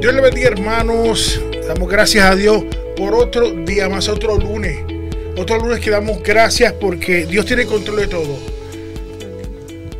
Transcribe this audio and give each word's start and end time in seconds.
Dios 0.00 0.14
le 0.14 0.22
bendiga, 0.22 0.48
hermanos. 0.48 1.38
Damos 1.68 1.86
gracias 1.90 2.24
a 2.24 2.34
Dios 2.34 2.64
por 2.96 3.14
otro 3.14 3.50
día 3.50 3.86
más, 3.90 4.08
otro 4.08 4.38
lunes. 4.38 4.78
Otro 5.36 5.58
lunes 5.58 5.80
que 5.80 5.90
damos 5.90 6.22
gracias 6.22 6.72
porque 6.72 7.26
Dios 7.26 7.44
tiene 7.44 7.66
control 7.66 7.98
de 7.98 8.06
todo. 8.06 8.38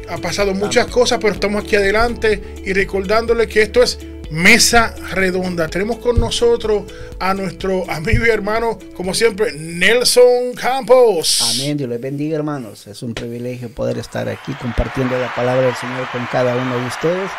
Ha 0.08 0.16
pasado 0.16 0.54
muchas 0.54 0.86
cosas, 0.86 1.18
pero 1.20 1.34
estamos 1.34 1.62
aquí 1.62 1.76
adelante 1.76 2.40
y 2.64 2.72
recordándole 2.72 3.46
que 3.46 3.60
esto 3.60 3.82
es 3.82 3.98
Mesa 4.30 4.94
Redonda. 5.12 5.68
Tenemos 5.68 5.98
con 5.98 6.20
nosotros 6.20 6.84
a 7.18 7.34
nuestro 7.34 7.88
amigo 7.90 8.24
y 8.24 8.30
hermano, 8.30 8.78
como 8.94 9.12
siempre, 9.12 9.52
Nelson 9.52 10.54
Campos. 10.54 11.54
Amén, 11.54 11.76
Dios 11.76 11.90
les 11.90 12.00
bendiga 12.00 12.36
hermanos. 12.36 12.86
Es 12.86 13.02
un 13.02 13.14
privilegio 13.14 13.68
poder 13.68 13.98
estar 13.98 14.28
aquí 14.28 14.52
compartiendo 14.54 15.18
la 15.18 15.34
palabra 15.34 15.66
del 15.66 15.74
Señor 15.74 16.08
con 16.12 16.24
cada 16.26 16.56
uno 16.56 16.78
de 16.78 16.86
ustedes 16.86 17.30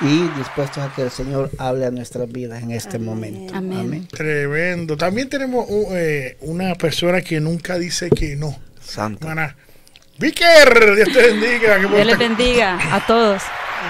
y 0.00 0.28
dispuestos 0.38 0.78
a 0.78 0.92
que 0.94 1.02
el 1.02 1.10
Señor 1.10 1.50
hable 1.58 1.86
a 1.86 1.90
nuestras 1.90 2.30
vidas 2.30 2.62
en 2.62 2.72
este 2.72 2.98
momento. 2.98 3.54
Amén. 3.54 4.08
Tremendo. 4.08 4.96
También 4.96 5.28
tenemos 5.28 5.66
eh, 5.92 6.36
una 6.40 6.74
persona 6.74 7.20
que 7.20 7.40
nunca 7.40 7.78
dice 7.78 8.10
que 8.10 8.36
no. 8.36 8.58
Santo. 8.80 9.28
Hermana, 9.28 9.56
Vicker, 10.18 10.96
Dios 10.96 11.12
te 11.12 11.32
bendiga. 11.32 11.78
Dios 11.78 12.06
les 12.06 12.18
bendiga 12.18 12.94
a 12.94 13.06
todos. 13.06 13.42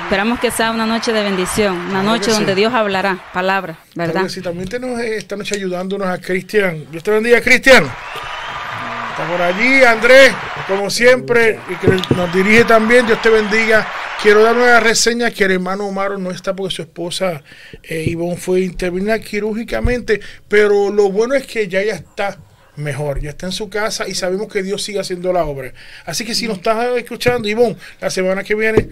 Esperamos 0.04 0.40
que 0.40 0.50
sea 0.50 0.70
una 0.70 0.86
noche 0.86 1.12
de 1.12 1.22
bendición, 1.22 1.76
una 1.76 1.88
Claro 1.88 2.04
noche 2.04 2.30
donde 2.30 2.52
sí. 2.52 2.60
Dios 2.60 2.72
hablará 2.74 3.18
palabra, 3.32 3.78
Claro 3.94 4.12
¿verdad? 4.12 4.22
que 4.24 4.30
sí, 4.30 4.40
también 4.40 4.68
tenemos 4.68 5.00
eh, 5.00 5.16
esta 5.16 5.36
noche 5.36 5.54
ayudándonos 5.56 6.08
a 6.08 6.18
Cristian. 6.18 6.86
Dios 6.90 7.02
te 7.02 7.10
bendiga, 7.10 7.40
Cristian. 7.40 7.84
Está 7.84 9.28
por 9.28 9.42
allí, 9.42 9.82
Andrés, 9.84 10.32
como 10.66 10.90
siempre, 10.90 11.58
y 11.68 11.74
que 11.74 12.14
nos 12.14 12.32
dirige 12.32 12.64
también. 12.64 13.06
Dios 13.06 13.20
te 13.20 13.28
bendiga. 13.30 13.86
Quiero 14.22 14.42
dar 14.42 14.56
una 14.56 14.80
reseña 14.80 15.30
que 15.30 15.44
el 15.44 15.52
hermano 15.52 15.86
Omar 15.86 16.18
no 16.18 16.30
está 16.30 16.54
porque 16.54 16.74
su 16.74 16.82
esposa 16.82 17.42
eh, 17.82 18.04
Ivonne 18.06 18.36
fue 18.36 18.60
intervenida 18.60 19.18
quirúrgicamente, 19.18 20.20
pero 20.46 20.90
lo 20.90 21.10
bueno 21.10 21.34
es 21.34 21.46
que 21.46 21.68
ya 21.68 21.80
ella 21.80 21.94
está 21.94 22.38
mejor, 22.76 23.20
ya 23.20 23.30
está 23.30 23.46
en 23.46 23.52
su 23.52 23.68
casa 23.70 24.06
y 24.08 24.14
sabemos 24.14 24.48
que 24.48 24.62
Dios 24.62 24.82
sigue 24.82 25.00
haciendo 25.00 25.32
la 25.32 25.44
obra. 25.44 25.72
Así 26.04 26.24
que 26.24 26.34
si 26.34 26.46
nos 26.46 26.58
estás 26.58 26.96
escuchando, 26.96 27.48
Ivonne, 27.48 27.76
la 28.00 28.10
semana 28.10 28.44
que 28.44 28.54
viene 28.54 28.88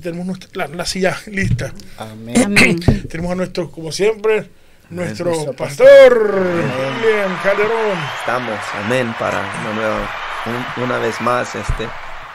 tenemos 0.00 0.26
nuestra- 0.26 0.48
la, 0.54 0.66
la 0.74 0.86
silla 0.86 1.18
lista. 1.26 1.72
Amén. 1.96 2.42
Amén. 2.44 2.78
Tenemos 3.08 3.32
a 3.32 3.34
nuestro, 3.34 3.70
como 3.70 3.90
siempre, 3.92 4.48
nuestro 4.90 5.52
pastor, 5.54 6.42
William 7.02 7.36
Calderón. 7.42 7.98
Estamos, 8.20 8.58
amén, 8.84 9.14
para 9.18 9.40
una, 9.40 9.72
nueva, 9.74 10.10
un- 10.76 10.84
una 10.84 10.98
vez 10.98 11.20
más 11.20 11.54
este, 11.54 11.88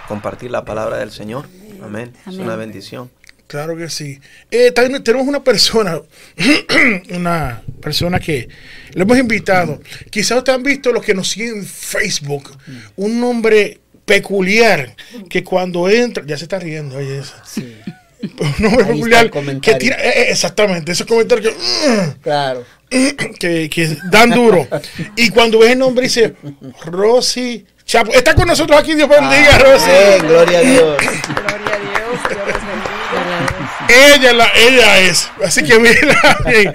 compartir 0.08 0.52
la 0.52 0.64
palabra 0.66 0.98
del 0.98 1.12
Señor. 1.12 1.46
Amén. 1.84 2.14
Es 2.28 2.36
una 2.38 2.56
bendición. 2.56 3.10
Claro 3.48 3.76
que 3.78 3.90
sí. 3.90 4.20
Eh, 4.50 4.72
también 4.72 5.04
tenemos 5.04 5.28
una 5.28 5.44
persona, 5.44 6.00
una 7.12 7.62
persona 7.82 8.20
que 8.20 8.48
le 8.94 9.02
hemos 9.04 9.18
invitado. 9.18 9.80
Quizás 10.10 10.38
ustedes 10.40 10.58
han 10.58 10.64
visto 10.64 10.92
los 10.92 11.04
que 11.04 11.14
nos 11.14 11.30
siguen 11.30 11.58
en 11.58 11.66
Facebook. 11.66 12.52
Un 12.96 13.20
nombre 13.20 13.80
peculiar 14.06 14.96
que 15.30 15.44
cuando 15.44 15.90
entra, 15.90 16.24
ya 16.26 16.38
se 16.38 16.46
está 16.46 16.60
riendo, 16.60 16.98
oye, 16.98 17.20
eso. 17.20 17.34
Sí, 17.46 17.76
Un 18.24 18.66
Ahí 18.66 18.76
el 18.80 18.86
peculiar 18.88 19.26
que 19.26 19.32
comentario. 19.32 19.78
tira, 19.80 19.96
eh, 19.98 20.14
eh, 20.22 20.26
exactamente, 20.30 20.92
esos 20.92 21.06
comentarios 21.06 21.54
que, 21.54 22.22
claro. 22.22 22.64
que, 23.40 23.70
que 23.70 23.98
dan 24.12 24.30
duro. 24.30 24.68
Y 25.16 25.30
cuando 25.30 25.60
ves 25.60 25.72
el 25.72 25.80
nombre 25.80 26.04
dice 26.04 26.34
Rosy 26.86 27.66
Chapo. 27.86 28.14
Está 28.14 28.34
con 28.34 28.48
nosotros 28.48 28.80
aquí, 28.80 28.96
Dios 28.96 29.10
bendiga, 29.10 29.58
Rosy. 29.58 29.90
Amén, 29.90 30.28
gloria 30.28 30.60
a 30.60 30.62
Dios. 30.62 30.98
Gloria 30.98 31.76
a 31.76 31.80
Dios, 31.80 32.62
bendiga. 33.12 34.14
Ella, 34.16 34.34
la, 34.34 34.52
ella 34.56 35.00
es. 35.02 35.30
Así 35.44 35.64
que 35.64 35.78
mira, 35.80 36.38
bien. 36.46 36.74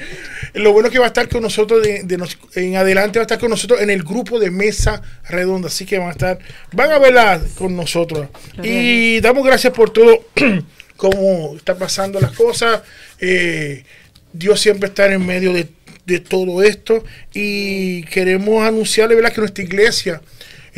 Lo 0.59 0.73
bueno 0.73 0.89
es 0.89 0.93
que 0.93 0.99
va 0.99 1.07
a 1.07 1.09
estar 1.09 1.29
con 1.29 1.43
nosotros 1.43 1.83
de, 1.83 2.03
de 2.03 2.17
nos- 2.19 2.39
en 2.55 2.77
adelante, 2.77 3.19
va 3.19 3.23
a 3.23 3.25
estar 3.25 3.39
con 3.39 3.51
nosotros 3.51 3.81
en 3.81 3.91
el 3.91 4.03
grupo 4.03 4.39
de 4.39 4.51
Mesa 4.51 5.03
Redonda. 5.29 5.69
Así 5.69 5.87
que 5.87 5.99
van 5.99 6.09
a 6.09 6.13
estar, 6.13 6.39
van 6.73 6.93
a 6.93 6.99
verla 6.99 7.41
con 7.57 7.77
nosotros. 7.77 8.29
Y 8.63 9.21
damos 9.21 9.45
gracias 9.45 9.73
por 9.73 9.91
todo, 9.91 10.25
cómo 10.97 11.55
está 11.57 11.77
pasando 11.77 12.21
las 12.21 12.33
cosas. 12.33 12.83
Eh, 13.21 13.85
Dios 14.33 14.61
siempre 14.61 14.89
está 14.89 15.11
en 15.13 15.25
medio 15.25 15.53
de, 15.53 15.69
de 16.07 16.19
todo 16.21 16.63
esto. 16.63 17.05
Y 17.35 18.03
queremos 18.05 18.67
anunciarle, 18.67 19.15
¿verdad?, 19.15 19.33
que 19.33 19.41
nuestra 19.41 19.65
iglesia 19.65 20.21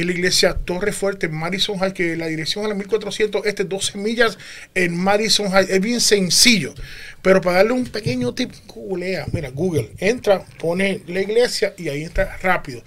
la 0.04 0.12
iglesia 0.12 0.54
Torre 0.54 0.92
Fuerte 0.92 1.26
en 1.26 1.34
Madison 1.34 1.78
High, 1.78 1.92
que 1.92 2.16
la 2.16 2.26
dirección 2.26 2.64
a 2.64 2.68
la 2.68 2.74
1400, 2.74 3.46
este 3.46 3.64
12 3.64 3.98
millas 3.98 4.38
en 4.74 4.96
Madison 4.96 5.50
High. 5.50 5.66
Es 5.68 5.80
bien 5.80 6.00
sencillo, 6.00 6.74
pero 7.22 7.40
para 7.40 7.58
darle 7.58 7.72
un 7.72 7.84
pequeño 7.84 8.34
tip, 8.34 8.52
googlea, 8.66 9.26
mira, 9.32 9.50
Google, 9.50 9.90
entra, 9.98 10.44
pone 10.58 11.02
la 11.06 11.20
iglesia 11.20 11.74
y 11.76 11.88
ahí 11.88 12.04
entra 12.04 12.36
rápido. 12.42 12.82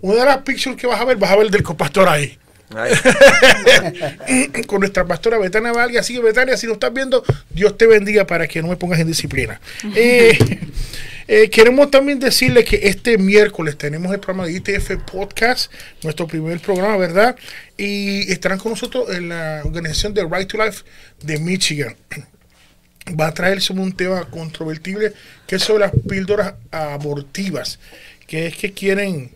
Una 0.00 0.20
de 0.20 0.24
las 0.26 0.38
pictures 0.38 0.76
que 0.78 0.86
vas 0.86 1.00
a 1.00 1.04
ver, 1.04 1.16
vas 1.16 1.30
a 1.30 1.36
ver 1.36 1.50
del 1.50 1.62
copastor 1.62 2.08
ahí. 2.08 2.38
Con 4.66 4.80
nuestra 4.80 5.04
pastora 5.06 5.38
Betania 5.38 5.72
Valga. 5.72 6.00
Así 6.00 6.14
que 6.14 6.20
Betania, 6.20 6.56
si 6.56 6.66
nos 6.66 6.74
estás 6.74 6.92
viendo, 6.92 7.24
Dios 7.50 7.76
te 7.78 7.86
bendiga 7.86 8.26
para 8.26 8.48
que 8.48 8.60
no 8.62 8.68
me 8.68 8.76
pongas 8.76 9.00
en 9.00 9.06
disciplina. 9.06 9.60
Eh, 9.94 10.36
eh, 11.26 11.48
queremos 11.48 11.90
también 11.90 12.18
decirle 12.18 12.64
que 12.64 12.80
este 12.82 13.16
miércoles 13.16 13.78
tenemos 13.78 14.12
el 14.12 14.20
programa 14.20 14.46
de 14.46 14.52
ITF 14.52 14.96
Podcast, 15.10 15.72
nuestro 16.02 16.26
primer 16.26 16.60
programa, 16.60 16.96
¿verdad? 16.98 17.36
Y 17.78 18.30
estarán 18.30 18.58
con 18.58 18.72
nosotros 18.72 19.08
en 19.14 19.30
la 19.30 19.62
organización 19.64 20.12
de 20.12 20.24
Right 20.24 20.48
to 20.48 20.62
Life 20.62 20.82
de 21.22 21.38
Michigan. 21.38 21.96
Va 23.18 23.28
a 23.28 23.34
traer 23.34 23.60
sobre 23.60 23.82
un 23.82 23.92
tema 23.92 24.28
controvertible 24.30 25.12
que 25.46 25.56
es 25.56 25.62
sobre 25.62 25.86
las 25.86 25.92
píldoras 26.08 26.54
abortivas, 26.70 27.78
que 28.26 28.46
es 28.46 28.56
que 28.56 28.72
quieren 28.72 29.30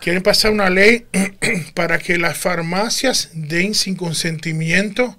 quieren 0.00 0.22
pasar 0.22 0.52
una 0.52 0.68
ley 0.68 1.06
para 1.74 1.98
que 1.98 2.18
las 2.18 2.36
farmacias 2.36 3.30
den 3.32 3.74
sin 3.74 3.96
consentimiento 3.96 5.16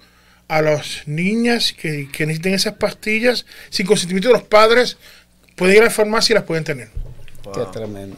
a 0.48 0.62
las 0.62 1.08
niñas 1.08 1.74
que, 1.74 2.08
que 2.12 2.28
necesiten 2.28 2.54
esas 2.54 2.74
pastillas, 2.76 3.48
sin 3.72 3.88
consentimiento 3.88 4.30
de 4.30 4.36
los 4.36 4.44
padres, 4.44 4.98
pueden 5.56 5.76
ir 5.76 5.82
a 5.82 5.86
la 5.86 5.92
farmacia 5.92 6.34
y 6.34 6.36
las 6.36 6.44
pueden 6.44 6.64
tener. 6.64 6.90
Qué 7.54 7.62
tremendo. 7.72 8.18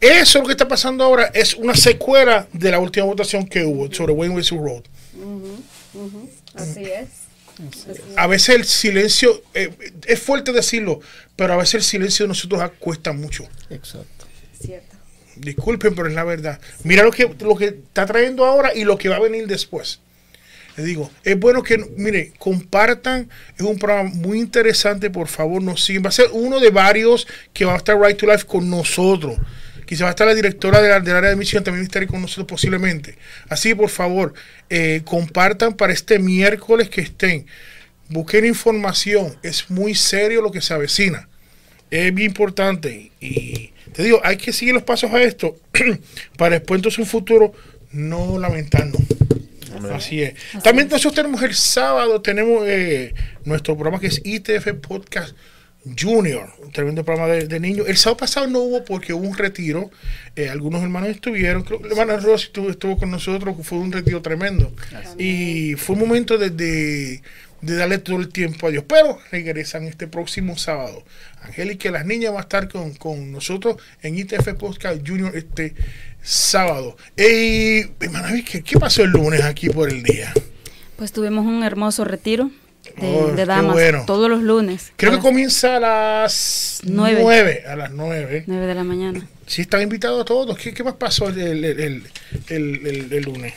Eso 0.00 0.40
lo 0.40 0.46
que 0.46 0.52
está 0.52 0.68
pasando 0.68 1.04
ahora 1.04 1.30
es 1.34 1.54
una 1.54 1.74
secuela 1.74 2.46
de 2.52 2.70
la 2.70 2.78
última 2.78 3.06
votación 3.06 3.46
que 3.46 3.64
hubo 3.64 3.92
sobre 3.92 4.12
Wayne 4.12 4.34
Wilson 4.34 4.58
Road. 4.58 4.82
Así 6.54 6.84
es. 6.84 7.08
A 8.16 8.28
veces 8.28 8.54
el 8.54 8.64
silencio, 8.64 9.42
eh, 9.54 9.70
es 10.06 10.20
fuerte 10.20 10.52
decirlo, 10.52 11.00
pero 11.34 11.54
a 11.54 11.56
veces 11.56 11.74
el 11.74 11.82
silencio 11.82 12.24
de 12.24 12.28
nosotros 12.28 12.70
cuesta 12.78 13.12
mucho. 13.12 13.48
Exacto. 13.68 14.26
Cierto. 14.60 14.96
Disculpen, 15.34 15.94
pero 15.94 16.08
es 16.08 16.14
la 16.14 16.24
verdad. 16.24 16.60
Mira 16.84 17.02
lo 17.02 17.10
que, 17.10 17.34
lo 17.40 17.56
que 17.56 17.66
está 17.66 18.06
trayendo 18.06 18.44
ahora 18.44 18.74
y 18.74 18.84
lo 18.84 18.96
que 18.96 19.08
va 19.08 19.16
a 19.16 19.20
venir 19.20 19.48
después. 19.48 20.00
Les 20.78 20.86
digo, 20.86 21.10
es 21.24 21.38
bueno 21.38 21.62
que, 21.62 21.76
mire, 21.96 22.32
compartan. 22.38 23.28
Es 23.58 23.62
un 23.62 23.78
programa 23.78 24.08
muy 24.14 24.38
interesante. 24.38 25.10
Por 25.10 25.28
favor, 25.28 25.62
nos 25.62 25.84
siguen. 25.84 26.04
Va 26.04 26.08
a 26.08 26.12
ser 26.12 26.28
uno 26.32 26.58
de 26.58 26.70
varios 26.70 27.26
que 27.52 27.66
va 27.66 27.74
a 27.74 27.76
estar 27.76 28.00
Right 28.00 28.16
to 28.16 28.26
Life 28.26 28.46
con 28.46 28.70
nosotros. 28.70 29.36
Quizá 29.84 30.04
va 30.04 30.10
a 30.10 30.12
estar 30.12 30.26
la 30.26 30.34
directora 30.34 30.80
del 30.80 30.92
área 30.92 31.30
de 31.30 31.36
Michigan 31.36 31.64
también 31.64 31.84
estará 31.84 32.06
con 32.06 32.22
nosotros 32.22 32.46
posiblemente. 32.46 33.18
Así 33.48 33.74
por 33.74 33.90
favor, 33.90 34.34
eh, 34.70 35.02
compartan 35.04 35.74
para 35.74 35.92
este 35.92 36.18
miércoles 36.18 36.88
que 36.88 37.02
estén. 37.02 37.46
Busquen 38.08 38.46
información. 38.46 39.36
Es 39.42 39.70
muy 39.70 39.94
serio 39.94 40.42
lo 40.42 40.50
que 40.50 40.60
se 40.60 40.72
avecina 40.72 41.28
es 41.90 42.14
bien 42.14 42.30
importante 42.30 43.12
y 43.20 43.70
te 43.92 44.02
digo, 44.02 44.20
hay 44.22 44.36
que 44.36 44.52
seguir 44.52 44.74
los 44.74 44.82
pasos 44.82 45.10
a 45.12 45.22
esto 45.22 45.56
para 46.36 46.58
después 46.58 46.78
entonces 46.78 46.98
un 46.98 47.06
futuro 47.06 47.52
no 47.90 48.38
lamentarnos. 48.38 49.00
Así 49.94 50.22
es. 50.22 50.34
También 50.62 50.88
nosotros 50.88 51.14
tenemos 51.14 51.42
el 51.42 51.54
sábado, 51.54 52.20
tenemos 52.22 52.64
eh, 52.66 53.14
nuestro 53.44 53.74
programa 53.76 54.00
que 54.00 54.08
es 54.08 54.20
ITF 54.24 54.72
Podcast 54.80 55.34
Junior, 55.98 56.50
un 56.62 56.70
tremendo 56.72 57.04
programa 57.04 57.32
de, 57.32 57.46
de 57.46 57.60
niños. 57.60 57.88
El 57.88 57.96
sábado 57.96 58.18
pasado 58.18 58.46
no 58.46 58.58
hubo 58.60 58.84
porque 58.84 59.12
hubo 59.12 59.26
un 59.26 59.36
retiro. 59.36 59.90
eh, 60.36 60.48
algunos 60.50 60.82
hermanos 60.82 61.08
estuvieron, 61.10 61.62
creo 61.62 61.78
que 61.80 61.88
la 61.88 61.94
hermana 61.94 62.16
Rosy 62.20 62.46
estuvo, 62.46 62.68
estuvo 62.70 62.96
con 62.98 63.10
nosotros, 63.10 63.56
fue 63.62 63.78
un 63.78 63.90
retiro 63.92 64.20
tremendo. 64.20 64.72
Y 65.18 65.74
fue 65.76 65.94
un 65.94 66.00
momento 66.02 66.36
de, 66.36 66.50
de- 66.50 67.22
de 67.60 67.74
darle 67.74 67.98
todo 67.98 68.18
el 68.20 68.28
tiempo 68.28 68.68
a 68.68 68.70
Dios. 68.70 68.84
Pero 68.86 69.18
regresan 69.32 69.84
este 69.84 70.06
próximo 70.06 70.56
sábado. 70.56 71.02
Angélica 71.42 71.90
las 71.90 72.04
niñas 72.06 72.32
van 72.32 72.38
a 72.40 72.42
estar 72.42 72.68
con, 72.68 72.94
con 72.94 73.32
nosotros 73.32 73.76
en 74.02 74.18
ITF 74.18 74.54
Podcast 74.54 75.06
Junior 75.06 75.34
este 75.36 75.74
sábado. 76.22 76.96
Y, 77.16 77.80
hermana 78.00 78.32
Vicky, 78.32 78.62
¿qué 78.62 78.78
pasó 78.78 79.02
el 79.02 79.10
lunes 79.10 79.42
aquí 79.42 79.68
por 79.70 79.88
el 79.90 80.02
día? 80.02 80.32
Pues 80.96 81.12
tuvimos 81.12 81.46
un 81.46 81.62
hermoso 81.62 82.04
retiro 82.04 82.50
de, 82.96 83.06
Oh, 83.06 83.28
de 83.32 83.44
damas 83.46 83.72
bueno. 83.74 84.04
todos 84.06 84.28
los 84.28 84.42
lunes. 84.42 84.92
Creo 84.96 85.12
que 85.12 85.18
comienza 85.18 85.76
a 85.76 85.80
las 85.80 86.80
Nueve. 86.84 87.20
9. 87.22 87.64
A 87.66 87.76
las 87.76 87.90
9. 87.92 88.44
9 88.46 88.66
de 88.66 88.74
la 88.74 88.84
mañana. 88.84 89.26
Sí, 89.46 89.62
están 89.62 89.82
invitados 89.82 90.24
todos. 90.24 90.58
¿Qué, 90.58 90.74
qué 90.74 90.82
más 90.84 90.94
pasó 90.94 91.28
el- 91.28 91.64
el- 91.64 92.02
el 92.48 93.22
lunes? 93.22 93.54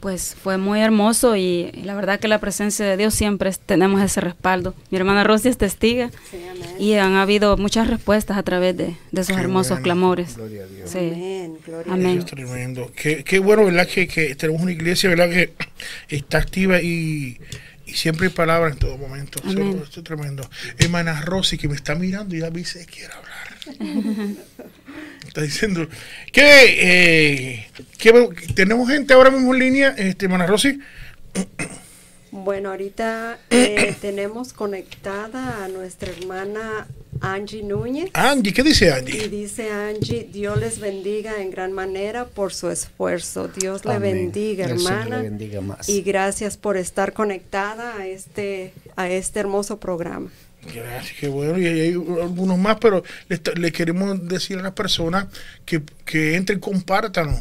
Pues 0.00 0.34
fue 0.42 0.56
muy 0.56 0.80
hermoso 0.80 1.36
y 1.36 1.70
la 1.84 1.94
verdad 1.94 2.18
que 2.18 2.26
la 2.26 2.38
presencia 2.40 2.86
de 2.86 2.96
Dios 2.96 3.12
siempre 3.14 3.50
es- 3.50 3.60
tenemos 3.60 4.00
ese 4.00 4.20
respaldo. 4.22 4.74
Mi 4.90 4.96
hermana 4.96 5.24
Rosy 5.24 5.48
es 5.48 5.58
testiga 5.58 6.10
Sí, 6.30 6.38
amén. 6.50 6.76
y 6.78 6.94
han 6.94 7.14
habido 7.16 7.56
muchas 7.58 7.86
respuestas 7.86 8.38
a 8.38 8.42
través 8.42 8.76
de, 8.78 8.96
de 9.12 9.20
esos 9.20 9.36
Qué 9.36 9.42
hermosos 9.42 9.72
bueno. 9.72 9.82
clamores. 9.84 10.36
Gloria 10.36 10.62
a 10.64 10.66
Dios. 10.66 10.90
Sí. 10.90 10.98
Amén. 10.98 11.58
Gloria 11.66 11.92
a 11.92 11.94
Amén. 11.94 12.10
Eso 12.16 12.20
es 12.20 12.24
tremendo. 12.30 12.90
Qué, 12.96 13.24
qué 13.24 13.38
bueno, 13.40 13.66
¿verdad? 13.66 13.86
Que, 13.86 14.08
que 14.08 14.34
tenemos 14.36 14.62
una 14.62 14.72
iglesia, 14.72 15.10
¿verdad? 15.10 15.28
Que 15.28 15.52
está 16.08 16.38
activa 16.38 16.80
y, 16.80 17.38
y 17.84 17.92
siempre 17.92 18.28
hay 18.28 18.32
palabra 18.32 18.70
en 18.70 18.78
todo 18.78 18.96
momento. 18.96 19.38
Eso, 19.40 19.50
Amén. 19.50 19.82
esto 19.84 20.00
es 20.00 20.04
tremendo. 20.04 20.48
Hermana 20.78 21.20
Rosy, 21.20 21.58
que 21.58 21.68
me 21.68 21.74
está 21.74 21.94
mirando 21.94 22.34
y 22.34 22.40
ya 22.40 22.50
me 22.50 22.60
dice 22.60 22.86
que 22.86 22.86
quiere 22.86 23.12
hablar. 23.12 24.36
está 25.30 25.42
diciendo 25.42 25.88
que, 26.32 26.42
eh, 26.42 27.66
que 27.98 28.12
tenemos 28.54 28.88
gente 28.90 29.14
ahora 29.14 29.30
mismo 29.30 29.54
en 29.54 29.60
línea, 29.60 29.94
este, 29.96 30.26
hermana 30.26 30.46
Rosy. 30.46 30.80
Bueno, 32.32 32.70
ahorita 32.70 33.38
eh, 33.50 33.94
tenemos 34.00 34.52
conectada 34.52 35.64
a 35.64 35.68
nuestra 35.68 36.10
hermana 36.10 36.88
Angie 37.20 37.62
Núñez. 37.62 38.10
Angie, 38.12 38.52
¿qué 38.52 38.64
dice 38.64 38.86
Y 38.86 38.88
Angie? 38.88 39.28
dice 39.28 39.70
Angie, 39.70 40.28
Dios 40.32 40.58
les 40.58 40.80
bendiga 40.80 41.40
en 41.40 41.52
gran 41.52 41.72
manera 41.72 42.26
por 42.26 42.52
su 42.52 42.68
esfuerzo. 42.68 43.46
Dios 43.46 43.84
le 43.84 43.98
bendiga, 44.00 44.66
hermana. 44.66 45.18
le 45.18 45.28
bendiga 45.30 45.60
más. 45.60 45.88
Y 45.88 46.02
gracias 46.02 46.56
por 46.56 46.76
estar 46.76 47.12
conectada 47.12 47.96
a 47.96 48.06
este, 48.08 48.72
a 48.96 49.08
este 49.08 49.38
hermoso 49.38 49.78
programa. 49.78 50.30
Gracias, 50.62 51.16
qué 51.18 51.28
bueno. 51.28 51.58
Y 51.58 51.66
hay 51.66 51.92
algunos 51.92 52.58
más, 52.58 52.76
pero 52.80 53.02
le, 53.28 53.72
queremos 53.72 54.28
decir 54.28 54.58
a 54.58 54.62
las 54.62 54.72
personas 54.72 55.28
que, 55.64 55.82
que 56.04 56.36
entren, 56.36 56.60
compártanlo. 56.60 57.40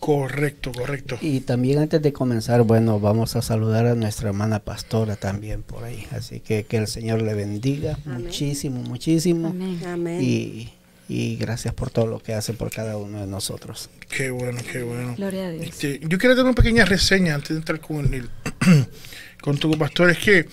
correcto, 0.00 0.72
correcto. 0.72 1.18
Y 1.20 1.40
también 1.40 1.78
antes 1.78 2.02
de 2.02 2.12
comenzar, 2.12 2.62
bueno, 2.62 2.98
vamos 2.98 3.36
a 3.36 3.42
saludar 3.42 3.86
a 3.86 3.94
nuestra 3.94 4.28
hermana 4.30 4.58
pastora 4.58 5.14
también 5.16 5.62
por 5.62 5.84
ahí. 5.84 6.06
Así 6.10 6.40
que 6.40 6.64
que 6.64 6.78
el 6.78 6.88
Señor 6.88 7.22
le 7.22 7.34
bendiga 7.34 7.96
Amén. 8.04 8.24
muchísimo, 8.24 8.82
muchísimo. 8.82 9.48
Amén. 9.48 9.80
Amén. 9.86 10.18
Y, 10.20 10.72
y 11.08 11.36
gracias 11.36 11.74
por 11.74 11.90
todo 11.90 12.06
lo 12.06 12.18
que 12.20 12.34
hace 12.34 12.52
por 12.54 12.70
cada 12.72 12.96
uno 12.96 13.20
de 13.20 13.26
nosotros. 13.28 13.88
Qué 14.08 14.30
bueno, 14.30 14.60
qué 14.72 14.82
bueno. 14.82 15.14
Gloria 15.16 15.46
a 15.46 15.50
Dios. 15.50 15.66
Este, 15.66 16.00
yo 16.06 16.18
quiero 16.18 16.34
dar 16.34 16.44
una 16.44 16.54
pequeña 16.54 16.84
reseña 16.84 17.34
antes 17.36 17.50
de 17.50 17.56
entrar 17.56 17.80
con 17.80 18.12
el, 18.12 18.28
con 19.42 19.58
tu 19.58 19.70
pastor. 19.76 20.08
Es 20.08 20.18
que 20.18 20.46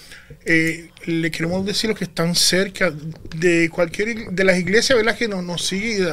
eh, 0.46 0.89
le 1.05 1.31
queremos 1.31 1.65
decir 1.65 1.88
a 1.88 1.91
los 1.91 2.00
que 2.00 2.05
están 2.05 2.36
cerca 2.36 2.91
de 3.36 3.69
cualquier 3.69 4.31
de 4.31 4.43
las 4.43 4.60
iglesias, 4.60 4.98
¿verdad? 4.98 5.17
Que 5.17 5.29
nos, 5.29 5.43
nos 5.43 5.65
sigue 5.65 6.03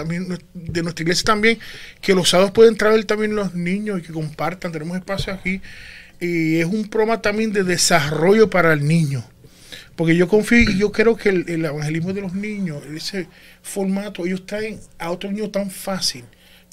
de 0.54 0.82
nuestra 0.82 1.02
iglesia 1.02 1.24
también, 1.24 1.58
que 2.00 2.14
los 2.14 2.28
sábados 2.28 2.52
pueden 2.52 2.76
traer 2.76 3.04
también 3.04 3.34
los 3.34 3.54
niños 3.54 3.98
y 3.98 4.02
que 4.02 4.12
compartan. 4.12 4.70
Tenemos 4.70 4.96
espacio 4.96 5.32
aquí. 5.32 5.60
Y 6.20 6.60
es 6.60 6.66
un 6.66 6.88
programa 6.88 7.20
también 7.20 7.52
de 7.52 7.64
desarrollo 7.64 8.48
para 8.48 8.72
el 8.72 8.86
niño. 8.86 9.24
Porque 9.96 10.14
yo 10.14 10.28
confío 10.28 10.70
y 10.70 10.78
yo 10.78 10.92
creo 10.92 11.16
que 11.16 11.30
el, 11.30 11.48
el 11.48 11.64
evangelismo 11.64 12.12
de 12.12 12.20
los 12.20 12.34
niños, 12.34 12.82
ese 12.94 13.26
formato, 13.62 14.26
ellos 14.26 14.44
traen 14.44 14.78
a 14.98 15.10
otro 15.10 15.32
niño 15.32 15.50
tan 15.50 15.70
fácil. 15.70 16.24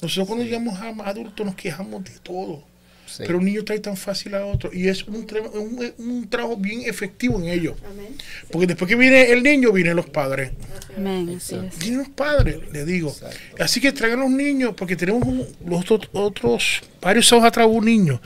Nosotros 0.02 0.26
cuando 0.26 0.44
llegamos 0.44 0.78
a 0.78 0.88
adultos 1.08 1.46
nos 1.46 1.54
quejamos 1.54 2.04
de 2.04 2.18
todo. 2.22 2.73
Sí. 3.16 3.22
Pero 3.26 3.38
un 3.38 3.44
niño 3.44 3.64
trae 3.64 3.78
tan 3.78 3.96
fácil 3.96 4.34
a 4.34 4.44
otro. 4.44 4.70
Y 4.72 4.88
es 4.88 5.04
un, 5.04 5.26
tra- 5.26 5.48
un, 5.52 5.92
un 5.98 6.28
trabajo 6.28 6.56
bien 6.56 6.82
efectivo 6.84 7.38
en 7.40 7.48
ellos. 7.48 7.74
Amén. 7.88 8.16
Porque 8.50 8.66
después 8.66 8.88
que 8.88 8.96
viene 8.96 9.30
el 9.30 9.42
niño, 9.42 9.70
vienen 9.72 9.94
los 9.96 10.06
padres. 10.10 10.50
Amén. 10.96 11.34
Así 11.36 11.54
es. 11.54 11.78
Vienen 11.78 11.98
los 11.98 12.08
padres, 12.08 12.56
le 12.72 12.84
digo. 12.84 13.14
Así 13.60 13.80
que 13.80 13.92
traigan 13.92 14.20
los 14.20 14.30
niños, 14.30 14.74
porque 14.76 14.96
tenemos 14.96 15.22
un- 15.26 15.46
los 15.66 15.90
otros, 15.90 16.10
otros 16.12 16.80
varios 17.00 17.32
años 17.32 17.44
atrás 17.44 17.68
un 17.70 17.84
niño. 17.84 18.20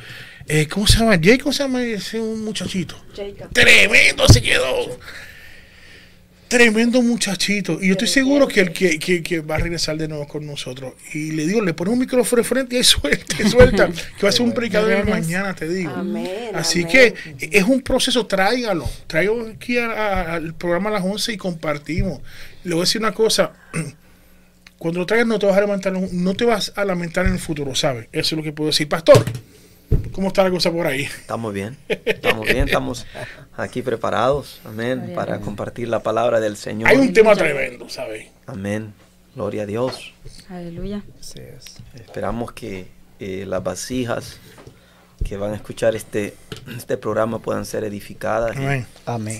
Eh, 0.47 0.67
¿Cómo 0.67 0.87
se 0.87 0.99
llama? 0.99 1.19
Jay, 1.23 1.37
¿cómo 1.37 1.53
se 1.53 1.63
llama 1.63 1.83
ese 1.83 2.19
un 2.19 2.43
muchachito? 2.43 2.97
Jacob. 3.15 3.53
Tremendo 3.53 4.27
se 4.29 4.41
quedó. 4.41 4.99
Tremendo 6.49 7.03
muchachito. 7.03 7.79
Y 7.81 7.89
yo 7.89 7.93
estoy 7.93 8.09
seguro 8.09 8.49
que 8.49 8.61
el 8.61 8.73
que, 8.73 8.99
que, 8.99 9.23
que 9.23 9.41
va 9.41 9.57
a 9.57 9.59
regresar 9.59 9.99
de 9.99 10.09
nuevo 10.09 10.27
con 10.27 10.47
nosotros. 10.47 10.95
Y 11.13 11.33
le 11.33 11.47
digo, 11.47 11.61
le 11.61 11.75
pone 11.75 11.91
un 11.91 11.99
micrófono 11.99 12.43
frente 12.43 12.79
y 12.79 12.85
suelta, 12.85 13.49
suelta. 13.49 13.87
que 14.17 14.23
va 14.23 14.31
a 14.31 14.33
ser 14.33 14.43
un 14.43 14.53
predicador 14.53 14.89
de 14.89 15.05
mañana, 15.05 15.55
te 15.55 15.69
digo. 15.69 15.91
Amén, 15.95 16.51
Así 16.55 16.81
amén. 16.85 16.93
que 16.93 17.15
es 17.51 17.65
un 17.65 17.83
proceso, 17.83 18.27
tráigalo. 18.27 18.89
Traigo 19.07 19.47
aquí 19.55 19.77
a- 19.77 19.91
a- 19.93 20.35
al 20.37 20.55
programa 20.55 20.89
a 20.89 20.95
las 20.95 21.05
11 21.05 21.35
y 21.35 21.37
compartimos. 21.37 22.21
Le 22.65 22.71
voy 22.75 22.81
a 22.83 22.85
decir 22.85 23.01
una 23.01 23.13
cosa. 23.13 23.53
Cuando 24.79 25.01
lo 25.01 25.07
traigas 25.07 25.27
no 25.27 25.39
te 25.41 25.47
vas 25.47 25.57
a 25.57 25.61
lamentar, 25.61 25.93
no 25.93 26.35
te 26.35 26.45
vas 26.45 26.73
a 26.77 26.85
lamentar 26.85 27.27
en 27.27 27.33
el 27.33 27.39
futuro, 27.41 27.75
¿sabes? 27.75 28.07
Eso 28.13 28.35
es 28.35 28.39
lo 28.39 28.43
que 28.45 28.53
puedo 28.53 28.69
decir. 28.71 28.89
Pastor, 28.89 29.25
¿cómo 30.13 30.29
está 30.29 30.45
la 30.45 30.51
cosa 30.51 30.73
por 30.73 30.87
ahí? 30.87 31.03
Estamos 31.03 31.53
bien, 31.53 31.77
estamos 31.89 32.47
bien, 32.47 32.67
estamos 32.67 33.07
aquí 33.57 33.83
preparados, 33.83 34.61
amén, 34.65 35.13
para 35.15 35.41
compartir 35.41 35.89
la 35.89 36.03
palabra 36.03 36.41
del 36.41 36.57
Señor. 36.57 36.89
Hay 36.89 36.97
un 36.97 37.13
tema 37.13 37.35
tremendo, 37.35 37.89
¿sabes? 37.89 38.29
Amén, 38.47 38.93
gloria 39.35 39.63
a 39.63 39.67
Dios. 39.67 40.13
Aleluya. 40.49 41.03
Así 41.21 41.41
es. 41.41 41.77
Esperamos 41.95 42.53
que 42.53 42.89
eh, 43.21 43.45
las 43.47 43.63
vasijas 43.63 44.39
que 45.25 45.37
van 45.37 45.53
a 45.53 45.57
escuchar 45.57 45.97
este, 45.97 46.35
este 46.77 46.97
programa 46.97 47.41
puedan 47.41 47.65
ser 47.65 47.85
edificadas 47.85 48.57
y 48.57 48.61
Amén. 48.61 48.87
Amén. 49.07 49.39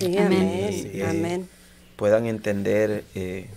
Sí, 0.71 1.01
Amén. 1.01 1.49
puedan 1.95 2.25
entender 2.25 3.03
eh, 3.15 3.47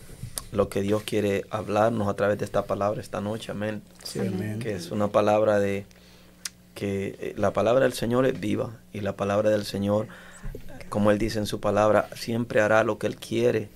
lo 0.53 0.69
que 0.69 0.83
Dios 0.83 1.03
quiere 1.03 1.45
hablarnos 1.51 2.09
a 2.09 2.15
través 2.15 2.39
de 2.39 2.45
esta 2.45 2.65
palabra 2.65 3.01
esta 3.01 3.21
noche, 3.21 3.51
amén. 3.51 3.83
Sí, 4.05 4.21
amén. 4.21 4.59
Que 4.59 4.75
es 4.75 4.91
una 4.91 5.09
palabra 5.09 5.59
de 5.59 5.85
que 6.75 7.17
eh, 7.21 7.35
la 7.37 7.53
palabra 7.53 7.85
del 7.85 7.93
Señor 7.93 8.27
es 8.27 8.39
viva 8.41 8.79
y 8.93 9.01
la 9.01 9.15
palabra 9.17 9.51
del 9.51 9.65
Señor, 9.65 10.07
como 10.89 11.11
Él 11.11 11.19
dice 11.19 11.39
en 11.39 11.47
su 11.47 11.61
palabra, 11.61 12.09
siempre 12.17 12.61
hará 12.61 12.85
lo 12.85 12.99
que 12.99 13.07
Él 13.07 13.17
quiere 13.17 13.69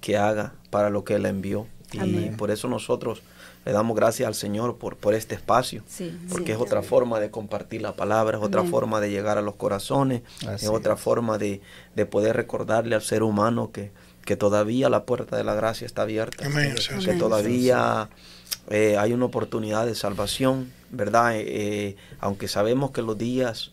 que 0.00 0.16
haga 0.16 0.54
para 0.70 0.90
lo 0.90 1.04
que 1.04 1.14
Él 1.14 1.26
envió. 1.26 1.66
Y 1.92 1.98
Amén. 1.98 2.36
por 2.36 2.50
eso 2.50 2.68
nosotros 2.68 3.22
le 3.64 3.72
damos 3.72 3.94
gracias 3.96 4.26
al 4.26 4.34
Señor 4.34 4.78
por, 4.78 4.96
por 4.96 5.12
este 5.14 5.34
espacio. 5.34 5.82
Sí. 5.88 6.16
Porque 6.30 6.46
Sí, 6.46 6.52
es 6.52 6.58
otra 6.58 6.82
forma 6.82 7.18
de 7.20 7.30
compartir 7.30 7.82
la 7.82 7.92
palabra, 7.94 8.38
es 8.38 8.44
otra 8.44 8.60
Amén. 8.60 8.70
forma 8.70 9.00
de 9.00 9.10
llegar 9.10 9.38
a 9.38 9.42
los 9.42 9.56
corazones, 9.56 10.22
Así 10.46 10.66
es 10.66 10.70
otra 10.70 10.94
es. 10.94 11.00
forma 11.00 11.36
de, 11.38 11.60
de 11.96 12.06
poder 12.06 12.36
recordarle 12.36 12.94
al 12.94 13.02
ser 13.02 13.22
humano 13.24 13.70
que, 13.72 13.90
que 14.24 14.36
todavía 14.36 14.88
la 14.88 15.04
puerta 15.04 15.36
de 15.36 15.44
la 15.44 15.54
gracia 15.54 15.84
está 15.86 16.02
abierta, 16.02 16.46
Amén. 16.46 16.74
Que 17.04 17.14
todavía 17.14 18.08
eh, 18.70 18.96
hay 18.96 19.12
una 19.12 19.26
oportunidad 19.26 19.84
de 19.84 19.94
salvación, 19.94 20.72
¿verdad? 20.90 21.36
Eh, 21.36 21.44
eh, 21.46 21.96
aunque 22.20 22.48
sabemos 22.48 22.92
que 22.92 23.02
los 23.02 23.18
días 23.18 23.72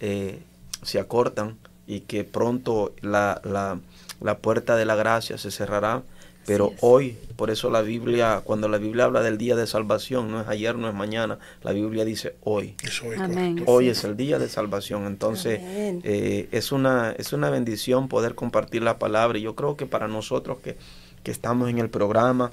eh, 0.00 0.40
se 0.82 0.98
acortan 0.98 1.56
y 1.86 2.00
que 2.00 2.24
pronto 2.24 2.92
la, 3.00 3.40
la, 3.44 3.78
la 4.20 4.38
puerta 4.38 4.76
de 4.76 4.84
la 4.84 4.96
gracia 4.96 5.38
se 5.38 5.50
cerrará, 5.50 6.02
pero 6.44 6.72
hoy, 6.80 7.16
por 7.36 7.50
eso 7.50 7.70
la 7.70 7.82
Biblia, 7.82 8.42
cuando 8.44 8.68
la 8.68 8.78
Biblia 8.78 9.04
habla 9.04 9.22
del 9.22 9.38
día 9.38 9.54
de 9.54 9.68
salvación, 9.68 10.32
no 10.32 10.40
es 10.40 10.48
ayer, 10.48 10.74
no 10.76 10.88
es 10.88 10.94
mañana, 10.94 11.38
la 11.62 11.70
Biblia 11.70 12.04
dice 12.04 12.34
hoy. 12.42 12.74
Eso 12.82 13.12
es 13.12 13.20
Amén. 13.20 13.52
correcto. 13.52 13.72
Hoy 13.72 13.88
es 13.88 14.02
el 14.02 14.16
día 14.16 14.40
de 14.40 14.48
salvación, 14.48 15.06
entonces 15.06 15.60
eh, 15.62 16.48
es, 16.50 16.72
una, 16.72 17.12
es 17.12 17.32
una 17.32 17.48
bendición 17.48 18.08
poder 18.08 18.34
compartir 18.34 18.82
la 18.82 18.98
palabra 18.98 19.38
y 19.38 19.42
yo 19.42 19.54
creo 19.54 19.76
que 19.76 19.86
para 19.86 20.08
nosotros 20.08 20.58
que, 20.58 20.76
que 21.22 21.30
estamos 21.30 21.70
en 21.70 21.78
el 21.78 21.90
programa, 21.90 22.50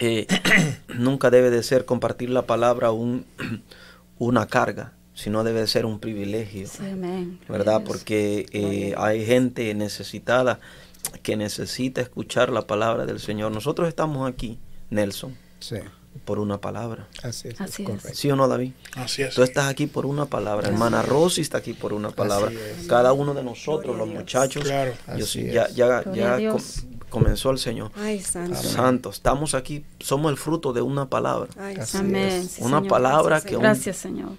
eh, 0.00 0.26
nunca 0.88 1.30
debe 1.30 1.50
de 1.50 1.62
ser 1.62 1.84
compartir 1.84 2.30
la 2.30 2.46
palabra 2.46 2.90
un, 2.90 3.24
una 4.18 4.46
carga, 4.46 4.94
sino 5.14 5.44
debe 5.44 5.60
de 5.60 5.66
ser 5.66 5.86
un 5.86 6.00
privilegio. 6.00 6.66
Sí, 6.66 6.84
amén. 6.90 7.38
¿verdad? 7.48 7.82
Porque 7.84 8.46
eh, 8.52 8.94
hay 8.96 9.24
gente 9.24 9.72
necesitada 9.74 10.60
que 11.22 11.36
necesita 11.36 12.00
escuchar 12.00 12.50
la 12.50 12.66
palabra 12.66 13.06
del 13.06 13.20
Señor. 13.20 13.52
Nosotros 13.52 13.88
estamos 13.88 14.28
aquí, 14.30 14.58
Nelson, 14.90 15.36
Sí. 15.60 15.76
por 16.24 16.38
una 16.38 16.58
palabra. 16.60 17.08
Así 17.22 17.48
es. 17.48 17.60
Así 17.60 17.82
es. 17.82 17.88
correcto. 17.88 18.10
¿Sí 18.14 18.30
o 18.30 18.36
no, 18.36 18.48
David? 18.48 18.72
Así 18.96 19.22
es. 19.22 19.34
Tú 19.34 19.42
estás 19.42 19.66
aquí 19.68 19.86
por 19.86 20.06
una 20.06 20.26
palabra. 20.26 20.68
Hermana 20.68 21.02
Rosy 21.02 21.40
está 21.40 21.58
aquí 21.58 21.72
por 21.72 21.92
una 21.92 22.10
palabra. 22.10 22.50
es. 22.52 22.86
Cada 22.86 23.12
uno 23.12 23.32
de 23.34 23.42
nosotros, 23.42 23.96
Gloria 23.96 24.12
los 24.14 24.22
muchachos, 24.22 24.64
Claro. 24.64 24.92
yo 25.16 25.24
ya, 25.26 25.64
es. 25.64 25.74
ya, 25.74 26.02
comenzó 27.10 27.50
el 27.50 27.58
Señor. 27.58 27.90
Ay, 27.96 28.20
santo. 28.20 28.54
Santo, 28.62 29.10
estamos 29.10 29.54
aquí, 29.54 29.84
somos 29.98 30.30
el 30.30 30.38
fruto 30.38 30.72
de 30.72 30.80
una 30.82 31.06
palabra. 31.06 31.48
Ay. 31.58 31.76
Amén. 31.94 32.16
es. 32.16 32.50
Sí, 32.52 32.62
Una 32.62 32.78
Señor. 32.78 32.88
palabra 32.88 33.28
Gracias, 33.36 33.50
que 33.50 33.56
un- 33.56 33.62
Gracias, 33.62 33.96
Señor. 33.96 34.30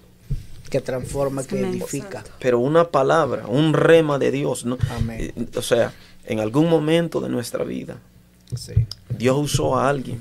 Que 0.69 0.79
transforma, 0.81 1.43
que 1.43 1.59
Amén. 1.59 1.73
edifica. 1.73 2.23
pero 2.39 2.59
una 2.59 2.85
palabra, 2.89 3.45
un 3.47 3.73
rema 3.73 4.17
de 4.17 4.31
Dios, 4.31 4.65
¿no? 4.65 4.77
Amén. 4.89 5.33
Eh, 5.35 5.47
O 5.57 5.61
sea, 5.61 5.93
En 6.23 6.39
algún 6.39 6.69
momento 6.69 7.19
de 7.19 7.29
nuestra 7.29 7.63
vida, 7.63 7.97
Sí, 8.55 8.73
Dios 9.09 9.35
usó 9.37 9.75
a 9.75 9.89
alguien 9.89 10.19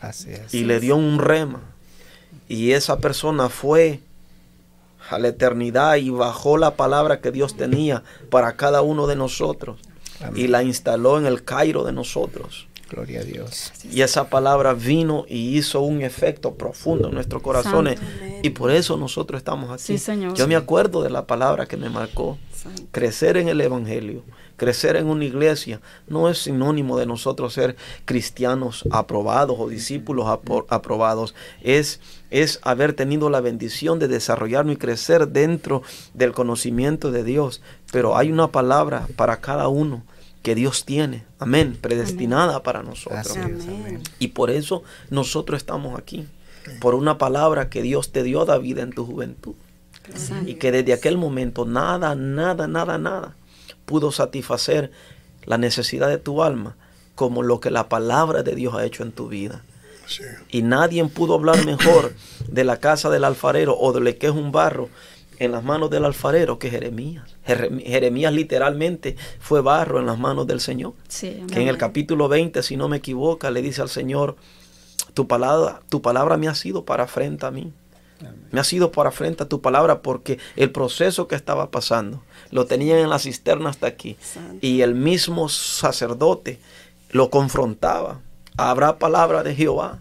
así 0.00 0.30
es. 0.30 0.52
y 0.54 0.64
le 0.64 0.80
dio 0.80 0.96
un 0.96 1.18
rema. 1.18 1.60
Y 2.46 2.72
esa 2.72 2.98
persona 2.98 3.48
fue 3.48 4.00
a 5.08 5.18
la 5.18 5.28
eternidad 5.28 5.96
y 5.96 6.10
bajó 6.10 6.58
la 6.58 6.76
palabra 6.76 7.20
que 7.22 7.32
Dios 7.32 7.56
tenía 7.56 8.02
para 8.30 8.52
cada 8.56 8.82
uno 8.82 9.06
de 9.06 9.16
nosotros 9.16 9.78
y 10.34 10.48
la 10.48 10.62
instaló 10.62 11.18
en 11.18 11.26
el 11.26 11.44
Cairo 11.44 11.84
de 11.84 11.92
nosotros. 11.92 12.66
Gloria 12.90 13.20
a 13.20 13.24
Dios. 13.24 13.72
Y 13.90 14.02
esa 14.02 14.28
palabra 14.28 14.74
vino 14.74 15.24
y 15.28 15.56
hizo 15.56 15.80
un 15.80 16.02
efecto 16.02 16.54
profundo 16.54 17.08
en 17.08 17.14
nuestros 17.14 17.40
corazones. 17.40 18.00
Santo. 18.00 18.24
Y 18.42 18.50
por 18.50 18.72
eso 18.72 18.96
nosotros 18.96 19.38
estamos 19.38 19.70
aquí. 19.70 19.82
Sí, 19.82 19.98
Señor. 19.98 20.34
Yo 20.34 20.48
me 20.48 20.56
acuerdo 20.56 21.02
de 21.02 21.10
la 21.10 21.26
palabra 21.26 21.66
que 21.66 21.76
me 21.76 21.88
marcó. 21.88 22.36
Santo. 22.52 22.82
Crecer 22.90 23.36
en 23.36 23.48
el 23.48 23.60
Evangelio, 23.60 24.24
crecer 24.60 24.96
en 24.96 25.06
una 25.06 25.24
iglesia, 25.24 25.80
no 26.06 26.28
es 26.28 26.36
sinónimo 26.42 26.98
de 26.98 27.06
nosotros 27.06 27.54
ser 27.54 27.76
cristianos 28.04 28.84
aprobados 28.90 29.56
o 29.58 29.70
discípulos 29.70 30.26
apro- 30.26 30.66
aprobados. 30.68 31.34
Es, 31.62 31.98
es 32.30 32.60
haber 32.60 32.92
tenido 32.92 33.30
la 33.30 33.40
bendición 33.40 33.98
de 33.98 34.06
desarrollarnos 34.06 34.74
y 34.74 34.76
crecer 34.76 35.28
dentro 35.28 35.82
del 36.12 36.32
conocimiento 36.32 37.10
de 37.10 37.24
Dios. 37.24 37.62
Pero 37.90 38.18
hay 38.18 38.30
una 38.30 38.48
palabra 38.48 39.08
para 39.16 39.40
cada 39.40 39.68
uno 39.68 40.02
que 40.42 40.54
Dios 40.54 40.84
tiene. 40.84 41.24
Amén. 41.38 41.78
Predestinada 41.80 42.62
para 42.62 42.82
nosotros. 42.82 43.34
Amén. 43.38 44.02
Y 44.18 44.28
por 44.28 44.50
eso 44.50 44.82
nosotros 45.08 45.56
estamos 45.56 45.98
aquí. 45.98 46.26
Por 46.82 46.94
una 46.94 47.16
palabra 47.16 47.70
que 47.70 47.80
Dios 47.80 48.12
te 48.12 48.22
dio, 48.22 48.44
David, 48.44 48.76
en 48.76 48.90
tu 48.90 49.06
juventud. 49.06 49.54
Y 50.44 50.56
que 50.56 50.70
desde 50.70 50.92
aquel 50.92 51.16
momento 51.16 51.64
nada, 51.64 52.14
nada, 52.14 52.66
nada, 52.66 52.98
nada 52.98 53.36
pudo 53.90 54.12
satisfacer 54.12 54.90
la 55.44 55.58
necesidad 55.58 56.08
de 56.08 56.18
tu 56.18 56.42
alma 56.44 56.76
como 57.16 57.42
lo 57.42 57.58
que 57.60 57.70
la 57.70 57.88
palabra 57.88 58.42
de 58.42 58.54
Dios 58.54 58.74
ha 58.74 58.84
hecho 58.84 59.02
en 59.02 59.10
tu 59.12 59.28
vida. 59.28 59.62
Sí. 60.06 60.22
Y 60.50 60.62
nadie 60.62 61.04
pudo 61.06 61.34
hablar 61.34 61.64
mejor 61.66 62.14
de 62.48 62.64
la 62.64 62.78
casa 62.78 63.10
del 63.10 63.24
alfarero 63.24 63.76
o 63.78 63.92
de 63.92 64.00
lo 64.00 64.16
que 64.18 64.26
es 64.28 64.32
un 64.32 64.52
barro 64.52 64.88
en 65.38 65.52
las 65.52 65.64
manos 65.64 65.90
del 65.90 66.04
alfarero 66.04 66.58
que 66.58 66.70
Jeremías. 66.70 67.24
Jerem- 67.46 67.82
Jeremías 67.84 68.32
literalmente 68.32 69.16
fue 69.40 69.60
barro 69.60 69.98
en 69.98 70.06
las 70.06 70.18
manos 70.18 70.46
del 70.46 70.60
Señor 70.60 70.92
Sí, 71.08 71.42
que 71.52 71.60
en 71.62 71.68
el 71.68 71.78
capítulo 71.78 72.28
20, 72.28 72.62
si 72.62 72.76
no 72.76 72.88
me 72.88 72.98
equivoco, 72.98 73.50
le 73.50 73.60
dice 73.62 73.82
al 73.82 73.88
Señor, 73.88 74.36
tu 75.14 75.26
palabra, 75.26 75.80
tu 75.88 76.00
palabra 76.02 76.36
me 76.36 76.48
ha 76.48 76.54
sido 76.54 76.84
para 76.84 77.06
frente 77.06 77.44
a 77.46 77.50
mí. 77.50 77.72
Me 78.50 78.60
ha 78.60 78.64
sido 78.64 78.92
para 78.92 79.10
frente 79.10 79.42
a 79.42 79.48
tu 79.48 79.60
palabra 79.60 80.02
porque 80.02 80.38
el 80.56 80.70
proceso 80.70 81.28
que 81.28 81.36
estaba 81.36 81.70
pasando 81.70 82.22
lo 82.50 82.66
tenían 82.66 82.98
en 82.98 83.10
la 83.10 83.18
cisterna 83.18 83.70
hasta 83.70 83.86
aquí. 83.86 84.16
Santo. 84.20 84.58
Y 84.60 84.82
el 84.82 84.94
mismo 84.94 85.48
sacerdote 85.48 86.58
lo 87.10 87.30
confrontaba. 87.30 88.20
Habrá 88.56 88.98
palabra 88.98 89.42
de 89.42 89.54
Jehová. 89.54 90.00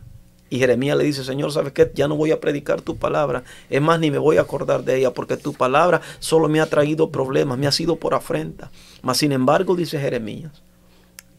Y 0.50 0.58
Jeremías 0.58 0.98
le 0.98 1.04
dice, 1.04 1.24
Señor, 1.24 1.52
¿sabes 1.52 1.74
qué? 1.74 1.92
Ya 1.94 2.08
no 2.08 2.16
voy 2.16 2.32
a 2.32 2.40
predicar 2.40 2.82
tu 2.82 2.98
palabra. 2.98 3.44
Es 3.70 3.82
más, 3.82 4.00
ni 4.00 4.10
me 4.10 4.18
voy 4.18 4.38
a 4.38 4.42
acordar 4.42 4.84
de 4.84 4.98
ella, 4.98 5.14
porque 5.14 5.38
tu 5.38 5.54
palabra 5.54 6.02
solo 6.18 6.50
me 6.50 6.60
ha 6.60 6.66
traído 6.66 7.12
problemas, 7.12 7.60
me 7.60 7.68
ha 7.68 7.72
sido 7.72 7.98
por 7.98 8.16
afrenta. 8.16 8.72
Mas, 9.04 9.18
sin 9.18 9.32
embargo, 9.32 9.76
dice 9.76 10.00
Jeremías, 10.00 10.64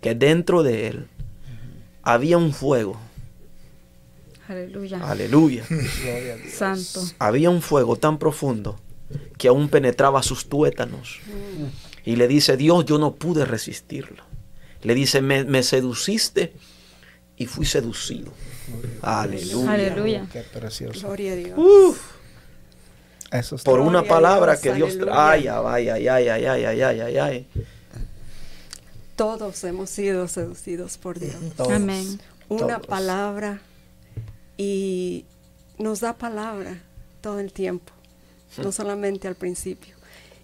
que 0.00 0.14
dentro 0.14 0.62
de 0.62 0.86
él 0.86 1.08
había 2.02 2.38
un 2.38 2.52
fuego. 2.52 2.96
Aleluya. 4.50 5.08
Aleluya. 5.08 5.64
Gloria 5.68 6.34
a 6.34 6.36
Dios. 6.36 6.54
Santo. 6.54 7.02
había 7.20 7.50
un 7.50 7.62
fuego 7.62 7.94
tan 7.96 8.18
profundo 8.18 8.80
que 9.38 9.46
aún 9.46 9.68
penetraba 9.68 10.24
sus 10.24 10.48
tuétanos. 10.48 11.20
Y 12.04 12.16
le 12.16 12.26
dice, 12.26 12.56
Dios, 12.56 12.84
yo 12.84 12.98
no 12.98 13.14
pude 13.14 13.44
resistirlo. 13.44 14.24
Le 14.82 14.94
dice, 14.94 15.22
me, 15.22 15.44
me 15.44 15.62
seduciste 15.62 16.52
y 17.36 17.46
fui 17.46 17.64
seducido. 17.64 18.32
Aleluya. 19.02 19.72
Aleluya. 19.72 20.26
Qué 20.32 20.40
precioso. 20.40 21.06
Gloria 21.06 21.32
a 21.32 21.36
Dios. 21.36 21.58
Eso 23.30 23.54
es 23.54 23.62
Por 23.62 23.78
una 23.78 24.02
palabra 24.02 24.52
Dios, 24.54 24.62
que 24.62 24.74
Dios 24.74 24.98
trae. 24.98 25.48
Ay, 25.48 25.48
ay, 25.48 25.88
ay, 25.88 26.08
ay, 26.08 26.28
ay, 26.28 26.64
ay, 26.64 26.82
ay, 26.82 27.00
ay, 27.00 27.16
ay. 27.16 27.46
Todos 29.14 29.62
hemos 29.62 29.90
sido 29.90 30.26
seducidos 30.26 30.98
por 30.98 31.20
Dios. 31.20 31.36
Todos, 31.56 31.72
Amén. 31.72 32.18
Una 32.48 32.76
todos. 32.78 32.86
palabra 32.88 33.62
y 34.62 35.24
nos 35.78 36.00
da 36.00 36.12
palabra 36.18 36.82
todo 37.22 37.40
el 37.40 37.50
tiempo, 37.50 37.94
no 38.62 38.72
solamente 38.72 39.26
al 39.26 39.34
principio. 39.34 39.94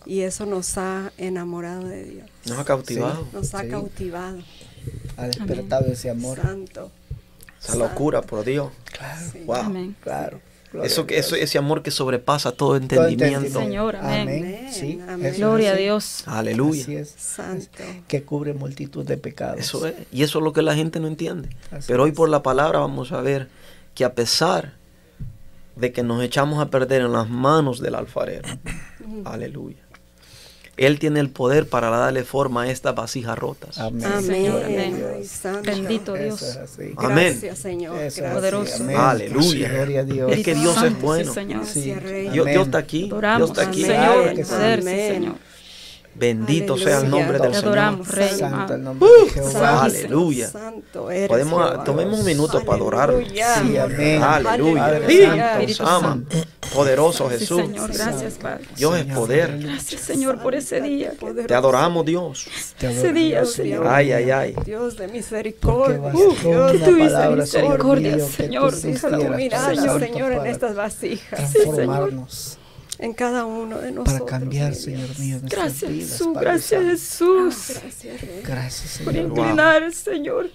Y 0.06 0.20
eso 0.20 0.46
nos 0.46 0.78
ha 0.78 1.12
enamorado 1.18 1.86
de 1.86 2.04
Dios, 2.04 2.30
Nos 2.46 2.58
ha 2.58 2.64
cautivado. 2.64 3.26
nos 3.34 3.54
ha 3.54 3.62
Sí. 3.62 3.68
cautivado. 3.68 4.38
Ha 5.18 5.26
despertado 5.26 5.92
ese 5.92 6.08
amor. 6.08 6.40
Santo. 6.40 6.90
Esa 7.62 7.76
locura, 7.76 8.22
por 8.22 8.42
Dios. 8.44 8.70
Claro, 8.96 9.26
Sí. 9.32 9.38
Wow. 9.44 9.56
Amén. 9.56 9.96
claro. 10.02 10.40
Gloria 10.72 10.86
Eso, 10.90 11.06
eso, 11.08 11.36
ese 11.36 11.58
amor 11.58 11.82
que 11.82 11.90
sobrepasa 11.90 12.52
todo 12.52 12.68
Todo 12.70 12.76
entendimiento. 12.76 13.60
Señor, 13.60 13.96
amén. 13.96 14.28
Amén, 14.28 14.68
Sí, 14.72 14.98
Gloria 15.38 15.72
a. 15.72 15.76
Dios. 15.76 16.22
Aleluya. 16.26 16.82
Así 16.82 16.96
es. 16.96 17.14
Santo. 17.16 17.82
Que 18.08 18.22
cubre 18.22 18.52
multitud 18.54 19.04
de 19.04 19.16
pecados. 19.16 19.60
Eso 19.60 19.86
es. 19.86 19.94
Y 20.12 20.22
eso 20.22 20.38
es 20.38 20.44
lo 20.44 20.52
que 20.52 20.62
la 20.62 20.74
gente 20.74 21.00
no 21.00 21.06
entiende. 21.08 21.50
Así 21.70 21.86
Pero 21.88 22.02
hoy 22.04 22.12
por 22.12 22.28
la 22.28 22.42
palabra 22.42 22.78
vamos 22.80 23.12
a 23.12 23.20
ver 23.20 23.48
que 23.96 24.04
a 24.04 24.14
pesar 24.14 24.74
de 25.74 25.92
que 25.92 26.02
nos 26.04 26.22
echamos 26.22 26.60
a 26.60 26.70
perder 26.70 27.02
en 27.02 27.12
las 27.12 27.28
manos 27.28 27.80
del 27.80 27.96
alfarero, 27.96 28.46
aleluya, 29.24 29.82
Él 30.76 30.98
tiene 30.98 31.18
el 31.20 31.30
poder 31.30 31.66
para 31.68 31.88
darle 31.88 32.22
forma 32.22 32.62
a 32.62 32.70
estas 32.70 32.94
vasijas 32.94 33.38
rotas. 33.38 33.78
Amén. 33.78 34.04
Amén. 34.04 34.52
Amén. 34.52 35.62
Bendito 35.64 36.12
Dios. 36.12 36.42
Eso 36.42 36.50
es 36.50 36.56
así. 36.58 36.92
Amén. 36.98 37.32
Gracias, 37.32 37.58
Señor. 37.58 37.96
Eso 37.96 38.04
es 38.04 38.10
así. 38.10 38.20
Gracias. 38.20 38.34
Poderoso. 38.34 38.82
Amén. 38.84 38.96
Aleluya. 38.96 39.68
Gloria 39.70 40.00
a 40.00 40.04
Dios. 40.04 40.32
Es 40.32 40.44
que 40.44 40.54
Dios 40.54 40.82
es 40.82 41.00
bueno. 41.00 41.32
Señor. 41.32 41.64
Sí. 41.64 41.90
Gracias, 41.90 42.02
Rey. 42.02 42.28
Dios, 42.28 42.46
está 42.46 42.78
aquí. 42.78 43.08
Dios 43.08 43.50
está 43.50 43.62
aquí. 43.62 43.82
Señor. 43.82 44.44
Señor. 44.44 45.36
Bendito 46.18 46.78
sea 46.78 47.00
el 47.00 47.10
nombre 47.10 47.38
del 47.38 47.50
Te 47.50 47.58
Señor. 47.58 47.64
adoramos, 47.78 48.08
Rey. 48.08 48.38
Santo 48.38 48.74
el 48.74 48.82
nombre 48.84 49.08
de 49.24 49.30
Jehová. 49.30 49.50
Santo, 49.52 49.82
Aleluya. 49.82 50.48
Santo 50.48 51.10
eres 51.10 51.28
Podemos, 51.28 51.62
Jehová. 51.70 51.84
tomemos 51.84 52.18
un 52.20 52.24
minuto 52.24 52.64
para 52.64 52.78
adorarlo. 52.78 53.16
Aleluya. 53.18 53.54
Sí, 53.62 53.76
amén. 53.76 54.22
Aleluya. 54.22 55.00
Sí, 55.66 55.74
Santo, 55.74 55.86
ama. 55.92 56.22
Poderoso 56.74 57.28
Sí, 57.30 57.38
Jesús. 57.38 57.60
Señor, 57.60 57.92
gracias, 57.92 58.34
Padre. 58.34 58.64
Dios 58.76 58.94
es 58.96 59.02
Señor, 59.02 59.18
poder. 59.18 59.58
Gracias, 59.60 60.00
Señor, 60.00 60.42
por 60.42 60.54
ese 60.54 60.80
día. 60.80 61.10
que- 61.10 61.16
Poderoso. 61.16 61.46
Te 61.46 61.54
adoramos, 61.54 62.04
Dios. 62.06 62.46
Te 62.78 62.90
Ese 62.90 63.12
día, 63.12 63.44
Señor. 63.44 63.86
Ay, 63.86 64.12
ay, 64.12 64.30
ay. 64.30 64.54
Dios 64.64 64.96
de 64.96 65.08
misericordia. 65.08 66.10
Dios 66.10 66.42
de 66.72 66.78
tuviste 66.78 67.10
Señor 67.10 67.36
misericordia, 67.36 68.12
que 68.16 68.20
Señor, 68.20 68.74
Señor, 68.74 70.32
en 70.32 70.46
estas 70.46 70.74
vasijas. 70.74 71.52
transformarnos, 71.52 72.58
En 72.98 73.12
cada 73.12 73.44
uno 73.44 73.78
de 73.78 73.92
nosotros. 73.92 74.20
para 74.20 74.38
cambiar, 74.40 74.74
Señor 74.74 75.18
mío, 75.18 75.38
Gracias, 75.42 75.90
vidas, 75.90 76.10
Jesús. 76.12 76.28
Padre 76.34 76.44
Gracias, 76.50 77.00
Santo. 77.00 77.50
Jesús. 77.50 77.76
Gracias, 77.82 78.20
Rey. 78.22 78.42
Gracias, 78.44 78.98
Por 79.04 79.12
Señor. 79.12 79.28
inclinar, 79.38 79.92
Señor, 79.92 80.50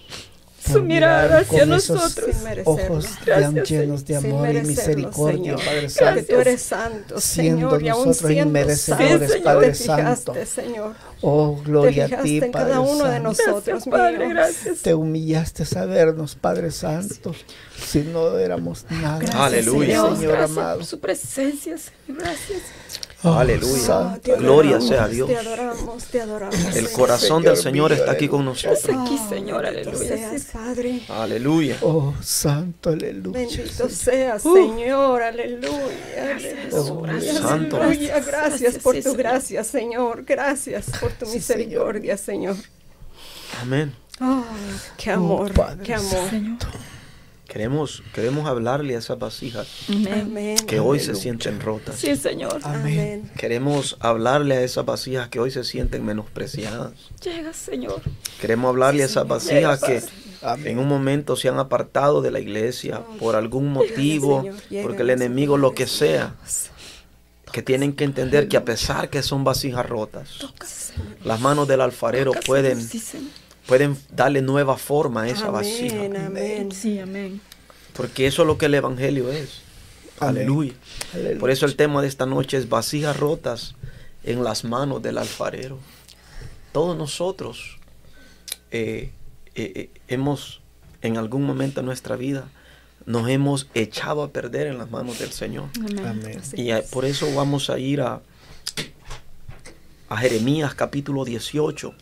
por 0.64 0.74
su 0.74 0.84
mirada 0.84 1.24
mirar 1.24 1.42
hacia 1.44 1.66
nosotros. 1.66 2.36
Ojos 2.66 3.10
Gracias, 3.26 3.54
tan 3.54 3.64
llenos 3.64 4.06
de 4.06 4.16
amor 4.16 4.56
y 4.56 4.62
misericordia, 4.62 5.58
Señor. 5.58 5.66
Padre 5.66 5.82
Que 5.82 5.90
Santo. 5.90 6.26
tú 6.34 6.40
eres 6.40 6.62
santo, 6.62 7.22
Siendo 7.22 7.70
Señor, 7.70 7.84
y 7.84 7.90
aún 7.90 8.08
nosotros 8.08 8.32
siendo 8.32 8.50
inmerecedores, 8.50 9.30
santo, 9.32 9.44
Padre 9.44 9.74
fijaste, 9.74 10.26
Santo. 10.26 10.46
Señor. 10.46 10.96
Oh, 11.24 11.56
Te 11.58 11.64
gloria 11.70 12.04
a 12.06 12.08
fijaste 12.08 12.24
ti, 12.28 12.38
en 12.40 12.52
Padre 12.52 12.68
cada 12.70 12.80
uno 12.82 13.04
de 13.06 13.12
Santo. 13.14 13.20
nosotros, 13.30 13.66
Gracias, 13.66 13.88
Padre, 13.90 14.30
gracias. 14.30 14.80
Te 14.82 14.94
humillaste 14.96 15.64
a 15.80 15.86
vernos, 15.86 16.36
Padre 16.36 16.72
Santo, 16.72 17.34
si 17.78 18.00
no 18.02 18.38
éramos 18.38 18.86
nada. 18.90 19.20
Gracias, 19.20 19.36
Aleluya. 19.42 19.88
Dios, 19.88 20.18
Señor 20.20 20.32
gracias 20.34 20.58
amado. 20.58 20.78
por 20.78 20.86
su 20.86 21.00
presencia, 21.00 21.78
Señor. 21.78 22.22
Gracias. 22.24 22.62
Oh, 23.24 23.34
Aleluya. 23.34 23.78
Santo, 23.84 24.36
Gloria 24.38 24.78
adoramos, 24.78 24.88
sea 24.88 25.04
a 25.04 25.08
Dios. 25.08 25.28
Te 25.30 25.38
adoramos, 25.38 26.04
te 26.06 26.22
adoramos. 26.22 26.56
El 26.56 26.74
Señor. 26.74 26.92
corazón 26.92 27.44
del 27.44 27.56
Señor 27.58 27.72
Señor 27.74 27.92
mío, 27.92 28.00
está 28.00 28.12
aquí 28.14 28.28
con 28.28 28.46
nosotros. 28.46 28.84
aquí, 28.84 29.18
Señor. 29.30 29.64
Bendito 29.64 29.90
Aleluya. 29.92 30.18
seas, 30.18 30.44
Padre. 30.52 31.02
Aleluya. 31.08 31.78
Oh, 31.82 32.14
Santo, 32.24 32.90
aleluya. 32.90 33.40
Bendito 33.40 33.90
seas, 33.90 34.42
Señor, 34.42 35.22
aleluya, 35.22 35.72
aleluya, 36.36 37.34
Santo. 37.42 37.78
aleluya. 37.78 38.20
Gracias 38.22 38.26
Gracias, 38.26 38.78
por 38.84 38.96
sí, 38.96 39.02
tu 39.04 39.10
Señor. 39.12 39.18
gracia, 39.24 39.64
Señor. 39.64 40.24
Gracias 40.26 40.86
por 41.00 41.12
tu 41.12 41.26
Sí, 41.28 41.36
misericordia, 41.36 42.18
Señor. 42.18 42.56
Amén. 43.62 43.94
Ah, 44.20 44.44
qué 44.98 45.12
amor, 45.12 45.52
Padre 45.54 45.84
qué 45.84 45.94
amor. 45.94 46.30
Señor. 46.30 46.58
Queremos, 47.52 48.02
queremos 48.14 48.48
hablarle 48.48 48.96
a 48.96 49.00
esas 49.00 49.20
vasijas 49.20 49.68
Amén. 49.90 50.22
Amén. 50.22 50.58
que 50.66 50.80
hoy 50.80 51.02
se 51.02 51.16
sienten 51.16 51.60
rotas. 51.60 51.96
Sí, 51.96 52.16
Señor. 52.16 52.62
Amén. 52.64 53.30
Queremos 53.38 53.98
hablarle 54.00 54.56
a 54.56 54.62
esas 54.62 54.86
vasijas 54.86 55.28
que 55.28 55.42
hoy 55.42 55.52
se 55.52 55.66
sienten 55.66 56.06
menospreciadas. 56.06 56.94
Llega, 57.22 57.52
Señor. 57.52 58.04
Queremos 58.40 58.70
hablarle 58.70 59.04
a 59.04 59.08
esas 59.08 59.28
vasijas 59.28 59.82
que 59.84 60.02
Amén. 60.42 60.68
en 60.68 60.80
un 60.80 60.88
momento 60.88 61.36
se 61.36 61.50
han 61.50 61.60
apartado 61.60 62.22
de 62.22 62.32
la 62.32 62.40
iglesia 62.40 63.02
por 63.20 63.36
algún 63.36 63.74
motivo, 63.74 64.46
porque 64.82 65.02
el 65.02 65.10
enemigo 65.10 65.58
lo 65.58 65.74
que 65.74 65.88
sea 65.88 66.36
que 67.52 67.62
tienen 67.62 67.92
que 67.92 68.06
entender 68.06 68.48
que 68.48 68.56
a 68.56 68.64
pesar 68.64 69.10
que 69.10 69.22
son 69.22 69.44
vasijas 69.44 69.86
rotas, 69.86 70.30
las 71.26 71.42
manos 71.42 71.68
del 71.68 71.82
alfarero 71.82 72.32
pueden, 72.46 72.82
Sí, 72.82 72.98
Señor. 72.98 73.30
Pueden 73.72 73.98
darle 74.14 74.42
nueva 74.42 74.76
forma 74.76 75.22
a 75.22 75.30
esa 75.30 75.50
vasija. 75.50 75.96
Amén, 75.96 76.18
amén. 76.18 76.72
Sí, 76.74 77.00
amén. 77.00 77.40
Porque 77.96 78.28
eso 78.28 78.42
es 78.42 78.48
lo 78.50 78.58
que 78.58 78.66
el 78.66 78.74
Evangelio 78.74 79.32
es. 79.32 79.62
Aleluya. 80.20 80.74
Por 81.40 81.50
eso 81.50 81.66
el 81.66 81.78
tema 81.78 82.02
de 82.02 82.10
esta 82.10 82.26
noche 82.26 82.58
es 82.58 82.68
vasijas 82.68 83.16
rotas 83.16 83.76
en 84.26 84.44
las 84.44 84.66
manos 84.66 85.02
del 85.02 85.18
alfarero. 85.18 85.80
Todos 86.74 86.98
nosotros 86.98 87.80
eh, 88.72 89.14
eh, 89.56 89.72
eh, 89.76 89.90
hemos, 90.10 90.60
en 91.02 91.16
algún 91.16 91.44
momento 91.44 91.80
de 91.80 91.86
nuestra 91.86 92.18
vida, 92.18 92.50
nos 93.06 93.30
hemos 93.30 93.70
echado 93.74 94.22
a 94.22 94.32
perder 94.32 94.68
en 94.68 94.80
las 94.80 94.92
manos 94.92 95.18
del 95.20 95.32
Señor. 95.32 95.70
Amén. 96.06 96.42
Y 96.58 96.74
por 96.92 97.06
eso 97.06 97.34
vamos 97.34 97.70
a 97.70 97.80
ir 97.80 98.02
a, 98.02 98.22
a 100.10 100.18
Jeremías 100.18 100.76
capítulo 100.76 101.24
18. 101.24 101.96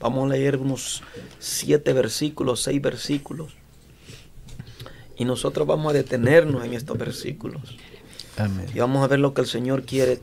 Vamos 0.00 0.24
a 0.24 0.34
leer 0.34 0.56
unos 0.56 1.02
siete 1.38 1.92
versículos, 1.92 2.62
seis 2.62 2.80
versículos. 2.80 3.54
Y 5.16 5.24
nosotros 5.24 5.66
vamos 5.66 5.90
a 5.90 5.92
detenernos 5.94 6.64
en 6.64 6.74
estos 6.74 6.96
versículos. 6.96 7.76
Amén. 8.36 8.66
Y 8.72 8.78
vamos 8.78 9.02
a 9.02 9.08
ver 9.08 9.18
lo 9.18 9.34
que 9.34 9.40
el 9.40 9.48
Señor 9.48 9.82
quiere 9.82 10.20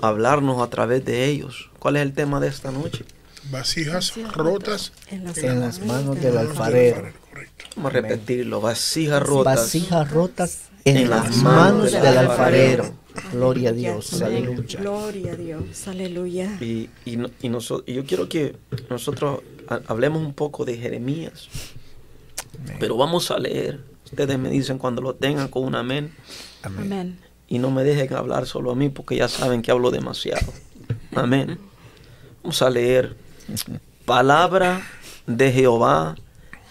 hablarnos 0.00 0.60
a 0.60 0.68
través 0.68 1.04
de 1.04 1.26
ellos. 1.26 1.70
¿Cuál 1.78 1.96
es 1.96 2.02
el 2.02 2.12
tema 2.12 2.40
de 2.40 2.48
esta 2.48 2.72
noche? 2.72 3.04
Vasijas 3.50 4.16
rotas 4.32 4.92
En 5.08 5.24
las, 5.24 5.38
En 5.38 5.60
las 5.60 5.80
manos 5.80 6.20
del 6.20 6.38
alfarero. 6.38 7.12
Vamos 7.76 7.90
a 7.90 7.94
repetirlo. 7.94 8.60
Vasijas 8.60 9.22
rotas. 9.22 9.56
Vasijas 9.56 10.10
rotas 10.10 10.58
en, 10.84 10.96
En 10.96 11.10
las 11.10 11.36
manos 11.36 11.92
del 11.92 12.18
alfarero. 12.18 13.03
Gloria 13.32 13.70
a 13.70 13.72
Dios. 13.72 14.20
Aleluya. 14.22 14.80
Gloria 14.80 15.32
a 15.32 15.36
Dios. 15.36 15.88
Aleluya. 15.88 16.58
Y, 16.60 16.88
y, 17.04 17.16
no- 17.16 17.30
y 17.42 17.48
noso- 17.48 17.82
y 17.86 17.94
yo 17.94 18.04
quiero 18.04 18.28
que 18.28 18.56
nosotros 18.90 19.40
ha- 19.68 19.80
hablemos 19.86 20.20
un 20.22 20.34
poco 20.34 20.64
de 20.64 20.76
Jeremías. 20.76 21.48
Pero 22.80 22.96
vamos 22.96 23.30
a 23.30 23.38
leer. 23.38 23.80
Ustedes 24.04 24.38
me 24.38 24.50
dicen 24.50 24.78
cuando 24.78 25.02
lo 25.02 25.14
tengan 25.14 25.48
con 25.48 25.64
un 25.64 25.74
amén. 25.74 26.12
Amén. 26.62 27.18
Y 27.48 27.58
no 27.58 27.70
me 27.70 27.84
dejen 27.84 28.14
hablar 28.14 28.46
solo 28.46 28.70
a 28.70 28.74
mí 28.74 28.88
porque 28.88 29.16
ya 29.16 29.28
saben 29.28 29.62
que 29.62 29.70
hablo 29.70 29.90
demasiado. 29.90 30.52
Amén. 31.14 31.58
Vamos 32.42 32.62
a 32.62 32.70
leer. 32.70 33.16
Palabra 34.04 34.82
de 35.26 35.52
Jehová 35.52 36.16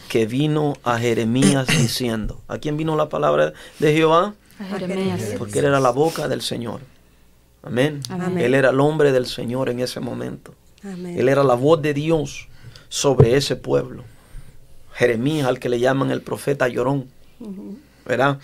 que 0.10 0.26
vino 0.26 0.74
a 0.84 1.00
Jeremías 1.00 1.68
diciendo. 1.68 2.42
¿A 2.48 2.58
quién 2.60 2.78
vino 2.78 2.96
la 2.96 3.10
palabra 3.10 3.54
de 3.80 3.94
Jehová? 3.94 4.36
Jeremías. 4.58 5.36
Porque 5.38 5.60
él 5.60 5.66
era 5.66 5.80
la 5.80 5.92
boca 5.92 6.28
del 6.28 6.42
Señor. 6.42 6.82
Amén. 7.64 8.02
Amén. 8.10 8.38
Él 8.40 8.54
era 8.54 8.70
el 8.70 8.80
hombre 8.80 9.12
del 9.12 9.26
Señor 9.26 9.70
en 9.70 9.80
ese 9.80 10.00
momento. 10.00 10.54
Amén. 10.84 11.18
Él 11.18 11.30
era 11.30 11.44
la 11.44 11.56
voz 11.56 11.82
de 11.82 11.94
Dios 11.94 12.48
sobre 12.90 13.36
ese 13.38 13.56
pueblo. 13.56 14.04
Jeremías, 14.94 15.48
al 15.48 15.60
que 15.60 15.70
le 15.70 15.80
llaman 15.80 16.12
el 16.12 16.22
profeta 16.22 16.68
llorón. 16.68 17.08
¿Verdad? 18.06 18.40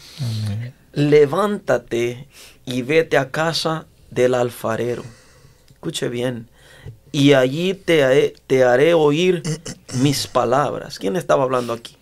Levántate 0.93 2.27
y 2.65 2.81
vete 2.81 3.17
a 3.17 3.29
casa 3.29 3.85
del 4.09 4.33
alfarero. 4.33 5.03
Escuche 5.69 6.09
bien. 6.09 6.49
Y 7.11 7.33
allí 7.33 7.73
te 7.73 8.03
haré, 8.03 8.35
te 8.47 8.63
haré 8.63 8.93
oír 8.93 9.43
mis 10.01 10.27
palabras. 10.27 10.99
¿Quién 10.99 11.15
estaba 11.15 11.43
hablando 11.43 11.73
aquí? 11.73 11.97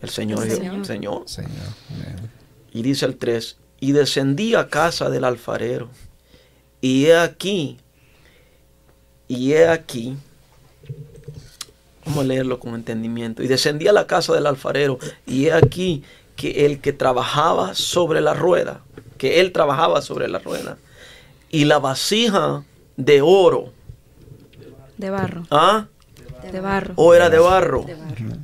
El 0.00 0.08
Señor. 0.08 0.44
El 0.44 0.62
El 0.62 0.84
Señor. 0.84 1.28
Señor. 1.28 1.50
Y 2.72 2.82
dice 2.82 3.06
el 3.06 3.16
3, 3.16 3.56
y 3.80 3.92
descendí 3.92 4.54
a 4.54 4.68
casa 4.68 5.10
del 5.10 5.24
alfarero, 5.24 5.88
y 6.80 7.06
he 7.06 7.16
aquí, 7.16 7.78
y 9.26 9.52
he 9.52 9.68
aquí, 9.68 10.16
vamos 12.04 12.24
a 12.24 12.26
leerlo 12.26 12.60
con 12.60 12.74
entendimiento, 12.74 13.42
y 13.42 13.48
descendí 13.48 13.88
a 13.88 13.92
la 13.92 14.06
casa 14.06 14.34
del 14.34 14.46
alfarero, 14.46 14.98
y 15.26 15.46
he 15.46 15.52
aquí 15.52 16.04
que 16.36 16.66
el 16.66 16.80
que 16.80 16.92
trabajaba 16.92 17.74
sobre 17.74 18.20
la 18.20 18.34
rueda, 18.34 18.82
que 19.18 19.40
él 19.40 19.52
trabajaba 19.52 20.00
sobre 20.02 20.28
la 20.28 20.38
rueda, 20.38 20.78
y 21.50 21.64
la 21.64 21.78
vasija 21.78 22.64
de 22.96 23.22
oro, 23.22 23.72
De 24.96 25.10
barro. 25.10 25.46
¿ah? 25.50 25.86
De 26.52 26.60
barro. 26.60 26.94
¿O 26.96 27.14
era 27.14 27.30
de 27.30 27.38
barro? 27.38 27.84
De 27.84 27.94
barro. 27.94 28.36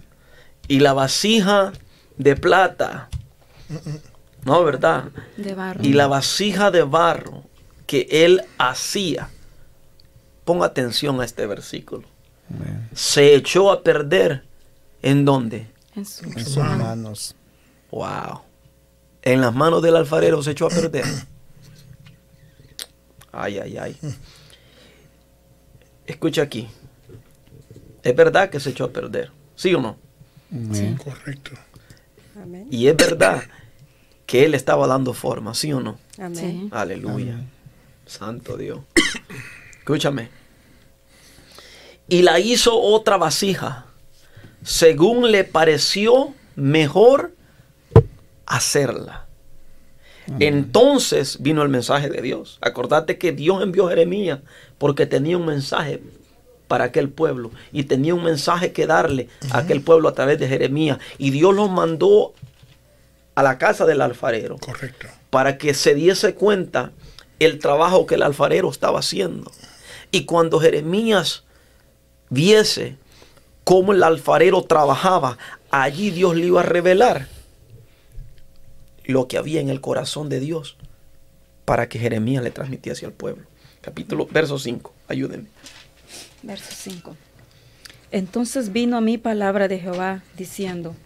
Y 0.69 0.81
la 0.81 0.93
vasija 0.93 1.73
de 2.17 2.37
plata, 2.37 3.09
no, 4.47 4.65
¿verdad? 4.65 5.11
De 5.37 5.55
barro. 5.55 5.81
y 5.85 5.93
la 5.93 6.07
vasija 6.07 6.71
de 6.71 6.83
barro 6.83 7.43
que 7.87 8.07
él 8.11 8.43
hacía, 8.59 9.29
ponga 10.45 10.67
atención 10.67 11.21
a 11.21 11.25
este 11.25 11.47
versículo, 11.47 12.05
se 12.95 13.35
echó 13.35 13.71
a 13.73 13.83
perder 13.83 14.45
en 15.03 15.25
dónde? 15.25 15.67
En 15.95 16.05
su 16.07 16.25
En 16.25 16.45
sus 16.45 16.57
mano. 16.59 16.85
manos. 16.85 17.35
Wow. 17.91 18.43
En 19.23 19.41
las 19.41 19.55
manos 19.55 19.83
del 19.83 19.97
alfarero 19.97 20.43
se 20.43 20.53
echó 20.53 20.67
a 20.67 20.71
perder. 20.71 21.05
Ay, 23.33 23.59
ay, 23.59 23.77
ay. 23.77 23.97
Escucha 26.07 26.43
aquí. 26.43 26.69
Es 28.03 28.15
verdad 28.15 28.49
que 28.51 28.61
se 28.61 28.71
echó 28.71 28.85
a 28.85 28.91
perder, 28.93 29.33
¿sí 29.57 29.75
o 29.75 29.81
no? 29.81 29.97
Amén. 30.53 30.97
Correcto. 30.97 31.51
Y 32.71 32.87
es 32.87 32.97
verdad 32.97 33.43
que 34.27 34.45
él 34.45 34.55
estaba 34.55 34.87
dando 34.87 35.15
forma, 35.15 35.55
¿sí 35.55 35.73
o 35.73 35.81
no? 35.81 35.99
Amén. 36.19 36.35
Sí. 36.35 36.69
Aleluya. 36.73 37.41
Santo 38.07 38.57
Dios. 38.57 38.81
Escúchame. 39.79 40.29
Y 42.09 42.23
la 42.23 42.39
hizo 42.39 42.79
otra 42.81 43.17
vasija, 43.17 43.87
según 44.63 45.33
le 45.33 45.45
pareció 45.45 46.35
mejor 46.55 47.33
hacerla. 48.47 49.27
Entonces 50.41 51.41
vino 51.41 51.63
el 51.63 51.69
mensaje 51.69 52.09
de 52.09 52.21
Dios. 52.21 52.59
Acordate 52.61 53.17
que 53.17 53.31
Dios 53.31 53.63
envió 53.63 53.87
a 53.87 53.91
Jeremías 53.91 54.41
porque 54.79 55.07
tenía 55.07 55.37
un 55.37 55.47
mensaje 55.47 56.03
para 56.67 56.87
aquel 56.87 57.11
pueblo 57.11 57.53
y 57.73 57.85
tenía 57.85 58.13
un 58.15 58.25
mensaje 58.25 58.73
que 58.73 58.89
darle 58.89 59.29
a 59.51 59.59
aquel 59.59 59.83
pueblo 59.83 60.09
a 60.09 60.15
través 60.15 60.39
de 60.41 60.49
Jeremías. 60.49 60.99
Y 61.19 61.31
Dios 61.31 61.55
los 61.55 61.71
mandó 61.71 62.35
a 63.37 63.43
la 63.43 63.59
casa 63.59 63.87
del 63.87 64.01
alfarero 64.01 64.59
Correcto. 64.59 65.07
para 65.31 65.59
que 65.59 65.75
se 65.75 65.95
diese 65.95 66.35
cuenta 66.35 66.91
el 67.39 67.59
trabajo 67.59 68.07
que 68.07 68.17
el 68.17 68.23
alfarero 68.23 68.71
estaba 68.71 68.99
haciendo. 68.99 69.53
Y 70.11 70.25
cuando 70.25 70.59
Jeremías 70.59 71.45
viese 72.31 72.97
cómo 73.63 73.93
el 73.93 74.03
alfarero 74.03 74.63
trabajaba, 74.63 75.37
allí 75.71 76.11
Dios 76.11 76.35
le 76.35 76.47
iba 76.47 76.61
a 76.61 76.65
revelar 76.65 77.29
lo 79.05 79.29
que 79.29 79.37
había 79.37 79.61
en 79.61 79.69
el 79.69 79.81
corazón 79.81 80.29
de 80.29 80.41
Dios 80.41 80.77
para 81.67 81.89
que 81.89 81.99
Jeremías 81.99 82.43
le 82.43 82.51
transmitiese 82.51 83.05
al 83.05 83.13
pueblo. 83.13 83.45
Capítulo, 83.83 84.27
verso 84.31 84.59
5, 84.59 84.95
ayúdenme. 85.09 85.49
Verso 86.43 86.71
5. 86.71 87.15
Entonces 88.13 88.73
vino 88.73 88.97
a 88.97 89.01
mí 89.03 89.19
palabra 89.19 89.69
de 89.69 89.79
Jehová 89.79 90.23
diciendo, 90.37 90.97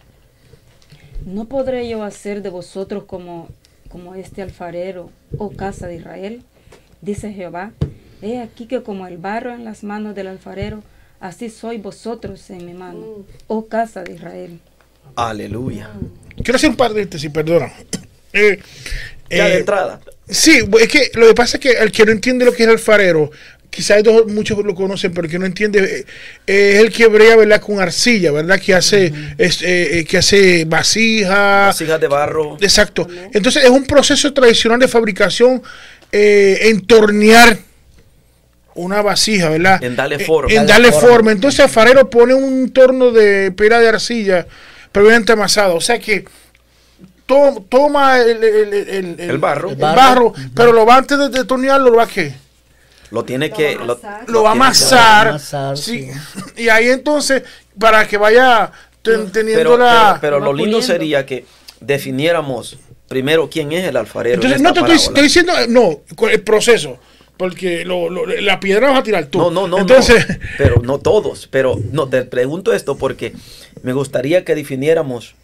¿no 1.24 1.46
podré 1.46 1.88
yo 1.88 2.02
hacer 2.02 2.42
de 2.42 2.50
vosotros 2.50 3.04
como, 3.04 3.48
como 3.88 4.14
este 4.14 4.42
alfarero, 4.42 5.10
oh 5.38 5.50
casa 5.50 5.86
de 5.86 5.96
Israel? 5.96 6.42
Dice 7.00 7.32
Jehová, 7.32 7.72
he 8.22 8.40
aquí 8.40 8.66
que 8.66 8.82
como 8.82 9.06
el 9.06 9.18
barro 9.18 9.54
en 9.54 9.64
las 9.64 9.84
manos 9.84 10.14
del 10.14 10.28
alfarero, 10.28 10.82
así 11.20 11.50
sois 11.50 11.82
vosotros 11.82 12.50
en 12.50 12.66
mi 12.66 12.74
mano, 12.74 13.24
oh 13.46 13.66
casa 13.66 14.02
de 14.02 14.14
Israel. 14.14 14.60
Aleluya. 15.16 15.90
Quiero 16.36 16.56
hacer 16.56 16.70
un 16.70 16.76
paréntesis, 16.76 17.30
perdona. 17.30 17.72
Eh, 18.32 18.60
Ya 19.28 19.48
de 19.48 19.56
eh, 19.56 19.58
entrada. 19.58 20.00
Sí, 20.28 20.60
es 20.80 20.88
que 20.88 21.10
lo 21.14 21.26
que 21.26 21.34
pasa 21.34 21.56
es 21.56 21.60
que 21.60 21.72
el 21.72 21.90
que 21.90 22.04
no 22.04 22.12
entiende 22.12 22.44
lo 22.44 22.52
que 22.52 22.62
es 22.62 22.68
el 22.68 22.74
alfarero, 22.74 23.30
quizás 23.70 23.98
hay 23.98 24.02
dos, 24.02 24.26
muchos 24.26 24.58
lo 24.64 24.74
conocen, 24.74 25.12
pero 25.14 25.28
que 25.28 25.38
no 25.38 25.46
entiende 25.46 25.78
eh, 25.84 26.06
eh, 26.46 26.72
es 26.74 26.80
el 26.80 26.92
que 26.92 27.06
brea, 27.06 27.36
¿verdad? 27.36 27.60
Con 27.60 27.80
arcilla, 27.80 28.32
¿verdad? 28.32 28.60
Que 28.60 28.74
hace, 28.74 29.12
es, 29.38 29.62
eh, 29.62 30.00
eh, 30.00 30.04
que 30.04 30.18
hace 30.18 30.64
vasija. 30.66 31.66
Vasijas 31.66 32.00
de 32.00 32.08
barro. 32.08 32.56
Exacto. 32.60 33.06
Entonces 33.32 33.64
es 33.64 33.70
un 33.70 33.84
proceso 33.84 34.32
tradicional 34.32 34.78
de 34.80 34.88
fabricación, 34.88 35.62
eh, 36.12 36.58
entornear 36.64 37.58
una 38.74 39.02
vasija, 39.02 39.48
¿verdad? 39.50 39.82
En 39.82 39.96
darle 39.96 40.18
forma. 40.18 40.50
En 40.50 40.66
Darle 40.66 40.72
darle 40.88 40.92
forma. 40.92 41.08
forma. 41.08 41.32
Entonces 41.32 41.60
el 41.60 41.68
farero 41.70 42.08
pone 42.10 42.34
un 42.34 42.70
torno 42.72 43.10
de 43.10 43.52
pera 43.52 43.78
de 43.80 43.88
arcilla 43.88 44.46
previamente 44.92 45.32
amasado. 45.32 45.74
O 45.76 45.80
sea 45.80 45.98
que 45.98 46.24
to- 47.26 47.64
toma 47.68 48.18
el, 48.20 48.42
el- 48.42 48.72
el- 48.74 48.88
el- 49.20 49.30
El 49.30 49.38
barro. 49.38 49.68
el 49.68 49.74
El 49.74 49.80
barro. 49.80 49.96
barro, 50.32 50.34
pero 50.54 50.72
lo 50.72 50.86
va 50.86 50.96
antes 50.96 51.18
de, 51.18 51.28
de 51.28 51.44
tornearlo, 51.44 51.90
lo 51.90 51.96
va 51.98 52.04
a 52.04 52.08
qué? 52.08 52.32
Lo 53.10 53.24
tiene 53.24 53.50
que... 53.50 53.74
Lo, 53.74 53.82
amasar. 53.94 54.28
Lo 54.28 54.42
va 54.42 54.48
a 54.50 54.52
amasar. 54.52 55.28
amasar, 55.28 55.76
sí. 55.76 56.08
Y 56.56 56.68
ahí 56.68 56.88
entonces, 56.88 57.42
para 57.78 58.06
que 58.06 58.16
vaya 58.16 58.70
ten- 59.02 59.32
teniendo 59.32 59.58
pero, 59.58 59.76
la... 59.78 60.18
pero, 60.20 60.36
pero 60.36 60.38
lo 60.40 60.52
lindo 60.52 60.78
puliendo. 60.78 60.82
sería 60.82 61.26
que 61.26 61.44
definiéramos 61.80 62.78
primero, 63.08 63.50
¿quién 63.50 63.72
es 63.72 63.84
el 63.84 63.96
alfarero? 63.96 64.34
en 64.36 64.52
Entonces, 64.52 64.60
no 64.62 64.72
te 64.72 64.80
estoy, 64.80 64.96
parábola? 64.96 65.08
estoy 65.08 65.22
diciendo, 65.24 65.52
no, 65.68 66.00
con 66.14 66.30
el 66.30 66.42
proceso. 66.42 66.98
Porque 67.36 67.84
lo- 67.86 68.10
lo- 68.10 68.26
la 68.26 68.60
piedra 68.60 68.86
la 68.88 68.90
vas 68.92 69.00
a 69.00 69.02
tirar 69.02 69.24
tú. 69.26 69.38
No, 69.38 69.50
no, 69.50 69.66
no, 69.66 69.78
Entonces, 69.78 70.28
no, 70.28 70.36
pero 70.58 70.82
no 70.84 70.98
todos. 70.98 71.48
Pero 71.50 71.80
no, 71.90 72.06
te 72.08 72.22
pregunto 72.24 72.72
esto 72.72 72.96
porque 72.98 73.32
me 73.82 73.92
gustaría 73.94 74.44
que 74.44 74.54
definiéramos, 74.54 75.34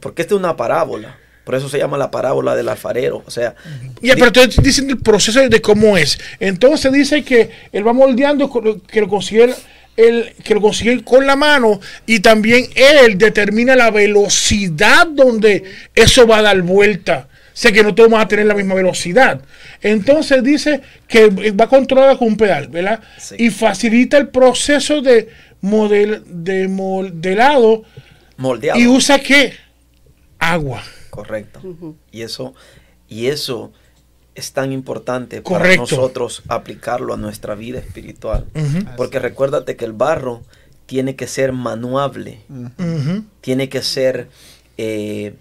porque 0.00 0.22
esta 0.22 0.34
es 0.34 0.38
una 0.40 0.56
parábola, 0.56 1.16
por 1.44 1.54
eso 1.54 1.68
se 1.68 1.78
llama 1.78 1.98
la 1.98 2.10
parábola 2.10 2.56
del 2.56 2.68
alfarero. 2.68 3.22
O 3.26 3.30
sea, 3.30 3.54
Ya, 4.00 4.14
pero 4.14 4.26
estoy 4.26 4.64
diciendo 4.64 4.94
el 4.94 5.00
proceso 5.00 5.46
de 5.48 5.60
cómo 5.60 5.96
es. 5.96 6.18
Entonces 6.40 6.90
dice 6.92 7.22
que 7.22 7.50
él 7.72 7.86
va 7.86 7.92
moldeando, 7.92 8.50
que 8.86 9.00
lo 9.00 9.08
consigue, 9.08 9.44
el- 9.44 9.54
el- 9.96 10.32
que 10.42 10.54
lo 10.54 10.60
consigue 10.60 11.04
con 11.04 11.26
la 11.26 11.36
mano 11.36 11.80
y 12.06 12.20
también 12.20 12.66
él 12.74 13.16
determina 13.18 13.76
la 13.76 13.90
velocidad 13.90 15.06
donde 15.06 15.62
eso 15.94 16.26
va 16.26 16.38
a 16.38 16.42
dar 16.42 16.60
vuelta. 16.62 17.28
Sé 17.52 17.72
que 17.72 17.84
no 17.84 17.94
todos 17.94 18.10
van 18.10 18.22
a 18.22 18.26
tener 18.26 18.46
la 18.46 18.54
misma 18.54 18.74
velocidad. 18.74 19.40
Entonces 19.80 20.42
dice 20.42 20.80
que 21.06 21.28
va 21.52 21.68
controlada 21.68 22.18
con 22.18 22.26
un 22.28 22.36
pedal, 22.36 22.66
¿verdad? 22.66 22.98
Sí. 23.18 23.36
Y 23.38 23.50
facilita 23.50 24.16
el 24.16 24.28
proceso 24.30 25.00
de, 25.02 25.28
model, 25.60 26.22
de 26.26 26.66
modelado 26.66 27.84
moldeado. 28.38 28.80
y 28.80 28.88
usa 28.88 29.20
qué? 29.20 29.52
Agua. 30.40 30.82
Correcto. 31.14 31.60
Y 32.12 32.22
eso, 32.22 32.54
y 33.08 33.26
eso 33.26 33.72
es 34.34 34.52
tan 34.52 34.72
importante 34.72 35.42
para 35.42 35.64
nosotros 35.96 36.42
aplicarlo 36.48 37.14
a 37.14 37.16
nuestra 37.16 37.54
vida 37.54 37.78
espiritual. 37.78 38.46
Porque 38.96 39.18
recuérdate 39.20 39.76
que 39.76 39.84
el 39.84 39.92
barro 39.92 40.42
tiene 40.86 41.14
que 41.16 41.26
ser 41.26 41.52
manuable, 41.52 42.40
tiene 43.40 43.68
que 43.68 43.82
ser 43.82 44.28
eh, 44.76 45.34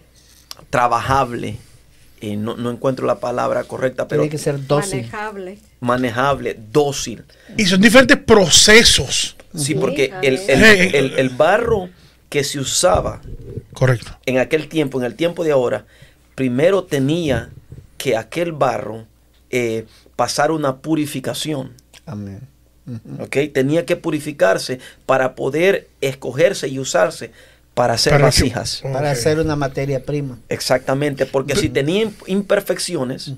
trabajable. 0.69 1.57
Eh, 2.21 2.37
no, 2.37 2.55
no 2.55 2.71
encuentro 2.71 3.05
la 3.05 3.19
palabra 3.19 3.65
correcta, 3.65 4.07
pero 4.07 4.21
Tiene 4.21 4.31
que 4.31 4.37
ser 4.37 4.65
dócil. 4.65 4.99
Manejable. 5.01 5.59
manejable, 5.81 6.57
dócil. 6.71 7.23
Y 7.57 7.65
son 7.65 7.81
diferentes 7.81 8.17
procesos. 8.17 9.35
Sí, 9.55 9.75
porque 9.75 10.13
el, 10.21 10.39
el- 10.47 11.13
el 11.19 11.29
barro 11.29 11.89
que 12.33 12.43
se 12.43 12.59
usaba 12.59 13.21
Correcto. 13.73 14.17
en 14.25 14.39
aquel 14.39 14.67
tiempo, 14.67 14.97
en 14.97 15.05
el 15.05 15.13
tiempo 15.13 15.43
de 15.43 15.51
ahora, 15.51 15.85
primero 16.33 16.83
tenía 16.83 17.51
que 17.99 18.17
aquel 18.17 18.53
barro 18.53 19.05
eh, 19.51 19.85
pasar 20.15 20.49
una 20.49 20.77
purificación. 20.77 21.73
Amén. 22.07 22.39
Ujú. 22.87 23.23
¿ok? 23.25 23.37
Tenía 23.53 23.85
que 23.85 23.97
purificarse 23.97 24.79
para 25.05 25.35
poder 25.35 25.89
escogerse 26.01 26.67
y 26.69 26.79
usarse 26.79 27.29
para 27.75 27.93
hacer 27.93 28.13
Para 28.13 28.23
que- 28.23 28.25
vasijas. 28.25 28.81
Para 28.81 29.11
hacer 29.11 29.39
una 29.39 29.55
materia 29.55 30.03
prima. 30.03 30.39
Exactamente, 30.49 31.27
porque 31.27 31.55
si 31.55 31.69
tenía 31.69 32.03
imp- 32.05 32.23
imperfecciones. 32.25 33.31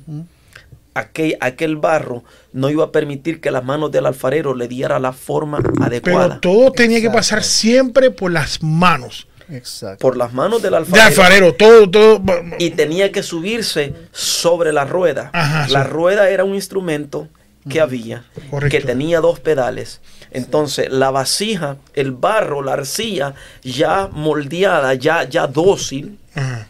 Aquel, 0.95 1.37
aquel 1.41 1.75
barro 1.75 2.23
no 2.53 2.71
iba 2.71 2.85
a 2.85 2.91
permitir 2.91 3.39
que 3.41 3.51
las 3.51 3.63
manos 3.63 3.91
del 3.91 4.07
alfarero 4.07 4.55
le 4.55 4.67
diera 4.67 4.97
la 4.99 5.13
forma 5.13 5.59
Pero 5.61 5.83
adecuada. 5.85 6.39
todo 6.41 6.71
tenía 6.71 6.99
que 7.01 7.11
pasar 7.11 7.43
siempre 7.43 8.09
por 8.09 8.31
las 8.31 8.63
manos 8.63 9.27
Exacto. 9.47 9.99
Por 10.01 10.17
las 10.17 10.33
manos 10.33 10.63
del 10.63 10.71
de 10.71 10.77
alfarero. 10.77 11.05
alfarero. 11.05 11.53
Todo, 11.53 11.87
todo. 11.91 12.19
y 12.57 12.71
tenía 12.71 13.11
que 13.11 13.21
subirse 13.21 13.93
sobre 14.11 14.73
la 14.73 14.85
rueda. 14.85 15.29
Ajá, 15.33 15.67
la 15.69 15.83
sí. 15.83 15.89
rueda 15.91 16.29
era 16.31 16.43
un 16.43 16.55
instrumento 16.55 17.27
que 17.69 17.79
había, 17.79 18.23
Correcto. 18.49 18.75
que 18.75 18.83
tenía 18.83 19.19
dos 19.21 19.39
pedales. 19.39 20.01
Entonces, 20.31 20.89
la 20.91 21.11
vasija, 21.11 21.77
el 21.93 22.11
barro, 22.11 22.63
la 22.63 22.73
arcilla, 22.73 23.35
ya 23.63 24.07
moldeada, 24.11 24.95
ya, 24.95 25.23
ya 25.29 25.45
dócil, 25.45 26.17
Ajá. 26.33 26.67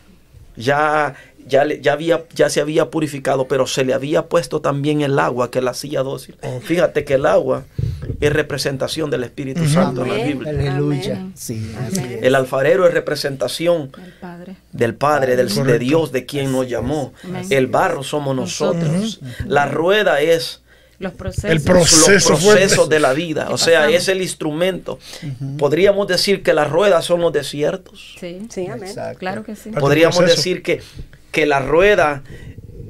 ya, 0.58 1.16
ya, 1.48 1.64
le- 1.66 1.82
ya, 1.82 1.94
había, 1.94 2.24
ya 2.34 2.50
se 2.50 2.62
había 2.62 2.90
purificado, 2.90 3.48
pero 3.48 3.68
se 3.68 3.86
le 3.86 3.94
había 3.94 4.28
puesto 4.28 4.62
también 4.62 5.02
el 5.02 5.18
agua 5.20 5.52
que 5.52 5.62
la 5.62 5.72
hacía 5.72 6.02
dócil. 6.04 6.36
Ok. 6.42 6.64
Fíjate 6.64 7.04
que 7.06 7.16
el 7.16 7.26
agua 7.26 7.64
es 8.20 8.32
representación 8.34 9.10
del 9.10 9.24
Espíritu. 9.24 9.66
Santo 9.68 10.04
en 10.06 10.10
la. 10.18 10.24
Biblia. 10.26 10.50
Aleluya. 10.52 11.26
Sí. 11.36 11.72
El 12.22 12.36
alfarero 12.36 12.88
es 12.88 12.94
representación 12.94 13.92
Padre. 14.22 14.56
del 14.72 14.96
Padre, 14.96 15.36
del, 15.36 15.54
de. 15.54 15.80
Dios, 15.80 16.12
de 16.12 16.26
quien 16.26 16.52
nos 16.52 16.68
llamó. 16.68 17.14
Amén. 17.24 17.46
El 17.50 17.68
barro 17.68 18.04
somos 18.04 18.36
nosotros. 18.36 19.20
La 19.48 19.66
rueda 19.68 20.22
es 20.22 20.62
Los 21.00 21.14
procesos. 21.14 21.50
El 21.52 21.62
proceso. 21.62 22.32
los 22.32 22.44
procesos 22.44 22.78
fuerte. 22.80 22.96
de 22.96 23.00
la 23.02 23.14
vida. 23.14 23.48
O 23.52 23.58
sea, 23.58 23.80
pasamos. 23.82 23.98
es 24.02 24.08
el 24.08 24.22
instrumento. 24.22 25.00
Podríamos 25.58 26.08
decir 26.08 26.42
que 26.44 26.54
las 26.54 26.70
ruedas 26.70 27.04
son 27.06 27.22
los 27.22 27.34
desiertos. 27.34 28.16
Sí, 28.20 28.48
Sí, 28.50 28.68
amén. 28.68 28.88
Exacto. 28.90 29.20
claro 29.20 29.44
que 29.44 29.56
sí. 29.56 29.72
Podríamos 29.72 30.20
decir 30.26 30.64
que, 30.64 30.82
que 31.36 31.46
la 31.46 31.60
rueda 31.60 32.24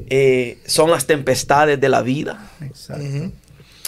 eh, 0.10 0.60
son 0.68 0.92
las 0.92 1.08
tempestades 1.08 1.82
de 1.82 1.90
la 1.90 2.02
vida. 2.04 2.52
Exacto. 2.62 3.04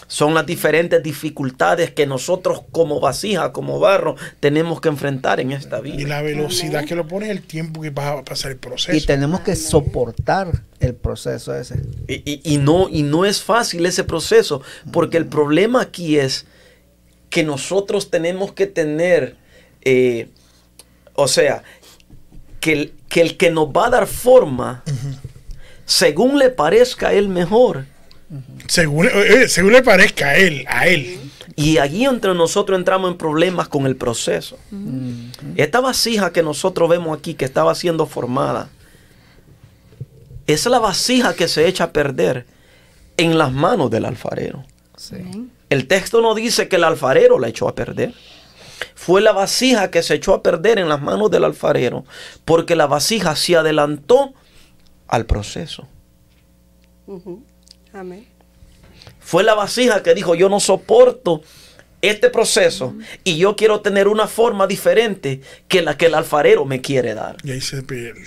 Son 0.09 0.33
las 0.33 0.45
diferentes 0.45 1.03
dificultades 1.03 1.91
que 1.91 2.07
nosotros 2.07 2.61
como 2.71 2.99
vasija, 3.01 3.51
como 3.51 3.77
barro, 3.79 4.15
tenemos 4.39 4.79
que 4.79 4.87
enfrentar 4.87 5.39
en 5.41 5.51
esta 5.51 5.79
Y 5.79 5.81
vida. 5.97 6.07
la 6.07 6.21
velocidad 6.21 6.85
que 6.85 6.95
lo 6.95 7.05
pone 7.07 7.25
es 7.25 7.31
el 7.33 7.41
tiempo 7.43 7.81
que 7.81 7.89
va 7.89 8.11
a 8.19 8.23
pasar 8.23 8.51
el 8.51 8.57
Y 8.57 8.59
proceso. 8.61 9.05
tenemos 9.05 9.41
que 9.41 9.55
soportar 9.55 10.63
el 10.79 10.95
proceso 10.95 11.53
ese. 11.53 11.81
Y, 12.07 12.15
y- 12.25 12.41
y 12.43 12.57
no, 12.57 12.87
y 12.89 13.03
no 13.03 13.25
es 13.25 13.43
fácil 13.43 13.85
ese 13.85 14.03
proceso, 14.05 14.61
porque 14.93 15.17
el 15.17 15.25
problema 15.27 15.81
aquí 15.81 16.17
es 16.17 16.45
que 17.29 17.43
nosotros 17.43 18.09
tenemos 18.09 18.53
que 18.53 18.65
tener, 18.65 19.35
eh, 19.83 20.29
o 21.15 21.27
sea, 21.27 21.63
que 22.67 22.73
el, 22.73 22.93
que 23.07 23.21
el 23.21 23.37
que 23.37 23.49
nos 23.49 23.67
va 23.69 23.87
a 23.87 23.89
dar 23.89 24.07
forma, 24.07 24.83
según 25.85 26.37
le 26.37 26.49
parezca 26.49 27.07
a 27.07 27.13
él 27.13 27.29
mejor, 27.29 27.85
Según, 28.67 29.05
eh, 29.05 29.11
eh, 29.13 29.47
según 29.47 29.71
le 29.71 29.81
parezca 29.81 30.27
a 30.31 30.35
él, 30.35 30.65
a 30.67 30.85
él. 30.85 31.17
y 31.55 31.77
allí 31.77 32.03
entre 32.03 32.33
nosotros 32.33 32.77
entramos 32.77 33.09
en 33.09 33.17
problemas 33.17 33.69
con 33.69 33.85
el 33.85 33.95
proceso. 33.95 34.57
Esta 35.55 35.79
vasija 35.79 36.33
que 36.33 36.43
nosotros 36.43 36.89
vemos 36.89 37.17
aquí, 37.17 37.35
que 37.35 37.45
estaba 37.45 37.73
siendo 37.73 38.05
formada, 38.05 38.67
es 40.45 40.65
la 40.65 40.79
vasija 40.79 41.35
que 41.35 41.47
se 41.47 41.67
echa 41.67 41.85
a 41.85 41.91
perder 41.93 42.45
en 43.15 43.37
las 43.37 43.53
manos 43.53 43.89
del 43.89 44.03
alfarero. 44.03 44.65
Sí. 44.97 45.15
El 45.69 45.87
texto 45.87 46.21
no 46.21 46.35
dice 46.35 46.67
que 46.67 46.75
el 46.75 46.83
alfarero 46.83 47.39
la 47.39 47.47
echó 47.47 47.69
a 47.69 47.75
perder. 47.75 48.13
Fue 49.07 49.21
la 49.21 49.31
vasija 49.31 49.89
que 49.89 50.03
se 50.03 50.15
echó 50.15 50.33
a 50.33 50.43
perder 50.43 50.79
en 50.79 50.89
las 50.89 51.01
manos 51.01 51.31
del 51.31 51.45
alfarero, 51.45 52.03
porque 52.43 52.75
la 52.75 52.87
vasija 52.87 53.37
se 53.37 53.55
adelantó 53.55 54.33
al 55.07 55.25
proceso. 55.25 55.87
Amén. 57.93 58.27
Fue 59.21 59.45
la 59.45 59.53
vasija 59.53 60.03
que 60.03 60.13
dijo, 60.13 60.35
yo 60.35 60.49
no 60.49 60.59
soporto 60.59 61.41
este 62.01 62.29
proceso 62.29 62.95
y 63.23 63.37
yo 63.37 63.55
quiero 63.55 63.79
tener 63.79 64.09
una 64.09 64.27
forma 64.27 64.67
diferente 64.67 65.39
que 65.69 65.81
la 65.81 65.97
que 65.97 66.07
el 66.07 66.13
alfarero 66.13 66.65
me 66.65 66.81
quiere 66.81 67.13
dar. 67.13 67.37
Y 67.45 67.51
ahí 67.51 67.61
se 67.61 67.83
pierde. 67.83 68.25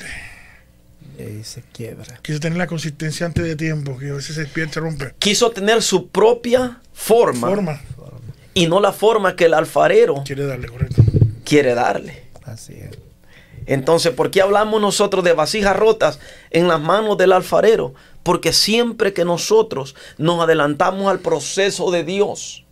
Y 1.18 1.22
ahí 1.22 1.44
se 1.44 1.60
quiebra. 1.60 2.20
Quise 2.22 2.40
tener 2.40 2.56
la 2.56 2.66
consistencia 2.66 3.26
antes 3.26 3.44
de 3.44 3.54
tiempo, 3.54 3.98
que 3.98 4.08
a 4.08 4.14
veces 4.14 4.34
se 4.34 4.46
pierde, 4.46 4.72
se 4.72 4.80
rompe. 4.80 5.14
Quiso 5.18 5.50
tener 5.50 5.82
su 5.82 6.08
propia 6.08 6.80
forma, 6.94 7.48
Forma. 7.50 7.80
Y 8.54 8.66
no 8.66 8.80
la 8.80 8.92
forma 8.92 9.36
que 9.36 9.44
el 9.46 9.54
alfarero 9.54 10.22
Quiere 10.24 10.46
darle, 10.46 10.68
correcto. 10.68 11.02
quiere 11.44 11.74
darle. 11.74 12.24
Así 12.44 12.74
es. 12.74 12.98
Entonces, 13.66 14.12
¿por 14.12 14.30
qué 14.30 14.42
hablamos 14.42 14.80
nosotros 14.80 15.22
de 15.22 15.32
vasijas 15.32 15.76
rotas 15.76 16.18
en 16.50 16.66
las 16.66 16.80
manos 16.80 17.16
del 17.18 17.32
alfarero? 17.32 17.94
Porque 18.22 18.52
siempre 18.52 19.12
que 19.12 19.24
nosotros 19.24 19.94
nos 20.18 20.42
adelantamos 20.42 21.08
al 21.08 21.20
proceso 21.20 21.90
de 21.90 22.02
Dios, 22.02 22.64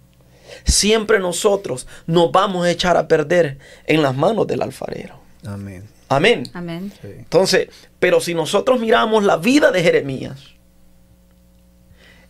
siempre 0.65 1.21
nosotros 1.21 1.87
nos 2.07 2.33
vamos 2.33 2.67
a 2.67 2.71
echar 2.71 2.97
a 2.97 3.07
perder 3.07 3.59
en 3.87 4.03
las 4.03 4.17
manos 4.17 4.47
del 4.47 4.63
alfarero. 4.63 5.21
Amén. 5.47 5.85
Amén. 6.09 6.51
Amén. 6.55 6.93
Sí. 7.01 7.09
Entonces, 7.19 7.69
pero 8.01 8.21
si 8.21 8.35
nosotros 8.35 8.81
miramos 8.81 9.23
la 9.25 9.37
vida 9.37 9.71
de 9.71 9.83
Jeremías, 9.83 10.39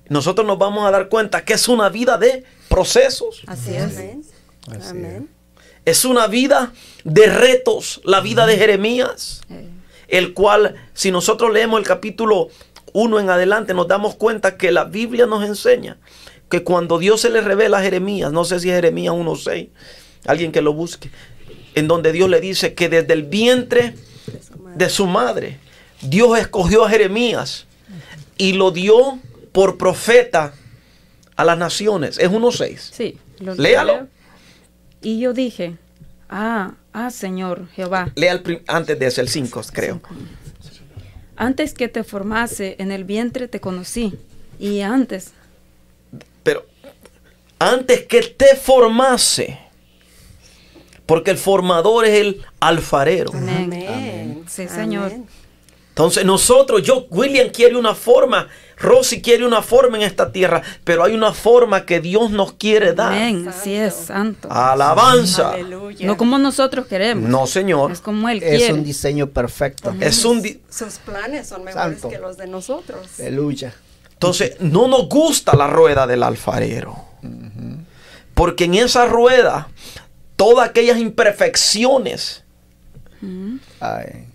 nosotros 0.08 0.46
nos 0.46 0.58
vamos 0.58 0.86
a 0.86 0.90
dar 0.90 1.08
cuenta 1.08 1.44
que 1.44 1.54
es 1.54 1.68
una 1.68 1.88
vida 1.88 2.18
de 2.18 2.44
procesos. 2.68 3.42
Así 3.46 3.74
es. 3.74 3.96
Amén. 3.96 4.24
Así 4.68 4.88
Amén. 4.90 5.28
Es 5.84 6.04
una 6.04 6.26
vida 6.26 6.72
de 7.04 7.26
retos, 7.26 8.00
la 8.04 8.20
vida 8.20 8.46
de 8.46 8.56
Jeremías. 8.56 9.40
Eh, 9.50 9.68
el 10.08 10.32
cual, 10.32 10.74
si 10.94 11.10
nosotros 11.10 11.52
leemos 11.52 11.78
el 11.78 11.86
capítulo 11.86 12.48
1 12.94 13.20
en 13.20 13.30
adelante, 13.30 13.74
nos 13.74 13.86
damos 13.88 14.16
cuenta 14.16 14.56
que 14.56 14.72
la 14.72 14.84
Biblia 14.84 15.26
nos 15.26 15.44
enseña 15.44 15.98
que 16.50 16.64
cuando 16.64 16.98
Dios 16.98 17.20
se 17.20 17.30
le 17.30 17.42
revela 17.42 17.78
a 17.78 17.82
Jeremías, 17.82 18.32
no 18.32 18.44
sé 18.44 18.58
si 18.58 18.70
es 18.70 18.74
Jeremías 18.74 19.14
1.6, 19.14 19.68
alguien 20.24 20.50
que 20.50 20.62
lo 20.62 20.72
busque, 20.72 21.10
en 21.74 21.88
donde 21.88 22.12
Dios 22.12 22.30
le 22.30 22.40
dice 22.40 22.72
que 22.72 22.88
desde 22.88 23.12
el 23.12 23.24
vientre 23.24 23.94
de 24.74 24.88
su 24.88 25.06
madre, 25.06 25.58
Dios 26.00 26.38
escogió 26.38 26.84
a 26.84 26.90
Jeremías 26.90 27.66
y 28.38 28.54
lo 28.54 28.70
dio 28.70 29.18
por 29.52 29.76
profeta 29.76 30.54
a 31.38 31.44
las 31.44 31.56
naciones. 31.56 32.18
Es 32.18 32.28
1.6. 32.30 32.76
sí. 32.78 33.16
lo 33.38 33.54
Léalo. 33.54 33.92
leo. 33.92 34.08
Y 35.00 35.20
yo 35.20 35.32
dije, 35.32 35.76
ah, 36.28 36.72
ah, 36.92 37.10
Señor 37.10 37.68
Jehová. 37.76 38.10
Lea 38.16 38.32
el 38.32 38.62
antes 38.66 38.98
de 38.98 39.06
ese, 39.06 39.20
el 39.20 39.28
5, 39.28 39.62
creo. 39.72 40.00
Antes 41.36 41.74
que 41.74 41.86
te 41.86 42.02
formase 42.02 42.74
en 42.80 42.90
el 42.90 43.04
vientre 43.04 43.46
te 43.46 43.60
conocí. 43.60 44.18
Y 44.58 44.80
antes, 44.80 45.32
Pero 46.42 46.66
antes 47.60 48.04
que 48.06 48.22
te 48.22 48.56
formase, 48.56 49.60
porque 51.06 51.30
el 51.30 51.38
formador 51.38 52.04
es 52.04 52.18
el 52.18 52.42
alfarero. 52.58 53.30
Amén. 53.32 53.72
Amén. 53.72 54.44
Sí, 54.48 54.66
Señor. 54.66 55.12
Amén. 55.12 55.28
Entonces 55.90 56.24
nosotros, 56.24 56.82
yo, 56.82 57.06
William 57.10 57.50
quiere 57.50 57.76
una 57.76 57.94
forma, 57.94 58.48
Rosy 58.80 59.20
quiere 59.20 59.44
una 59.46 59.60
forma 59.62 59.96
en 59.96 60.04
esta 60.04 60.30
tierra, 60.30 60.62
pero 60.84 61.02
hay 61.04 61.14
una 61.14 61.32
forma 61.32 61.84
que 61.84 62.00
Dios 62.00 62.30
nos 62.30 62.52
quiere 62.52 62.92
dar. 62.92 63.12
Amén. 63.12 63.48
Así 63.48 63.74
es, 63.74 63.94
santo. 63.94 64.48
Alabanza. 64.50 65.50
Aleluya. 65.52 66.06
No 66.06 66.16
como 66.16 66.38
nosotros 66.38 66.86
queremos. 66.86 67.28
No, 67.28 67.46
Señor. 67.46 67.90
Es 67.90 68.00
como 68.00 68.28
Él 68.28 68.42
Es 68.42 68.58
quiere. 68.58 68.74
un 68.74 68.84
diseño 68.84 69.26
perfecto. 69.30 69.94
Es 70.00 70.24
un 70.24 70.40
di- 70.42 70.60
Sus 70.70 70.94
planes 70.98 71.48
son 71.48 71.64
mejores 71.64 72.00
Santo. 72.00 72.08
que 72.08 72.18
los 72.18 72.36
de 72.36 72.46
nosotros. 72.46 73.06
Aleluya. 73.18 73.74
Entonces, 74.12 74.56
no 74.60 74.86
nos 74.88 75.08
gusta 75.08 75.56
la 75.56 75.66
rueda 75.66 76.06
del 76.06 76.22
alfarero. 76.22 76.96
Porque 78.34 78.64
en 78.64 78.74
esa 78.74 79.06
rueda, 79.06 79.68
todas 80.36 80.68
aquellas 80.68 80.98
imperfecciones, 80.98 82.44
Ay. 83.80 84.27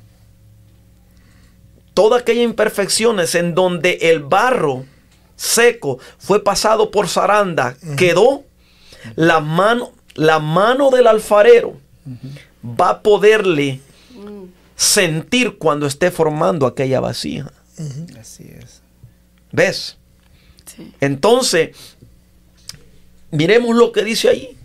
Todas 1.93 2.21
aquellas 2.21 2.45
imperfecciones 2.45 3.35
en 3.35 3.55
donde 3.55 3.97
el 4.01 4.19
barro 4.19 4.85
seco 5.35 5.99
fue 6.17 6.43
pasado 6.43 6.91
por 6.91 7.07
zaranda, 7.07 7.75
quedó 7.97 8.43
la 9.15 9.39
mano, 9.39 9.91
la 10.15 10.39
mano 10.39 10.89
del 10.89 11.07
alfarero 11.07 11.77
va 12.63 12.89
a 12.89 13.01
poderle 13.01 13.79
sentir 14.75 15.57
cuando 15.57 15.85
esté 15.85 16.11
formando 16.11 16.65
aquella 16.65 16.99
vasija. 16.99 17.51
Así 18.19 18.43
es. 18.43 18.81
¿Ves? 19.51 19.97
Sí. 20.65 20.93
Entonces, 20.99 21.75
miremos 23.31 23.75
lo 23.75 23.91
que 23.91 24.03
dice 24.03 24.29
ahí. 24.29 24.57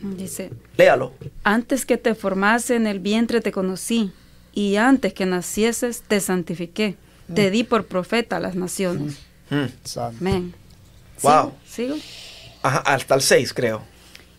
Dice, 0.00 0.50
Léalo. 0.76 1.12
antes 1.42 1.84
que 1.84 1.96
te 1.96 2.14
formase 2.14 2.76
en 2.76 2.86
el 2.86 3.00
vientre 3.00 3.40
te 3.40 3.50
conocí, 3.50 4.12
y 4.56 4.76
antes 4.76 5.12
que 5.12 5.26
nacieses 5.26 6.02
te 6.08 6.18
santifiqué. 6.18 6.96
Te 7.32 7.50
di 7.50 7.62
por 7.62 7.86
profeta 7.86 8.38
a 8.38 8.40
las 8.40 8.54
naciones. 8.54 9.18
Mm. 9.50 9.64
Santo. 9.84 10.16
Amén. 10.20 10.54
Wow. 11.22 11.52
¿Sigo? 11.66 11.94
¿Sigo? 11.94 12.06
Ajá, 12.62 12.78
hasta 12.78 13.16
el 13.16 13.20
6 13.20 13.52
creo. 13.52 13.82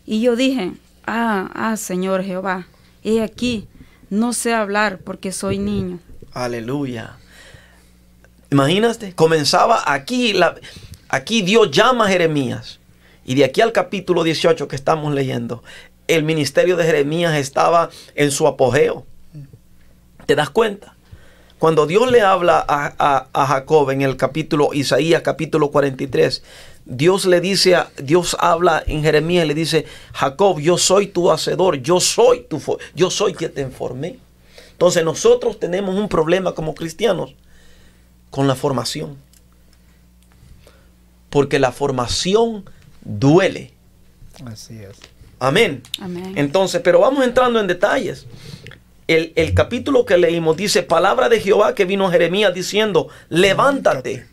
Y 0.08 0.22
yo 0.22 0.36
dije, 0.36 0.72
ah, 1.06 1.52
ah, 1.54 1.78
Señor 1.78 2.24
Jehová, 2.24 2.66
he 3.04 3.22
aquí, 3.22 3.68
no 4.10 4.34
sé 4.34 4.56
hablar 4.56 5.00
porque 5.00 5.32
soy 5.32 5.60
niño. 5.60 6.00
Aleluya. 6.34 7.18
Imagínate, 8.50 9.14
comenzaba 9.14 9.84
aquí, 9.86 10.34
la, 10.34 10.56
aquí 11.10 11.44
Dios 11.44 11.70
llama 11.70 12.06
a 12.06 12.10
Jeremías. 12.10 12.80
Y 13.24 13.36
de 13.36 13.44
aquí 13.44 13.62
al 13.62 13.72
capítulo 13.72 14.24
18 14.24 14.68
que 14.68 14.76
estamos 14.76 15.14
leyendo, 15.14 15.64
el 16.08 16.24
ministerio 16.24 16.76
de 16.76 16.86
Jeremías 16.86 17.36
estaba 17.36 17.92
en 18.16 18.32
su 18.32 18.48
apogeo. 18.48 19.06
¿Te 20.28 20.36
das 20.36 20.52
cuenta? 20.52 20.94
Cuando 21.58 21.88
Dios 21.88 22.12
le 22.12 22.22
habla 22.22 22.64
a, 22.68 22.94
a- 23.00 23.28
a 23.34 23.48
Jacob 23.48 23.90
en 23.90 24.04
el 24.04 24.16
capítulo 24.16 24.70
Isaías 24.74 25.24
capítulo 25.24 25.72
43, 25.72 26.44
Dios 26.86 27.26
le 27.26 27.42
dice, 27.42 27.76
a- 27.76 27.90
Dios 28.02 28.38
habla 28.40 28.84
en 28.86 29.02
Jeremías 29.02 29.46
y 29.46 29.48
le 29.48 29.56
dice, 29.56 29.86
Jacob, 30.14 30.60
yo 30.60 30.78
soy 30.78 31.08
tu 31.08 31.32
hacedor, 31.32 31.78
yo 31.82 32.00
soy 32.00 32.42
tu, 32.48 32.62
yo 32.94 33.10
soy 33.10 33.34
quien 33.34 33.52
te 33.54 33.66
formé. 33.70 34.20
Entonces 34.74 35.04
nosotros 35.04 35.60
tenemos 35.60 35.96
un 35.96 36.08
problema 36.08 36.54
como 36.54 36.76
cristianos 36.76 37.34
con 38.30 38.48
la 38.48 38.54
formación. 38.56 39.18
Porque 41.30 41.60
la 41.60 41.72
formación 41.72 42.70
duele. 43.04 43.74
Así 44.46 44.78
es. 44.80 44.96
Amén. 45.40 45.82
Amén. 46.00 46.34
Entonces, 46.36 46.82
pero 46.84 47.00
vamos 47.00 47.24
entrando 47.24 47.60
en 47.60 47.68
detalles. 47.68 48.26
El, 49.08 49.34
el 49.36 49.54
capítulo 49.54 50.06
que 50.06 50.18
leímos 50.18 50.58
dice, 50.58 50.84
palabra 50.84 51.30
de 51.30 51.40
Jehová 51.40 51.74
que 51.74 51.86
vino 51.86 52.08
a 52.08 52.12
Jeremías 52.12 52.54
diciendo, 52.54 53.08
levántate 53.30 54.26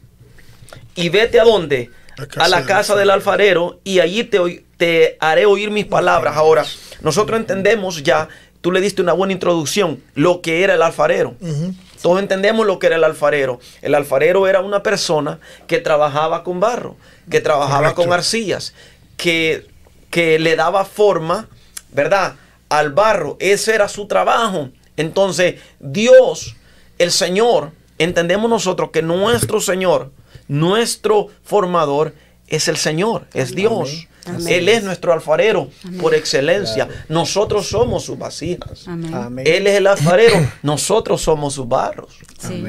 y 0.94 1.08
vete 1.08 1.40
a 1.40 1.44
dónde? 1.44 1.90
A 2.36 2.48
la 2.48 2.64
casa 2.64 2.94
del 2.94 3.10
alfarero 3.10 3.80
y 3.82 3.98
allí 4.00 4.24
te, 4.24 4.64
te 4.76 5.16
haré 5.20 5.46
oír 5.46 5.70
mis 5.70 5.84
palabras. 5.84 6.36
Ahora, 6.36 6.64
nosotros 7.00 7.38
entendemos 7.40 8.02
ya, 8.02 8.28
tú 8.60 8.70
le 8.70 8.80
diste 8.80 9.02
una 9.02 9.12
buena 9.12 9.32
introducción, 9.32 10.02
lo 10.14 10.40
que 10.40 10.62
era 10.62 10.74
el 10.74 10.82
alfarero. 10.82 11.34
Todos 12.00 12.20
entendemos 12.20 12.66
lo 12.66 12.78
que 12.78 12.86
era 12.86 12.96
el 12.96 13.04
alfarero. 13.04 13.58
El 13.82 13.94
alfarero 13.94 14.46
era 14.46 14.60
una 14.60 14.82
persona 14.82 15.40
que 15.66 15.78
trabajaba 15.78 16.44
con 16.44 16.60
barro, 16.60 16.96
que 17.30 17.40
trabajaba 17.40 17.78
Correcto. 17.78 18.02
con 18.02 18.12
arcillas, 18.12 18.74
que, 19.16 19.66
que 20.10 20.38
le 20.38 20.54
daba 20.54 20.84
forma, 20.84 21.48
¿verdad? 21.92 22.34
Al 22.68 22.92
barro. 22.92 23.36
Ese 23.40 23.74
era 23.74 23.88
su 23.88 24.06
trabajo. 24.06 24.70
Entonces, 24.96 25.56
Dios, 25.80 26.56
el 26.98 27.10
Señor, 27.10 27.72
entendemos 27.98 28.48
nosotros 28.48 28.90
que 28.90 29.02
nuestro 29.02 29.60
Señor, 29.60 30.12
nuestro 30.48 31.28
formador, 31.42 32.14
es 32.48 32.68
el 32.68 32.76
Señor, 32.76 33.26
es 33.34 33.54
Dios. 33.54 34.08
Amén. 34.26 34.48
Él 34.48 34.68
es 34.68 34.82
nuestro 34.82 35.12
alfarero 35.12 35.68
por 36.00 36.14
excelencia. 36.14 36.88
Nosotros 37.08 37.68
somos 37.68 38.04
sus 38.04 38.18
vasijas. 38.18 38.86
Él 39.44 39.66
es 39.66 39.76
el 39.76 39.86
alfarero, 39.86 40.36
nosotros 40.62 41.20
somos 41.22 41.54
sus 41.54 41.68
barros. 41.68 42.16
Sí. 42.38 42.64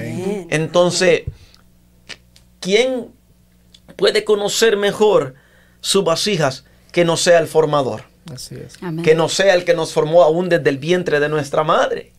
Entonces, 0.49 1.23
¿quién 2.60 3.12
puede 3.95 4.25
conocer 4.25 4.75
mejor 4.75 5.36
sus 5.79 6.03
vasijas 6.03 6.65
que 6.91 7.05
no 7.05 7.15
sea 7.15 7.39
el 7.39 7.47
formador? 7.47 8.03
Así 8.33 8.55
es. 8.55 8.77
Amén. 8.81 9.05
Que 9.05 9.15
no 9.15 9.29
sea 9.29 9.53
el 9.53 9.65
que 9.65 9.73
nos 9.73 9.93
formó 9.93 10.23
aún 10.23 10.49
desde 10.49 10.69
el 10.69 10.77
vientre 10.77 11.19
de 11.19 11.29
nuestra 11.29 11.63
madre. 11.63 12.11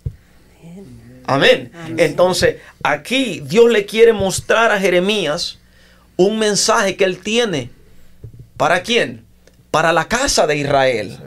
Amén. 1.27 1.73
Entonces, 1.97 2.57
aquí 2.83 3.41
Dios 3.41 3.71
le 3.71 3.85
quiere 3.85 4.13
mostrar 4.13 4.71
a 4.71 4.79
Jeremías 4.79 5.59
un 6.17 6.39
mensaje 6.39 6.97
que 6.97 7.05
él 7.05 7.19
tiene. 7.19 7.71
¿Para 8.57 8.83
quién? 8.83 9.25
Para 9.71 9.93
la 9.93 10.07
casa 10.07 10.47
de 10.47 10.57
Israel. 10.57 11.19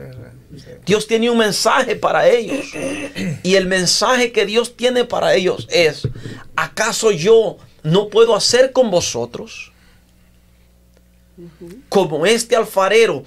Dios 0.85 1.05
tiene 1.05 1.29
un 1.29 1.37
mensaje 1.37 1.95
para 1.95 2.27
ellos. 2.27 2.65
Y 3.43 3.55
el 3.55 3.67
mensaje 3.67 4.31
que 4.31 4.45
Dios 4.45 4.75
tiene 4.75 5.03
para 5.03 5.35
ellos 5.35 5.67
es, 5.69 6.07
¿acaso 6.55 7.11
yo 7.11 7.57
no 7.83 8.07
puedo 8.07 8.35
hacer 8.35 8.71
con 8.71 8.89
vosotros? 8.89 9.71
Como 11.89 12.25
este 12.25 12.55
alfarero 12.55 13.23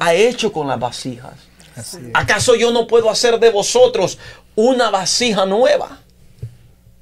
ha 0.00 0.14
hecho 0.14 0.52
con 0.52 0.66
las 0.66 0.80
vasijas. 0.80 1.34
¿Acaso 2.14 2.56
yo 2.56 2.72
no 2.72 2.86
puedo 2.86 3.08
hacer 3.10 3.38
de 3.38 3.50
vosotros 3.50 4.18
una 4.56 4.90
vasija 4.90 5.46
nueva? 5.46 6.00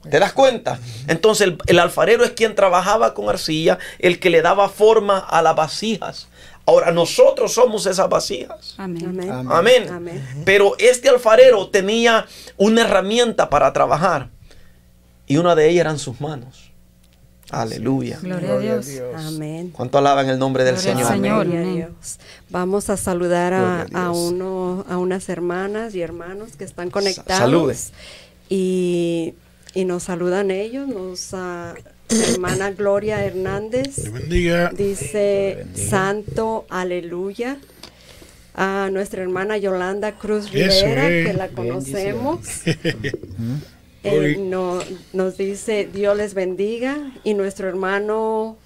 ¿Te 0.08 0.18
das 0.18 0.32
cuenta? 0.32 0.78
Entonces 1.06 1.48
el, 1.48 1.58
el 1.66 1.78
alfarero 1.78 2.24
es 2.24 2.32
quien 2.32 2.54
trabajaba 2.54 3.14
con 3.14 3.28
arcilla, 3.28 3.78
el 3.98 4.20
que 4.20 4.30
le 4.30 4.42
daba 4.42 4.68
forma 4.68 5.18
a 5.18 5.42
las 5.42 5.56
vasijas. 5.56 6.28
Ahora 6.66 6.92
nosotros 6.92 7.52
somos 7.52 7.86
esas 7.86 8.08
vasijas. 8.08 8.74
Amén. 8.76 9.06
Amén. 9.08 9.30
Amén. 9.30 9.52
Amén. 9.52 9.88
Amén. 9.90 10.42
Pero 10.44 10.76
este 10.78 11.08
alfarero 11.08 11.68
tenía 11.68 12.26
una 12.56 12.82
herramienta 12.82 13.48
para 13.48 13.72
trabajar 13.72 14.28
y 15.26 15.38
una 15.38 15.54
de 15.54 15.68
ellas 15.68 15.80
eran 15.82 15.98
sus 15.98 16.20
manos. 16.20 16.67
Aleluya. 17.50 18.18
Gloria 18.22 18.54
a 18.54 18.58
Dios. 18.58 18.88
Amén. 19.16 19.70
¿Cuánto 19.70 19.98
alaban 19.98 20.28
el 20.28 20.38
nombre 20.38 20.64
del 20.64 20.74
Gloria 20.74 20.92
al 20.92 20.98
Señor? 20.98 21.12
Señor. 21.12 21.46
Gloria 21.46 21.60
a. 21.60 21.74
Dios. 21.74 22.18
Vamos 22.50 22.90
a 22.90 22.96
saludar 22.96 23.54
a, 23.54 23.80
a 23.80 23.82
a 23.82 23.84
Dios. 23.86 24.16
uno, 24.16 24.84
a 24.88 24.98
unas 24.98 25.28
hermanas 25.28 25.94
y 25.94 26.02
hermanos 26.02 26.56
que 26.56 26.64
están 26.64 26.90
conectados. 26.90 27.38
salude. 27.38 27.76
Y, 28.50 29.34
y 29.74 29.84
nos 29.84 30.04
saludan 30.04 30.50
ellos, 30.50 30.88
nos 30.88 31.32
ah, 31.32 31.74
hermana 32.08 32.70
Gloria 32.72 33.22
Hernández 33.24 33.96
Dios 33.96 34.12
bendiga. 34.12 34.70
dice 34.70 35.66
Santo 35.74 36.66
Aleluya. 36.70 37.58
A 38.60 38.88
nuestra 38.90 39.22
hermana 39.22 39.56
Yolanda 39.56 40.12
Cruz 40.18 40.50
Rivera, 40.50 41.08
es. 41.08 41.26
que 41.28 41.32
la 41.32 41.48
conocemos. 41.48 42.40
Eh, 44.04 44.36
no- 44.38 44.78
nos 45.12 45.36
dice 45.36 45.88
Dios 45.92 46.16
les 46.16 46.34
bendiga 46.34 47.12
y 47.24 47.34
nuestro 47.34 47.68
hermano 47.68 48.56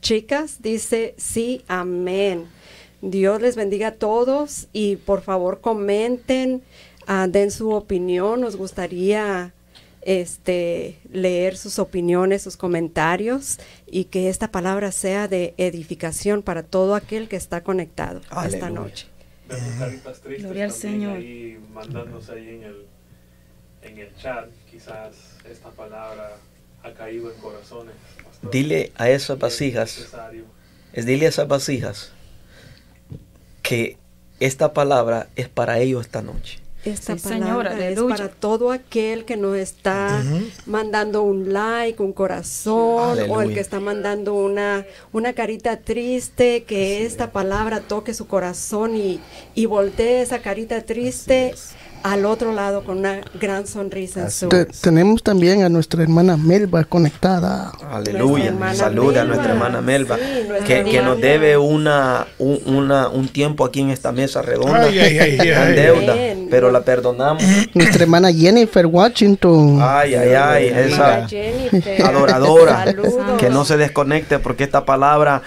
Chicas 0.00 0.60
dice 0.60 1.14
sí, 1.16 1.62
amén. 1.68 2.46
Dios 3.00 3.40
les 3.40 3.56
bendiga 3.56 3.88
a 3.88 3.94
todos 3.94 4.68
y 4.72 4.96
por 4.96 5.22
favor 5.22 5.60
comenten, 5.60 6.62
ah, 7.06 7.26
den 7.28 7.50
su 7.50 7.70
opinión. 7.70 8.40
Nos 8.40 8.56
gustaría 8.56 9.54
este, 10.02 10.98
leer 11.12 11.56
sus 11.56 11.78
opiniones, 11.78 12.42
sus 12.42 12.56
comentarios 12.56 13.58
y 13.86 14.04
que 14.04 14.28
esta 14.28 14.50
palabra 14.50 14.90
sea 14.92 15.28
de 15.28 15.54
edificación 15.56 16.42
para 16.42 16.64
todo 16.64 16.94
aquel 16.96 17.28
que 17.28 17.36
está 17.36 17.62
conectado 17.62 18.20
esta 18.46 18.68
noche. 18.70 19.06
Gloria 20.38 20.64
al 20.64 20.72
Señor. 20.72 21.18
ahí 21.18 21.58
mandándose 21.72 22.32
ahí 22.32 22.48
en 22.48 22.62
el, 22.64 22.86
en 23.82 23.98
el 23.98 24.14
chat. 24.16 24.48
Quizás 24.70 25.14
esta 25.44 25.70
palabra 25.70 26.36
ha 26.82 26.92
caído 26.92 27.30
en 27.32 27.38
corazones. 27.38 27.94
pastor. 28.24 28.50
Dile 28.50 28.92
a 28.96 29.10
esas 29.10 29.36
Es 29.36 29.38
vasijas, 29.38 29.98
es 30.92 31.06
dile 31.06 31.26
a 31.26 31.28
esas 31.28 31.48
vasijas 31.48 32.12
que 33.62 33.98
esta 34.40 34.72
palabra 34.72 35.28
es 35.36 35.48
para 35.48 35.78
ellos 35.78 36.04
esta 36.06 36.22
noche. 36.22 36.58
Esta 36.84 37.16
Sí, 37.16 37.28
palabra 37.28 37.70
es 37.74 37.76
aleluya. 37.76 38.16
para 38.16 38.28
todo 38.28 38.72
aquel 38.72 39.24
que 39.24 39.36
nos 39.36 39.56
está 39.56 40.20
mandando 40.66 41.22
un 41.22 41.52
like, 41.52 42.02
un 42.02 42.12
corazón, 42.12 43.18
o 43.30 43.40
el 43.40 43.54
que 43.54 43.60
está 43.60 43.78
mandando 43.78 44.34
una, 44.34 44.84
una 45.12 45.32
carita 45.32 45.76
triste, 45.78 46.64
que 46.64 47.06
esta 47.06 47.30
palabra 47.30 47.82
toque 47.82 48.14
su 48.14 48.26
corazón 48.26 48.96
y, 48.96 49.20
y 49.54 49.66
voltee 49.66 50.22
esa 50.22 50.42
carita 50.42 50.82
triste 50.84 51.54
al 52.02 52.24
otro 52.26 52.52
lado 52.52 52.82
con 52.84 52.98
una 52.98 53.20
gran 53.40 53.66
sonrisa 53.66 54.22
en 54.22 54.30
su 54.30 54.48
Te- 54.48 54.64
tenemos 54.66 55.22
también 55.22 55.62
a 55.62 55.68
nuestra 55.68 56.02
hermana 56.02 56.36
Melba 56.36 56.84
conectada. 56.84 57.72
Aleluya. 57.90 58.52
Saluda 58.74 59.22
a 59.22 59.24
nuestra 59.24 59.52
hermana 59.52 59.80
Melba, 59.80 60.16
Sí, 60.16 60.48
nuestra 60.48 60.66
que, 60.84 60.90
que 60.90 61.02
nos 61.02 61.20
debe 61.20 61.56
una, 61.56 62.26
un, 62.38 62.60
una- 62.66 63.08
un 63.08 63.28
tiempo 63.28 63.64
aquí 63.64 63.80
en 63.80 63.90
esta 63.90 64.12
mesa 64.12 64.42
redonda. 64.42 64.82
Ay, 64.84 64.98
ay, 64.98 65.18
ay, 65.18 65.36
Gran 65.48 65.68
ay. 65.68 65.74
deuda, 65.74 66.12
Amén. 66.12 66.48
pero 66.50 66.70
la 66.70 66.80
perdonamos. 66.82 67.42
Nuestra 67.74 68.02
hermana 68.04 68.32
Jennifer 68.32 68.86
Washington. 68.86 69.78
Ay, 69.80 70.14
ay, 70.14 70.32
ay, 70.34 70.66
esa 70.68 71.28
Jennifer. 71.28 72.02
adoradora, 72.04 72.84
Saludos. 72.84 73.14
que 73.38 73.48
no 73.50 73.64
se 73.64 73.76
desconecte 73.76 74.38
porque 74.38 74.64
esta 74.64 74.84
palabra 74.84 75.42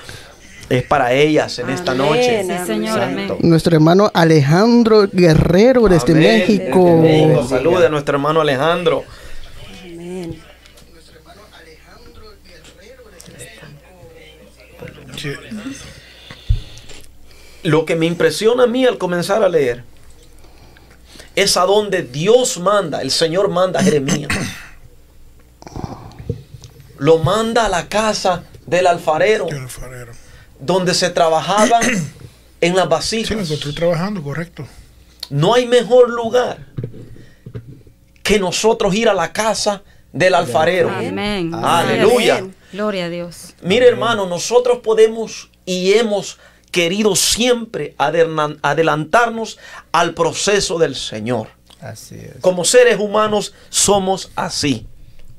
es 0.70 0.84
para 0.84 1.14
ellas 1.14 1.60
en 1.60 1.70
esta 1.70 1.94
noche. 1.94 2.44
Sí, 2.44 2.66
Señor, 2.66 3.00
amén. 3.00 3.38
Nuestro 3.42 3.76
hermano 3.76 4.12
Alejandro 4.14 5.08
Guerrero 5.12 5.88
desde 5.88 6.14
Amén. 6.14 6.40
México. 6.40 7.00
Desde 7.02 7.32
México. 7.32 7.78
A 7.78 7.90
nuestro 7.90 8.16
hermano 8.16 8.42
Alejandro. 8.42 9.04
Amén. 9.84 10.42
Lo 17.64 17.86
que 17.86 17.96
me 17.96 18.06
impresiona 18.06 18.64
a 18.64 18.68
mí 18.68 18.86
al 18.86 18.98
comenzar 18.98 19.44
a 19.44 19.50
leer 19.50 19.84
es 21.36 21.58
a 21.58 21.66
donde 21.66 22.04
Dios 22.04 22.60
manda, 22.60 23.02
el 23.02 23.12
Señor 23.12 23.50
manda 23.50 23.80
a 23.80 23.84
Jeremías. 23.84 24.30
Lo 26.98 27.18
manda 27.20 27.66
a 27.66 27.70
la 27.70 27.88
casa 27.90 28.44
del 28.66 28.88
alfarero. 28.88 29.48
Donde 30.60 30.94
se 30.94 31.10
trabajaban 31.10 31.82
en 32.62 32.76
las 32.76 32.86
Sí, 32.86 32.90
vasijas. 32.90 33.32
lo 33.42 33.48
que 33.48 33.54
estoy 33.56 33.74
trabajando, 33.74 34.22
correcto. 34.24 34.66
No 35.30 35.54
hay 35.54 35.66
mejor 35.68 36.10
lugar 36.10 36.60
que 38.24 38.40
nosotros 38.40 38.94
ir 38.96 39.10
a 39.10 39.14
la 39.14 39.32
casa 39.34 39.84
del 40.12 40.34
alfarero. 40.34 40.90
Amén. 40.90 41.54
Aleluya. 41.54 42.38
Amén. 42.38 42.56
Gloria 42.72 43.06
a 43.06 43.10
Dios. 43.10 43.54
Mire 43.62 43.88
hermano, 43.88 44.26
nosotros 44.26 44.80
podemos 44.84 45.50
y 45.66 45.94
hemos 45.94 46.38
querido 46.72 47.16
siempre 47.16 47.96
adelan- 47.98 48.58
adelantarnos 48.62 49.58
al 49.92 50.14
proceso 50.14 50.78
del 50.78 50.96
Señor. 50.96 51.48
Así 51.80 52.16
es. 52.16 52.34
Como 52.42 52.66
seres 52.66 52.98
humanos 53.00 53.54
somos 53.70 54.32
así. 54.36 54.88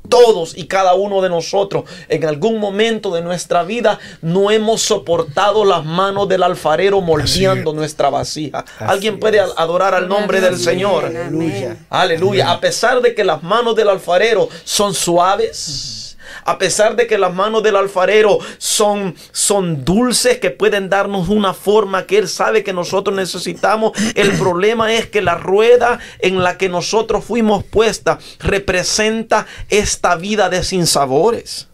Todos 0.08 0.56
y 0.56 0.66
cada 0.66 0.94
uno 0.94 1.20
de 1.22 1.28
nosotros 1.28 1.84
en 2.08 2.24
algún 2.24 2.58
momento 2.58 3.14
de 3.14 3.22
nuestra 3.22 3.62
vida 3.64 3.98
no 4.22 4.50
hemos 4.50 4.82
soportado 4.82 5.64
las 5.64 5.84
manos 5.84 6.28
del 6.28 6.42
alfarero 6.42 7.00
moldeando 7.00 7.70
es. 7.70 7.76
nuestra 7.76 8.10
vasija. 8.10 8.60
Así 8.78 8.84
¿Alguien 8.84 9.20
puede 9.20 9.38
es. 9.38 9.44
adorar 9.56 9.94
al 9.94 10.08
nombre 10.08 10.40
del 10.40 10.58
Señor? 10.58 11.04
Aleluya. 11.06 11.76
Aleluya. 11.90 12.50
A 12.50 12.60
pesar 12.60 13.00
de 13.00 13.14
que 13.14 13.24
las 13.24 13.42
manos 13.42 13.76
del 13.76 13.88
alfarero 13.88 14.48
son 14.64 14.94
suaves. 14.94 16.05
A 16.46 16.58
pesar 16.58 16.94
de 16.96 17.06
que 17.06 17.18
las 17.18 17.34
manos 17.34 17.62
del 17.62 17.76
alfarero 17.76 18.38
son, 18.58 19.14
son 19.32 19.84
dulces 19.84 20.38
que 20.38 20.50
pueden 20.50 20.88
darnos 20.88 21.28
una 21.28 21.52
forma 21.54 22.06
que 22.06 22.18
él 22.18 22.28
sabe 22.28 22.62
que 22.62 22.72
nosotros 22.72 23.16
necesitamos, 23.16 23.92
el 24.14 24.30
problema 24.38 24.92
es 24.94 25.06
que 25.06 25.22
la 25.22 25.34
rueda 25.34 25.98
en 26.20 26.42
la 26.42 26.56
que 26.56 26.68
nosotros 26.68 27.24
fuimos 27.24 27.64
puesta 27.64 28.18
representa 28.38 29.46
esta 29.68 30.14
vida 30.16 30.48
de 30.48 30.62
sinsabores. 30.62 31.68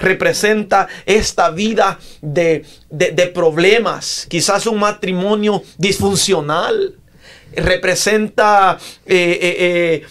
Representa 0.00 0.86
esta 1.06 1.50
vida 1.50 1.98
de, 2.22 2.64
de- 2.88 3.26
problemas, 3.26 4.26
quizás 4.30 4.66
un 4.66 4.78
matrimonio 4.78 5.62
disfuncional, 5.76 6.94
representa 7.56 8.78
eh, 9.06 9.38
eh, 9.42 9.56
eh, 9.58 10.06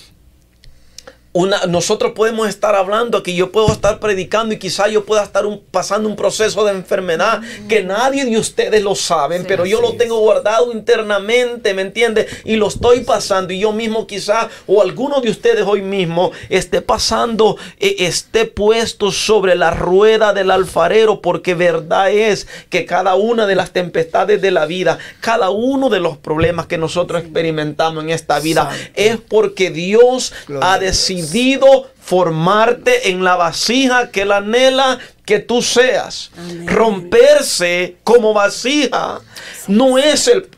una, 1.37 1.65
nosotros 1.67 2.13
podemos 2.13 2.47
estar 2.49 2.73
hablando 2.75 3.17
aquí, 3.19 3.35
yo 3.35 3.51
puedo 3.51 3.71
estar 3.71 3.99
predicando 3.99 4.55
y 4.55 4.59
quizás 4.59 4.89
yo 4.91 5.05
pueda 5.05 5.23
estar 5.23 5.45
un- 5.45 5.61
pasando 5.71 6.09
un 6.09 6.15
proceso 6.15 6.65
de 6.65 6.71
enfermedad 6.71 7.41
que 7.69 7.83
nadie 7.83 8.25
de 8.25 8.37
ustedes 8.37 8.81
lo 8.81 8.95
saben, 8.95 9.45
pero 9.47 9.65
yo 9.65 9.79
lo 9.81 9.93
tengo 9.97 10.17
guardado 10.19 10.71
internamente, 10.71 11.73
¿me 11.73 11.83
entiende? 11.83 12.27
Y 12.43 12.55
lo 12.55 12.67
estoy 12.67 13.01
pasando 13.01 13.53
y 13.53 13.59
yo 13.59 13.71
mismo 13.71 14.07
quizás 14.07 14.47
o 14.65 14.81
alguno 14.81 15.21
de 15.21 15.29
ustedes 15.29 15.63
hoy 15.65 15.81
mismo 15.81 16.31
esté 16.49 16.81
pasando, 16.81 17.57
eh, 17.79 17.95
esté 17.99 18.45
puesto 18.45 19.11
sobre 19.11 19.55
la 19.55 19.69
rueda 19.71 20.33
del 20.33 20.49
alfarero, 20.49 21.21
porque 21.21 21.53
verdad 21.53 22.11
es 22.11 22.47
que 22.69 22.85
cada 22.85 23.13
una 23.15 23.45
de 23.45 23.55
las 23.55 23.71
tempestades 23.71 24.41
de 24.41 24.51
la 24.51 24.65
vida, 24.65 24.97
cada 25.21 25.49
uno 25.51 25.89
de 25.89 25.99
los 25.99 26.17
problemas 26.17 26.65
que 26.65 26.77
nosotros 26.79 27.21
experimentamos 27.21 28.03
en 28.03 28.09
esta 28.09 28.39
vida 28.39 28.69
es 28.95 29.17
porque 29.17 29.69
Dios 29.69 30.33
Gloria 30.47 30.73
ha 30.73 30.79
Dios. 30.79 30.95
Decidido 31.27 31.89
formarte 31.99 33.09
en 33.09 33.23
la 33.23 33.35
vasija 33.35 34.11
que 34.11 34.21
él 34.21 34.31
anhela 34.31 34.99
que 35.25 35.39
tú 35.39 35.61
seas. 35.61 36.31
Amén. 36.37 36.67
Romperse 36.67 37.97
como 38.03 38.33
vasija 38.33 39.19
no 39.67 39.97
es 39.97 40.27
el... 40.27 40.49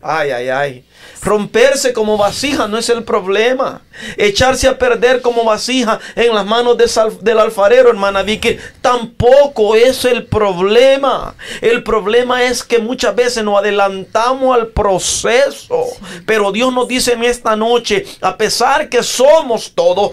Ay, 0.00 0.30
ay, 0.30 0.48
ay. 0.48 0.84
Romperse 1.22 1.92
como 1.92 2.16
vasija 2.16 2.68
no 2.68 2.78
es 2.78 2.88
el 2.88 3.04
problema. 3.04 3.82
Echarse 4.16 4.68
a 4.68 4.78
perder 4.78 5.22
como 5.22 5.44
vasija 5.44 5.98
en 6.14 6.34
las 6.34 6.46
manos 6.46 6.76
del 7.20 7.38
alfarero, 7.38 7.90
hermana 7.90 8.22
Vicky, 8.22 8.58
tampoco 8.80 9.74
es 9.74 10.04
el 10.04 10.26
problema. 10.26 11.34
El 11.60 11.82
problema 11.82 12.44
es 12.44 12.62
que 12.62 12.78
muchas 12.78 13.14
veces 13.14 13.42
nos 13.42 13.58
adelantamos 13.58 14.54
al 14.54 14.68
proceso. 14.68 15.84
Pero 16.26 16.52
Dios 16.52 16.72
nos 16.72 16.88
dice 16.88 17.12
en 17.12 17.24
esta 17.24 17.56
noche, 17.56 18.04
a 18.20 18.36
pesar 18.36 18.88
que 18.88 19.02
somos 19.02 19.72
todos, 19.74 20.12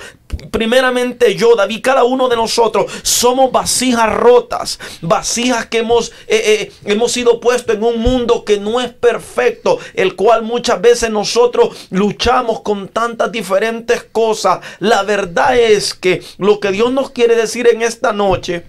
primeramente 0.52 1.36
yo, 1.36 1.56
David, 1.56 1.82
cada 1.82 2.04
uno 2.04 2.30
de 2.30 2.36
nosotros 2.36 2.92
somos 3.02 3.52
vasijas 3.52 4.14
rotas, 4.14 4.80
vasijas 5.02 5.68
que 5.68 5.80
hemos, 5.80 6.12
eh, 6.28 6.70
eh, 6.72 6.72
hemos 6.86 7.12
sido 7.12 7.40
puestos 7.40 7.76
en 7.76 7.84
un 7.84 8.00
mundo 8.00 8.44
que 8.46 8.60
no 8.60 8.82
es 8.82 8.92
perfecto, 8.94 9.80
el 9.94 10.16
cual 10.16 10.44
muchas 10.44 10.82
veces 10.82 11.10
nosotros 11.10 11.88
luchamos 11.90 12.62
con 12.62 12.88
tantas 12.88 13.32
diferentes 13.32 14.04
cosas. 14.04 14.60
La 14.80 15.04
verdad 15.04 15.58
es 15.58 15.94
que 15.94 16.24
lo 16.38 16.60
que 16.60 16.72
Dios 16.72 16.92
nos 16.92 17.12
quiere 17.12 17.36
decir 17.36 17.68
en 17.68 17.82
esta 17.82 18.14
noche, 18.14 18.64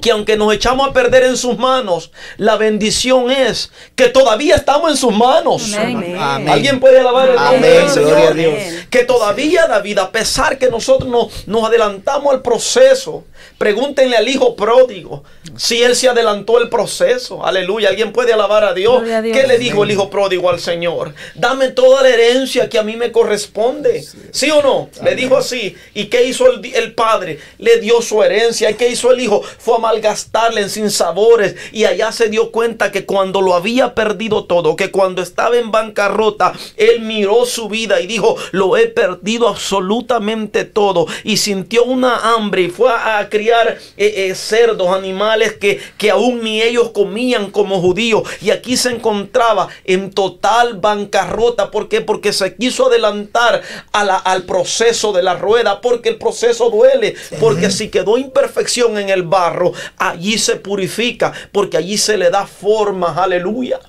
que 0.00 0.10
aunque 0.10 0.36
nos 0.36 0.52
echamos 0.52 0.88
a 0.88 0.92
perder 0.92 1.24
en 1.24 1.36
sus 1.36 1.58
manos, 1.58 2.10
la 2.36 2.56
bendición 2.56 3.30
es 3.30 3.70
que 3.94 4.08
todavía 4.08 4.56
estamos 4.56 4.90
en 4.90 4.96
sus 4.96 5.14
manos. 5.14 5.72
Amén. 5.74 6.16
Amén. 6.18 6.48
Alguien 6.48 6.80
puede 6.80 7.00
alabar 7.00 7.28
el 7.28 7.36
nombre 7.36 7.56
Amén. 7.56 7.84
del 7.84 7.90
Señor. 7.90 8.10
Gloria 8.10 8.28
a 8.28 8.32
Dios. 8.32 8.54
Que 8.90 9.04
todavía, 9.04 9.66
David, 9.66 9.98
a 9.98 10.10
pesar 10.10 10.58
que 10.58 10.68
nosotros 10.68 11.08
nos, 11.08 11.46
nos 11.46 11.64
adelantamos 11.64 12.32
al 12.32 12.42
proceso, 12.42 13.24
pregúntenle 13.58 14.16
al 14.16 14.28
hijo 14.28 14.56
pródigo 14.56 15.24
si 15.56 15.82
él 15.82 15.96
se 15.96 16.08
adelantó 16.08 16.60
el 16.60 16.68
proceso. 16.68 17.44
Aleluya. 17.44 17.88
Alguien 17.88 18.12
puede 18.12 18.32
alabar 18.32 18.64
a 18.64 18.74
Dios. 18.74 18.96
Gloria 18.96 19.18
a 19.18 19.22
Dios. 19.22 19.36
¿Qué 19.36 19.46
le 19.46 19.58
dijo 19.58 19.84
el 19.84 19.90
hijo 19.90 20.10
pródigo 20.10 20.50
al 20.50 20.60
Señor? 20.60 21.14
Dame 21.34 21.68
toda 21.68 22.02
la 22.02 22.08
herencia 22.08 22.68
que 22.68 22.78
a 22.78 22.82
mí 22.82 22.96
me 22.96 23.12
corresponde. 23.12 24.04
¿Sí 24.30 24.50
o 24.50 24.62
no? 24.62 24.90
Le 25.02 25.14
dijo 25.14 25.36
así. 25.36 25.74
¿Y 25.94 26.06
qué 26.06 26.24
hizo 26.24 26.50
el, 26.50 26.64
el 26.74 26.94
padre? 26.94 27.38
Le 27.58 27.78
dio 27.80 28.02
su 28.02 28.22
herencia. 28.22 28.70
¿Y 28.70 28.74
qué 28.74 28.88
hizo 28.88 29.12
el 29.12 29.20
hijo? 29.20 29.42
Fue 29.42 29.76
a 29.76 29.78
malgastarle 29.78 30.60
en 30.60 30.70
sinsabores. 30.70 31.56
Y 31.72 31.84
allá 31.84 32.12
se 32.12 32.28
dio 32.28 32.50
cuenta 32.50 32.92
que 32.92 33.06
cuando 33.06 33.40
lo 33.40 33.54
había 33.54 33.94
perdido 33.94 34.44
todo, 34.44 34.76
que 34.76 34.90
cuando 34.90 35.22
estaba 35.22 35.56
en 35.56 35.70
bancarrota, 35.70 36.52
él 36.76 37.00
miró 37.00 37.46
su 37.46 37.68
vida 37.68 38.00
y 38.00 38.06
dijo, 38.06 38.36
lo 38.52 38.76
he 38.76 38.86
perdido 38.86 39.48
absolutamente 39.48 40.64
todo. 40.64 41.06
Y 41.24 41.38
sintió 41.38 41.84
una 41.84 42.34
hambre 42.34 42.62
y 42.62 42.70
fue 42.70 42.90
a, 42.90 43.18
a 43.18 43.28
criar 43.36 43.78
eh, 43.96 44.28
eh, 44.28 44.34
cerdos, 44.34 44.88
animales 44.88 45.54
que, 45.54 45.80
que 45.98 46.10
aún 46.10 46.42
ni 46.42 46.62
ellos 46.62 46.90
comían 46.90 47.50
como 47.50 47.80
judíos. 47.80 48.22
Y 48.40 48.50
aquí 48.50 48.76
se 48.76 48.90
encontraba 48.90 49.68
en 49.84 50.10
total 50.10 50.74
bancarrota. 50.78 51.70
¿Por 51.70 51.88
qué? 51.88 52.00
Porque 52.00 52.32
se 52.32 52.54
quiso 52.56 52.86
adelantar 52.86 53.62
a 53.92 54.04
la- 54.04 54.16
al 54.16 54.44
proceso 54.44 55.12
de 55.12 55.22
la 55.22 55.34
rueda. 55.34 55.80
Porque 55.80 56.08
el 56.08 56.16
proceso 56.16 56.70
duele. 56.70 57.14
Porque 57.40 57.70
si 57.70 57.88
quedó 57.88 58.16
imperfección 58.18 58.96
en 58.98 59.10
el 59.10 59.22
barro, 59.22 59.72
allí 59.98 60.38
se 60.38 60.56
purifica. 60.56 61.32
Porque 61.52 61.76
allí 61.76 61.98
se 61.98 62.16
le 62.16 62.30
da 62.30 62.46
forma. 62.46 63.14
Aleluya. 63.22 63.80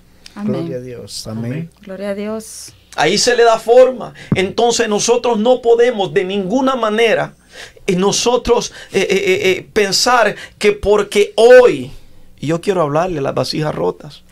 Gloria 0.43 0.77
a. 0.77 0.79
Dios. 0.81 1.25
Amén. 1.27 1.69
Gloria 1.81 2.09
a 2.09 2.15
Dios. 2.15 2.73
Ahí 2.95 3.17
se 3.17 3.35
le 3.35 3.43
da 3.43 3.59
forma. 3.59 4.13
Entonces 4.35 4.89
nosotros 4.89 5.37
no 5.39 5.61
podemos 5.61 6.13
de 6.13 6.23
ninguna 6.23 6.75
manera 6.75 7.35
nosotros 7.95 8.73
eh, 8.91 8.99
eh, 8.99 9.07
eh, 9.09 9.51
eh, 9.51 9.69
pensar 9.71 10.35
que 10.57 10.73
porque 10.73 11.33
hoy, 11.35 11.91
yo 12.39 12.59
quiero 12.61 12.81
hablarle 12.81 13.19
a 13.19 13.21
las 13.21 13.33
vasijas 13.35 13.73
rotas, 13.73 14.23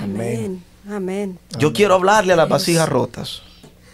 Amén. 0.00 0.62
Amén. 0.90 1.38
yo 1.58 1.72
quiero 1.72 1.94
hablarle 1.94 2.32
a 2.32 2.36
las 2.36 2.48
vasijas 2.48 2.88
rotas. 2.88 3.42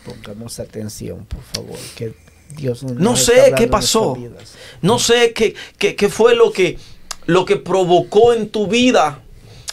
Pongamos 0.05 0.59
atención, 0.59 1.27
por 1.27 1.43
favor, 1.53 1.79
que 1.97 2.15
Dios 2.57 2.83
nos 2.83 2.93
No 2.95 3.17
sé 3.17 3.53
qué 3.57 3.67
pasó. 3.69 4.17
No 4.81 4.99
sé 4.99 5.33
qué, 5.35 5.55
qué- 5.77 5.95
qué 5.97 6.09
fue 6.09 6.35
lo 6.35 6.51
que, 6.53 6.79
lo 7.27 7.45
que 7.45 7.57
provocó 7.57 8.33
en 8.33 8.49
tu 8.49 8.67
vida 8.69 9.21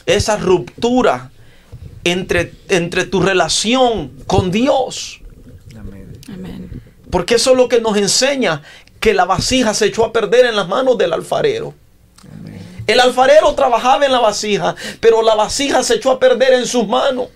esa 0.06 0.36
ruptura 0.38 1.32
entre, 2.04 2.52
entre 2.70 3.06
tu 3.06 3.22
relación 3.22 4.12
con 4.28 4.52
Dios. 4.52 5.22
Amén. 5.80 6.20
Amén. 6.32 6.82
Porque 7.10 7.36
eso 7.36 7.52
es 7.52 7.58
lo 7.58 7.70
que 7.70 7.80
nos 7.80 7.96
enseña 7.98 8.62
que 9.06 9.14
la 9.14 9.26
vasija 9.26 9.76
se 9.76 9.86
echó 9.86 10.04
a 10.04 10.12
perder 10.12 10.48
en 10.48 10.56
las 10.56 10.68
manos 10.68 10.98
del 10.98 11.14
alfarero. 11.14 11.76
El 12.88 13.00
alfarero 13.00 13.54
trabajaba 13.54 14.04
en 14.04 14.12
la 14.12 14.20
vasija, 14.20 14.76
pero 15.00 15.22
la 15.22 15.36
vasija 15.36 15.84
se 15.84 15.98
echó 15.98 16.10
a 16.10 16.20
perder 16.20 16.54
en 16.54 16.66
sus 16.66 16.88
manos. 16.88 17.28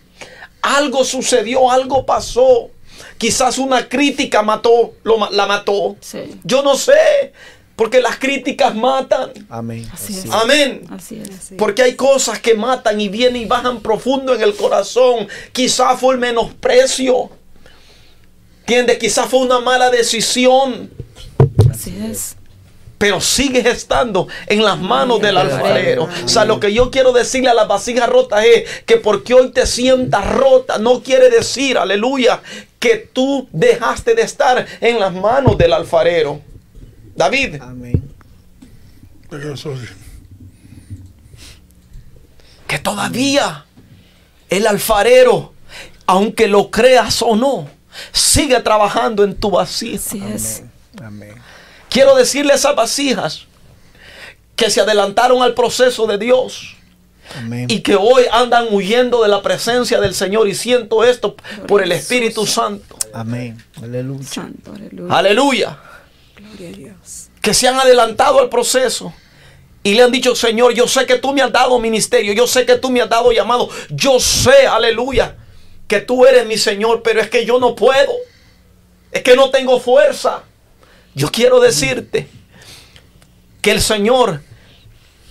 Algo 0.63 1.05
sucedió, 1.05 1.69
algo 1.69 2.07
pasó. 2.07 2.71
Quizás 3.19 3.59
una 3.59 3.87
crítica 3.87 4.41
mató, 4.41 4.95
lo 5.03 5.29
la 5.29 5.45
mató. 5.45 5.95
Sí. 5.99 6.39
Yo 6.43 6.63
no 6.63 6.75
sé, 6.75 7.33
porque 7.75 8.01
las 8.01 8.17
críticas 8.17 8.73
matan. 8.73 9.29
Amén. 9.47 9.87
Así 9.93 10.17
es. 10.17 10.25
Amén. 10.31 10.87
Así 10.89 11.21
es. 11.21 11.29
Así. 11.29 11.55
Porque 11.55 11.83
hay 11.83 11.93
cosas 11.93 12.39
que 12.39 12.55
matan 12.55 12.99
y 12.99 13.09
vienen 13.09 13.43
y 13.43 13.45
bajan 13.45 13.81
profundo 13.81 14.33
en 14.33 14.41
el 14.41 14.55
corazón. 14.55 15.27
Quizás 15.51 15.99
fue 15.99 16.15
el 16.15 16.19
menosprecio. 16.19 17.29
¿Entiendes? 18.61 18.97
Quizás 18.97 19.29
fue 19.29 19.41
una 19.41 19.59
mala 19.59 19.91
decisión. 19.91 20.89
Así 21.89 22.11
es. 22.11 22.35
Pero 22.97 23.21
sigues 23.21 23.65
estando 23.65 24.27
en 24.45 24.61
las 24.63 24.77
manos 24.77 25.21
del 25.21 25.37
alfarero. 25.37 26.09
O 26.25 26.27
sea, 26.27 26.43
lo 26.43 26.59
que 26.59 26.73
yo 26.73 26.91
quiero 26.91 27.13
decirle 27.13 27.49
a 27.49 27.53
las 27.53 27.67
vasijas 27.67 28.09
rotas 28.09 28.43
es 28.43 28.83
que 28.85 28.97
porque 28.97 29.33
hoy 29.33 29.51
te 29.51 29.65
sientas 29.65 30.29
rota, 30.29 30.77
no 30.79 31.01
quiere 31.01 31.29
decir, 31.29 31.77
aleluya, 31.77 32.41
que 32.77 32.97
tú 32.97 33.47
dejaste 33.53 34.15
de 34.15 34.23
estar 34.23 34.65
en 34.81 34.99
las 34.99 35.13
manos 35.13 35.57
del 35.57 35.71
alfarero. 35.71 36.41
David, 37.15 37.61
Amén. 37.61 38.03
Que 42.67 42.79
todavía 42.79 43.65
el 44.49 44.67
alfarero, 44.67 45.53
aunque 46.05 46.47
lo 46.47 46.69
creas 46.69 47.21
o 47.21 47.35
no, 47.35 47.69
sigue 48.11 48.59
trabajando 48.61 49.23
en 49.23 49.35
tu 49.35 49.51
vasija. 49.51 49.95
Así 49.95 50.23
es. 50.33 50.63
Amén. 51.01 51.35
Quiero 51.89 52.15
decirle 52.15 52.53
a 52.53 52.55
esas 52.55 52.75
vasijas 52.75 53.45
que 54.55 54.69
se 54.69 54.81
adelantaron 54.81 55.41
al 55.41 55.53
proceso 55.53 56.05
de 56.05 56.17
Dios 56.17 56.75
Amén. 57.37 57.67
y 57.69 57.81
que 57.81 57.95
hoy 57.95 58.23
andan 58.31 58.67
huyendo 58.71 59.23
de 59.23 59.29
la 59.29 59.41
presencia 59.41 59.99
del 59.99 60.13
Señor 60.13 60.47
y 60.47 60.55
siento 60.55 61.03
esto 61.03 61.35
por 61.67 61.81
el 61.81 61.91
Espíritu 61.91 62.45
Santo. 62.45 62.97
Amén. 63.13 63.63
Aleluya. 63.81 64.27
Santo, 64.27 64.73
aleluya. 64.73 65.15
Aleluya. 65.15 65.79
Gloria 66.35 66.69
a 66.69 66.71
Dios. 66.71 67.29
Que 67.41 67.53
se 67.53 67.67
han 67.67 67.79
adelantado 67.79 68.39
al 68.39 68.49
proceso. 68.49 69.13
Y 69.81 69.93
le 69.93 70.03
han 70.03 70.11
dicho, 70.11 70.35
Señor, 70.35 70.73
yo 70.73 70.87
sé 70.87 71.05
que 71.05 71.17
tú 71.17 71.33
me 71.33 71.41
has 71.41 71.51
dado 71.51 71.79
ministerio, 71.79 72.33
yo 72.33 72.45
sé 72.47 72.65
que 72.65 72.75
tú 72.75 72.89
me 72.89 73.01
has 73.01 73.09
dado 73.09 73.31
llamado, 73.31 73.69
yo 73.89 74.19
sé, 74.19 74.67
aleluya, 74.67 75.37
que 75.87 76.01
tú 76.01 76.25
eres 76.25 76.45
mi 76.45 76.57
Señor, 76.57 77.01
pero 77.01 77.21
es 77.21 77.29
que 77.29 77.45
yo 77.45 77.59
no 77.59 77.75
puedo, 77.75 78.11
es 79.11 79.23
que 79.23 79.37
no 79.37 79.49
tengo 79.51 79.79
fuerza. 79.79 80.43
Yo 81.19 81.29
quiero 81.29 81.59
decirte 81.59 82.29
que 83.61 83.71
el 83.71 83.81
Señor, 83.81 84.41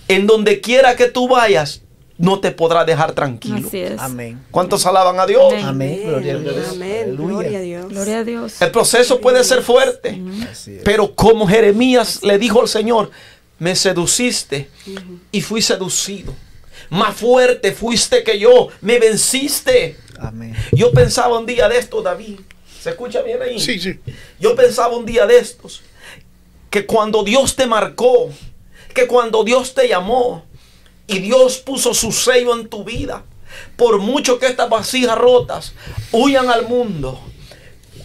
en 0.07 0.27
donde 0.27 0.61
quiera 0.61 0.95
que 0.95 1.07
tú 1.07 1.27
vayas, 1.27 1.81
no 2.19 2.39
te 2.39 2.51
podrá 2.51 2.85
dejar 2.85 3.13
tranquilo. 3.13 3.67
Así 3.67 3.79
es. 3.79 3.99
Amén. 3.99 4.39
¿Cuántos 4.51 4.85
alaban 4.85 5.19
a 5.19 5.25
Dios? 5.25 5.51
Amén. 5.51 5.65
Amén. 5.65 6.01
Gloria 6.05 6.33
a 6.33 6.37
Dios. 6.37 6.69
Amén. 6.69 7.15
Gloria 7.15 7.57
a 7.57 7.61
Dios. 7.61 7.89
Gloria 7.89 8.19
a 8.19 8.23
Dios. 8.23 8.61
El 8.61 8.69
proceso 8.69 9.19
puede 9.19 9.43
ser 9.43 9.63
fuerte. 9.63 10.21
Así 10.51 10.75
es. 10.75 10.81
Pero 10.83 11.15
como 11.15 11.47
Jeremías 11.47 12.21
le 12.21 12.37
dijo 12.37 12.61
al 12.61 12.67
Señor, 12.67 13.09
me 13.57 13.75
seduciste 13.75 14.69
y 15.31 15.41
fui 15.41 15.63
seducido. 15.63 16.35
Más 16.91 17.15
fuerte 17.15 17.71
fuiste 17.71 18.23
que 18.23 18.37
yo, 18.37 18.67
me 18.81 18.99
venciste. 18.99 19.97
Amén. 20.19 20.55
Yo 20.71 20.91
pensaba 20.91 21.39
un 21.39 21.47
día 21.47 21.67
de 21.67 21.79
esto, 21.79 22.03
David. 22.03 22.41
¿Se 22.81 22.91
escucha 22.91 23.21
bien 23.21 23.41
ahí? 23.41 23.59
Sí, 23.59 23.79
sí. 23.79 23.99
Yo 24.39 24.55
pensaba 24.55 24.95
un 24.95 25.05
día 25.05 25.25
de 25.25 25.37
estos 25.37 25.81
que 26.69 26.85
cuando 26.85 27.23
Dios 27.23 27.55
te 27.55 27.65
marcó, 27.65 28.29
que 28.93 29.07
cuando 29.07 29.43
Dios 29.43 29.73
te 29.73 29.87
llamó 29.87 30.45
y 31.07 31.19
Dios 31.19 31.57
puso 31.57 31.93
su 31.93 32.11
sello 32.11 32.55
en 32.55 32.69
tu 32.69 32.83
vida, 32.83 33.23
por 33.75 33.99
mucho 33.99 34.39
que 34.39 34.47
estas 34.47 34.69
vasijas 34.69 35.17
rotas 35.17 35.73
huyan 36.11 36.49
al 36.49 36.67
mundo, 36.67 37.19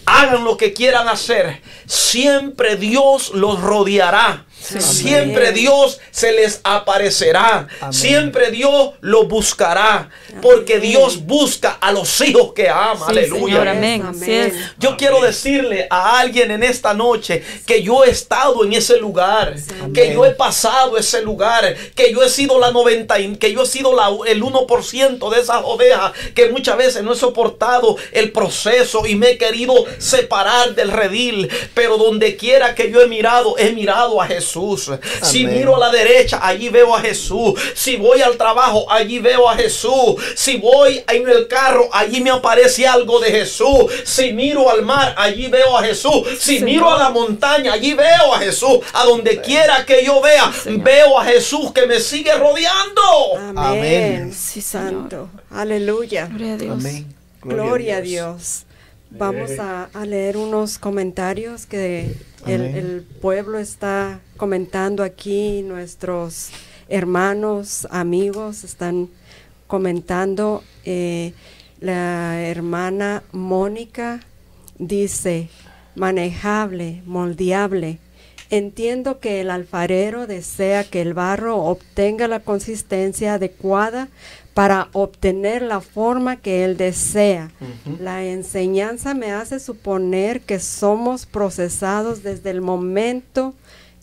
hagan 0.05 0.43
lo 0.43 0.57
que 0.57 0.73
quieran 0.73 1.07
hacer, 1.07 1.61
siempre 1.85 2.75
Dios 2.75 3.31
los 3.33 3.61
rodeará. 3.61 4.45
Siempre 4.81 5.51
Dios 5.51 5.99
se 6.11 6.31
les 6.31 6.59
aparecerá. 6.63 7.67
Amén. 7.81 7.93
Siempre 7.93 8.51
Dios 8.51 8.91
los 9.01 9.27
buscará. 9.27 10.09
Porque. 10.41 10.79
Dios 10.79 11.25
busca 11.25 11.77
a 11.81 11.91
los 11.91 12.19
hijos 12.21 12.53
que 12.53 12.69
ama. 12.69 13.05
Sí, 13.05 13.11
Aleluya. 13.11 13.45
Señor, 13.45 13.67
amén. 13.67 14.03
Yo 14.77 14.97
quiero 14.97 15.21
decirle 15.21 15.87
a 15.89 16.19
alguien 16.19 16.51
en 16.51 16.63
esta 16.63 16.93
noche 16.93 17.43
que 17.65 17.81
yo 17.81 18.03
he 18.03 18.09
estado 18.09 18.63
en 18.63 18.73
ese 18.73 18.97
lugar, 18.97 19.55
que 19.93 20.13
yo 20.13 20.25
he 20.25 20.31
pasado 20.31 20.97
ese 20.97 21.21
lugar, 21.21 21.75
que 21.95 22.11
yo 22.11 22.23
he 22.23 22.29
sido 22.29 22.59
la 22.59 22.71
90, 22.71 23.19
y- 23.19 23.35
que 23.37 23.51
yo 23.53 23.63
he 23.63 23.65
sido 23.65 23.95
la- 23.95 24.09
el 24.27 24.43
1% 24.43 25.29
de 25.29 25.39
esas 25.41 25.61
ovejas, 25.63 26.11
que 26.33 26.49
muchas 26.49 26.77
veces 26.77 27.03
no 27.03 27.13
he 27.13 27.15
soportado 27.15 27.97
el 28.11 28.31
proceso 28.31 29.05
y 29.05 29.15
me 29.15 29.31
he 29.31 29.37
querido 29.37 29.73
separar 29.97 30.75
del 30.75 30.91
redil, 30.91 31.49
pero 31.73 31.97
donde 31.97 32.35
quiera 32.35 32.75
que 32.75 32.91
yo 32.91 33.01
he 33.01 33.07
mirado, 33.07 33.55
he 33.57 33.71
mirado 33.71 34.21
a 34.21 34.27
Jesús. 34.27 34.54
Si 35.21 35.43
Amén. 35.43 35.57
miro 35.57 35.75
a 35.75 35.79
la 35.79 35.89
derecha, 35.91 36.39
allí 36.41 36.69
veo 36.69 36.95
a 36.95 37.01
Jesús. 37.01 37.59
Si 37.73 37.95
voy 37.97 38.21
al 38.21 38.37
trabajo, 38.37 38.89
allí 38.89 39.19
veo 39.19 39.49
a 39.49 39.55
Jesús. 39.55 40.15
Si 40.35 40.57
voy 40.57 41.03
en 41.07 41.27
el 41.27 41.47
carro, 41.47 41.89
allí 41.91 42.21
me 42.21 42.29
aparece 42.31 42.87
algo 42.87 43.19
de 43.19 43.31
Jesús. 43.31 43.91
Si 44.03 44.33
miro 44.33 44.69
al 44.69 44.83
mar, 44.83 45.13
allí 45.17 45.47
veo 45.47 45.77
a 45.77 45.83
Jesús. 45.83 46.27
Si 46.39 46.55
Señor. 46.59 46.65
miro 46.65 46.93
a 46.93 46.97
la 46.97 47.09
montaña, 47.09 47.73
allí 47.73 47.93
veo 47.93 48.33
a 48.33 48.39
Jesús. 48.39 48.79
A 48.93 49.03
donde 49.05 49.41
quiera 49.41 49.85
que 49.85 50.03
yo 50.05 50.21
vea, 50.21 50.51
Señor. 50.63 50.83
veo 50.83 51.19
a 51.19 51.25
Jesús 51.25 51.71
que 51.71 51.85
me 51.85 51.99
sigue 51.99 52.33
rodeando. 52.33 53.01
Amén. 53.37 53.57
Amén. 53.57 54.33
Sí, 54.33 54.61
Señor. 54.61 54.85
Santo. 54.85 55.29
Aleluya. 55.51 56.27
Gloria 56.27 56.53
a 56.53 56.57
Dios. 56.57 56.73
Amén. 56.79 57.15
Gloria 57.41 57.97
a 57.97 58.01
Dios. 58.01 58.64
Vamos 59.17 59.59
a, 59.59 59.85
a 59.93 60.05
leer 60.05 60.37
unos 60.37 60.77
comentarios 60.77 61.65
que 61.65 62.15
el 62.45 63.05
pueblo 63.21 63.59
está 63.59 64.19
comentando 64.37 65.03
aquí, 65.03 65.61
nuestros 65.61 66.51
hermanos, 66.89 67.87
amigos 67.91 68.63
están 68.63 69.09
comentando. 69.67 70.63
Eh, 70.83 71.33
la 71.79 72.41
hermana 72.41 73.23
Mónica 73.31 74.21
dice, 74.77 75.49
manejable, 75.95 77.01
moldeable. 77.05 77.99
Entiendo 78.49 79.19
que 79.19 79.41
el 79.41 79.49
alfarero 79.49 80.27
desea 80.27 80.83
que 80.83 81.01
el 81.01 81.13
barro 81.13 81.57
obtenga 81.57 82.27
la 82.27 82.39
consistencia 82.39 83.35
adecuada 83.35 84.07
para 84.55 84.87
obtener 84.93 85.61
la 85.61 85.81
forma 85.81 86.37
que 86.37 86.63
él 86.65 86.77
desea. 86.77 87.51
La 87.99 88.23
enseñanza 88.23 89.13
me 89.13 89.31
hace 89.31 89.59
suponer 89.59 90.41
que 90.41 90.59
somos 90.59 91.27
procesados 91.27 92.23
desde 92.23 92.49
el 92.49 92.61
momento 92.61 93.53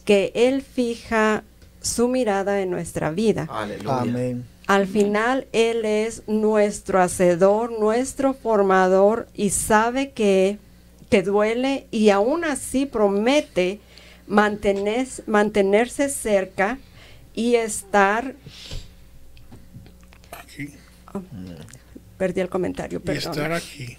que 0.05 0.31
él 0.35 0.63
fija 0.63 1.43
su 1.81 2.07
mirada 2.07 2.61
en 2.61 2.71
nuestra 2.71 3.11
vida. 3.11 3.49
Aleluya. 3.51 4.01
Amén. 4.03 4.45
Al 4.69 4.87
final 4.87 5.47
Él 5.53 5.85
es 5.85 6.23
nuestro 6.29 7.01
hacedor, 7.03 7.73
nuestro 7.81 8.33
formador 8.33 9.27
y 9.35 9.51
sabe 9.51 10.11
que, 10.13 10.59
que 11.11 11.23
duele 11.23 11.87
y 11.91 12.11
aún 12.11 12.45
así 12.45 12.87
promete 12.87 13.81
mantener- 14.29 15.25
mantenerse 15.27 16.09
cerca 16.09 16.79
y 17.35 17.57
estar, 17.57 18.35
Perdí 22.19 22.41
el 22.41 22.49
comentario, 22.49 22.99
Y 22.99 23.03
perdón. 23.03 23.33
estar 23.33 23.53
aquí. 23.53 23.97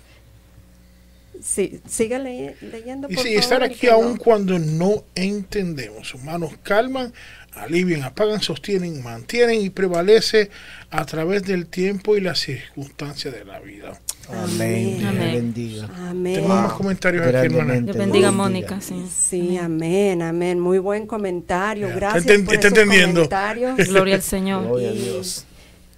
sí, 1.41 1.81
siga 1.87 2.19
leye- 2.19 2.55
leyendo. 2.61 3.07
Y 3.09 3.15
por 3.15 3.23
sí, 3.23 3.29
favor, 3.31 3.43
estar 3.43 3.63
aquí 3.63 3.75
que 3.79 3.89
aún 3.91 4.13
no. 4.13 4.17
cuando 4.17 4.59
no 4.59 5.03
entendemos. 5.15 6.07
Sus 6.07 6.21
manos 6.23 6.51
calman, 6.63 7.11
alivian, 7.53 8.03
apagan, 8.03 8.41
sostienen, 8.41 9.03
mantienen 9.03 9.59
y 9.61 9.69
prevalece 9.69 10.49
a 10.89 11.05
través 11.05 11.43
del 11.43 11.67
tiempo 11.67 12.15
y 12.15 12.21
las 12.21 12.39
circunstancias 12.39 13.33
de 13.33 13.43
la 13.43 13.59
vida. 13.59 13.99
Amén. 14.29 15.03
Amén. 15.05 15.33
bendiga. 15.33 15.89
Amén. 16.07 16.35
Tenemos 16.35 16.61
más 16.61 16.73
comentarios 16.73 17.27
aquí, 17.27 17.35
hermana. 17.47 17.73
Dios 17.81 17.97
bendiga. 17.97 18.31
Mónica, 18.31 18.79
sí. 18.79 19.05
Sí, 19.13 19.57
amén, 19.57 20.21
amén. 20.21 20.61
Muy 20.61 20.77
buen 20.79 21.05
comentario. 21.07 21.89
Gracias 21.93 22.25
está 22.25 22.45
por 22.45 22.53
está 22.53 22.67
esos 22.69 22.77
entendiendo. 22.79 23.15
comentarios. 23.27 23.77
Gloria 23.89 24.15
al 24.15 24.21
Señor. 24.21 24.63
Gloria 24.65 24.89
a 24.91 24.93
Y 24.93 24.97
Dios. 24.99 25.45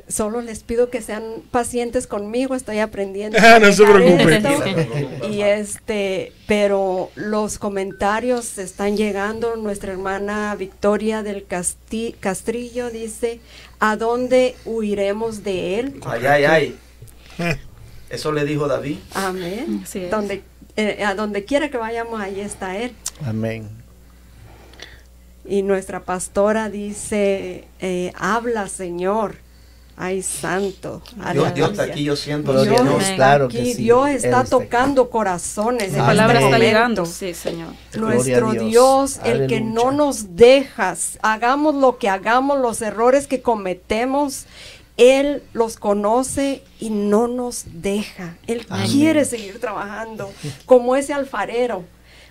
Solo 0.07 0.41
les 0.41 0.61
pido 0.61 0.91
que 0.91 1.01
sean 1.01 1.23
pacientes 1.49 2.05
conmigo, 2.05 2.53
estoy 2.53 2.77
aprendiendo. 2.77 3.39
Ah, 3.41 3.57
no 3.61 3.71
se 3.73 3.83
manejar 3.83 4.41
preocupe. 4.43 4.95
esto. 5.17 5.27
Y 5.29 5.41
este, 5.41 6.31
pero 6.47 7.09
los 7.15 7.57
comentarios 7.57 8.59
están 8.59 8.97
llegando. 8.97 9.55
Nuestra 9.55 9.91
hermana 9.93 10.55
Victoria 10.55 11.23
del 11.23 11.47
Casti- 11.47 12.13
Castrillo 12.19 12.91
dice, 12.91 13.39
¿a 13.79 13.95
dónde 13.97 14.55
huiremos 14.65 15.43
de 15.43 15.79
él? 15.79 15.99
Ay, 16.05 16.25
ay, 16.27 16.43
ay. 16.45 16.75
Eh, 17.39 17.57
Eso 18.11 18.31
le 18.31 18.45
dijo 18.45 18.67
David. 18.67 18.97
Amén. 19.15 19.83
Donde, 20.11 20.43
eh, 20.77 21.03
a 21.03 21.15
donde 21.15 21.45
quiera 21.45 21.69
que 21.71 21.77
vayamos, 21.77 22.21
ahí 22.21 22.39
está 22.41 22.77
él. 22.77 22.91
Amén. 23.25 23.67
Y 25.47 25.61
nuestra 25.63 26.01
pastora 26.01 26.69
dice, 26.69 27.65
eh, 27.79 28.11
habla 28.15 28.67
Señor, 28.67 29.37
ay 29.97 30.21
santo. 30.21 31.01
Dios, 31.33 31.53
Dios 31.53 31.71
está 31.71 31.83
aleluya". 31.83 31.83
aquí, 31.93 32.03
yo 32.03 32.15
siento 32.15 32.51
Dios 32.63 32.67
Dios, 32.67 33.01
está 33.01 33.15
claro 33.15 33.45
aquí, 33.45 33.57
que 33.57 33.73
sí. 33.73 33.83
Dios 33.83 34.09
está 34.09 34.41
está 34.41 34.43
tocando 34.43 35.09
corazones. 35.09 35.93
La 35.93 36.05
palabra 36.05 36.39
este 36.39 36.45
está 36.45 36.59
llegando. 36.59 37.05
Sí, 37.05 37.33
Señor. 37.33 37.69
Nuestro 37.97 38.51
Dios. 38.51 38.65
Dios, 38.65 39.19
el 39.23 39.47
que 39.47 39.61
no 39.61 39.91
nos 39.91 40.35
dejas, 40.35 41.17
hagamos 41.21 41.75
lo 41.75 41.97
que 41.97 42.09
hagamos, 42.09 42.59
los 42.59 42.81
errores 42.81 43.27
que 43.27 43.41
cometemos, 43.41 44.45
Él 44.97 45.43
los 45.53 45.77
conoce 45.77 46.63
y 46.79 46.89
no 46.89 47.27
nos 47.27 47.65
deja. 47.73 48.35
Él 48.47 48.65
Amén. 48.69 48.91
quiere 48.91 49.25
seguir 49.25 49.59
trabajando 49.59 50.31
como 50.65 50.95
ese 50.95 51.13
alfarero, 51.13 51.83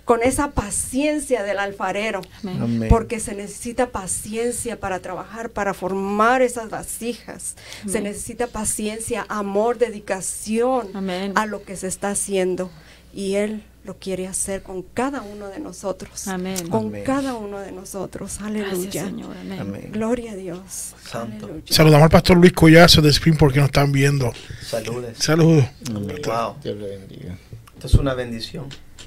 con 0.05 0.21
esa 0.21 0.51
paciencia 0.51 1.43
del 1.43 1.57
alfarero. 1.57 2.21
Amén. 2.43 2.61
Amén. 2.61 2.89
Porque 2.89 3.19
se 3.19 3.33
necesita 3.33 3.87
paciencia 3.89 4.79
para 4.79 4.99
trabajar, 4.99 5.49
para 5.49 5.73
formar 5.73 6.43
esas 6.43 6.69
vasijas. 6.69 7.55
Se 7.87 8.01
necesita 8.01 8.47
paciencia, 8.47 9.25
amor, 9.27 9.79
dedicación 9.79 10.89
Amén. 10.93 11.33
a 11.35 11.47
lo 11.47 11.63
que 11.63 11.75
se 11.75 11.87
está 11.87 12.11
haciendo. 12.11 12.69
Y 13.13 13.35
Él 13.35 13.63
lo 13.83 13.97
quiere 13.97 14.27
hacer 14.27 14.61
con 14.61 14.83
cada 14.83 15.21
uno 15.21 15.47
de 15.47 15.59
nosotros. 15.59 16.27
Amén. 16.27 16.67
Con 16.69 16.87
Amén. 16.87 17.03
cada 17.03 17.33
uno 17.33 17.59
de 17.59 17.71
nosotros. 17.71 18.37
Gracias, 18.39 18.67
Aleluya. 18.67 19.05
Señor. 19.05 19.37
Amén. 19.37 19.59
Amén. 19.59 19.89
Gloria 19.91 20.33
a 20.33 20.35
Dios. 20.35 20.93
Santo. 21.03 21.45
Aleluya. 21.45 21.65
Saludamos 21.69 22.03
al 22.03 22.09
pastor 22.11 22.37
Luis 22.37 22.53
Collazo 22.53 23.01
de 23.01 23.09
Spin 23.09 23.37
porque 23.37 23.59
nos 23.59 23.67
están 23.67 23.91
viendo. 23.91 24.31
Saludos. 24.61 25.65
Amén. 25.89 26.21
Wow. 26.25 26.57
Dios 26.63 26.77
le 26.77 26.97
bendiga. 26.97 27.37
Esto 27.73 27.87
es 27.87 27.93
una 27.95 28.13
bendición. 28.13 28.65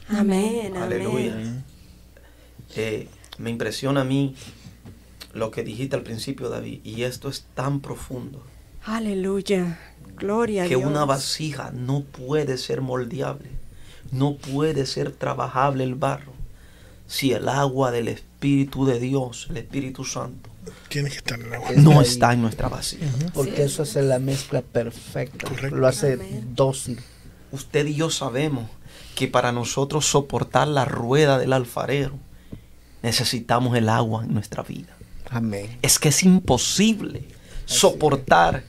Amén. 0.09 0.77
Aleluya. 0.77 1.33
Amén. 1.35 1.65
Eh, 2.77 3.09
me 3.39 3.51
impresiona 3.51 4.03
a 4.03 4.05
mí 4.05 4.35
lo 5.35 5.51
que 5.51 5.63
dijiste 5.63 5.97
al 5.97 6.03
principio, 6.03 6.49
David, 6.49 6.81
y 6.85 7.03
esto 7.03 7.29
es 7.29 7.47
tan 7.55 7.81
profundo 7.81 8.45
Aleluya. 8.85 9.79
Gloria 10.17 10.65
a 10.65 10.69
que 10.69 10.77
Dios. 10.77 10.91
una 10.91 11.05
vasija 11.05 11.71
no 11.73 12.03
puede 12.03 12.57
ser 12.59 12.81
moldeable, 12.81 13.51
no 14.11 14.37
puede 14.37 14.87
ser 14.87 15.13
trabajable 15.13 15.85
el 15.85 15.95
barro, 15.95 16.33
si 17.07 17.33
el 17.33 17.49
agua 17.49 17.91
del 17.91 18.09
Espíritu 18.09 18.87
de 18.87 18.99
Dios, 18.99 19.47
el 19.51 19.59
Espíritu 19.59 20.05
Santo, 20.05 20.49
Tiene 20.89 21.11
que 21.11 21.17
estar 21.17 21.39
en 21.39 21.47
el 21.47 21.55
agua. 21.55 21.69
Está 21.71 21.83
no 21.83 22.01
está 22.01 22.33
en 22.33 22.43
nuestra 22.43 22.69
vasija. 22.69 23.07
Porque 23.35 23.63
eso 23.63 23.83
hace 23.83 24.03
la 24.03 24.19
mezcla 24.19 24.63
perfecta. 24.63 25.49
Correcto. 25.49 25.77
Lo 25.77 25.87
hace 25.87 26.15
Amén. 26.15 26.53
dócil. 26.55 26.99
Usted 27.53 27.87
y 27.87 27.95
yo 27.95 28.11
sabemos 28.11 28.69
que 29.19 29.27
para 29.27 29.51
nosotros 29.51 30.07
soportar 30.07 30.69
la 30.69 30.85
rueda 30.85 31.41
del 31.41 31.53
alfarero 31.53 32.17
necesitamos 33.03 33.77
el 33.77 33.89
agua 33.89 34.23
en 34.23 34.33
nuestra 34.33 34.63
vida. 34.63 34.97
Amén. 35.29 35.77
Es 35.83 35.99
que 35.99 36.11
es 36.11 36.23
imposible 36.23 37.25
soportar 37.65 38.63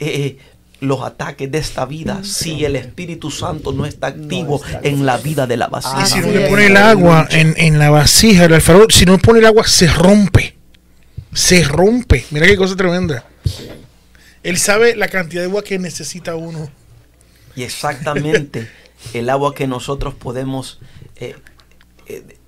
eh, 0.00 0.38
los 0.80 1.02
ataques 1.02 1.48
de 1.52 1.58
esta 1.58 1.86
vida 1.86 2.24
si 2.24 2.64
el 2.64 2.74
Espíritu 2.74 3.30
Santo 3.30 3.70
no 3.70 3.86
está 3.86 4.08
activo 4.08 4.56
está 4.56 4.80
en 4.82 5.06
la 5.06 5.16
vida 5.16 5.46
de 5.46 5.56
la 5.56 5.68
vasija. 5.68 6.02
Y 6.02 6.06
si 6.06 6.18
no 6.18 6.32
le 6.32 6.48
pone 6.48 6.66
el 6.66 6.76
agua 6.76 7.28
en, 7.30 7.54
en 7.56 7.78
la 7.78 7.90
vasija, 7.90 8.46
el 8.46 8.54
alfarero, 8.54 8.86
si 8.90 9.04
no 9.04 9.16
pone 9.18 9.38
el 9.38 9.46
agua, 9.46 9.64
se 9.64 9.86
rompe. 9.86 10.56
Se 11.32 11.62
rompe. 11.62 12.26
Mira 12.32 12.46
qué 12.46 12.56
cosa 12.56 12.74
tremenda. 12.74 13.24
Él 14.42 14.58
sabe 14.58 14.96
la 14.96 15.06
cantidad 15.06 15.42
de 15.42 15.46
agua 15.46 15.62
que 15.62 15.78
necesita 15.78 16.34
uno. 16.34 16.68
Y 17.54 17.62
exactamente 17.62 18.68
el 19.14 19.30
agua 19.30 19.54
que 19.54 19.66
nosotros 19.66 20.14
podemos 20.14 20.80
eh, 21.16 21.36
eh, 22.06 22.38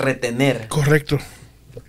retener 0.00 0.68
Correcto. 0.68 1.18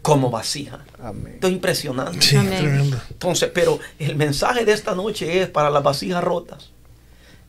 como 0.02 0.30
vasija. 0.30 0.86
Amén. 1.02 1.34
Esto 1.36 1.48
es 1.48 1.54
impresionante. 1.54 2.22
Sí, 2.22 2.36
Amén. 2.36 2.60
tremendo. 2.60 3.02
Entonces, 3.10 3.52
pero 3.54 3.80
el 4.00 4.16
mensaje 4.16 4.66
de 4.66 4.74
esta 4.74 4.96
noche 4.96 5.42
es 5.42 5.50
para 5.50 5.70
las 5.70 5.84
vasijas 5.84 6.24
rotas. 6.24 6.72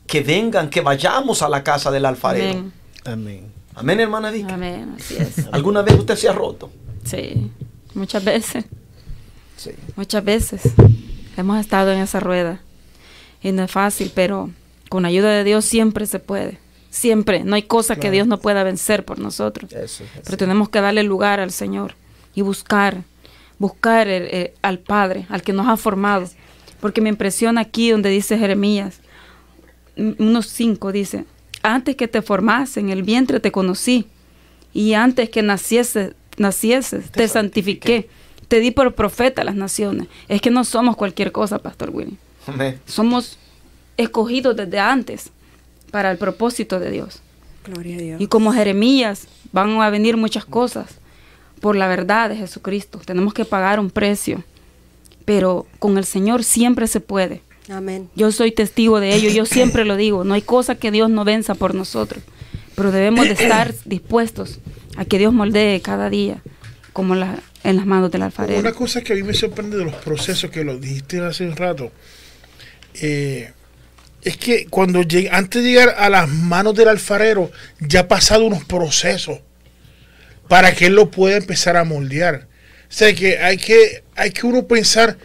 Que 0.07 0.23
vengan, 0.23 0.71
que 0.71 0.81
vayamos 0.81 1.43
a 1.43 1.49
la 1.49 1.63
casa 1.63 1.91
del 1.91 2.07
alfarero. 2.07 2.51
Amén. 2.59 2.73
Amén, 3.05 3.53
Amén. 3.75 4.01
hermana 4.01 4.31
Vicky. 4.31 4.53
Amén. 4.53 4.97
Así 4.99 5.17
es. 5.17 5.47
¿Alguna 5.53 5.83
vez 5.83 5.99
usted 5.99 6.17
se 6.17 6.29
ha 6.29 6.33
roto? 6.33 6.71
Sí. 7.05 7.51
Muchas 7.95 8.25
veces. 8.25 8.65
Sí. 9.57 9.71
Muchas 9.97 10.25
veces 10.25 10.63
hemos 11.37 11.59
estado 11.61 11.93
en 11.93 12.01
esa 12.01 12.21
rueda 12.21 12.61
y 13.43 13.53
no 13.53 13.65
es 13.65 13.71
fácil, 13.71 14.13
pero 14.15 14.51
con 14.89 15.05
ayuda 15.05 15.31
de 15.31 15.45
Dios 15.45 15.65
siempre 15.65 16.07
se 16.07 16.19
puede. 16.19 16.59
Siempre. 16.91 17.45
No 17.45 17.55
hay 17.55 17.63
cosa 17.63 17.97
que. 17.97 18.11
Dios 18.11 18.27
no 18.27 18.39
pueda 18.41 18.63
vencer 18.65 19.05
por 19.05 19.19
nosotros. 19.19 19.71
Eso 19.73 20.05
es 20.05 20.11
Pero 20.25 20.37
tenemos 20.37 20.69
que 20.71 20.81
darle 20.81 21.03
lugar 21.03 21.39
al 21.41 21.51
Señor 21.51 21.95
y 22.35 22.41
buscar, 22.43 23.03
buscar 23.59 24.09
el- 24.09 24.35
el- 24.35 24.51
al 24.63 24.79
Padre, 24.79 25.27
al 25.29 25.43
que 25.43 25.53
nos 25.53 25.69
ha 25.69 25.77
formado. 25.77 26.27
Porque 26.81 27.01
me 27.01 27.09
impresiona 27.11 27.61
aquí 27.61 27.91
donde 27.91 28.09
dice 28.09 28.39
Jeremías, 28.39 29.01
m- 29.97 30.15
unos 30.19 30.47
cinco 30.47 30.93
dice, 30.93 31.25
antes 31.63 31.97
que 31.97 32.09
te 32.09 32.23
formase 32.23 32.81
en 32.81 32.89
el 32.91 33.03
vientre 33.03 33.41
te 33.41 33.51
conocí 33.53 34.07
y 34.73 34.95
antes 34.95 35.29
que 35.29 35.43
naciese, 35.43 36.15
nacieses 36.39 37.11
te, 37.11 37.27
santifiqué. 37.29 38.09
Te 38.49 38.61
di 38.61 38.71
por 38.71 38.95
profeta 38.95 39.43
a 39.43 39.45
las 39.45 39.57
naciones. 39.57 40.07
Es 40.29 40.41
que 40.41 40.51
no 40.51 40.65
somos 40.65 40.97
cualquier 40.97 41.33
cosa, 41.33 41.59
Pastor 41.59 41.91
Willy. 41.93 42.17
Amén. 42.47 42.81
Somos 42.87 43.39
escogidos 43.99 44.57
desde 44.57 44.79
antes 44.79 45.31
para 45.91 46.11
el 46.11 46.17
propósito 46.17 46.81
de 46.81 46.91
Dios. 46.91 47.21
Gloria 47.67 47.97
a 47.97 47.99
Dios. 47.99 48.21
Y 48.21 48.29
como 48.29 48.53
Jeremías, 48.55 49.27
van 49.53 49.79
a 49.81 49.91
venir 49.91 50.17
muchas 50.17 50.45
cosas 50.47 50.87
por 51.61 51.77
la 51.77 51.89
verdad 51.89 52.31
de 52.31 52.37
Jesucristo. 52.37 53.01
Tenemos 53.05 53.35
que 53.35 53.45
pagar 53.45 53.79
un 53.81 53.91
precio, 53.91 54.43
pero 55.27 55.67
con 55.79 55.99
el 55.99 56.05
Señor 56.05 56.45
siempre 56.45 56.87
se 56.87 57.01
puede. 57.01 57.43
Amén. 57.71 58.09
Yo 58.15 58.33
soy 58.33 58.53
testigo 58.53 58.99
de 59.01 59.15
ello, 59.15 59.29
yo 59.29 59.45
siempre 59.45 59.85
lo 59.85 59.97
digo, 59.97 60.25
no 60.25 60.33
hay 60.33 60.41
cosa 60.43 60.77
que 60.77 60.91
Dios 60.91 61.11
no 61.11 61.25
venza 61.25 61.55
por 61.55 61.75
nosotros, 61.75 62.23
pero 62.75 62.91
debemos 62.93 63.27
de 63.27 63.33
estar 63.33 63.75
dispuestos 63.85 64.59
a 64.97 65.05
que 65.05 65.19
Dios 65.19 65.35
moldee 65.35 65.83
cada 65.83 66.09
día 66.09 66.43
como 66.95 67.15
la- 67.15 67.41
en 67.65 67.77
las 67.77 67.85
manos 67.85 68.11
del 68.11 68.21
Una 68.21 68.27
alfarero. 68.27 68.75
cosa 68.75 69.03
que 69.03 69.13
a 69.13 69.17
mí 69.17 69.23
me 69.23 69.35
sorprende 69.35 69.77
de 69.77 69.85
los 69.85 69.95
procesos 69.97 70.51
que 70.51 70.65
lo 70.65 70.79
dijiste 70.79 71.21
hace 71.21 71.47
un 71.47 71.57
rato, 71.57 71.91
eh, 72.95 73.53
es 74.23 74.37
que 74.37 74.67
cuando 74.67 75.03
llega, 75.03 75.37
antes 75.37 75.63
de 75.63 75.71
llegar 75.71 75.95
a 75.99 76.09
las 76.09 76.29
manos 76.29 76.75
del 76.75 76.89
alfarero, 76.89 77.51
ya 77.81 78.01
ha 78.01 78.09
pasado 78.09 78.45
unos 78.47 78.65
procesos 78.65 79.41
para 80.49 80.75
que 80.75 80.87
él 80.87 80.95
lo 80.95 81.11
pueda 81.11 81.37
empezar 81.37 81.77
a 81.77 81.85
moldear. 81.85 82.47
O 82.89 82.93
sea 82.93 83.15
que 83.15 83.39
hay 83.39 83.59
que, 83.59 84.03
hay 84.17 84.31
que 84.31 84.47
uno 84.47 84.67
pensar, 84.67 85.19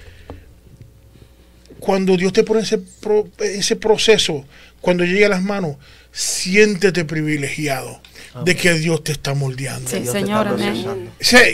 cuando 1.80 2.16
Dios 2.18 2.34
te 2.34 2.44
pone 2.44 2.62
ese, 2.62 2.78
pro- 2.78 3.30
ese 3.40 3.76
proceso, 3.76 4.46
cuando 4.82 5.04
llegue 5.04 5.26
a 5.26 5.30
las 5.30 5.42
manos, 5.42 5.78
siéntete 6.14 7.04
privilegiado 7.06 8.00
de 8.46 8.56
que 8.56 8.74
Dios 8.74 9.04
te 9.04 9.12
está 9.12 9.34
moldeando. 9.34 9.90
Sí, 9.90 10.06
Señor, 10.08 10.48
amén. 10.48 11.10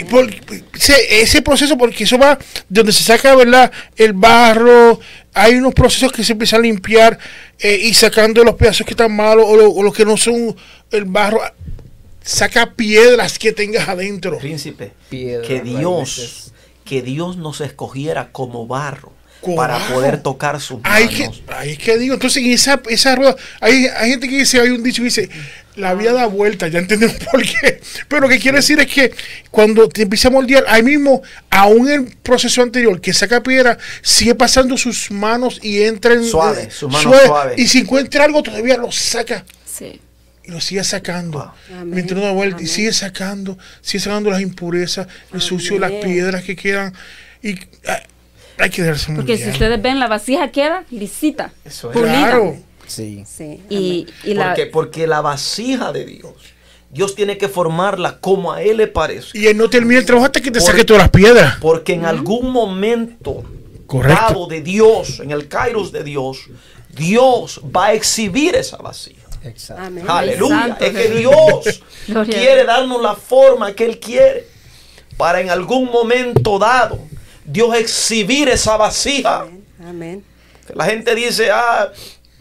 por- 0.09 0.29
ese 1.09 1.41
proceso, 1.41 1.77
porque 1.77 2.03
eso 2.05 2.17
va 2.17 2.35
de 2.37 2.43
donde 2.69 2.91
se 2.93 3.03
saca, 3.03 3.35
¿verdad? 3.35 3.71
El 3.97 4.13
barro, 4.13 4.99
hay 5.33 5.55
unos 5.55 5.73
procesos 5.73 6.11
que 6.11 6.23
se 6.23 6.33
empiezan 6.33 6.59
a 6.59 6.63
limpiar 6.63 7.17
eh, 7.59 7.77
y 7.83 7.93
sacando 7.93 8.43
los 8.43 8.55
pedazos 8.55 8.85
que 8.85 8.93
están 8.93 9.13
malos 9.15 9.45
o, 9.47 9.55
lo- 9.57 9.71
o 9.71 9.83
los 9.83 9.93
que 9.93 10.05
no 10.05 10.15
son 10.17 10.55
el 10.91 11.05
barro. 11.05 11.41
Saca 12.21 12.73
piedras 12.75 13.39
que 13.39 13.51
tengas 13.53 13.87
adentro. 13.89 14.37
Príncipe, 14.37 14.91
Piedra, 15.09 15.47
que 15.47 15.61
Dios, 15.61 16.51
que 16.85 17.01
Dios 17.01 17.37
nos 17.37 17.59
escogiera 17.61 18.29
como 18.31 18.67
barro 18.67 19.11
para 19.55 19.77
poder 19.87 20.21
tocar 20.21 20.59
sus 20.59 20.81
manos. 20.81 20.97
Hay 20.97 21.07
que, 21.07 21.29
ahí 21.53 21.71
es 21.71 21.77
que 21.77 21.97
digo, 21.97 22.13
entonces 22.13 22.43
en 22.43 22.51
esa, 22.51 22.81
esa 22.89 23.15
rueda, 23.15 23.35
hay, 23.61 23.87
hay 23.87 24.11
gente 24.11 24.27
que 24.27 24.37
dice, 24.37 24.59
hay 24.59 24.69
un 24.69 24.83
dicho 24.83 25.01
que 25.01 25.05
dice, 25.05 25.29
la 25.75 25.93
vida 25.93 26.11
da 26.13 26.25
vuelta, 26.25 26.67
ya 26.67 26.79
entendemos 26.79 27.15
por 27.31 27.41
qué. 27.41 27.81
Pero 28.07 28.21
lo 28.21 28.29
que 28.29 28.39
quiere 28.39 28.57
decir 28.57 28.79
es 28.79 28.87
que 28.87 29.13
cuando 29.49 29.87
te 29.87 30.03
empieza 30.03 30.27
a 30.27 30.31
moldear, 30.31 30.65
ahí 30.67 30.83
mismo, 30.83 31.21
aún 31.49 31.89
el 31.89 32.05
proceso 32.17 32.61
anterior, 32.61 32.99
que 32.99 33.13
saca 33.13 33.41
piedra, 33.41 33.77
sigue 34.01 34.35
pasando 34.35 34.77
sus 34.77 35.09
manos 35.11 35.59
y 35.63 35.83
entra 35.83 36.13
en. 36.13 36.25
Suave, 36.25 36.63
eh, 36.63 36.71
sus 36.71 36.91
manos 36.91 37.15
suave. 37.23 37.55
Y 37.57 37.67
si 37.67 37.79
encuentra 37.79 38.25
algo, 38.25 38.43
todavía 38.43 38.77
lo 38.77 38.91
saca 38.91 39.45
Sí. 39.65 40.01
y 40.43 40.51
lo 40.51 40.59
sigue 40.59 40.83
sacando. 40.83 41.53
Wow. 41.69 41.85
Mientras 41.85 42.19
una 42.19 42.31
vuelta 42.31 42.61
y 42.61 42.67
sigue 42.67 42.91
sacando, 42.91 43.57
sigue 43.81 44.03
sacando 44.03 44.29
las 44.31 44.41
impurezas, 44.41 45.07
el 45.33 45.41
sucio, 45.41 45.79
las 45.79 45.91
piedras 45.91 46.43
que 46.43 46.55
quedan. 46.55 46.93
Y 47.41 47.55
ah, 47.87 48.01
hay 48.59 48.69
que 48.69 48.83
darse 48.83 49.13
Porque 49.13 49.37
si 49.37 49.49
ustedes 49.49 49.81
ven, 49.81 49.99
la 49.99 50.07
vasija 50.07 50.49
queda 50.51 50.83
lisita, 50.91 51.51
Eso 51.65 51.89
es. 51.91 51.93
pulida. 51.97 52.11
Claro. 52.13 52.55
Sí. 52.87 53.23
Sí, 53.27 53.61
Y, 53.69 54.07
y 54.23 54.33
la, 54.33 54.47
Porque, 54.49 54.65
porque 54.65 55.07
la 55.07 55.21
vasija 55.21 55.91
de 55.91 56.05
Dios, 56.05 56.33
Dios 56.91 57.13
tiene 57.15 57.37
que 57.37 57.47
formarla 57.47 58.17
como 58.19 58.51
a 58.51 58.63
Él 58.63 58.77
le 58.77 58.87
parece. 58.87 59.37
Y 59.37 59.45
él 59.47 59.57
no 59.57 59.69
termina 59.69 59.99
el 59.99 60.05
trabajo 60.05 60.25
hasta 60.25 60.41
que 60.41 60.49
te 60.49 60.59
saque 60.59 60.83
todas 60.83 61.03
las 61.03 61.11
piedras. 61.11 61.57
Porque 61.61 61.93
en 61.93 62.05
algún 62.05 62.51
momento 62.51 63.43
Correcto. 63.85 64.21
dado 64.21 64.47
de 64.47 64.61
Dios, 64.61 65.19
en 65.19 65.29
el 65.31 65.47
kairos 65.47 65.91
de 65.91 66.03
Dios, 66.03 66.39
Dios 66.89 67.61
va 67.75 67.87
a 67.87 67.93
exhibir 67.93 68.55
esa 68.55 68.77
vasija. 68.77 69.27
Exacto. 69.43 69.83
Amén. 69.83 70.05
Aleluya. 70.07 70.75
Es 70.79 70.91
que. 70.91 71.09
Dios 71.09 71.81
quiere 72.27 72.63
darnos 72.65 73.01
la 73.01 73.13
forma 73.15 73.73
que 73.73 73.85
Él 73.85 73.99
quiere 73.99 74.47
para 75.15 75.41
en 75.41 75.49
algún 75.51 75.85
momento 75.91 76.57
dado 76.57 76.99
Dios 77.49 77.75
exhibir 77.75 78.47
esa 78.49 78.77
vasija. 78.77 79.41
Amén. 79.41 79.63
Amén. 79.83 80.23
La 80.75 80.85
gente 80.85 81.15
dice, 81.15 81.49
ah, 81.51 81.91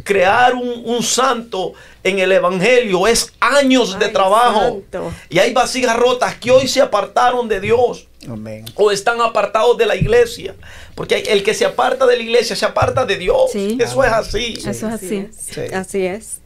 crear 0.04 0.54
un, 0.54 0.82
un 0.84 1.02
santo 1.02 1.72
en 2.04 2.18
el 2.18 2.30
Evangelio 2.32 3.06
es 3.06 3.32
años 3.40 3.98
de 3.98 4.08
trabajo. 4.08 4.60
santo. 4.60 5.12
Y 5.30 5.38
hay 5.38 5.52
vasijas 5.52 5.96
rotas 5.96 6.36
que 6.36 6.50
hoy 6.50 6.68
se 6.68 6.80
apartaron 6.80 7.48
de 7.48 7.60
Dios 7.60 8.06
Amén. 8.28 8.64
o 8.74 8.90
están 8.90 9.20
apartados 9.20 9.76
de 9.78 9.86
la 9.86 9.96
iglesia. 9.96 10.54
Porque 10.94 11.16
el 11.16 11.42
que 11.42 11.54
se 11.54 11.64
aparta 11.64 12.06
de 12.06 12.16
la 12.16 12.22
iglesia 12.22 12.54
se 12.54 12.66
aparta 12.66 13.06
de 13.06 13.16
Dios. 13.16 13.50
Sí. 13.52 13.78
Eso 13.80 14.04
es 14.04 14.12
así. 14.12 14.54
Eso 14.58 14.70
es 14.70 14.82
así. 14.84 15.16
es. 15.16 15.36
Sí. 15.36 15.60
Así 15.74 16.06
es. 16.06 16.38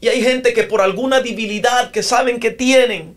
Y 0.00 0.08
hay 0.08 0.22
gente 0.22 0.52
que 0.52 0.64
por 0.64 0.80
alguna 0.80 1.20
debilidad 1.20 1.90
que 1.90 2.02
saben 2.02 2.40
que 2.40 2.50
tienen, 2.50 3.14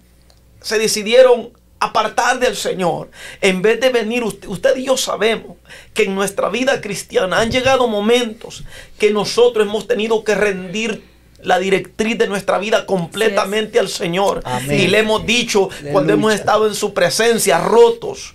se 0.62 0.78
decidieron 0.78 1.52
apartar 1.86 2.40
del 2.40 2.56
Señor. 2.56 3.10
En 3.42 3.62
vez 3.62 3.80
de 3.80 3.90
venir, 3.90 4.24
usted, 4.24 4.48
usted 4.48 4.76
y 4.78 4.86
yo 4.86 4.98
sabemos 4.98 5.58
que 5.94 6.04
en 6.04 6.16
nuestra 6.16 6.50
vida 6.50 6.82
cristiana 6.82 7.40
han 7.40 7.52
llegado 7.52 7.88
momentos 7.88 8.64
que 8.98 9.12
nosotros 9.12 9.66
hemos 9.66 9.88
tenido 9.88 10.24
que 10.24 10.36
rendir 10.36 11.04
la 11.42 11.60
directriz 11.60 12.18
de 12.18 12.28
nuestra 12.28 12.58
vida 12.58 12.86
completamente 12.86 13.80
al 13.80 13.90
Señor. 13.90 14.42
Amén. 14.44 14.80
Y 14.80 14.88
le 14.88 15.00
hemos 15.00 15.26
dicho 15.26 15.70
cuando 15.92 16.14
hemos 16.14 16.34
estado 16.34 16.68
en 16.68 16.76
su 16.76 16.94
presencia, 16.94 17.60
rotos, 17.60 18.34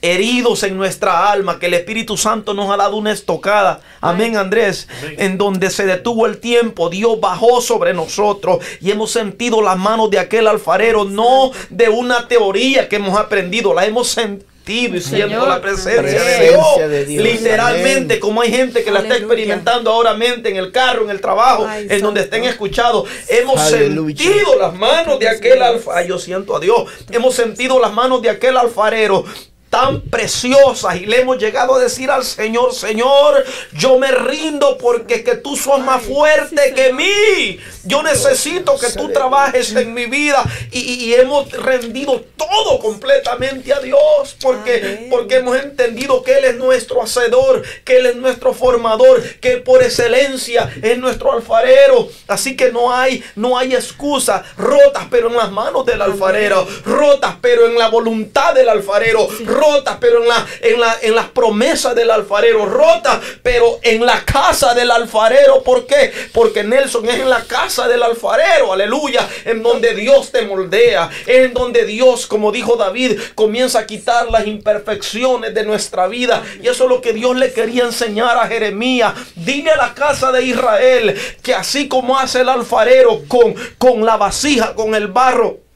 heridos 0.00 0.62
en 0.62 0.76
nuestra 0.76 1.30
alma, 1.30 1.58
que 1.58 1.66
el 1.66 1.74
Espíritu 1.74 2.16
Santo 2.16 2.54
nos 2.54 2.70
ha 2.70 2.76
dado 2.76 2.96
una 2.96 3.12
estocada. 3.12 3.80
Amén, 4.00 4.36
Andrés. 4.36 4.88
En 5.16 5.38
donde 5.38 5.70
se 5.70 5.86
detuvo 5.86 6.26
el 6.26 6.38
tiempo, 6.38 6.88
Dios 6.88 7.20
bajó 7.20 7.60
sobre 7.60 7.94
nosotros 7.94 8.58
y 8.80 8.90
hemos 8.90 9.10
sentido 9.10 9.60
las 9.62 9.76
manos 9.76 10.10
de 10.10 10.18
aquel 10.18 10.46
alfarero, 10.46 11.04
no 11.04 11.50
de 11.70 11.88
una 11.88 12.28
teoría 12.28 12.88
que 12.88 12.96
hemos 12.96 13.18
aprendido, 13.18 13.74
la 13.74 13.86
hemos 13.86 14.08
sentido 14.08 14.48
y 14.68 15.00
siento 15.00 15.28
Señor. 15.28 15.48
la 15.48 15.62
presencia, 15.62 15.94
de, 16.02 16.02
Presencia 16.02 16.50
Dios. 16.50 16.90
de 16.90 17.04
Dios. 17.06 17.24
Literalmente, 17.24 18.14
Amén. 18.14 18.20
como 18.20 18.42
hay 18.42 18.50
gente 18.52 18.84
que 18.84 18.90
la 18.90 19.00
está 19.00 19.16
experimentando 19.16 19.90
ahora 19.90 20.12
mente 20.12 20.50
en 20.50 20.56
el 20.56 20.72
carro, 20.72 21.04
en 21.04 21.10
el 21.10 21.22
trabajo, 21.22 21.66
Ay, 21.66 21.86
en 21.88 22.02
donde 22.02 22.20
estén 22.20 22.44
escuchados, 22.44 23.08
hemos 23.28 23.58
Aleluya. 23.58 24.22
sentido 24.22 24.58
las 24.58 24.74
manos 24.74 25.18
de 25.18 25.28
aquel 25.28 25.62
alfarero. 25.62 26.08
Yo 26.08 26.18
siento 26.18 26.54
a 26.54 26.60
Dios. 26.60 26.82
Hemos 27.10 27.34
sentido 27.34 27.80
las 27.80 27.94
manos 27.94 28.20
de 28.20 28.28
aquel 28.28 28.58
alfarero 28.58 29.24
tan 29.70 30.00
preciosas 30.02 30.96
y 30.96 31.06
le 31.06 31.20
hemos 31.20 31.38
llegado 31.38 31.74
a 31.74 31.78
decir 31.78 32.10
al 32.10 32.24
Señor, 32.24 32.74
Señor, 32.74 33.44
yo 33.74 33.98
me 33.98 34.10
rindo 34.12 34.78
porque 34.78 35.22
que 35.22 35.36
tú 35.36 35.56
sos 35.56 35.80
más 35.80 36.02
fuerte 36.02 36.72
que 36.74 36.92
mí. 36.92 37.58
Yo 37.84 38.02
necesito 38.02 38.78
que 38.78 38.90
tú 38.90 39.10
trabajes 39.10 39.74
en 39.74 39.94
mi 39.94 40.06
vida 40.06 40.44
y, 40.72 40.78
y- 40.80 41.14
hemos 41.14 41.50
rendido 41.52 42.22
todo 42.36 42.78
completamente 42.78 43.72
a 43.72 43.80
Dios 43.80 44.36
porque, 44.42 45.06
porque 45.10 45.36
hemos 45.36 45.56
entendido 45.58 46.22
que 46.22 46.38
Él 46.38 46.44
es 46.44 46.56
nuestro 46.56 47.02
hacedor, 47.02 47.62
que 47.84 47.96
Él 47.98 48.06
es 48.06 48.16
nuestro 48.16 48.52
formador, 48.54 49.22
que 49.40 49.56
por 49.58 49.82
excelencia 49.82 50.70
es 50.82 50.98
nuestro 50.98 51.32
alfarero. 51.32 52.08
Así 52.26 52.56
que 52.56 52.70
no 52.72 52.94
hay, 52.94 53.22
no 53.36 53.56
hay 53.58 53.74
excusa, 53.74 54.44
rotas 54.56 55.06
pero 55.10 55.28
en 55.28 55.34
las 55.36 55.50
manos 55.50 55.84
del 55.86 56.02
alfarero, 56.02 56.66
rotas 56.84 57.36
pero 57.40 57.66
en 57.66 57.78
la 57.78 57.88
voluntad 57.88 58.54
del 58.54 58.68
alfarero, 58.68 59.28
rotas 59.58 59.96
pero 60.00 60.22
en, 60.22 60.28
la, 60.28 60.46
en, 60.60 60.80
la, 60.80 60.96
en 61.02 61.14
las 61.14 61.26
promesas 61.26 61.94
del 61.94 62.10
alfarero, 62.10 62.66
rotas 62.66 63.20
pero 63.42 63.78
en 63.82 64.04
la 64.04 64.24
casa 64.24 64.74
del 64.74 64.90
alfarero. 64.90 65.62
¿Por 65.62 65.86
qué? 65.86 66.12
Porque 66.32 66.64
Nelson 66.64 67.08
es 67.08 67.20
en 67.20 67.28
la 67.28 67.42
casa 67.44 67.88
del 67.88 68.02
alfarero, 68.02 68.72
aleluya, 68.72 69.28
en 69.44 69.62
donde 69.62 69.94
Dios 69.94 70.30
te 70.32 70.42
moldea, 70.42 71.10
en 71.26 71.52
donde 71.54 71.84
Dios, 71.84 72.26
como 72.26 72.52
dijo 72.52 72.76
David, 72.76 73.18
comienza 73.34 73.80
a 73.80 73.86
quitar 73.86 74.30
las 74.30 74.46
imperfecciones 74.46 75.54
de 75.54 75.64
nuestra 75.64 76.06
vida. 76.06 76.42
Y 76.62 76.68
eso 76.68 76.84
es 76.84 76.90
lo 76.90 77.00
que 77.00 77.12
Dios 77.12 77.36
le 77.36 77.52
quería 77.52 77.84
enseñar 77.84 78.36
a 78.36 78.46
Jeremías. 78.46 79.14
Dile 79.34 79.70
a 79.70 79.76
la 79.76 79.94
casa 79.94 80.32
de 80.32 80.42
Israel 80.42 81.16
que 81.42 81.54
así 81.54 81.88
como 81.88 82.18
hace 82.18 82.40
el 82.40 82.48
alfarero 82.48 83.22
con, 83.28 83.54
con 83.78 84.04
la 84.04 84.16
vasija, 84.16 84.74
con 84.74 84.94
el 84.94 85.08
barro, 85.08 85.67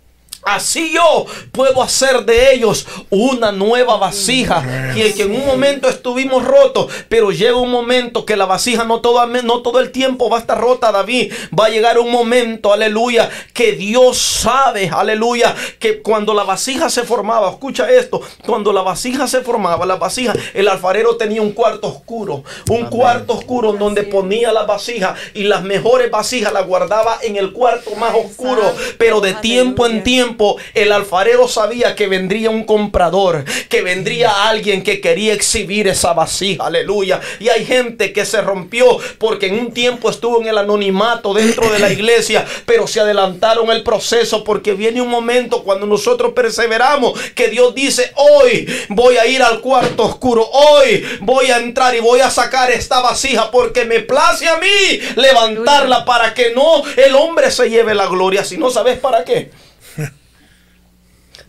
Así 0.44 0.92
yo 0.92 1.26
puedo 1.52 1.82
hacer 1.82 2.24
de 2.24 2.54
ellos 2.54 2.86
una 3.10 3.52
nueva 3.52 3.96
vasija. 3.96 4.92
Y 4.96 5.12
que 5.12 5.22
en 5.22 5.36
un 5.36 5.46
momento 5.46 5.88
estuvimos 5.88 6.44
rotos, 6.44 6.92
pero 7.08 7.30
llega 7.30 7.56
un 7.56 7.70
momento 7.70 8.26
que 8.26 8.36
la 8.36 8.46
vasija 8.46 8.84
no 8.84 9.00
todo, 9.00 9.24
no 9.26 9.62
todo 9.62 9.78
el 9.78 9.92
tiempo 9.92 10.28
va 10.28 10.38
a 10.38 10.40
estar 10.40 10.60
rota, 10.60 10.90
David. 10.90 11.32
Va 11.58 11.66
a 11.66 11.68
llegar 11.68 11.98
un 11.98 12.10
momento, 12.10 12.72
aleluya, 12.72 13.30
que 13.52 13.72
Dios 13.72 14.18
sabe, 14.18 14.90
aleluya, 14.92 15.54
que 15.78 16.02
cuando 16.02 16.34
la 16.34 16.42
vasija 16.42 16.90
se 16.90 17.04
formaba, 17.04 17.50
escucha 17.50 17.88
esto, 17.90 18.20
cuando 18.44 18.72
la 18.72 18.82
vasija 18.82 19.28
se 19.28 19.42
formaba, 19.42 19.86
la 19.86 19.96
vasija, 19.96 20.34
el 20.54 20.66
alfarero 20.66 21.16
tenía 21.16 21.40
un 21.40 21.52
cuarto 21.52 21.86
oscuro, 21.86 22.42
un 22.68 22.86
cuarto 22.86 23.34
oscuro 23.34 23.70
en 23.70 23.78
donde 23.78 24.02
ponía 24.02 24.52
la 24.52 24.64
vasija 24.64 25.14
y 25.34 25.44
las 25.44 25.62
mejores 25.62 26.10
vasijas 26.10 26.52
las 26.52 26.66
guardaba 26.66 27.18
en 27.22 27.36
el 27.36 27.52
cuarto 27.52 27.94
más 27.94 28.14
oscuro, 28.14 28.62
pero 28.98 29.20
de 29.20 29.34
tiempo 29.34 29.86
en 29.86 30.02
aleluya. 30.02 30.31
Tiempo 30.32 30.56
el 30.72 30.92
alfarero 30.92 31.46
sabía 31.48 31.94
que 31.94 32.06
vendría 32.06 32.48
un 32.48 32.64
comprador, 32.64 33.44
que 33.68 33.82
vendría 33.82 34.48
alguien 34.48 34.82
que 34.82 35.00
quería 35.00 35.34
exhibir 35.34 35.88
esa 35.88 36.14
vasija, 36.14 36.66
aleluya. 36.66 37.20
Y 37.38 37.48
hay 37.48 37.66
gente 37.66 38.12
que 38.12 38.24
se 38.24 38.40
rompió 38.40 38.98
porque 39.18 39.48
en 39.48 39.58
un 39.58 39.72
tiempo 39.72 40.08
estuvo 40.08 40.40
en 40.40 40.48
el 40.48 40.56
anonimato 40.56 41.34
dentro 41.34 41.70
de 41.70 41.78
la 41.78 41.92
iglesia, 41.98 42.46
pero 42.64 42.86
se 42.86 43.00
adelantaron 43.00 43.70
el 43.70 43.82
proceso 43.82 44.42
porque 44.44 44.72
viene 44.74 45.02
un 45.02 45.08
momento 45.08 45.64
cuando 45.64 45.86
nosotros 45.86 46.32
perseveramos 46.32 47.18
que 47.34 47.48
Dios 47.48 47.74
dice, 47.74 48.12
hoy 48.16 48.66
voy 48.88 49.16
a 49.16 49.26
ir 49.26 49.42
al 49.42 49.60
cuarto 49.60 50.04
oscuro, 50.04 50.48
hoy 50.50 51.04
voy 51.20 51.50
a 51.50 51.58
entrar 51.58 51.94
y 51.94 52.00
voy 52.00 52.20
a 52.20 52.30
sacar 52.30 52.70
esta 52.70 53.00
vasija 53.00 53.50
porque 53.50 53.84
me 53.84 54.00
place 54.00 54.48
a 54.48 54.56
mí 54.56 55.00
levantarla 55.16 56.04
para 56.04 56.32
que 56.32 56.52
no 56.54 56.82
el 56.96 57.14
hombre 57.14 57.50
se 57.50 57.68
lleve 57.68 57.94
la 57.94 58.06
gloria, 58.06 58.44
si 58.44 58.56
no 58.56 58.70
sabes 58.70 58.98
para 58.98 59.24
qué 59.24 59.50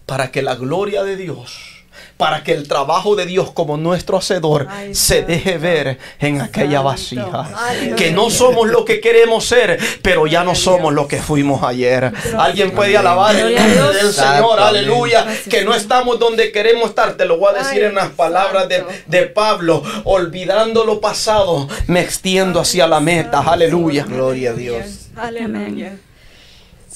para 0.05 0.31
que 0.31 0.41
la 0.41 0.55
gloria 0.55 1.03
de 1.03 1.15
Dios, 1.15 1.69
para 2.17 2.43
que 2.43 2.53
el 2.53 2.67
trabajo 2.67 3.15
de 3.15 3.25
Dios 3.25 3.51
como 3.51 3.77
nuestro 3.77 4.17
hacedor 4.17 4.67
Ay, 4.69 4.93
se 4.95 5.23
deje 5.23 5.57
ver 5.57 5.99
en 6.19 6.41
aquella 6.41 6.77
Santo. 6.77 6.83
vasija. 6.83 7.49
Que 7.95 8.11
no 8.11 8.29
somos 8.29 8.67
lo 8.67 8.83
que 8.85 8.99
queremos 8.99 9.45
ser, 9.45 9.79
pero 10.01 10.25
ya 10.27 10.43
no 10.43 10.55
somos 10.55 10.93
lo 10.93 11.07
que 11.07 11.21
fuimos 11.21 11.63
ayer. 11.63 12.11
Alguien 12.37 12.71
puede 12.71 12.97
alabar 12.97 13.35
el 13.35 13.41
Gloria 13.41 13.59
a 13.63 13.67
nombre 13.67 13.81
Dios. 13.81 13.95
del 13.95 14.13
Señor, 14.13 14.59
aleluya. 14.59 15.25
Que 15.49 15.63
no 15.63 15.73
estamos 15.75 16.19
donde 16.19 16.51
queremos 16.51 16.89
estar. 16.89 17.13
Te 17.15 17.25
lo 17.25 17.37
voy 17.37 17.53
a 17.55 17.59
decir 17.63 17.83
en 17.83 17.95
las 17.95 18.09
palabras 18.09 18.67
de, 18.69 18.83
de 19.07 19.23
Pablo. 19.27 19.83
Olvidando 20.03 20.85
lo 20.85 20.99
pasado, 20.99 21.67
me 21.87 22.01
extiendo 22.01 22.59
hacia 22.59 22.87
la 22.87 22.99
meta. 22.99 23.39
Aleluya. 23.39 24.05
Gloria 24.07 24.51
a 24.51 24.53
Dios. 24.53 25.09
Aleluya. 25.15 25.97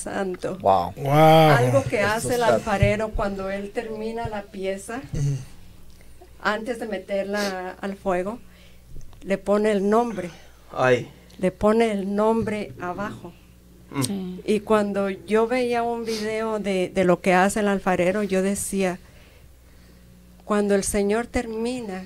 Santo. 0.07 0.57
Wow. 0.59 0.93
Wow. 0.95 1.11
Algo 1.11 1.83
que 1.83 1.99
hace 2.01 2.35
el 2.35 2.43
alfarero 2.43 3.09
cuando 3.09 3.49
él 3.49 3.71
termina 3.71 4.27
la 4.29 4.43
pieza, 4.43 5.01
antes 6.41 6.79
de 6.79 6.87
meterla 6.87 7.75
al 7.81 7.95
fuego, 7.95 8.39
le 9.21 9.37
pone 9.37 9.71
el 9.71 9.89
nombre, 9.89 10.29
Ay. 10.71 11.09
le 11.39 11.51
pone 11.51 11.91
el 11.91 12.15
nombre 12.15 12.73
abajo. 12.79 13.33
Sí. 14.05 14.41
Y 14.45 14.59
cuando 14.61 15.09
yo 15.09 15.47
veía 15.47 15.81
un 15.83 16.05
video 16.05 16.59
de, 16.59 16.89
de 16.93 17.03
lo 17.05 17.21
que 17.21 17.33
hace 17.33 17.61
el 17.61 17.67
alfarero, 17.69 18.21
yo 18.23 18.41
decía, 18.41 18.99
cuando 20.45 20.75
el 20.75 20.83
Señor 20.83 21.27
termina 21.27 22.05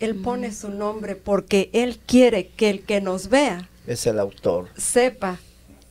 Él 0.00 0.16
pone 0.16 0.52
su 0.52 0.68
nombre 0.70 1.16
porque 1.16 1.70
Él 1.72 1.98
quiere 2.06 2.48
que 2.48 2.68
el 2.70 2.82
que 2.82 3.00
nos 3.00 3.28
vea 3.28 3.68
Es 3.86 4.06
el 4.06 4.18
autor. 4.18 4.68
sepa, 4.76 5.38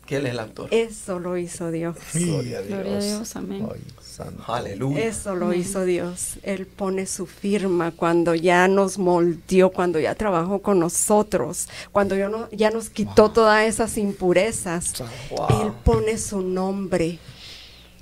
Que 0.06 0.18
Él 0.18 0.28
es 0.28 0.34
el 0.34 0.39
autor. 0.39 0.68
eso 0.72 1.20
lo 1.20 1.36
hizo 1.38 1.72
Dios. 1.72 1.95
Gloria 2.14 2.60
a 2.60 2.62
Dios. 2.62 2.80
Gloria 2.80 2.97
a 2.97 3.01
Dios, 3.01 3.36
amén. 3.36 3.68
Ay, 3.74 3.82
santo. 4.03 4.43
Aleluya. 4.53 5.03
Eso 5.03 5.34
lo 5.36 5.51
hizo 5.53 5.84
Dios. 5.84 6.36
Él 6.43 6.68
pone 6.68 7.08
su 7.08 7.26
firma 7.26 7.89
cuando 7.91 8.36
ya 8.36 8.68
nos 8.68 8.99
moldeó, 8.99 9.72
cuando 9.72 9.99
ya 9.99 10.14
trabajó 10.14 10.62
con 10.62 10.80
nosotros, 10.80 11.68
cuando 11.91 12.16
ya, 12.16 12.30
no- 12.30 12.49
ya 12.51 12.70
nos 12.70 12.89
quitó 12.91 13.32
todas 13.32 13.66
esas 13.68 13.97
impurezas. 13.97 14.93
Wow. 15.32 15.47
Él 15.64 15.72
pone 15.84 16.18
su 16.20 16.41
nombre. 16.41 17.18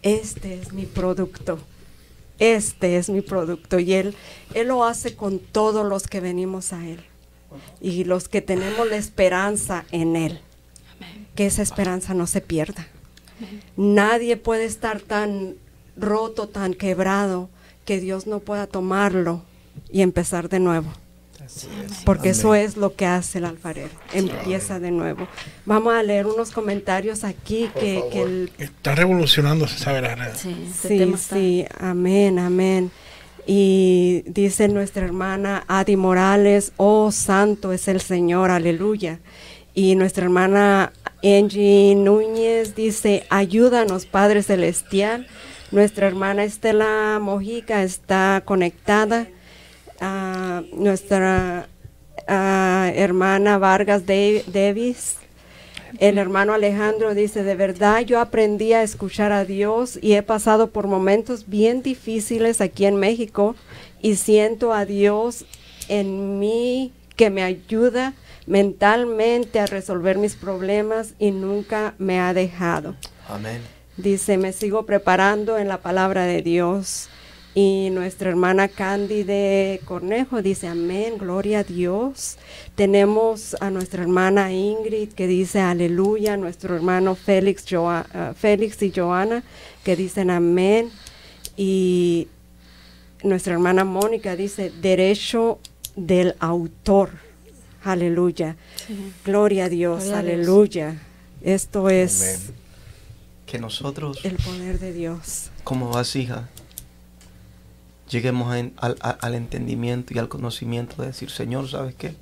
Este 0.01 0.55
es 0.59 0.73
mi 0.73 0.85
producto. 0.85 1.57
Este 2.37 2.97
es 2.97 3.09
mi 3.09 3.21
producto. 3.21 3.79
Y 3.79 3.93
él, 3.93 4.13
él 4.53 4.67
lo 4.67 4.83
hace 4.83 5.15
con 5.15 5.39
todos 5.39 5.85
los 5.87 6.07
que 6.07 6.19
venimos 6.19 6.73
a 6.73 6.85
Él. 6.85 6.99
Y 7.79 8.03
los 8.03 8.27
que 8.27 8.41
tenemos 8.41 8.89
la 8.89 8.97
esperanza 8.97 9.85
en 9.91 10.15
Él. 10.17 10.41
Que 11.35 11.45
esa 11.45 11.61
esperanza 11.61 12.13
no 12.13 12.27
se 12.27 12.41
pierda. 12.41 12.87
Nadie 13.75 14.37
puede 14.37 14.65
estar 14.65 15.01
tan 15.01 15.55
roto, 15.97 16.47
tan 16.47 16.73
quebrado, 16.73 17.49
que 17.85 17.99
Dios 17.99 18.27
no 18.27 18.39
pueda 18.39 18.67
tomarlo 18.67 19.43
y 19.91 20.01
empezar 20.01 20.49
de 20.49 20.59
nuevo. 20.59 20.91
Así 21.43 21.67
es. 21.85 22.03
Porque 22.05 22.29
eso 22.29 22.55
es 22.55 22.77
lo 22.77 22.95
que 22.95 23.05
hace 23.05 23.39
el 23.39 23.45
alfarero. 23.45 23.89
Empieza 24.13 24.79
de 24.79 24.91
nuevo. 24.91 25.27
Vamos 25.65 25.93
a 25.93 26.01
leer 26.01 26.25
unos 26.25 26.51
comentarios 26.51 27.23
aquí 27.23 27.69
que, 27.73 28.03
que 28.11 28.21
el 28.21 28.51
Está 28.57 28.95
revolucionándose, 28.95 29.77
¿sabe 29.77 30.01
la 30.01 30.15
red? 30.15 30.33
Sí, 30.35 30.55
este 30.69 31.05
Sí, 31.05 31.13
sí, 31.17 31.65
amén, 31.79 32.39
amén. 32.39 32.91
Y 33.45 34.23
dice 34.25 34.69
nuestra 34.69 35.03
hermana 35.03 35.65
Adi 35.67 35.97
Morales, 35.97 36.71
oh 36.77 37.11
santo 37.11 37.73
es 37.73 37.89
el 37.89 37.99
Señor, 37.99 38.51
aleluya. 38.51 39.19
Y 39.73 39.95
nuestra 39.95 40.23
hermana 40.23 40.93
Angie 41.23 41.95
Núñez 41.95 42.75
dice, 42.75 43.25
ayúdanos 43.29 44.05
Padre 44.05 44.43
Celestial. 44.43 45.27
Nuestra 45.71 46.07
hermana 46.07 46.43
Estela 46.43 47.17
Mojica 47.21 47.83
está 47.83 48.43
conectada. 48.45 49.27
Ah, 50.01 50.63
nuestra 50.73 51.67
ah, 52.27 52.91
hermana 52.93 53.57
Vargas 53.57 54.03
Davis 54.05 55.17
el 55.99 56.17
hermano 56.17 56.53
Alejandro 56.53 57.13
dice, 57.13 57.43
de 57.43 57.55
verdad 57.55 58.01
yo 58.01 58.19
aprendí 58.19 58.73
a 58.73 58.81
escuchar 58.81 59.31
a 59.31 59.45
Dios 59.45 59.99
y 60.01 60.13
he 60.13 60.23
pasado 60.23 60.71
por 60.71 60.87
momentos 60.87 61.47
bien 61.47 61.83
difíciles 61.83 62.61
aquí 62.61 62.85
en 62.85 62.95
México 62.95 63.55
y 64.01 64.15
siento 64.15 64.73
a 64.73 64.85
Dios 64.85 65.45
en 65.89 66.39
mí 66.39 66.91
que 67.15 67.29
me 67.29 67.43
ayuda 67.43 68.13
mentalmente 68.47 69.59
a 69.59 69.65
resolver 69.65 70.17
mis 70.17 70.35
problemas 70.35 71.13
y 71.19 71.31
nunca 71.31 71.93
me 71.97 72.19
ha 72.19 72.33
dejado. 72.33 72.95
Amén. 73.27 73.61
Dice, 73.97 74.37
me 74.37 74.53
sigo 74.53 74.85
preparando 74.85 75.57
en 75.57 75.67
la 75.67 75.77
palabra 75.79 76.25
de 76.25 76.41
Dios. 76.41 77.09
Y 77.55 77.89
nuestra 77.91 78.31
hermana 78.31 78.67
Candy 78.67 79.21
de 79.21 79.79
Cornejo 79.85 80.41
dice, 80.41 80.67
amén, 80.67 81.19
gloria 81.19 81.59
a 81.59 81.63
Dios. 81.63 82.37
Tenemos 82.73 83.55
a 83.61 83.69
nuestra 83.69 84.01
hermana 84.01 84.51
Ingrid 84.51 85.09
que 85.09 85.27
dice, 85.27 85.59
aleluya. 85.59 86.35
Nuestro 86.35 86.75
hermano 86.75 87.13
Félix, 87.13 87.65
Joa- 87.69 88.07
ah, 88.11 88.33
Félix 88.35 88.81
y 88.81 88.91
Joana 88.91 89.43
que 89.83 89.95
dicen, 89.95 90.31
amén. 90.31 90.89
Y 91.55 92.27
nuestra 93.21 93.53
hermana 93.53 93.83
Mónica 93.85 94.35
dice, 94.35 94.71
derecho 94.81 95.59
del 95.95 96.35
autor. 96.39 97.11
Aleluya. 97.83 98.55
Gloria 99.25 99.65
a 99.65 99.69
Dios, 99.69 100.03
Gloria 100.05 100.19
a 100.19 100.21
Dios. 100.23 100.33
aleluya. 100.35 101.01
Esto 101.41 101.89
es 101.89 102.21
Amén. 102.47 102.57
Que 103.45 103.59
nosotros, 103.59 104.19
el 104.23 104.35
poder 104.37 104.79
de 104.79 104.93
Dios. 104.93 105.49
como 105.63 105.89
vasija, 105.89 106.47
lleguemos 108.09 108.55
en- 108.55 108.73
al, 108.77 108.95
al- 109.01 109.17
al 109.21 109.35
entendimiento 109.35 110.13
y 110.13 110.17
al 110.19 110.29
conocimiento 110.29 111.01
de 111.01 111.07
decir, 111.09 111.29
Señor, 111.29 111.69
¿sabes 111.69 111.93
qué? 111.95 112.15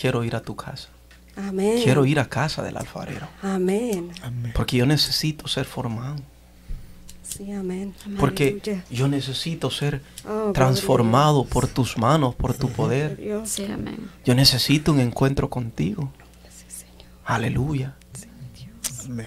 Quiero 0.00 0.24
ir 0.24 0.34
a 0.36 0.40
tu 0.42 0.56
casa. 0.56 0.88
Amén. 1.36 1.80
Quiero 1.82 2.04
ir 2.04 2.18
a 2.20 2.28
casa 2.28 2.62
del 2.62 2.76
alfarero. 2.76 3.26
Amén. 3.42 4.10
Amén. 4.22 4.52
Porque 4.54 4.76
yo 4.76 4.86
necesito 4.86 5.48
ser 5.48 5.64
formado. 5.64 6.16
Sí, 7.36 7.50
amén. 7.52 7.94
Porque 8.18 8.60
Aleluya. 8.62 8.84
yo 8.90 9.08
necesito 9.08 9.70
ser 9.70 10.02
Oh, 10.28 10.52
transformado 10.52 11.42
Dios. 11.42 11.52
por 11.52 11.66
tus 11.68 11.96
manos, 11.98 12.34
por 12.34 12.54
tu 12.54 12.68
poder. 12.70 13.16
Dios. 13.16 13.48
Sí, 13.48 13.64
amén. 13.64 14.10
Yo 14.24 14.34
necesito 14.34 14.92
un 14.92 15.00
encuentro 15.00 15.48
contigo. 15.48 16.12
Sí, 16.50 16.64
Señor. 16.68 17.10
Aleluya. 17.24 17.96
Amén. 19.04 19.26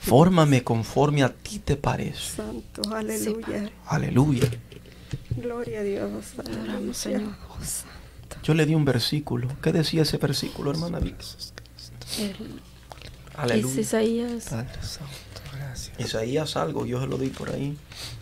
Fórmame 0.00 0.62
conforme 0.62 1.22
a 1.22 1.28
ti 1.34 1.58
te 1.58 1.76
parece. 1.76 2.36
Santo, 2.36 2.82
aleluya. 2.94 3.70
Aleluya. 3.86 4.48
Gloria 5.36 5.80
a 5.80 5.82
Dios. 5.82 6.10
adoramos, 6.38 6.68
Aleluya. 6.68 6.94
Señor. 6.94 7.34
Oh, 7.50 7.64
santo. 7.64 8.36
Yo 8.42 8.54
le 8.54 8.64
di 8.64 8.74
un 8.74 8.84
versículo. 8.84 9.48
¿Qué 9.62 9.72
decía 9.72 10.02
ese 10.02 10.16
versículo, 10.18 10.70
hermana 10.70 10.98
Vix? 11.00 11.52
El- 12.18 12.30
Es 12.30 12.34
Aleluya. 13.36 13.80
Isaías. 13.80 14.44
Padre 14.44 14.66
Santo, 14.66 14.72
gracias. 14.74 15.00
Isaías 15.98 16.56
algo, 16.56 16.86
yo 16.86 17.00
se 17.00 17.06
lo 17.06 17.18
di 17.18 17.28
por 17.28 17.50
ahí. 17.50 17.76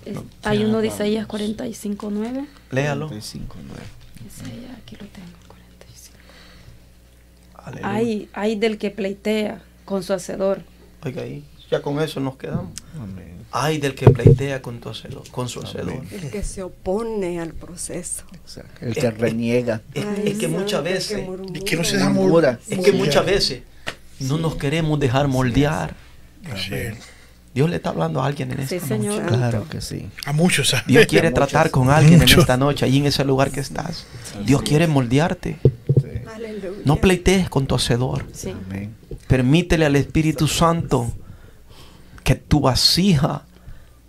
es- 0.04 0.14
No, 0.14 0.24
hay 0.44 0.64
uno 0.64 0.80
de. 0.80 0.88
Isaías 0.88 1.26
45, 1.26 2.10
9. 2.10 2.46
Léalo. 2.70 3.08
35:9. 3.08 3.46
Isaías, 4.26 4.78
aquí 4.82 4.96
lo 4.96 5.06
tengo, 5.06 5.28
45. 5.48 6.18
Aleluya. 7.54 7.90
Hay, 7.94 8.28
hay 8.32 8.56
del 8.56 8.78
que 8.78 8.90
pleitea 8.90 9.62
con 9.84 10.02
su 10.02 10.12
hacedor. 10.12 10.62
Oiga 11.04 11.22
ahí. 11.22 11.44
Ya 11.70 11.82
con 11.82 12.00
eso 12.00 12.20
nos 12.20 12.36
quedamos. 12.36 12.70
Amén. 13.00 13.34
Ay 13.52 13.78
del 13.78 13.94
que 13.94 14.08
pleitea 14.10 14.60
con, 14.62 14.80
tu 14.80 14.88
hacedor, 14.90 15.28
con 15.30 15.48
su 15.48 15.60
hacedor. 15.60 16.02
El 16.12 16.30
que 16.30 16.42
se 16.42 16.62
opone 16.62 17.40
al 17.40 17.52
proceso. 17.54 18.24
Exacto. 18.34 18.84
El 18.84 18.94
que 18.94 19.10
reniega. 19.10 19.82
Es, 19.94 20.04
Ay, 20.04 20.22
es 20.26 20.38
que 20.38 20.48
muchas 20.48 20.82
veces. 20.84 21.26
Y 21.54 21.60
que 21.60 21.76
no 21.76 21.84
se 21.84 21.98
Murmura. 21.98 22.52
mol- 22.52 22.58
es 22.68 22.84
que 22.84 22.92
muchas 22.92 23.24
veces 23.26 23.62
no 24.20 24.36
nos 24.38 24.56
queremos 24.56 24.98
dejar 25.00 25.28
moldear. 25.28 25.94
Sí. 26.56 26.74
Dios 27.56 27.70
le 27.70 27.76
está 27.76 27.88
hablando 27.88 28.22
a 28.22 28.26
alguien 28.26 28.52
en 28.52 28.68
Sí, 28.68 28.74
esta 28.74 28.88
Señor. 28.88 29.22
noche. 29.22 29.34
Claro 29.34 29.66
que 29.66 29.80
sí. 29.80 30.10
A 30.26 30.34
muchos. 30.34 30.68
¿sabes? 30.68 30.86
Dios 30.86 31.06
quiere 31.06 31.30
Muchos. 31.30 31.48
tratar 31.48 31.70
con 31.70 31.88
alguien 31.88 32.20
en 32.20 32.28
esta 32.28 32.58
noche, 32.58 32.84
ahí 32.84 32.98
en 32.98 33.06
ese 33.06 33.24
lugar 33.24 33.50
que 33.50 33.60
estás. 33.60 34.06
Dios 34.44 34.60
quiere 34.60 34.86
moldearte. 34.86 35.56
No 36.84 36.96
pleitees 36.96 37.48
con 37.48 37.66
tu 37.66 37.74
hacedor. 37.74 38.26
Sí. 38.34 38.50
Amén. 38.50 38.94
Permítele 39.26 39.86
al 39.86 39.96
Espíritu 39.96 40.46
Santo 40.48 41.10
que 42.24 42.34
tu 42.34 42.60
vasija 42.60 43.46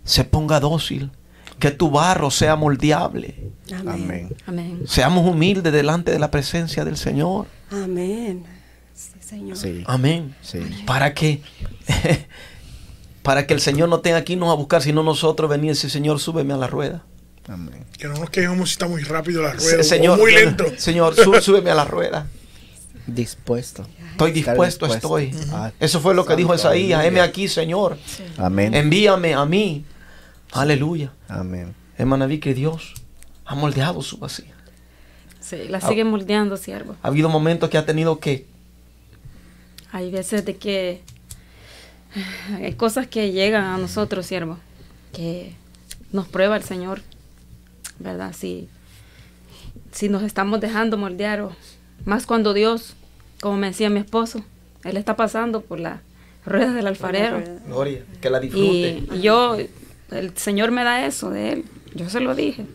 se 0.04 0.24
ponga 0.24 0.60
dócil, 0.60 1.10
que 1.58 1.70
tu 1.70 1.90
barro 1.90 2.30
sea 2.30 2.54
moldeable. 2.54 3.50
Amén. 3.72 3.88
Amén. 4.04 4.36
Amén. 4.46 4.82
Seamos 4.86 5.26
humildes 5.26 5.72
delante 5.72 6.10
de 6.12 6.18
la 6.18 6.30
presencia 6.30 6.84
del 6.84 6.98
Señor. 6.98 7.46
Amén. 7.70 8.44
Sí, 8.94 9.12
Señor. 9.26 9.56
Sí. 9.56 9.84
Amén. 9.86 10.34
Sí. 10.42 10.58
Para 10.84 11.14
que 11.14 11.40
para 13.22 13.46
que 13.46 13.54
el 13.54 13.60
Señor 13.60 13.88
no 13.88 14.00
tenga 14.00 14.22
que 14.24 14.32
irnos 14.34 14.50
a 14.50 14.54
buscar, 14.54 14.82
sino 14.82 15.02
nosotros 15.02 15.48
venir 15.50 15.66
y 15.66 15.68
decir, 15.70 15.90
Señor, 15.90 16.20
súbeme 16.20 16.54
a 16.54 16.56
la 16.56 16.66
rueda. 16.66 17.04
Amén. 17.48 17.84
Que 17.98 18.08
no 18.08 18.14
nos 18.14 18.30
quejemos 18.30 18.68
si 18.68 18.72
está 18.74 18.86
muy 18.88 19.02
rápido 19.02 19.42
la 19.42 19.58
Se- 19.58 19.70
rueda. 19.70 19.82
Señor, 19.82 20.18
o 20.18 20.22
muy 20.22 20.32
lento. 20.34 20.64
Señor, 20.76 21.14
sú- 21.14 21.34
súbeme 21.40 21.70
a 21.70 21.74
la 21.74 21.84
rueda. 21.84 22.26
Dispuesto. 23.06 23.86
Estoy 24.10 24.32
dispuesto, 24.32 24.86
dispuesto. 24.86 25.18
estoy. 25.18 25.48
Ah, 25.52 25.72
Eso 25.80 26.00
fue 26.00 26.14
lo 26.14 26.26
que 26.26 26.36
dijo 26.36 26.52
Santo, 26.58 26.68
aleluya. 26.70 27.06
Heme 27.06 27.20
aquí, 27.20 27.48
Señor. 27.48 27.96
Amén. 28.36 28.74
Envíame 28.74 29.32
a 29.34 29.44
mí. 29.46 29.84
Aleluya. 30.52 31.12
Amén. 31.28 31.74
Hermana, 31.96 32.26
vi 32.26 32.38
que 32.38 32.52
Dios 32.52 32.92
ha 33.46 33.54
moldeado 33.54 34.02
su 34.02 34.18
vasija. 34.18 34.54
Sí, 35.40 35.56
la 35.68 35.80
sigue 35.80 36.04
moldeando, 36.04 36.56
siervo. 36.58 36.96
Ha 37.02 37.08
habido 37.08 37.28
momentos 37.30 37.70
que 37.70 37.78
ha 37.78 37.86
tenido 37.86 38.18
que 38.18 38.46
Hay 39.90 40.10
veces 40.10 40.44
de 40.44 40.56
que 40.56 41.02
hay 42.56 42.74
cosas 42.74 43.06
que 43.06 43.32
llegan 43.32 43.64
a 43.64 43.78
nosotros, 43.78 44.26
siervo, 44.26 44.58
que 45.12 45.54
nos 46.12 46.28
prueba 46.28 46.56
el 46.56 46.62
Señor, 46.62 47.02
¿verdad? 47.98 48.34
Si, 48.36 48.68
si 49.92 50.08
nos 50.08 50.22
estamos 50.22 50.60
dejando 50.60 50.96
moldear, 50.96 51.40
o 51.40 51.52
más 52.04 52.26
cuando 52.26 52.54
Dios, 52.54 52.94
como 53.40 53.56
me 53.56 53.68
decía 53.68 53.90
mi 53.90 54.00
esposo, 54.00 54.44
Él 54.84 54.96
está 54.96 55.16
pasando 55.16 55.60
por 55.60 55.80
la 55.80 56.00
rueda 56.44 56.72
del 56.72 56.86
alfarero. 56.86 57.42
Gloria, 57.66 58.02
que 58.20 58.30
la 58.30 58.40
disfrute. 58.40 59.04
y 59.14 59.20
yo, 59.20 59.56
el 60.10 60.36
Señor 60.36 60.70
me 60.70 60.84
da 60.84 61.04
eso 61.06 61.30
de 61.30 61.52
Él, 61.52 61.64
yo 61.94 62.08
se 62.08 62.20
lo 62.20 62.34
dije. 62.34 62.66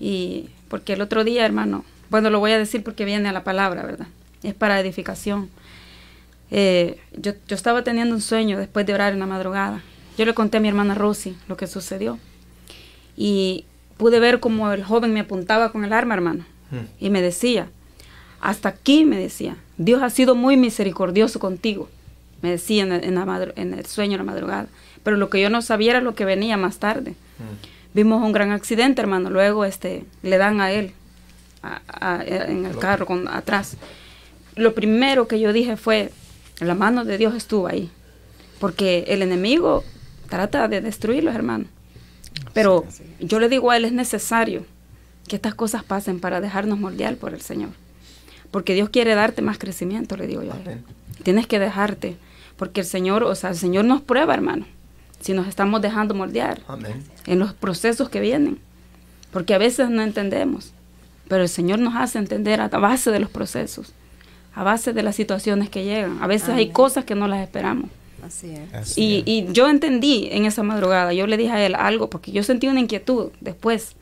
Y 0.00 0.50
porque 0.68 0.94
el 0.94 1.00
otro 1.00 1.24
día, 1.24 1.44
hermano, 1.44 1.84
bueno, 2.10 2.30
lo 2.30 2.38
voy 2.38 2.52
a 2.52 2.58
decir 2.58 2.82
porque 2.82 3.04
viene 3.04 3.28
a 3.28 3.32
la 3.32 3.44
palabra, 3.44 3.84
¿verdad? 3.84 4.08
Es 4.42 4.54
para 4.54 4.78
edificación. 4.80 5.50
Eh, 6.50 6.98
yo, 7.16 7.32
yo 7.48 7.56
estaba 7.56 7.82
teniendo 7.84 8.14
un 8.14 8.20
sueño 8.20 8.58
después 8.58 8.86
de 8.86 8.94
orar 8.94 9.12
en 9.12 9.18
la 9.18 9.26
madrugada. 9.26 9.82
Yo 10.16 10.24
le 10.24 10.34
conté 10.34 10.58
a 10.58 10.60
mi 10.60 10.68
hermana 10.68 10.94
Rosy 10.94 11.36
lo 11.48 11.56
que 11.56 11.66
sucedió. 11.66 12.18
Y 13.16 13.64
pude 13.96 14.20
ver 14.20 14.40
como 14.40 14.70
el 14.72 14.84
joven 14.84 15.12
me 15.12 15.20
apuntaba 15.20 15.72
con 15.72 15.84
el 15.84 15.92
arma, 15.92 16.14
hermano. 16.14 16.44
Mm. 16.70 16.76
Y 17.04 17.10
me 17.10 17.22
decía, 17.22 17.68
hasta 18.40 18.68
aquí 18.70 19.04
me 19.04 19.16
decía, 19.18 19.56
Dios 19.78 20.02
ha 20.02 20.10
sido 20.10 20.34
muy 20.34 20.56
misericordioso 20.56 21.38
contigo. 21.38 21.88
Me 22.42 22.50
decía 22.50 22.82
en 22.82 22.92
el, 22.92 23.04
en 23.04 23.14
la 23.14 23.48
en 23.56 23.74
el 23.74 23.86
sueño, 23.86 24.12
en 24.12 24.18
la 24.26 24.32
madrugada. 24.32 24.66
Pero 25.02 25.16
lo 25.16 25.30
que 25.30 25.40
yo 25.40 25.50
no 25.50 25.62
sabía 25.62 25.92
era 25.92 26.00
lo 26.00 26.14
que 26.14 26.24
venía 26.24 26.56
más 26.56 26.78
tarde. 26.78 27.14
Vimos 27.94 28.22
un 28.22 28.32
gran 28.32 28.50
accidente, 28.52 29.00
hermano. 29.00 29.30
Luego 29.30 29.64
este, 29.64 30.04
le 30.22 30.36
dan 30.36 30.60
a 30.60 30.70
él 30.70 30.92
a- 31.62 31.80
a- 31.88 32.24
en 32.24 32.66
el 32.66 32.76
carro 32.78 33.06
con, 33.06 33.26
atrás. 33.28 33.76
Lo 34.54 34.74
primero 34.74 35.26
que 35.28 35.40
yo 35.40 35.52
dije 35.52 35.76
fue, 35.76 36.10
la 36.60 36.74
mano 36.74 37.04
de 37.04 37.18
Dios 37.18 37.34
estuvo 37.34 37.66
ahí. 37.66 37.90
Porque 38.58 39.04
el 39.08 39.22
enemigo 39.22 39.84
trata 40.28 40.68
de 40.68 40.80
destruirlos, 40.80 41.34
hermano. 41.34 41.66
Pero 42.52 42.84
yo 43.20 43.38
le 43.40 43.48
digo 43.48 43.70
a 43.70 43.76
él, 43.76 43.84
es 43.84 43.92
necesario 43.92 44.64
que 45.28 45.36
estas 45.36 45.54
cosas 45.54 45.84
pasen 45.84 46.20
para 46.20 46.40
dejarnos 46.40 46.78
moldear 46.78 47.16
por 47.16 47.34
el 47.34 47.40
Señor. 47.40 47.70
Porque 48.50 48.74
Dios 48.74 48.88
quiere 48.88 49.14
darte 49.14 49.42
más 49.42 49.58
crecimiento, 49.58 50.16
le 50.16 50.26
digo 50.26 50.42
yo. 50.42 50.52
Amén. 50.52 50.84
Tienes 51.22 51.46
que 51.46 51.58
dejarte. 51.58 52.16
Porque 52.56 52.80
el 52.80 52.86
Señor, 52.86 53.24
o 53.24 53.34
sea, 53.34 53.50
el 53.50 53.56
Señor 53.56 53.84
nos 53.84 54.00
prueba, 54.00 54.32
hermano. 54.32 54.66
Si 55.20 55.32
nos 55.32 55.46
estamos 55.46 55.82
dejando 55.82 56.14
moldear 56.14 56.62
Amén. 56.68 57.02
en 57.26 57.38
los 57.38 57.52
procesos 57.52 58.08
que 58.08 58.20
vienen. 58.20 58.58
Porque 59.32 59.54
a 59.54 59.58
veces 59.58 59.90
no 59.90 60.02
entendemos. 60.02 60.72
Pero 61.28 61.42
el 61.42 61.48
Señor 61.48 61.80
nos 61.80 61.94
hace 61.96 62.18
entender 62.18 62.60
a 62.60 62.68
base 62.68 63.10
de 63.10 63.20
los 63.20 63.28
procesos. 63.28 63.92
A 64.56 64.64
base 64.64 64.92
de 64.92 65.02
las 65.04 65.14
situaciones 65.14 65.70
que 65.70 65.84
llegan. 65.84 66.18
A 66.20 66.26
veces 66.26 66.48
hay 66.48 66.70
cosas 66.70 67.04
que 67.04 67.14
no 67.14 67.28
las 67.28 67.42
esperamos. 67.42 67.88
Así 68.26 68.50
es. 68.50 68.74
Así 68.74 69.00
Y, 69.00 69.18
es. 69.18 69.24
y 69.50 69.52
yo 69.52 69.68
entendí 69.68 70.28
en 70.32 70.46
esa 70.46 70.64
madrugada, 70.64 71.12
yo 71.12 71.28
le 71.28 71.36
dije 71.36 71.52
a 71.52 71.64
él 71.64 71.76
algo, 71.76 72.10
porque 72.10 72.32
yo 72.32 72.42
sentí 72.42 72.66
una 72.66 72.80
inquietud 72.80 73.28
después, 73.40 73.94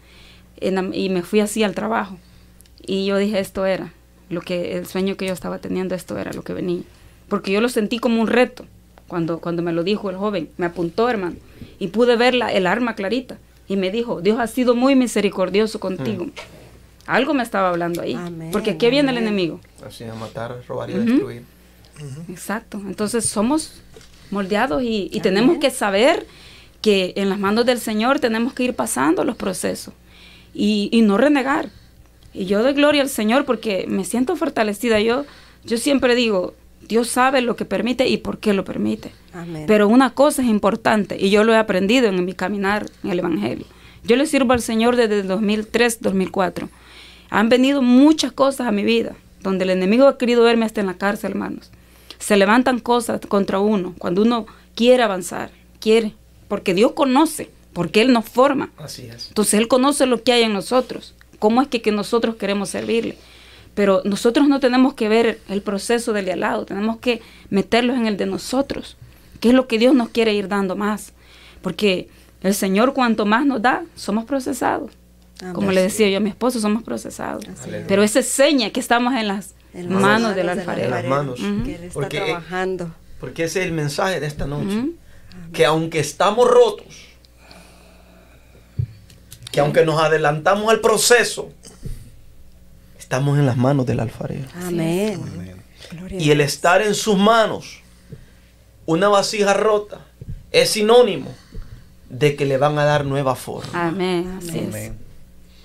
en 0.61 0.74
la- 0.76 0.96
y 0.96 1.11
me 1.11 1.20
fui 1.22 1.40
así 1.40 1.62
al 1.62 1.74
trabajo. 1.74 2.16
Y 2.86 3.05
yo 3.05 3.18
dije, 3.18 3.38
esto 3.40 3.66
era, 3.66 3.92
lo 4.30 4.40
que 4.40 4.78
el 4.78 4.86
sueño 4.86 5.16
que 5.16 5.26
yo 5.26 5.32
estaba 5.34 5.59
teniendo, 5.59 5.94
esto 5.94 6.16
era 6.18 6.32
lo 6.32 6.42
que 6.42 6.55
venía. 6.55 6.82
Porque 7.28 7.50
yo 7.52 7.61
lo 7.61 7.68
sentí 7.68 7.98
como 7.98 8.20
un 8.22 8.28
reto, 8.28 8.64
cuando, 9.09 9.38
cuando 9.40 9.61
me 9.62 9.72
lo 9.72 9.82
dijo 9.84 10.09
el 10.09 10.16
joven, 10.16 10.48
me 10.57 10.66
apuntó, 10.66 11.11
hermano, 11.11 11.36
y 11.78 11.88
pude 11.88 12.16
ver 12.16 12.34
la, 12.34 12.50
el 12.52 12.66
arma 12.66 12.94
clarita. 12.94 13.36
Y 13.68 13.76
me 13.76 13.90
dijo, 13.90 14.20
Dios 14.20 14.38
ha 14.38 14.46
sido 14.46 14.74
muy 14.74 14.94
misericordioso 14.94 15.80
contigo. 15.80 16.26
Algo 17.07 17.34
me 17.34 17.42
estaba 17.42 17.68
hablando 17.70 18.00
ahí. 18.02 18.14
Amén, 18.14 18.50
porque 18.52 18.70
aquí 18.72 18.88
viene 18.90 19.11
el 19.11 19.18
enemigo. 19.18 19.61
Así 19.86 20.05
a 20.05 20.14
matar, 20.14 20.57
robar 20.66 20.90
y 20.90 20.94
Ujú. 20.94 21.05
destruir. 21.05 21.42
Exacto. 22.28 22.80
Entonces 22.86 23.26
somos 23.26 23.82
moldeados 24.30 24.82
y, 24.82 25.11
y 25.12 25.20
tenemos 25.20 25.59
que 25.59 25.70
saber 25.70 26.26
que 26.80 27.12
en 27.16 27.28
las 27.28 27.38
manos 27.38 27.66
del 27.66 27.78
Señor 27.78 28.20
tenemos 28.20 28.52
que 28.52 28.64
ir 28.64 28.74
pasando 28.74 29.24
los 29.24 29.36
procesos 29.36 29.94
y, 30.52 30.88
y 30.92 31.02
no 31.02 31.16
renegar. 31.18 31.68
Y 32.32 32.46
yo 32.46 32.62
doy 32.62 32.72
gloria 32.74 33.02
al 33.02 33.09
Señor 33.09 33.44
porque 33.44 33.84
me 33.88 34.05
siento 34.05 34.34
fortalecida. 34.36 35.00
Yo, 35.00 35.24
yo 35.64 35.76
siempre 35.78 36.14
digo, 36.14 36.55
Dios 36.88 37.09
sabe 37.09 37.40
lo 37.42 37.55
que 37.57 37.64
permite 37.64 38.09
y 38.09 38.16
por 38.18 38.38
qué 38.38 38.52
lo 38.55 38.64
permite. 38.64 39.12
Amén. 39.32 39.64
Pero 39.66 39.86
una 39.88 40.11
cosa 40.14 40.42
es 40.42 40.48
importante 40.48 41.16
y 41.18 41.30
yo 41.30 41.44
lo 41.44 41.52
he 41.52 41.57
aprendido 41.59 42.09
en 42.09 42.24
mi 42.24 42.34
caminar 42.34 42.86
en 43.05 43.11
el 43.11 43.20
Evangelio. 43.20 43.66
Yo 44.02 44.16
le 44.16 44.26
sirvo 44.26 44.52
al 44.52 44.61
Señor 44.61 44.96
desde 44.96 45.20
el 45.20 45.28
2003, 45.28 46.00
2004. 46.02 46.68
Han 47.31 47.49
venido 47.49 47.83
muchas 47.83 48.33
cosas 48.33 48.66
a 48.66 48.72
mi 48.72 48.85
vida 48.85 49.14
donde 49.45 49.64
el 49.64 49.70
enemigo 49.70 50.09
ha 50.09 50.18
querido 50.18 50.43
verme 50.43 50.66
hasta 50.66 50.81
en 50.81 50.89
la 50.89 50.95
cárcel, 50.95 51.33
hermanos. 51.33 51.70
Se 52.18 52.37
levantan 52.37 52.81
cosas 52.81 53.20
contra 53.29 53.61
uno 53.61 53.95
cuando 53.99 54.22
uno 54.22 54.47
quiere 54.75 55.05
avanzar, 55.05 55.51
quiere, 55.79 56.14
porque 56.49 56.75
Dios 56.75 56.93
conoce, 56.93 57.51
porque 57.72 58.01
Él 58.01 58.12
nos 58.12 58.25
forma. 58.25 58.70
Así 58.79 59.03
es. 59.07 59.29
Entonces 59.29 59.55
Él 59.55 59.68
conoce 59.68 60.07
lo 60.07 60.22
que 60.22 60.33
hay 60.33 60.43
en 60.43 60.55
nosotros, 60.55 61.14
cómo 61.39 61.62
es 61.62 61.68
que, 61.68 61.83
que 61.83 61.93
nosotros 61.93 62.37
queremos 62.37 62.70
servirle. 62.70 63.16
Pero 63.75 64.01
nosotros 64.05 64.49
no 64.49 64.61
tenemos 64.61 64.95
que 64.95 65.09
ver 65.09 65.41
el 65.49 65.61
proceso 65.61 66.12
del 66.12 66.25
de 66.25 66.33
al 66.33 66.41
lado, 66.41 66.64
tenemos 66.64 66.99
que 66.99 67.20
meterlos 67.51 67.97
en 67.97 68.07
el 68.07 68.16
de 68.16 68.27
nosotros, 68.27 68.97
que 69.41 69.49
es 69.49 69.55
lo 69.55 69.68
que 69.68 69.79
Dios 69.79 69.95
nos 69.95 70.09
quiere 70.09 70.33
ir 70.33 70.49
dando 70.49 70.75
más. 70.75 71.12
Porque 71.61 72.09
el 72.43 72.55
Señor 72.55 72.95
cuanto 72.95 73.27
más 73.27 73.45
nos 73.45 73.61
da, 73.61 73.85
somos 73.95 74.25
procesados. 74.25 74.93
Amén. 75.41 75.53
Como 75.55 75.72
le 75.72 75.82
decía 75.82 76.09
yo 76.09 76.18
a 76.18 76.20
mi 76.20 76.30
esposo, 76.30 76.61
somos 76.61 76.82
procesados. 76.82 77.45
Es. 77.45 77.85
Pero 77.89 78.03
esa 78.03 78.22
seña 78.22 78.70
que 78.70 78.80
estamos 78.80 79.14
en 79.14 79.28
las 79.28 79.55
manos 79.89 80.35
del 80.37 80.49
alfarero. 80.49 80.85
En 80.87 80.91
las 80.91 81.05
manos. 81.05 81.41
Que 81.64 81.74
Él 81.74 81.85
está 81.85 81.95
Porque- 81.95 82.20
trabajando. 82.20 82.95
Porque 83.20 83.45
ese 83.45 83.61
es 83.61 83.66
el 83.66 83.72
mensaje 83.72 84.20
de 84.20 84.26
esta 84.26 84.47
noche. 84.47 84.91
Que 85.53 85.64
aunque 85.64 85.99
estamos 86.01 86.49
rotos, 86.49 86.87
que 89.51 89.61
aunque 89.61 89.85
nos 89.85 90.01
adelantamos 90.01 90.68
al 90.70 90.80
proceso, 90.80 91.51
estamos 92.99 93.39
en 93.39 93.47
las 93.47 93.57
manos 93.57 93.87
del 93.87 94.01
alfarero. 94.01 94.47
Amén. 94.66 95.20
Gloria 95.91 96.18
a 96.18 96.22
Y 96.22 96.30
el 96.30 96.41
estar 96.41 96.82
en 96.82 96.95
sus 96.95 97.16
manos, 97.16 97.80
una 98.87 99.09
vasija 99.09 99.55
rota, 99.55 100.01
es 100.51 100.70
sinónimo 100.70 101.32
de 102.09 102.37
que 102.37 102.45
le 102.47 102.57
van 102.59 102.78
a 102.78 102.85
dar 102.85 103.05
nueva 103.05 103.35
forma. 103.37 103.89
Amén. 103.89 104.39
Así 104.39 104.59
es. 104.59 104.93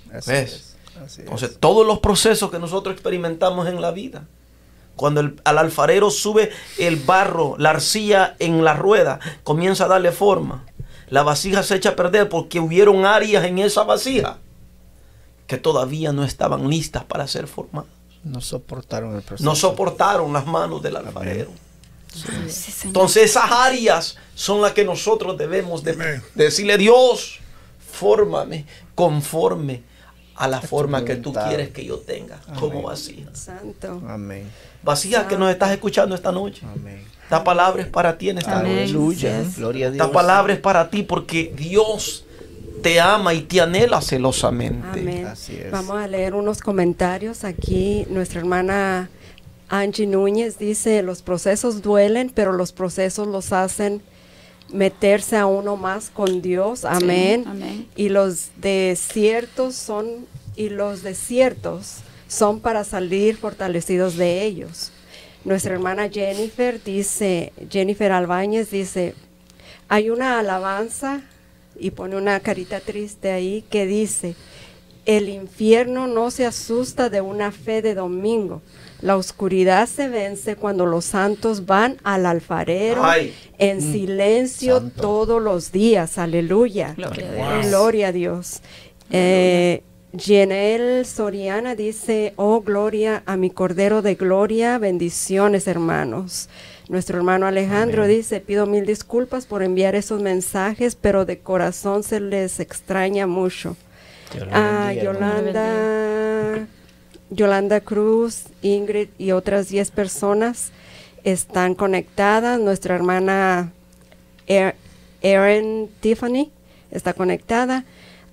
Amén. 0.10 0.18
Así 0.20 0.32
¿Ves? 0.32 0.53
es, 0.53 0.76
así 0.97 1.12
es. 1.22 1.28
Entonces, 1.28 1.57
todos 1.60 1.86
los 1.88 1.99
procesos 1.99 2.49
que 2.51 2.60
nosotros 2.60 2.93
experimentamos 2.93 3.68
en 3.68 3.82
la 3.82 3.91
vida, 3.91 4.26
cuando 4.95 5.22
el- 5.22 5.39
al 5.45 5.57
alfarero 5.57 6.10
sube 6.12 6.49
el 6.78 6.97
barro, 6.97 7.55
la 7.57 7.70
arcilla 7.72 8.36
en 8.39 8.64
la 8.64 8.74
rueda, 8.74 9.20
comienza 9.43 9.86
a 9.86 9.88
darle 9.88 10.12
forma, 10.12 10.66
la 11.10 11.24
vasija 11.24 11.64
se 11.64 11.76
echa 11.76 11.89
a 11.89 11.95
perder 11.95 12.30
porque 12.30 12.60
hubieron 12.60 13.05
áreas 13.05 13.43
en 13.45 13.60
esa 13.60 13.84
vasija 13.84 14.38
que 15.47 15.57
todavía 15.57 16.12
no 16.12 16.24
estaban 16.24 16.70
listas 16.70 17.03
para 17.05 17.28
ser 17.28 17.47
formadas. 17.47 17.89
no 18.24 18.41
soportaron 18.41 19.16
el 19.16 19.22
proceso. 19.22 19.49
No 19.49 19.55
soportaron 19.55 20.34
las 20.34 20.45
manos 20.45 20.84
del 20.84 20.97
alfarero. 20.97 21.49
Sí. 22.14 22.88
Entonces 22.88 23.24
esas 23.24 23.49
áreas 23.49 24.18
son 24.36 24.62
las 24.62 24.74
que 24.74 24.84
nosotros 24.84 25.38
debemos 25.38 25.84
de, 25.84 25.93
de 25.95 26.22
decirle, 26.43 26.78
Dios, 26.78 27.39
fórmame 27.91 28.66
conforme 28.95 29.84
a 30.39 30.47
la 30.47 30.61
forma 30.61 31.03
que 31.03 31.17
tú 31.17 31.33
quieres 31.33 31.69
que 31.69 31.83
yo 31.83 31.97
tenga 31.97 32.39
como 32.57 32.81
vasija. 32.81 33.29
Santo. 33.33 34.01
Amén. 34.07 34.49
Vasija 34.81 35.27
que 35.27 35.37
nos 35.37 35.51
estás 35.51 35.71
escuchando 35.71 36.15
esta 36.15 36.31
noche. 36.31 36.65
Amén. 36.65 37.03
Esta 37.23 37.43
palabra 37.43 37.81
es 37.81 37.89
para 37.89 38.17
ti 38.17 38.29
en 38.29 38.37
esta 38.37 38.59
Amén. 38.59 38.91
noche. 38.93 39.29
Aleluya. 39.29 39.43
Gloria 39.57 39.87
a 39.87 39.91
Dios. 39.91 40.01
Esta 40.01 40.13
palabra 40.13 40.53
es 40.53 40.59
para 40.59 40.89
ti 40.89 41.03
porque 41.03 41.53
Dios 41.53 42.23
te 42.81 43.01
ama 43.01 43.33
y 43.33 43.41
te 43.41 43.59
anhela 43.59 43.99
celosamente. 43.99 45.01
Amén. 45.01 45.27
Así 45.27 45.57
es. 45.57 45.71
Vamos 45.71 45.97
a 45.97 46.07
leer 46.07 46.33
unos 46.33 46.61
comentarios 46.61 47.43
aquí. 47.43 48.07
Nuestra 48.09 48.39
hermana 48.39 49.09
Angie 49.67 50.07
Núñez 50.07 50.57
dice, 50.57 51.03
los 51.03 51.21
procesos 51.21 51.81
duelen, 51.81 52.31
pero 52.33 52.53
los 52.53 52.71
procesos 52.71 53.27
los 53.27 53.51
hacen 53.51 54.01
meterse 54.72 55.38
a 55.38 55.45
uno 55.45 55.76
más 55.76 56.09
con 56.09 56.41
Dios. 56.41 56.86
Amén. 56.86 57.45
amén. 57.47 57.88
Y 57.95 58.09
los 58.09 58.49
desiertos 58.57 59.76
son, 59.76 60.28
y 60.55 60.70
los 60.70 61.03
desiertos 61.03 61.97
son 62.28 62.59
para 62.59 62.84
salir 62.84 63.38
fortalecidos 63.38 64.15
de 64.15 64.43
ellos. 64.43 64.91
Nuestra 65.45 65.74
hermana 65.74 66.09
Jennifer 66.09 66.82
dice, 66.84 67.53
Jennifer 67.70 68.11
Albáñez 68.11 68.70
dice, 68.72 69.15
hay 69.88 70.09
una 70.09 70.39
alabanza 70.39 71.22
y 71.80 71.91
pone 71.91 72.17
una 72.17 72.39
carita 72.41 72.80
triste 72.80 73.32
ahí 73.32 73.63
que 73.70 73.86
dice, 73.86 74.36
el 75.05 75.30
infierno 75.30 76.07
no 76.07 76.30
se 76.30 76.45
asusta 76.45 77.09
de 77.09 77.22
una 77.22 77.51
fe 77.51 77.82
de 77.82 77.95
domingo. 77.95 78.61
La 79.02 79.16
oscuridad 79.16 79.88
se 79.88 80.10
vence 80.10 80.56
cuando 80.56 80.86
los 80.86 81.06
santos 81.06 81.66
van 81.66 81.97
al 82.04 82.26
alfarero 82.26 83.04
Ay. 83.04 83.34
en 83.58 83.82
silencio 83.82 84.80
Santo. 84.80 85.02
todos 85.02 85.41
los 85.41 85.72
días. 85.72 86.18
Aleluya. 86.18 86.93
Gloria 86.97 87.28
a 87.30 87.36
Wow. 87.60 87.62
Gloria 87.70 88.08
a 88.10 88.12
Dios. 88.12 88.62
Eh, 89.12 89.84
Jenel 90.18 91.06
Soriana 91.06 91.76
dice, 91.76 92.34
oh 92.36 92.62
gloria 92.62 93.22
a 93.26 93.38
mi 93.38 93.52
Cordero 93.52 94.02
de 94.02 94.16
Gloria, 94.16 94.78
bendiciones 94.80 95.68
hermanos. 95.68 96.50
Nuestro 96.89 97.18
hermano 97.18 97.45
Alejandro 97.45 98.08
dice, 98.08 98.39
pido 98.41 98.66
mil 98.66 98.86
disculpas 98.86 99.45
por 99.45 99.62
enviar 99.62 99.93
esos 99.93 100.22
mensajes, 100.22 100.95
pero 100.95 101.26
de 101.26 101.38
corazón 101.39 102.02
se 102.04 102.20
les 102.20 102.60
extraña 102.60 103.28
mucho. 103.28 103.78
Ah. 104.52 104.91
Yolanda, 104.93 106.68
Yolanda 107.30 107.80
Cruz, 107.82 108.43
Ingrid 108.61 109.09
y 109.17 109.32
otras 109.32 109.69
10 109.69 109.91
personas 109.91 110.71
están 111.23 111.75
conectadas. 111.75 112.59
Nuestra 112.59 112.95
hermana 112.95 113.71
Er- 114.47 114.75
Erin 115.21 115.89
Tiffany 115.99 116.51
está 116.91 117.13
conectada. 117.13 117.86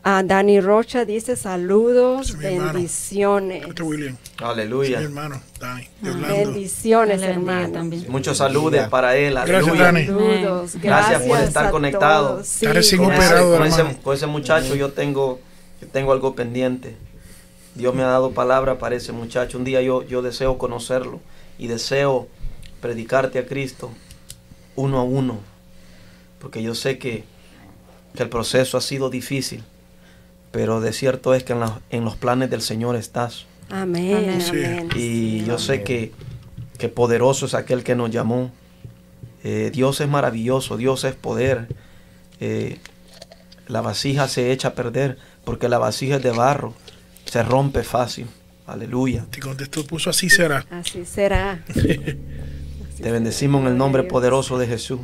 Ah, 0.09 0.23
Dani 0.25 0.61
Rocha 0.61 1.05
dice 1.05 1.35
saludos, 1.35 2.29
Sí, 2.29 2.35
hermano. 2.47 2.73
bendiciones. 2.75 3.65
Aleluya. 4.39 5.01
hermano, 5.01 5.43
Dani, 5.59 5.89
de 6.01 6.11
Orlando. 6.11 6.37
Bendiciones, 6.37 7.23
hermano. 7.23 7.73
también. 7.73 8.05
Muchos 8.09 8.37
saludos 8.39 8.87
para 8.89 9.17
él. 9.17 9.35
Gracias. 9.35 9.79
Dani. 9.79 10.07
Saludos. 10.07 10.77
Gracias 10.77 10.83
Gracias 10.83 11.23
por 11.23 11.39
estar 11.41 11.71
conectado. 11.73 12.45
Sí, 12.45 12.67
operado. 12.67 13.57
Con 13.59 13.67
ese, 13.67 13.81
hermano. 13.81 13.99
con 14.03 14.15
ese 14.15 14.27
muchacho 14.27 14.77
yo 14.77 14.93
tengo 14.93 15.41
que 15.81 15.87
tengo 15.87 16.13
algo 16.13 16.37
pendiente. 16.37 16.97
Dios 17.77 17.95
me 17.95 18.03
ha 18.03 18.07
dado 18.07 18.33
palabra 18.33 18.79
para 18.79 18.97
ese 18.97 19.13
muchacho. 19.13 19.59
Un 19.59 19.65
día 19.65 19.83
yo, 19.83 20.03
yo 20.03 20.23
deseo 20.23 20.59
conocerlo 20.59 21.21
y 21.59 21.67
deseo 21.69 22.29
predicarte 22.81 23.39
a 23.39 23.47
Cristo 23.47 23.91
uno 24.77 24.99
a 24.99 25.03
uno, 25.05 25.39
porque 26.41 26.63
yo 26.63 26.75
sé 26.75 26.99
que, 26.99 27.25
que 28.15 28.23
el 28.23 28.29
proceso 28.29 28.77
ha 28.77 28.81
sido 28.81 29.09
difícil, 29.11 29.63
pero 30.53 30.81
de 30.81 30.93
cierto 30.93 31.35
es 31.35 31.45
que 31.45 31.53
en, 31.55 31.61
la- 31.61 31.81
en 31.91 32.05
los 32.05 32.17
planes 32.17 32.51
del 32.51 32.63
Señor 32.63 32.97
estás. 32.97 33.47
Amén, 33.71 34.17
Amén. 34.17 34.41
Sí. 34.41 34.65
amén. 34.65 34.89
Y 34.95 35.45
yo 35.45 35.59
sé 35.59 35.83
que, 35.83 36.13
que 36.79 36.89
poderoso 36.89 37.47
es 37.47 37.55
aquel 37.55 37.83
que 37.85 37.95
nos 37.95 38.11
llamó. 38.11 38.51
Eh, 39.45 39.71
Dios 39.73 40.01
es 40.01 40.09
maravilloso, 40.09 40.77
Dios 40.77 41.05
es 41.05 41.15
poder. 41.15 41.69
Eh, 42.41 42.79
la 43.67 43.81
vasija 43.81 44.29
se 44.29 44.53
echa 44.53 44.69
a 44.69 44.75
perder 44.75 45.19
porque 45.45 45.69
la 45.69 45.79
vasija 45.79 46.17
es 46.17 46.23
de 46.23 46.31
barro, 46.33 46.75
se 47.27 47.43
rompe 47.43 47.83
fácil. 47.83 48.27
Aleluya. 48.67 49.25
Te 49.31 49.41
contestó, 49.41 49.87
puso 49.87 50.11
así 50.11 50.29
será. 50.29 50.67
Así 50.71 51.05
será. 51.05 51.63
Te 53.01 53.11
bendecimos 53.13 53.61
en 53.63 53.69
el 53.69 53.77
nombre 53.77 54.03
Dios. 54.03 54.11
poderoso 54.13 54.59
de 54.59 54.67
Jesús. 54.67 55.01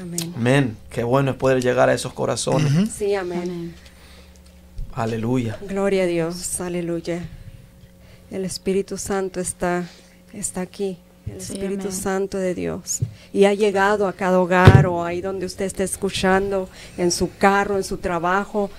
Amén. 0.00 0.32
Amén. 0.36 0.76
Qué 0.90 1.02
bueno 1.02 1.32
es 1.32 1.36
poder 1.36 1.60
llegar 1.62 1.88
a 1.88 1.94
esos 1.94 2.12
corazones. 2.12 2.72
Sí, 2.90 3.14
amén. 3.14 3.42
Amén. 3.42 3.74
Aleluya. 4.94 5.58
Gloria 5.68 6.04
a 6.04 6.06
Dios, 6.06 6.60
aleluya. 6.60 7.28
El 8.30 8.44
Espíritu 8.44 8.96
Santo 8.96 9.40
está, 9.40 9.88
está 10.32 10.60
aquí, 10.62 10.98
el 11.26 11.40
Sí, 11.40 11.54
Espíritu 11.54 11.88
amén. 11.88 11.92
Santo 11.92 12.38
de 12.38 12.54
Dios. 12.54 13.00
Y 13.32 13.44
ha 13.44 13.54
llegado 13.54 14.06
a 14.08 14.12
cada 14.12 14.38
hogar 14.40 14.86
o 14.86 15.04
ahí 15.04 15.20
donde 15.20 15.46
usted 15.46 15.64
esté 15.64 15.84
escuchando, 15.84 16.68
en 16.96 17.10
su 17.12 17.36
carro, 17.36 17.76
en 17.76 17.84
su 17.84 17.98
trabajo. 17.98 18.70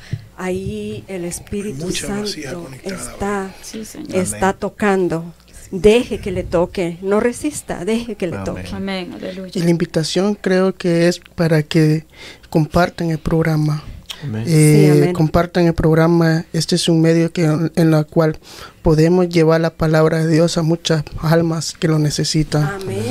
Ahí 0.44 1.04
el 1.08 1.24
Espíritu 1.26 1.86
mucha 1.86 2.08
Santo 2.08 2.68
está, 2.84 3.54
Sí, 3.62 3.86
Señor. 3.86 4.16
está 4.16 4.54
tocando. 4.54 5.34
Deje 5.70 6.20
que 6.20 6.32
le 6.32 6.44
toque, 6.44 6.98
no 7.04 7.20
resista, 7.20 7.86
deje 7.86 8.16
que 8.16 8.26
le 8.26 8.38
Amén. 8.38 8.46
toque. 8.46 8.70
Amén. 8.74 9.14
Aleluya. 9.14 9.52
Y 9.54 9.60
la 9.64 9.70
invitación 9.70 10.34
creo 10.34 10.76
que 10.76 11.08
es 11.08 11.20
para 11.36 11.62
que 11.62 12.06
compartan 12.50 13.12
el 13.12 13.20
programa. 13.20 13.84
Eh, 14.46 15.04
Sí, 15.08 15.14
compartan 15.14 15.66
el 15.66 15.74
programa. 15.74 16.46
Este 16.54 16.76
es 16.76 16.90
un 16.90 17.02
medio 17.02 17.32
que, 17.32 17.44
en 17.46 17.94
el 17.94 18.06
cual 18.06 18.40
podemos 18.82 19.30
llevar 19.30 19.62
la 19.62 19.72
palabra 19.72 20.24
de 20.24 20.32
Dios 20.32 20.58
a 20.58 20.64
muchas 20.64 21.04
almas 21.22 21.74
que 21.74 21.88
lo 21.88 22.00
necesitan. 22.00 22.64
Amén. 22.64 23.04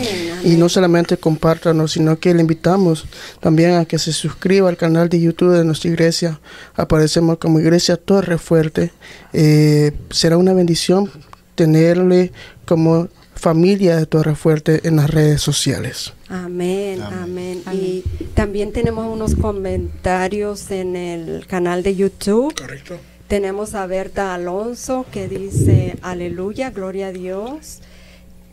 Y 0.45 0.57
no 0.57 0.69
solamente 0.69 1.17
compártanlo, 1.17 1.87
sino 1.89 2.19
que 2.19 2.35
le 2.35 2.41
invitamos 2.41 3.07
también 3.41 3.75
a 3.75 3.85
que 3.85 3.99
se 3.99 4.13
suscriba 4.13 4.69
al 4.69 4.77
canal 4.77 5.09
de 5.09 5.21
YouTube 5.21 5.57
de 5.57 5.65
nuestra 5.65 5.91
iglesia. 5.91 6.41
Aparecemos 6.75 7.39
como 7.39 7.61
Iglesia 7.61 7.97
Torre 7.97 8.39
Fuerte. 8.39 8.93
Eh, 9.33 9.93
será 10.11 10.37
una 10.37 10.53
bendición 10.55 11.11
tenerle 11.55 12.33
como 12.65 13.09
familia 13.41 13.97
de 13.97 14.07
Torre 14.07 14.35
Fuerte 14.35 14.87
en 14.87 14.97
las 14.97 15.11
redes 15.11 15.41
sociales. 15.41 16.13
Amén, 16.29 17.01
Amén. 17.03 17.63
amén, 17.67 17.81
Y 17.81 18.05
también 18.35 18.73
tenemos 18.73 19.11
unos 19.13 19.35
comentarios 19.35 20.71
en 20.71 20.95
el 20.95 21.47
canal 21.47 21.83
de 21.83 21.97
YouTube. 21.97 22.55
Correcto. 22.55 22.99
Tenemos 23.29 23.75
a 23.75 23.87
Berta 23.87 24.35
Alonso 24.35 25.07
que 25.11 25.29
dice, 25.29 25.97
aleluya, 26.03 26.71
gloria 26.71 27.09
a 27.09 27.13
Dios. 27.13 27.79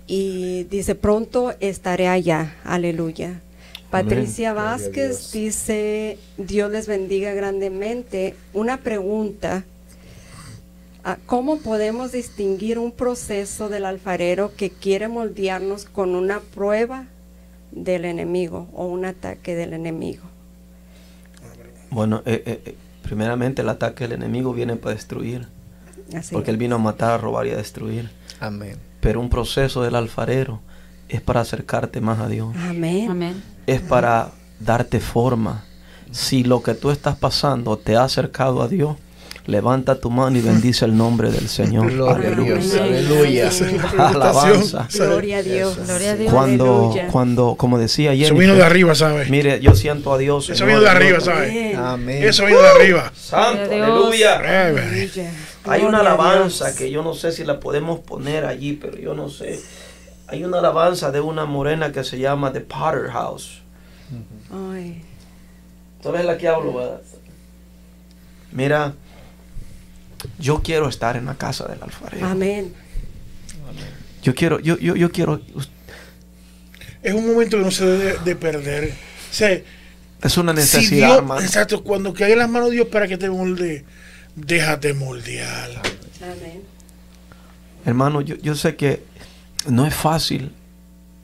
Y 0.08 0.64
dice, 0.66 0.96
pronto 0.96 1.54
estaré 1.60 2.08
allá, 2.08 2.56
aleluya. 2.64 3.42
Patricia 3.90 4.52
Gloria 4.54 4.72
a 4.72 4.78
Vázquez 4.78 5.10
Dios. 5.10 5.32
dice, 5.32 6.18
Dios 6.38 6.72
les 6.72 6.88
bendiga 6.88 7.34
grandemente. 7.34 8.36
Una 8.54 8.78
pregunta, 8.78 9.66
¿cómo 11.16 11.60
podemos 11.60 12.12
distinguir 12.12 12.80
un 12.80 12.92
proceso 12.92 13.70
del 13.70 13.86
alfarero 13.86 14.54
que 14.56 14.70
quiere 14.70 15.08
moldearnos 15.08 15.86
con 15.86 16.16
una 16.16 16.40
prueba 16.40 17.06
del 17.72 18.06
enemigo 18.06 18.68
o 18.74 18.86
un 18.88 19.06
ataque 19.06 19.56
del 19.56 19.74
enemigo? 19.74 20.24
Bueno, 21.90 22.22
eh, 22.26 22.44
eh, 22.46 22.62
eh, 22.66 22.76
primeramente 23.04 23.62
el 23.62 23.70
ataque 23.70 24.08
del 24.08 24.22
enemigo 24.22 24.54
viene 24.54 24.76
para 24.76 24.96
destruir, 24.96 25.48
Así. 26.14 26.34
porque 26.34 26.52
él 26.52 26.58
vino 26.58 26.76
a 26.76 26.80
matar, 26.80 27.12
a 27.12 27.18
robar 27.18 27.48
y 27.48 27.52
a 27.52 27.58
destruir. 27.58 28.10
Amén. 28.40 28.78
Pero 29.00 29.22
un 29.22 29.30
proceso 29.30 29.84
del 29.84 29.96
alfarero 29.96 30.60
es 31.08 31.22
para 31.22 31.42
acercarte 31.42 32.02
más 32.02 32.20
a 32.20 32.28
Dios, 32.28 32.54
Amén. 32.58 33.10
Amén. 33.10 33.44
es 33.66 33.80
para 33.82 34.32
darte 34.60 35.00
forma. 35.00 35.64
Si 36.12 36.44
lo 36.44 36.64
que 36.64 36.74
tú 36.74 36.90
estás 36.90 37.18
pasando 37.18 37.78
te 37.78 37.96
ha 37.96 38.04
acercado 38.04 38.62
a 38.62 38.68
Dios, 38.68 38.98
levanta 39.48 39.96
tu 39.96 40.10
mano 40.12 40.38
y 40.38 40.42
bendice 40.42 40.86
el 40.86 40.96
nombre 40.96 41.32
del 41.32 41.48
Señor. 41.50 41.92
Gloria 41.92 42.30
a 42.30 42.36
Dios. 42.36 42.74
Amén. 42.76 42.94
Aleluya. 42.94 43.50
Alabanza. 43.98 44.88
Gloria 44.94 45.38
a 45.38 45.44
Dios. 45.44 45.78
Gloria 45.88 46.12
a 46.12 46.16
Dios. 46.16 46.34
Cuando, 46.34 46.94
cuando, 47.12 47.56
como 47.56 47.80
decía 47.80 48.12
Eso 48.14 48.26
Jennifer, 48.26 48.38
vino 48.38 48.56
de 48.56 48.64
arriba, 48.64 48.94
¿sabes? 48.94 49.30
mire, 49.30 49.60
yo 49.62 49.74
siento 49.74 50.14
a 50.14 50.18
Dios. 50.18 50.50
Eso 50.50 50.66
vino 50.66 50.82
de 50.82 50.90
arriba. 50.90 51.20
¿sabes? 51.22 51.76
Amén. 51.78 52.24
Eso 52.24 52.46
vino 52.46 52.62
de 52.62 52.68
arriba. 52.68 53.12
Santo, 53.16 53.64
aleluya. 53.64 54.36
Aleluya. 54.68 55.32
Hay 55.66 55.84
una 55.84 56.00
alabanza 56.00 56.76
que 56.76 56.92
yo 56.92 57.04
no 57.04 57.14
sé 57.14 57.32
si 57.32 57.44
la 57.44 57.60
podemos 57.60 58.00
poner 58.00 58.46
allí, 58.46 58.74
pero 58.74 58.98
yo 58.98 59.14
no 59.14 59.30
sé. 59.30 59.60
Hay 60.28 60.44
una 60.44 60.60
alabanza 60.60 61.12
de 61.12 61.22
una 61.22 61.46
morena 61.46 61.92
que 61.92 62.04
se 62.04 62.20
llama 62.20 62.52
The 62.52 62.62
Potter 62.62 63.10
House. 63.12 63.62
Ay, 64.52 65.04
¿Sabes 66.02 66.26
la 66.26 66.38
que 66.38 66.48
hablo? 66.48 66.74
verdad? 66.74 67.02
Mira, 68.52 68.94
yo 70.40 70.62
quiero 70.64 70.88
estar 70.90 71.16
en 71.18 71.26
la 71.26 71.36
casa 71.36 71.66
del 71.68 71.82
alfarero. 71.84 72.28
amén. 72.28 72.74
Yo 74.24 74.34
quiero, 74.36 74.60
yo, 74.60 74.78
yo, 74.78 74.96
yo 74.96 75.12
quiero. 75.12 75.42
Es 77.04 77.14
un 77.14 77.28
momento 77.28 77.58
que 77.58 77.64
no 77.64 77.72
se 77.72 77.86
debe 77.86 78.18
de 78.26 78.36
perder. 78.36 78.92
O 79.30 79.34
sea, 79.34 79.62
Es 80.22 80.38
una 80.38 80.52
si 80.54 80.58
necesidad, 80.60 81.08
Dios, 81.08 81.18
hermano. 81.20 81.42
exacto, 81.42 81.84
cuando 81.84 82.14
caiga 82.14 82.34
en 82.34 82.40
las 82.40 82.50
manos 82.50 82.70
de 82.70 82.76
Dios 82.76 82.88
para 82.88 83.08
que 83.08 83.18
te 83.18 83.30
molde, 83.30 83.86
déjate 84.36 84.94
moldear. 84.94 85.70
Amén. 86.22 86.62
Hermano, 87.86 88.22
yo, 88.22 88.36
yo 88.38 88.56
sé 88.56 88.76
que 88.76 89.04
no 89.70 89.86
es 89.86 89.94
fácil 89.94 90.52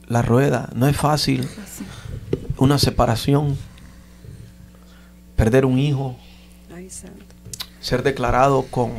la 0.07 0.21
rueda, 0.21 0.69
no 0.75 0.87
es 0.87 0.95
fácil 0.95 1.45
una 2.57 2.77
separación, 2.77 3.57
perder 5.35 5.65
un 5.65 5.79
hijo, 5.79 6.15
Ay, 6.73 6.89
santo. 6.89 7.22
Ser 7.84 8.01
declarado 8.01 8.63
con, 8.63 8.91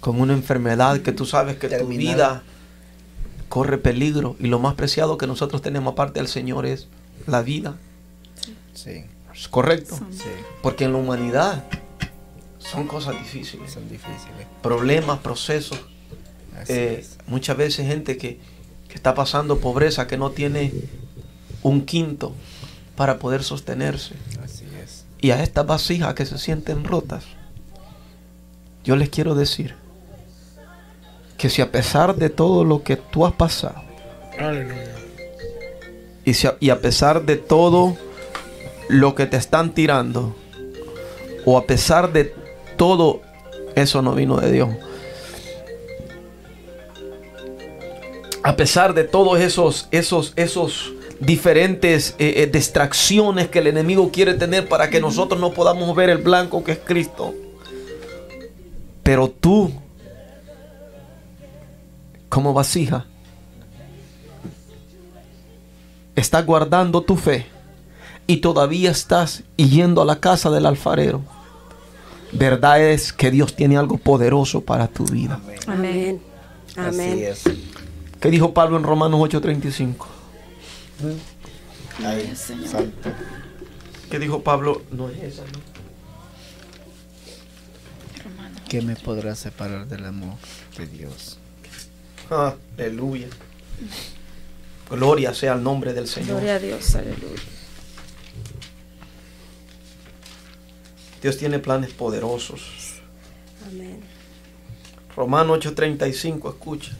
con 0.00 0.20
una 0.20 0.32
enfermedad 0.32 1.00
que 1.00 1.12
tú 1.12 1.26
sabes 1.26 1.56
que 1.56 1.68
tu 1.68 1.88
vida 1.88 2.42
corre 3.48 3.76
peligro 3.78 4.36
y 4.40 4.46
lo 4.46 4.58
más 4.58 4.74
preciado 4.74 5.18
que 5.18 5.26
nosotros 5.26 5.60
tenemos 5.60 5.92
aparte 5.92 6.20
del 6.20 6.28
Señor 6.28 6.64
es 6.64 6.88
la 7.26 7.42
vida. 7.42 7.76
Sí, 8.72 9.04
¿Es 9.34 9.48
correcto? 9.48 9.96
Sí. 10.10 10.24
Porque 10.62 10.84
en 10.84 10.92
la 10.92 10.98
humanidad 10.98 11.64
son 12.58 12.86
cosas 12.86 13.14
difíciles, 13.18 13.72
Son 13.72 13.88
difíciles. 13.88 14.46
problemas, 14.62 15.18
procesos. 15.18 15.78
Así 16.58 16.72
Eh, 16.72 16.98
es. 17.00 17.18
muchas 17.26 17.56
veces 17.56 17.86
gente 17.86 18.16
que, 18.16 18.38
que 18.88 18.94
está 18.94 19.14
pasando 19.14 19.58
pobreza, 19.58 20.06
que 20.06 20.16
no 20.16 20.30
tiene 20.30 20.72
un 21.62 21.84
quinto 21.84 22.32
para 22.96 23.18
poder 23.18 23.42
sostenerse. 23.42 24.14
Así. 24.42 24.63
Y 25.24 25.30
a 25.30 25.42
estas 25.42 25.66
vasijas 25.66 26.12
que 26.12 26.26
se 26.26 26.36
sienten 26.36 26.84
rotas, 26.84 27.24
yo 28.84 28.94
les 28.94 29.08
quiero 29.08 29.34
decir 29.34 29.74
que 31.38 31.48
si 31.48 31.62
a 31.62 31.72
pesar 31.72 32.16
de 32.16 32.28
todo 32.28 32.62
lo 32.62 32.82
que 32.82 32.96
tú 32.96 33.24
has 33.24 33.32
pasado, 33.32 33.82
y, 36.26 36.34
si 36.34 36.46
a, 36.46 36.58
y 36.60 36.68
a 36.68 36.78
pesar 36.78 37.22
de 37.22 37.38
todo 37.38 37.96
lo 38.90 39.14
que 39.14 39.24
te 39.24 39.38
están 39.38 39.72
tirando, 39.72 40.36
o 41.46 41.56
a 41.56 41.64
pesar 41.64 42.12
de 42.12 42.34
todo, 42.76 43.22
eso 43.76 44.02
no 44.02 44.14
vino 44.14 44.36
de 44.36 44.52
Dios. 44.52 44.68
A 48.42 48.56
pesar 48.56 48.92
de 48.92 49.04
todos 49.04 49.40
esos, 49.40 49.88
esos, 49.90 50.34
esos 50.36 50.92
diferentes 51.24 52.14
eh, 52.18 52.34
eh, 52.36 52.46
distracciones 52.46 53.48
que 53.48 53.60
el 53.60 53.66
enemigo 53.66 54.10
quiere 54.10 54.34
tener 54.34 54.68
para 54.68 54.90
que 54.90 55.00
nosotros 55.00 55.40
no 55.40 55.52
podamos 55.52 55.94
ver 55.94 56.10
el 56.10 56.18
blanco 56.18 56.64
que 56.64 56.72
es 56.72 56.78
Cristo. 56.78 57.34
Pero 59.02 59.28
tú, 59.28 59.70
como 62.28 62.52
vasija, 62.52 63.06
estás 66.16 66.44
guardando 66.46 67.02
tu 67.02 67.16
fe 67.16 67.46
y 68.26 68.38
todavía 68.38 68.90
estás 68.90 69.44
yendo 69.56 70.00
a 70.00 70.04
la 70.04 70.20
casa 70.20 70.50
del 70.50 70.66
alfarero. 70.66 71.22
Verdad 72.32 72.82
es 72.82 73.12
que 73.12 73.30
Dios 73.30 73.54
tiene 73.54 73.76
algo 73.76 73.98
poderoso 73.98 74.62
para 74.62 74.88
tu 74.88 75.04
vida. 75.04 75.38
Amén. 75.66 76.20
Así 76.76 77.00
Amén. 77.00 77.24
es. 77.28 77.44
¿Qué 78.20 78.30
dijo 78.30 78.54
Pablo 78.54 78.76
en 78.76 78.82
Romanos 78.82 79.20
8:35? 79.20 80.23
Ay, 82.04 82.34
santo. 82.36 83.10
¿Qué 84.10 84.18
dijo 84.18 84.42
Pablo? 84.42 84.82
No 84.90 85.08
es 85.08 85.22
esa, 85.22 85.42
¿no? 85.42 85.74
¿Qué 88.68 88.82
me 88.82 88.96
podrá 88.96 89.34
separar 89.34 89.86
del 89.86 90.04
amor 90.04 90.36
de 90.76 90.86
Dios? 90.86 91.38
Aleluya. 92.78 93.28
Gloria 94.90 95.34
sea 95.34 95.52
al 95.52 95.62
nombre 95.62 95.92
del 95.92 96.08
Señor. 96.08 96.38
Gloria 96.38 96.56
a 96.56 96.58
Dios, 96.58 96.94
aleluya. 96.94 97.42
Dios 101.22 101.38
tiene 101.38 101.58
planes 101.58 101.90
poderosos. 101.92 103.00
Amén. 103.66 104.00
Romano 105.16 105.54
8:35, 105.54 106.50
escucha. 106.50 106.92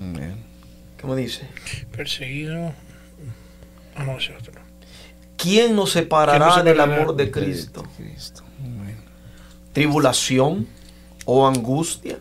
Amén. 0.00 0.49
¿Cómo 1.00 1.16
dice? 1.16 1.48
Perseguido 1.96 2.72
a 3.94 4.04
nosotros. 4.04 4.56
¿Quién 5.36 5.74
nos 5.74 5.92
¿Quién 5.92 6.04
separará 6.04 6.62
del 6.62 6.80
amor 6.80 7.16
de 7.16 7.24
De 7.26 7.30
Cristo? 7.30 7.84
¿Tribulación 9.72 10.66
o 11.24 11.46
angustia? 11.46 12.18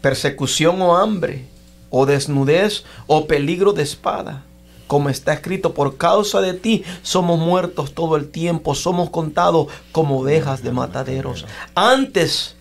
¿Persecución 0.00 0.80
o 0.82 0.96
hambre? 0.96 1.46
¿O 1.90 2.06
desnudez 2.06 2.84
o 3.06 3.26
peligro 3.26 3.72
de 3.72 3.82
espada? 3.82 4.44
Como 4.86 5.08
está 5.08 5.32
escrito, 5.32 5.74
por 5.74 5.96
causa 5.96 6.40
de 6.40 6.54
ti 6.54 6.84
somos 7.02 7.40
muertos 7.40 7.92
todo 7.92 8.16
el 8.16 8.28
tiempo, 8.28 8.76
somos 8.76 9.10
contados 9.10 9.66
como 9.90 10.20
ovejas 10.20 10.62
de 10.62 10.70
mataderos. 10.70 11.44
Antes, 11.74 12.55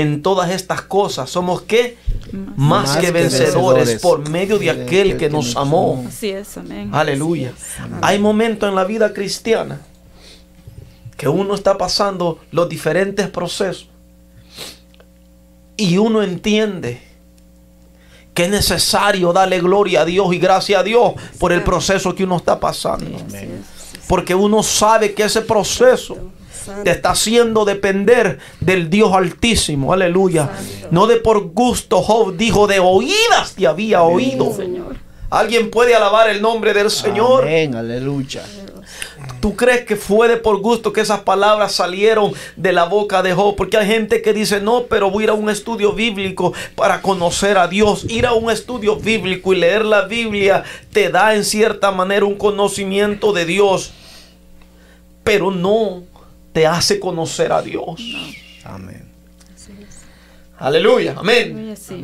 en 0.00 0.22
todas 0.22 0.50
estas 0.50 0.82
cosas, 0.82 1.30
somos 1.30 1.62
qué? 1.62 1.96
Más, 2.32 2.56
Más 2.56 2.96
que 2.96 3.06
que 3.06 3.12
vencedores 3.12 3.86
vencedores. 3.86 4.00
por 4.02 4.28
medio 4.28 4.58
de 4.58 4.70
aquel 4.70 5.16
que 5.16 5.30
nos 5.30 5.56
amó. 5.56 6.04
Así 6.06 6.30
es, 6.30 6.56
amén. 6.58 6.90
Aleluya. 6.92 7.52
Hay 8.02 8.18
momentos 8.18 8.68
en 8.68 8.74
la 8.74 8.84
vida 8.84 9.12
cristiana 9.12 9.80
que 11.16 11.28
uno 11.28 11.54
está 11.54 11.78
pasando 11.78 12.40
los 12.50 12.68
diferentes 12.68 13.28
procesos 13.28 13.88
y 15.76 15.98
uno 15.98 16.22
entiende 16.22 17.00
que 18.34 18.44
es 18.44 18.50
necesario 18.50 19.32
darle 19.32 19.60
gloria 19.60 20.02
a 20.02 20.04
Dios 20.04 20.32
y 20.34 20.38
gracias 20.38 20.80
a 20.80 20.82
Dios 20.82 21.14
por 21.38 21.52
el 21.52 21.62
proceso 21.62 22.14
que 22.14 22.24
uno 22.24 22.36
está 22.36 22.60
pasando. 22.60 23.18
Porque 24.08 24.34
uno 24.34 24.62
sabe 24.62 25.14
que 25.14 25.24
ese 25.24 25.40
proceso 25.40 26.16
te 26.84 26.90
está 26.90 27.10
haciendo 27.10 27.64
depender 27.64 28.38
del 28.60 28.90
Dios 28.90 29.12
Altísimo. 29.12 29.92
Aleluya. 29.92 30.50
No 30.90 31.06
de 31.06 31.16
por 31.16 31.52
gusto, 31.52 32.02
Job 32.02 32.36
dijo, 32.36 32.66
de 32.66 32.80
oídas 32.80 33.54
te 33.56 33.66
había 33.66 34.02
oído. 34.02 34.56
Alguien 35.30 35.70
puede 35.70 35.94
alabar 35.94 36.30
el 36.30 36.40
nombre 36.40 36.72
del 36.72 36.90
Señor. 36.90 37.42
Amén, 37.42 37.74
aleluya. 37.74 38.42
¿Tú 39.40 39.56
crees 39.56 39.84
que 39.84 39.96
fue 39.96 40.28
de 40.28 40.36
por 40.36 40.58
gusto 40.60 40.92
que 40.92 41.00
esas 41.00 41.20
palabras 41.20 41.72
salieron 41.72 42.32
de 42.56 42.72
la 42.72 42.84
boca 42.84 43.22
de 43.22 43.34
Job? 43.34 43.56
Porque 43.56 43.76
hay 43.76 43.86
gente 43.86 44.22
que 44.22 44.32
dice, 44.32 44.60
no, 44.60 44.84
pero 44.84 45.10
voy 45.10 45.22
a 45.22 45.24
ir 45.24 45.30
a 45.30 45.34
un 45.34 45.50
estudio 45.50 45.92
bíblico 45.92 46.52
para 46.74 47.02
conocer 47.02 47.58
a 47.58 47.68
Dios. 47.68 48.06
Ir 48.08 48.26
a 48.26 48.34
un 48.34 48.50
estudio 48.50 48.96
bíblico 48.96 49.52
y 49.52 49.56
leer 49.56 49.84
la 49.84 50.02
Biblia 50.02 50.64
te 50.92 51.10
da 51.10 51.34
en 51.34 51.44
cierta 51.44 51.90
manera 51.90 52.24
un 52.24 52.36
conocimiento 52.36 53.32
de 53.32 53.44
Dios, 53.44 53.92
pero 55.22 55.50
no 55.50 56.02
te 56.56 56.66
hace 56.66 56.98
conocer 56.98 57.52
a 57.52 57.60
Dios. 57.60 58.00
Amén. 58.64 59.06
Aleluya, 60.58 61.14
amén. 61.18 61.76
Sí. 61.76 62.02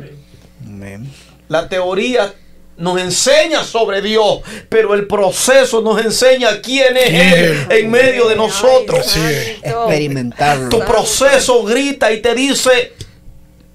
Amén. 0.63 1.11
La 1.47 1.67
teoría 1.67 2.31
nos 2.77 3.01
enseña 3.01 3.63
sobre 3.63 3.99
Dios, 4.03 4.41
pero 4.69 4.93
el 4.93 5.07
proceso 5.07 5.81
nos 5.81 6.05
enseña 6.05 6.61
quién 6.61 6.95
es 6.95 7.09
Él 7.09 7.65
en 7.67 7.89
medio 7.89 8.27
de 8.27 8.35
nosotros. 8.35 8.99
Así 8.99 9.19
es. 9.21 9.49
Experimentarlo. 9.63 10.69
Tu 10.69 10.79
proceso 10.81 11.63
grita 11.63 12.11
y 12.11 12.21
te 12.21 12.35
dice, 12.35 12.93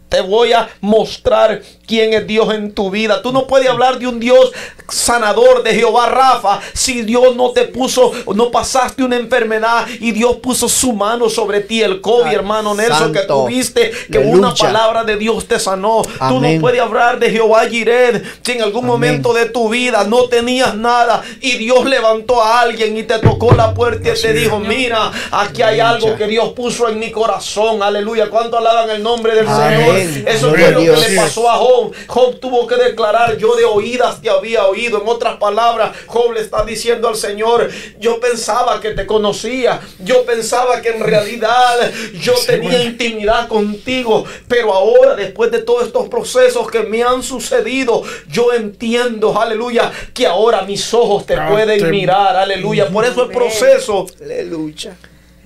te 0.08 0.20
voy 0.20 0.52
a 0.52 0.68
mostrar 0.80 1.62
quién 1.86 2.12
es 2.12 2.26
Dios 2.26 2.52
en 2.54 2.72
tu 2.72 2.90
vida. 2.90 3.22
Tú 3.22 3.32
no 3.32 3.46
puedes 3.46 3.68
hablar 3.68 3.98
de 3.98 4.06
un 4.06 4.20
Dios 4.20 4.52
sanador 4.88 5.62
de 5.62 5.74
Jehová 5.74 6.06
Rafa 6.06 6.60
si 6.72 7.02
Dios 7.02 7.36
no 7.36 7.50
te 7.50 7.64
puso, 7.64 8.12
no 8.34 8.50
pasaste 8.50 9.02
una 9.02 9.16
enfermedad 9.16 9.86
y 10.00 10.12
Dios 10.12 10.36
puso 10.36 10.68
su 10.68 10.92
mano 10.92 11.28
sobre 11.28 11.60
ti, 11.60 11.82
el 11.82 12.00
COVID, 12.00 12.28
Ay, 12.28 12.34
hermano 12.34 12.74
Nelson, 12.74 13.12
que 13.12 13.20
tuviste, 13.20 13.90
que 14.10 14.18
una 14.18 14.54
palabra 14.54 15.04
de 15.04 15.16
Dios 15.16 15.46
te 15.46 15.58
sanó. 15.58 16.02
Tú 16.02 16.40
no 16.40 16.60
puedes 16.60 16.80
hablar 16.80 17.18
de 17.18 17.30
Jehová 17.30 17.66
Jired 17.68 18.22
si 18.42 18.52
en 18.52 18.62
algún 18.62 18.84
Amén. 18.84 18.92
momento 18.92 19.32
de 19.32 19.46
tu 19.46 19.68
vida 19.68 20.04
no 20.04 20.24
tenías 20.24 20.74
nada 20.74 21.22
y 21.40 21.56
Dios 21.56 21.84
levantó 21.84 22.42
a 22.42 22.60
alguien 22.60 22.96
y 22.96 23.02
te 23.02 23.18
tocó 23.18 23.52
la 23.52 23.74
puerta 23.74 24.10
y 24.10 24.20
te 24.20 24.32
dijo, 24.32 24.58
mira, 24.58 25.10
aquí 25.30 25.62
hay 25.62 25.80
algo 25.80 26.16
que 26.16 26.26
Dios 26.26 26.50
puso 26.50 26.88
en 26.88 26.98
mi 26.98 27.10
corazón. 27.10 27.82
Aleluya. 27.82 28.30
¿Cuánto 28.30 28.58
alaban 28.58 28.90
el 28.90 29.02
nombre 29.02 29.34
del 29.34 29.48
Amén. 29.48 29.80
Señor? 29.80 29.97
Eso 30.26 30.50
fue 30.50 30.70
lo 30.70 30.80
que 30.80 30.96
le 31.08 31.16
pasó 31.16 31.50
a 31.50 31.56
Job. 31.56 31.92
Job 32.06 32.38
tuvo 32.40 32.66
que 32.66 32.76
declarar, 32.76 33.36
yo 33.36 33.54
de 33.56 33.64
oídas 33.64 34.20
te 34.20 34.30
había 34.30 34.66
oído. 34.66 35.00
En 35.02 35.08
otras 35.08 35.36
palabras, 35.36 35.92
Job 36.06 36.32
le 36.32 36.40
está 36.40 36.64
diciendo 36.64 37.08
al 37.08 37.16
Señor, 37.16 37.68
yo 37.98 38.20
pensaba 38.20 38.80
que 38.80 38.90
te 38.92 39.06
conocía. 39.06 39.80
Yo 40.00 40.24
pensaba 40.24 40.80
que 40.80 40.90
en 40.90 41.00
realidad 41.00 41.90
yo 42.20 42.34
tenía 42.46 42.82
intimidad 42.82 43.48
contigo. 43.48 44.24
Pero 44.48 44.72
ahora, 44.72 45.14
después 45.14 45.50
de 45.50 45.62
todos 45.62 45.86
estos 45.86 46.08
procesos 46.08 46.70
que 46.70 46.80
me 46.84 47.02
han 47.02 47.22
sucedido, 47.22 48.02
yo 48.30 48.52
entiendo, 48.52 49.38
aleluya, 49.40 49.90
que 50.14 50.26
ahora 50.26 50.62
mis 50.62 50.92
ojos 50.94 51.26
te 51.26 51.34
Ah, 51.34 51.48
pueden 51.50 51.78
te- 51.80 51.90
mirar. 51.90 52.36
Aleluya. 52.36 52.88
Por 52.88 53.04
eso 53.04 53.24
el 53.24 53.30
proceso 53.30 54.06
Aleluya. 54.22 54.96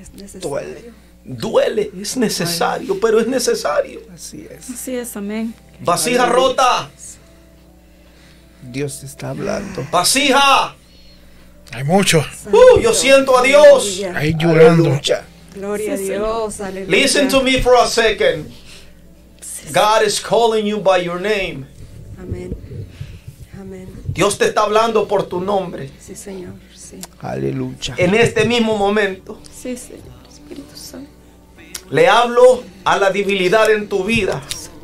Es 0.00 0.12
necesario. 0.14 1.01
Duele, 1.24 1.90
es 2.00 2.16
necesario, 2.16 2.98
pero 3.00 3.20
es 3.20 3.26
necesario. 3.26 4.00
Así 4.14 4.46
es. 4.50 4.70
Así 4.70 4.94
es, 4.96 5.16
amén. 5.16 5.54
Vasija 5.80 6.26
rota, 6.26 6.90
Dios 8.62 9.02
está 9.02 9.30
hablando. 9.30 9.84
vasija. 9.90 10.74
Hay 11.72 11.84
muchos 11.84 12.24
Uh, 12.46 12.78
yo 12.80 12.92
siento 12.92 13.36
a 13.38 13.42
Dios. 13.42 14.00
Ahí 14.14 14.34
llorando. 14.38 14.84
Aleluya. 14.90 15.24
Gloria 15.54 15.94
a. 15.94 15.96
Dios. 15.96 16.60
Aleluya. 16.60 16.90
Listen 16.90 17.28
to 17.28 17.42
me 17.42 17.60
for 17.62 17.74
a 17.76 17.86
second. 17.86 18.46
God 19.72 20.02
is 20.06 20.20
calling 20.20 20.66
you 20.66 20.78
by 20.80 20.98
your 21.02 21.18
name. 21.20 21.66
Amén. 22.18 22.54
Amén. 23.58 23.88
Dios 24.08 24.36
te 24.36 24.46
está 24.46 24.62
hablando 24.62 25.08
por 25.08 25.22
tu 25.24 25.40
nombre. 25.40 25.90
Sí, 25.98 26.14
Señor. 26.14 26.52
Sí. 26.76 27.00
Aleluya. 27.20 27.94
En 27.96 28.14
este 28.14 28.44
mismo 28.44 28.76
momento, 28.76 29.40
Sí, 29.50 29.76
Señor. 29.76 30.02
Le 31.92 32.08
hablo 32.08 32.62
a 32.84 32.98
la 32.98 33.10
debilidad 33.10 33.70
en 33.70 33.88
tu 33.88 34.02
vida 34.04 34.40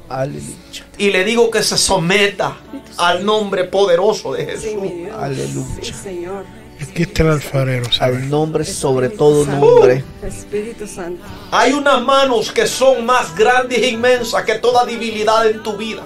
Aleluya. 0.09 0.85
y 0.99 1.11
le 1.11 1.25
digo 1.25 1.51
que 1.51 1.63
se 1.63 1.77
someta 1.79 2.57
al 2.99 3.25
nombre 3.25 3.65
poderoso 3.65 4.35
de 4.35 4.45
Jesús. 4.45 4.83
Aleluya. 5.19 5.83
Sí, 5.83 5.93
Señor. 5.93 6.45
Aquí 6.81 7.03
está 7.03 7.23
el 7.25 7.31
alfarero, 7.31 7.91
¿sabes? 7.91 8.19
Al 8.19 8.29
nombre 8.31 8.65
sobre 8.65 9.09
todo 9.09 9.45
Santo. 9.45 9.67
nombre. 9.67 10.05
Espíritu 10.23 10.87
Santo. 10.87 11.25
Hay 11.51 11.73
unas 11.73 12.01
manos 12.03 12.53
que 12.53 12.67
son 12.67 13.05
más 13.07 13.35
grandes 13.35 13.79
e 13.79 13.89
inmensas 13.89 14.45
que 14.45 14.55
toda 14.57 14.85
debilidad 14.85 15.49
en 15.49 15.63
tu 15.63 15.77
vida. 15.77 16.03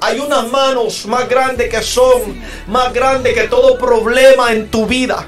Hay 0.00 0.20
unas 0.20 0.48
manos 0.48 1.06
más 1.06 1.28
grandes 1.28 1.68
que 1.68 1.82
son 1.82 2.40
más 2.68 2.92
grandes 2.92 3.34
que 3.34 3.48
todo 3.48 3.76
problema 3.76 4.52
en 4.52 4.70
tu 4.70 4.86
vida. 4.86 5.26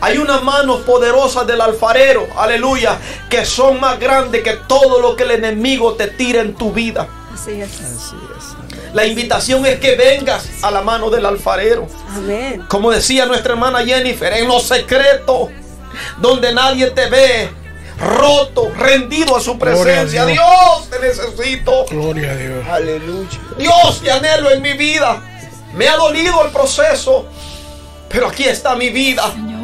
Hay 0.00 0.18
unas 0.18 0.42
manos 0.42 0.82
poderosas 0.82 1.46
del 1.46 1.60
alfarero, 1.60 2.26
aleluya, 2.36 2.98
que 3.30 3.44
son 3.44 3.80
más 3.80 3.98
grandes 3.98 4.42
que 4.42 4.52
todo 4.68 5.00
lo 5.00 5.16
que 5.16 5.22
el 5.22 5.30
enemigo 5.32 5.94
te 5.94 6.08
tira 6.08 6.42
en 6.42 6.54
tu 6.54 6.72
vida. 6.72 7.08
Así 7.32 7.60
es. 7.60 7.80
Así 7.80 8.16
es. 8.36 8.92
La 8.94 9.06
invitación 9.06 9.64
es 9.66 9.78
que 9.78 9.96
vengas 9.96 10.48
a 10.62 10.70
la 10.70 10.80
mano 10.82 11.10
del 11.10 11.26
alfarero. 11.26 11.86
Amén. 12.14 12.64
Como 12.68 12.90
decía 12.90 13.26
nuestra 13.26 13.52
hermana 13.52 13.84
Jennifer, 13.84 14.32
en 14.32 14.48
lo 14.48 14.60
secreto, 14.60 15.50
donde 16.18 16.52
nadie 16.52 16.90
te 16.90 17.08
ve, 17.08 17.50
roto, 17.98 18.70
rendido 18.76 19.36
a 19.36 19.40
su 19.40 19.52
a 19.52 19.58
presencia. 19.58 20.24
Dios. 20.24 20.38
Dios, 20.38 20.90
te 20.90 21.06
necesito. 21.06 21.84
Gloria 21.90 22.32
a 22.32 22.36
Dios. 22.36 22.66
Aleluya. 22.68 23.38
Dios, 23.58 24.00
te 24.02 24.10
anhelo 24.10 24.50
en 24.50 24.62
mi 24.62 24.74
vida. 24.74 25.22
Me 25.74 25.88
ha 25.88 25.96
dolido 25.96 26.44
el 26.44 26.50
proceso, 26.50 27.26
pero 28.08 28.28
aquí 28.28 28.44
está 28.44 28.76
mi 28.76 28.90
vida. 28.90 29.30
Señor. 29.32 29.55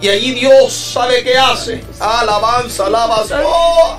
Y 0.00 0.08
allí 0.08 0.34
Dios 0.34 0.72
sabe 0.72 1.22
qué 1.22 1.38
hace. 1.38 1.84
Alabanza, 1.98 2.86
alabanza. 2.86 3.40
Oh. 3.44 3.98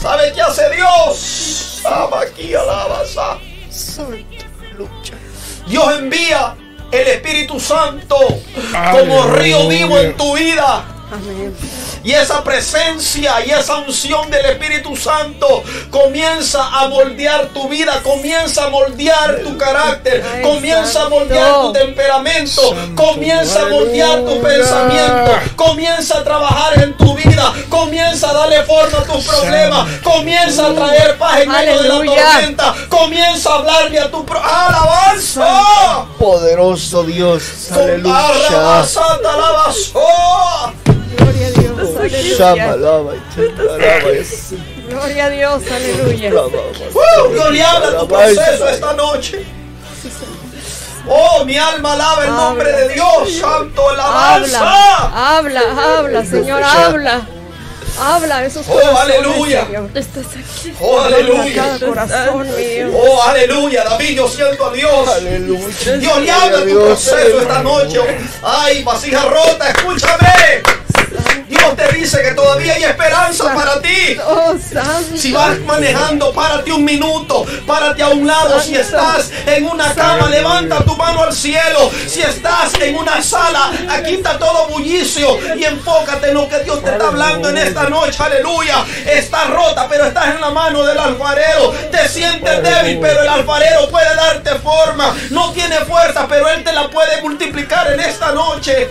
¿Sabe 0.00 0.32
qué 0.32 0.42
hace 0.42 0.62
Dios? 0.74 1.80
Ama 1.84 2.20
aquí, 2.22 2.54
alabanza. 2.54 3.38
Dios 5.66 5.98
envía 5.98 6.56
el 6.90 7.06
Espíritu 7.06 7.60
Santo 7.60 8.16
como 8.92 9.26
río 9.28 9.68
vivo 9.68 9.98
en 9.98 10.16
tu 10.16 10.36
vida. 10.36 10.84
Amén. 11.12 11.54
Y 12.02 12.12
esa 12.12 12.42
presencia 12.42 13.44
y 13.44 13.50
esa 13.50 13.76
unción 13.76 14.30
del 14.30 14.46
Espíritu 14.46 14.96
Santo 14.96 15.62
comienza 15.90 16.66
a 16.80 16.88
moldear 16.88 17.46
tu 17.48 17.68
vida, 17.68 18.00
comienza 18.02 18.64
a 18.64 18.68
moldear 18.70 19.40
tu 19.44 19.58
carácter, 19.58 20.24
comienza 20.42 21.02
a 21.02 21.08
moldear 21.10 21.52
tu 21.60 21.72
temperamento, 21.74 22.62
comienza 22.96 23.60
a 23.60 23.64
moldear 23.66 24.18
tu 24.24 24.40
pensamiento, 24.40 25.32
comienza 25.56 26.18
a 26.18 26.24
trabajar 26.24 26.82
en 26.82 26.96
tu 26.96 27.14
vida, 27.14 27.52
comienza 27.68 28.30
a 28.30 28.32
darle 28.32 28.62
forma 28.64 28.98
a 28.98 29.02
tus 29.04 29.24
problemas, 29.26 29.88
comienza 30.02 30.66
a 30.68 30.74
traer 30.74 31.18
paz 31.18 31.40
en 31.40 31.48
medio 31.50 31.82
de 31.82 31.88
la 31.88 31.94
tormenta, 32.32 32.74
comienza 32.88 33.50
a 33.50 33.54
hablarle 33.56 34.00
a 34.00 34.10
tu 34.10 34.24
pro- 34.24 34.40
alabanza. 34.42 36.06
Poderoso 36.18 37.02
Dios. 37.04 37.42
Aleluya. 37.72 38.80
Gloria 42.00 42.18
a 42.18 42.22
Dios. 42.22 42.40
Aleluya. 42.40 44.20
es- 44.20 44.52
Gloria 44.88 45.24
a 45.26 45.30
Dios. 45.30 45.62
Aleluya. 45.70 46.30
Uh, 46.34 47.32
Dios 47.32 47.50
le 47.52 47.62
habla 47.62 47.88
a 47.88 48.00
tu 48.00 48.08
proceso 48.08 48.68
esta 48.68 48.92
noche. 48.94 49.44
Oh, 51.08 51.44
mi 51.44 51.56
alma 51.56 51.94
alaba 51.94 52.24
el 52.24 52.30
nombre 52.30 52.72
de 52.72 52.88
Dios. 52.94 53.32
Santo 53.40 53.88
alabanza. 53.88 54.60
Habla, 55.38 55.38
habla, 55.38 55.60
habla, 55.98 56.24
Señor, 56.24 56.62
habla. 56.62 57.20
Habla 58.02 58.44
esos 58.46 58.64
Oh, 58.68 58.72
corazones, 58.72 59.00
aleluya. 59.00 59.66
Señor. 59.66 59.90
Estás 59.94 60.24
aquí. 60.28 60.72
Oh, 60.80 61.00
aleluya. 61.00 61.54
cada 61.54 61.78
corazón 61.86 62.56
mío. 62.56 62.90
Oh, 62.94 63.22
aleluya. 63.22 63.84
David, 63.84 64.16
yo 64.16 64.28
siento 64.28 64.66
a 64.66 64.72
Dios. 64.72 65.08
Aleluya. 65.08 65.96
Dios 65.98 66.20
le 66.20 66.30
habla 66.30 66.58
a 66.58 66.60
tu 66.60 66.66
Dios, 66.66 66.82
proceso 66.84 67.40
esta 67.42 67.62
noche. 67.62 68.00
Ay, 68.42 68.82
vasija 68.84 69.22
rota, 69.24 69.68
escúchame. 69.70 70.62
Dios 71.48 71.76
te 71.76 71.92
dice 71.96 72.22
que 72.22 72.32
todavía 72.32 72.74
hay 72.74 72.84
esperanza 72.84 73.52
para 73.54 73.80
ti. 73.80 74.16
Oh. 74.24 74.54
Si 75.16 75.32
vas 75.32 75.58
manejando, 75.60 76.32
párate 76.32 76.72
un 76.72 76.84
minuto, 76.84 77.44
párate 77.66 78.02
a 78.02 78.08
un 78.08 78.26
lado. 78.26 78.60
Si 78.60 78.76
estás 78.76 79.30
en 79.46 79.66
una 79.66 79.92
cama, 79.94 80.28
levanta 80.28 80.84
tu 80.84 80.96
mano 80.96 81.24
al 81.24 81.32
cielo. 81.32 81.90
Si 82.06 82.22
estás 82.22 82.74
en 82.80 82.96
una 82.96 83.22
sala, 83.22 83.72
aquí 83.90 84.14
está 84.14 84.38
todo 84.38 84.68
bullicio 84.68 85.38
y 85.56 85.64
enfócate 85.64 86.28
en 86.28 86.34
lo 86.34 86.48
que 86.48 86.60
Dios 86.60 86.82
te 86.82 86.90
está 86.90 87.08
hablando 87.08 87.48
en 87.48 87.58
esta 87.58 87.88
noche. 87.88 88.22
Aleluya. 88.22 88.84
Estás 89.06 89.50
rota, 89.50 89.88
pero 89.88 90.06
estás 90.06 90.34
en 90.34 90.40
la 90.40 90.50
mano 90.50 90.84
del 90.84 90.98
alfarero. 90.98 91.72
Te 91.90 92.08
sientes 92.08 92.62
débil, 92.62 92.98
pero 93.00 93.22
el 93.22 93.28
alfarero 93.28 93.88
puede 93.90 94.14
darte 94.14 94.54
forma. 94.60 95.14
No 95.30 95.52
tiene 95.52 95.76
fuerza, 95.80 96.26
pero 96.28 96.48
Él 96.48 96.62
te 96.62 96.72
la 96.72 96.88
puede 96.88 97.20
multiplicar 97.22 97.92
en 97.92 98.00
esta 98.00 98.32
noche. 98.32 98.88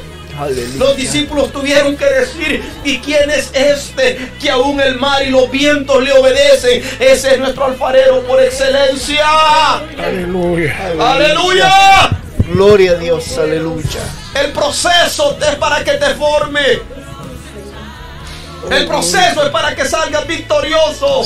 Los 0.78 0.96
discípulos 0.96 1.52
tuvieron 1.52 1.98
que 1.98 2.06
decir, 2.06 2.64
¿y 2.84 3.00
quién 3.00 3.30
es 3.30 3.52
este 3.54 4.32
que 4.40 4.50
aún 4.50 4.80
el 4.80 4.96
mar 4.96 5.22
y 5.24 5.30
los 5.32 5.52
vientos 5.52 6.02
le 6.02 6.14
obedecen? 6.14 6.82
Ese 7.00 7.34
es 7.34 7.40
nuestro 7.40 7.66
alfarero 7.66 8.22
por 8.24 8.42
excelencia. 8.42 9.26
Aleluya. 9.98 10.76
Aleluya. 10.98 12.10
Gloria 12.48 12.92
a 12.92 12.96
Dios, 12.96 13.38
aleluya. 13.38 14.02
El 14.42 14.52
proceso 14.54 15.38
es 15.40 15.56
para 15.56 15.84
que 15.84 15.94
te 15.94 16.16
forme. 16.16 16.62
El 18.72 18.88
proceso 18.88 19.44
es 19.44 19.50
para 19.50 19.76
que 19.76 19.86
salgas 19.86 20.26
victorioso. 20.26 21.24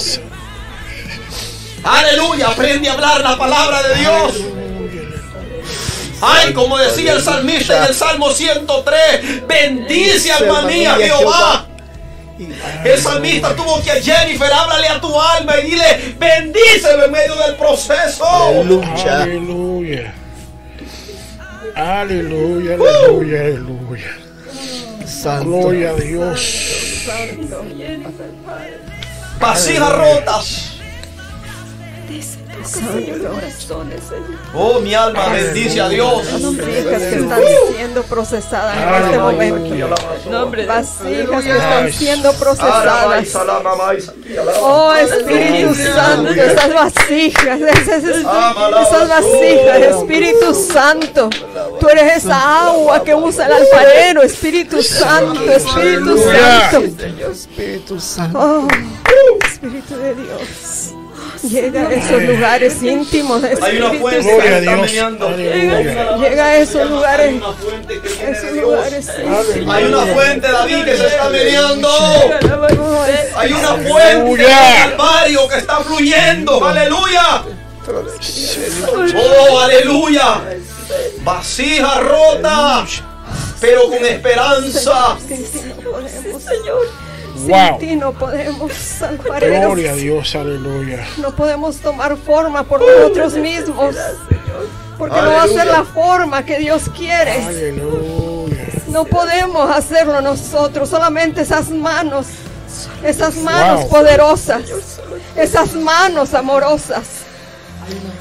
Aleluya, 1.84 2.48
aprende 2.48 2.90
a 2.90 2.94
hablar 2.94 3.22
la 3.22 3.38
palabra 3.38 3.84
de 3.84 3.96
Dios. 3.96 4.63
Ay, 6.26 6.54
como 6.54 6.78
decía 6.78 7.14
el 7.14 7.22
salmista 7.22 7.78
en 7.78 7.84
el 7.90 7.94
Salmo 7.94 8.32
103, 8.32 9.46
bendice 9.46 10.32
alma 10.32 10.62
mía 10.62 10.96
Jehová. 10.96 11.68
El 12.86 12.98
salmista 13.00 13.54
tuvo 13.56 13.82
que 13.82 13.92
a 13.92 14.02
Jennifer, 14.02 14.52
háblale 14.52 14.88
a 14.88 15.02
tu 15.02 15.20
alma 15.20 15.58
y 15.60 15.72
dile, 15.72 16.16
bendícelo 16.18 17.06
en 17.06 17.12
medio 17.12 17.36
del 17.36 17.56
proceso. 17.56 18.26
Aleluya. 18.26 19.24
Aleluya. 19.24 20.14
Aleluya, 21.76 22.76
aleluya, 22.76 23.40
aleluya. 23.42 24.18
Santo. 25.06 25.50
Gloria 25.50 25.90
a 25.90 25.94
Dios. 25.96 27.08
Vasijas 29.40 29.92
rotas. 29.92 30.74
Oh, 34.54 34.80
mi 34.80 34.94
alma 34.94 35.30
bendice 35.30 35.82
a 35.82 35.90
Dios. 35.90 36.26
Vasijas 36.32 37.02
que 37.02 37.16
están 37.16 37.42
siendo 37.76 38.04
procesadas 38.04 38.78
en 38.78 39.06
este 39.06 39.18
momento. 39.18 39.96
Vasijas 40.68 41.44
que 41.44 41.52
están 41.52 41.92
siendo 41.92 42.34
procesadas. 42.34 43.36
Oh 44.62 44.94
Espíritu 44.94 45.76
Santo, 45.76 46.30
esas 46.32 46.74
vasijas, 46.74 47.62
esas, 47.62 48.04
esas 48.04 49.10
vasijas, 49.10 49.78
Espíritu 49.80 50.54
Santo. 50.54 51.30
Tú 51.80 51.90
eres 51.90 52.18
esa 52.24 52.68
agua 52.68 53.04
que 53.04 53.14
usa 53.14 53.48
el 53.48 53.54
alfarero, 53.54 54.22
Espíritu 54.22 54.82
Santo, 54.82 55.42
Espíritu. 55.52 56.18
Santo. 56.18 56.84
Espíritu 57.32 58.00
Santo. 58.00 58.40
Oh, 58.40 58.68
Espíritu 59.46 59.98
de 59.98 60.16
Dios. 60.16 60.94
Llega 61.44 61.88
a 61.88 61.94
esos 61.94 62.22
lugares 62.24 62.82
íntimos 62.84 63.42
de 63.42 63.58
Hay 63.62 63.78
una 63.78 63.92
fuente 63.94 64.24
Santo. 64.24 64.42
que 64.44 64.48
a 64.48 64.58
está 64.60 64.72
Dios. 64.76 64.82
meneando. 64.82 65.30
Llega 66.18 66.46
a 66.46 66.58
esos 66.58 66.90
lugares, 66.90 67.28
Hay 67.28 67.36
una 67.36 67.52
fuente 67.54 68.02
que 68.02 68.10
viene 68.10 68.32
esos 68.32 68.52
lugares 68.54 69.08
íntimos. 69.18 69.76
Hay 69.76 69.84
una 69.84 70.06
fuente, 70.06 70.52
David, 70.52 70.86
que 70.86 70.98
se 70.98 71.08
está 71.08 71.30
meneando. 71.30 71.90
Oh, 71.90 73.04
Hay 73.36 73.52
una 73.54 73.76
fuente 73.76 74.46
Calvario 74.46 75.48
que 75.50 75.58
está 75.58 75.78
fluyendo. 75.82 76.66
Aleluya. 76.66 77.44
Oh, 79.16 79.60
aleluya. 79.60 80.42
Vasija 81.24 82.00
rota, 82.00 82.86
pero 83.60 83.90
con 83.90 84.06
esperanza. 84.06 85.18
Wow. 87.44 87.80
Sin 87.80 87.90
ti 87.90 87.96
no 87.96 88.12
podemos, 88.14 89.02
alfareros. 89.02 89.60
Gloria 89.66 89.92
a 89.92 89.96
Dios, 89.96 90.36
aleluya. 90.36 91.06
No 91.18 91.36
podemos 91.36 91.78
tomar 91.78 92.16
forma 92.18 92.64
por 92.64 92.82
nosotros 92.82 93.34
mismos. 93.36 93.96
Porque 94.98 95.22
no 95.22 95.32
va 95.32 95.44
a 95.44 95.48
ser 95.48 95.66
la 95.68 95.84
forma 95.84 96.44
que 96.46 96.60
Dios 96.60 96.84
quiere. 96.96 97.44
Aleluya. 97.44 98.68
No 98.88 99.06
podemos 99.06 99.70
hacerlo 99.76 100.22
nosotros, 100.22 100.88
solamente 100.90 101.42
esas 101.42 101.70
manos, 101.70 102.28
esas 103.04 103.36
manos 103.38 103.82
Wow. 103.82 103.90
poderosas, 103.90 104.62
esas 105.36 105.74
manos 105.74 106.34
amorosas. 106.34 107.06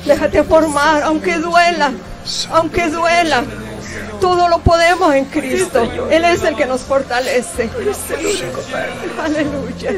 Déjate 0.07 0.43
formar, 0.45 1.03
aunque 1.05 1.37
duela, 1.39 1.93
aunque 2.51 2.89
duela. 2.89 3.45
Todo 4.21 4.49
lo 4.49 4.59
podemos 4.61 5.15
en 5.15 5.25
Cristo. 5.27 5.91
Él 6.11 6.25
es 6.25 6.43
el 6.45 6.57
que 6.57 6.67
nos 6.67 6.83
fortalece. 6.83 7.71
Aleluya. 9.19 9.91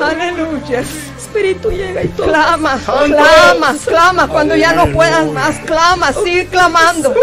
Aleluya. 0.00 0.84
Espíritu 1.16 1.70
llega 1.70 2.02
y 2.02 2.08
toca. 2.08 2.28
Clama, 2.28 2.80
clama, 2.84 3.76
clama. 3.84 4.28
Cuando 4.28 4.56
ya 4.56 4.72
no 4.72 4.92
puedas 4.92 5.26
más, 5.26 5.58
clama, 5.60 6.12
sigue 6.12 6.46
clamando. 6.46 7.14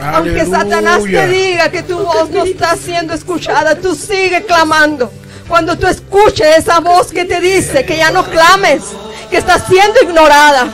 Aunque 0.00 0.44
Satanás 0.46 1.02
te 1.04 1.28
diga 1.28 1.70
que 1.70 1.82
tu 1.82 1.98
voz 1.98 2.28
no 2.30 2.44
está 2.44 2.76
siendo 2.76 3.14
escuchada, 3.14 3.76
tú 3.76 3.94
sigue 3.94 4.44
clamando. 4.44 5.12
Cuando 5.48 5.78
tú 5.78 5.86
escuches 5.86 6.58
esa 6.58 6.80
voz 6.80 7.12
que 7.12 7.24
te 7.24 7.40
dice 7.40 7.84
que 7.84 7.96
ya 7.96 8.10
no 8.10 8.24
clames, 8.24 8.82
que 9.30 9.38
estás 9.38 9.64
siendo 9.68 10.00
ignorada, 10.02 10.66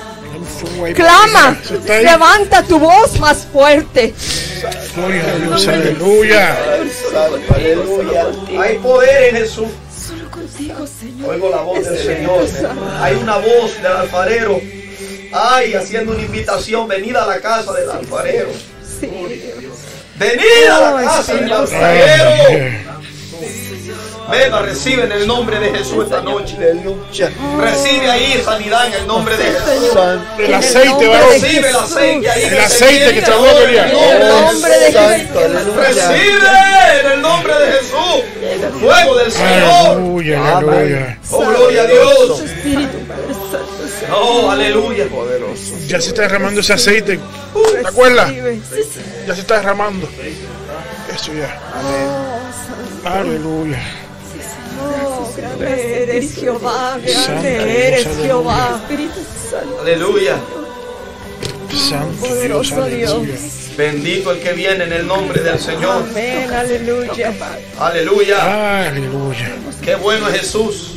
clama, 0.94 1.58
levanta 1.86 2.62
tu 2.62 2.78
voz 2.78 3.18
más 3.18 3.46
fuerte. 3.52 4.14
Gloria 4.94 5.22
a 5.22 5.36
Dios, 5.36 5.68
aleluya. 5.68 6.56
Hay 8.60 8.78
poder 8.78 9.34
en 9.34 9.36
Jesús. 9.36 9.68
Solo 10.08 10.30
contigo, 10.30 10.86
Señor. 10.86 11.30
Oigo 11.30 11.50
la 11.50 11.62
voz 11.62 11.84
del 11.84 11.98
Señor. 11.98 12.46
Hay 13.00 13.14
una 13.16 13.36
voz 13.36 13.76
del 13.76 13.92
alfarero. 13.92 14.60
Ay, 15.32 15.74
haciendo 15.74 16.12
una 16.12 16.22
invitación. 16.22 16.88
Venida 16.88 17.24
a 17.24 17.26
la 17.26 17.40
casa 17.40 17.72
del 17.72 17.90
alfarero. 17.90 18.48
Sí. 19.00 19.10
Venida 20.16 20.76
a 20.76 20.92
la 20.92 21.04
casa 21.04 21.34
del 21.34 21.52
alfarero. 21.52 22.88
Amén. 24.26 24.40
Venga, 24.42 24.62
recibe 24.62 25.04
en 25.04 25.12
el 25.12 25.26
nombre 25.26 25.58
de 25.58 25.70
Jesús 25.70 26.04
esta 26.04 26.20
noche. 26.20 26.56
Aleluya. 26.56 27.32
Recibe 27.58 28.10
ahí 28.10 28.42
sanidad 28.44 28.86
en 28.86 28.92
el 28.94 29.06
nombre 29.06 29.36
de 29.36 29.44
Jesús. 29.44 29.98
El 30.38 30.54
aceite, 30.54 31.08
varón. 31.08 31.28
Recibe 31.30 31.68
el 31.68 31.76
aceite 31.76 32.30
ahí. 32.30 32.44
El 32.44 32.58
aceite 32.58 33.14
que 33.14 33.22
te 33.22 33.30
habló, 33.30 33.60
En 33.60 33.74
el 33.74 34.28
nombre 34.28 34.74
el 34.74 34.92
de 34.92 34.98
nombre 34.98 35.34
de 35.34 35.44
aleluya. 35.44 35.88
Recibe 35.88 37.00
en 37.00 37.12
el 37.12 37.22
nombre 37.22 37.54
de 37.54 37.72
Jesús. 37.72 38.80
Fuego 38.80 39.16
del 39.16 39.32
Señor. 39.32 39.86
Aleluya, 39.86 40.58
aleluya. 40.58 41.18
Oh, 41.30 41.44
gloria 41.44 41.82
a 41.82 41.86
Dios. 41.86 42.42
Oh, 44.12 44.50
aleluya. 44.50 45.06
Ya 45.86 46.00
se 46.00 46.08
está 46.08 46.22
derramando 46.22 46.60
ese 46.60 46.72
aceite. 46.72 47.18
¿Te 47.72 47.86
acuerdas? 47.86 48.32
Ya 49.26 49.34
se 49.34 49.40
está 49.40 49.56
derramando. 49.56 50.08
Eso 51.14 51.32
ya. 51.32 51.60
Oh, 51.74 52.38
santo. 52.66 52.87
Aleluya. 53.04 53.78
Oh, 54.80 55.32
grande 55.36 56.02
eres 56.04 56.34
Jehová, 56.34 56.98
Santo 57.04 57.30
grande 57.32 57.88
eres 57.88 58.08
Jehová. 58.22 58.80
Aleluya. 59.80 60.36
Santo 61.88 62.26
Poderoso 62.26 62.82
aleluya. 62.82 63.24
Dios. 63.24 63.40
Bendito 63.76 64.32
el 64.32 64.40
que 64.40 64.52
viene 64.52 64.84
en 64.84 64.92
el 64.92 65.06
nombre 65.06 65.40
del 65.42 65.58
Señor. 65.58 66.04
Amén, 66.10 66.50
aleluya. 66.52 67.32
Aleluya. 67.78 68.88
Aleluya. 68.88 69.52
Qué 69.82 69.94
bueno 69.96 70.28
es 70.28 70.40
Jesús. 70.40 70.94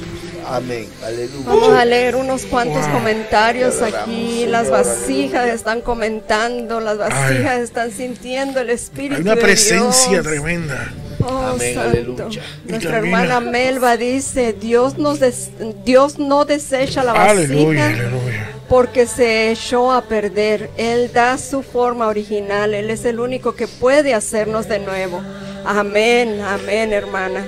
Amén. 0.48 0.88
Aleluya. 1.03 1.45
Vamos 1.45 1.73
a 1.78 1.86
leer 1.86 2.15
unos 2.15 2.45
cuantos 2.45 2.84
Wow. 2.84 2.94
comentarios 2.94 3.82
aquí. 3.82 4.45
Las 4.48 4.69
vasijas 4.69 5.48
están 5.49 5.82
comentando, 5.82 6.80
las 6.80 6.98
vasijas 6.98 7.60
están 7.61 7.91
sintiendo 7.91 8.60
el 8.60 8.72
Espíritu 8.72 9.15
Hay 9.15 9.22
una 9.22 9.36
de 9.36 9.41
presencia 9.41 10.10
Dios. 10.22 10.26
tremenda. 10.26 10.91
Oh, 11.23 11.38
Amén, 11.56 11.73
santo. 11.76 11.89
aleluya. 11.89 12.41
Nuestra 12.65 12.98
hermana 12.98 13.39
Melba 13.39 13.98
dice, 13.98 14.53
Dios, 14.53 14.98
nos 14.98 15.19
des- 15.19 15.52
Dios 15.85 16.18
no 16.19 16.45
desecha 16.45 17.03
la 17.03 17.14
vasija 17.14 17.31
Aleluya, 17.31 17.85
aleluya. 17.88 18.49
porque 18.68 19.06
se 19.07 19.52
echó 19.52 19.91
a 19.91 20.02
perder. 20.02 20.69
Él 20.77 21.11
da 21.14 21.38
su 21.38 21.61
forma 21.64 22.07
original. 22.07 22.73
Él 22.73 22.89
es 22.89 23.06
el 23.06 23.19
único 23.19 23.53
que 23.56 23.68
puede 23.68 24.14
hacernos 24.14 24.68
de 24.68 24.80
nuevo. 24.80 25.22
Amén, 25.65 26.41
amén, 26.41 26.91
hermana. 26.93 27.45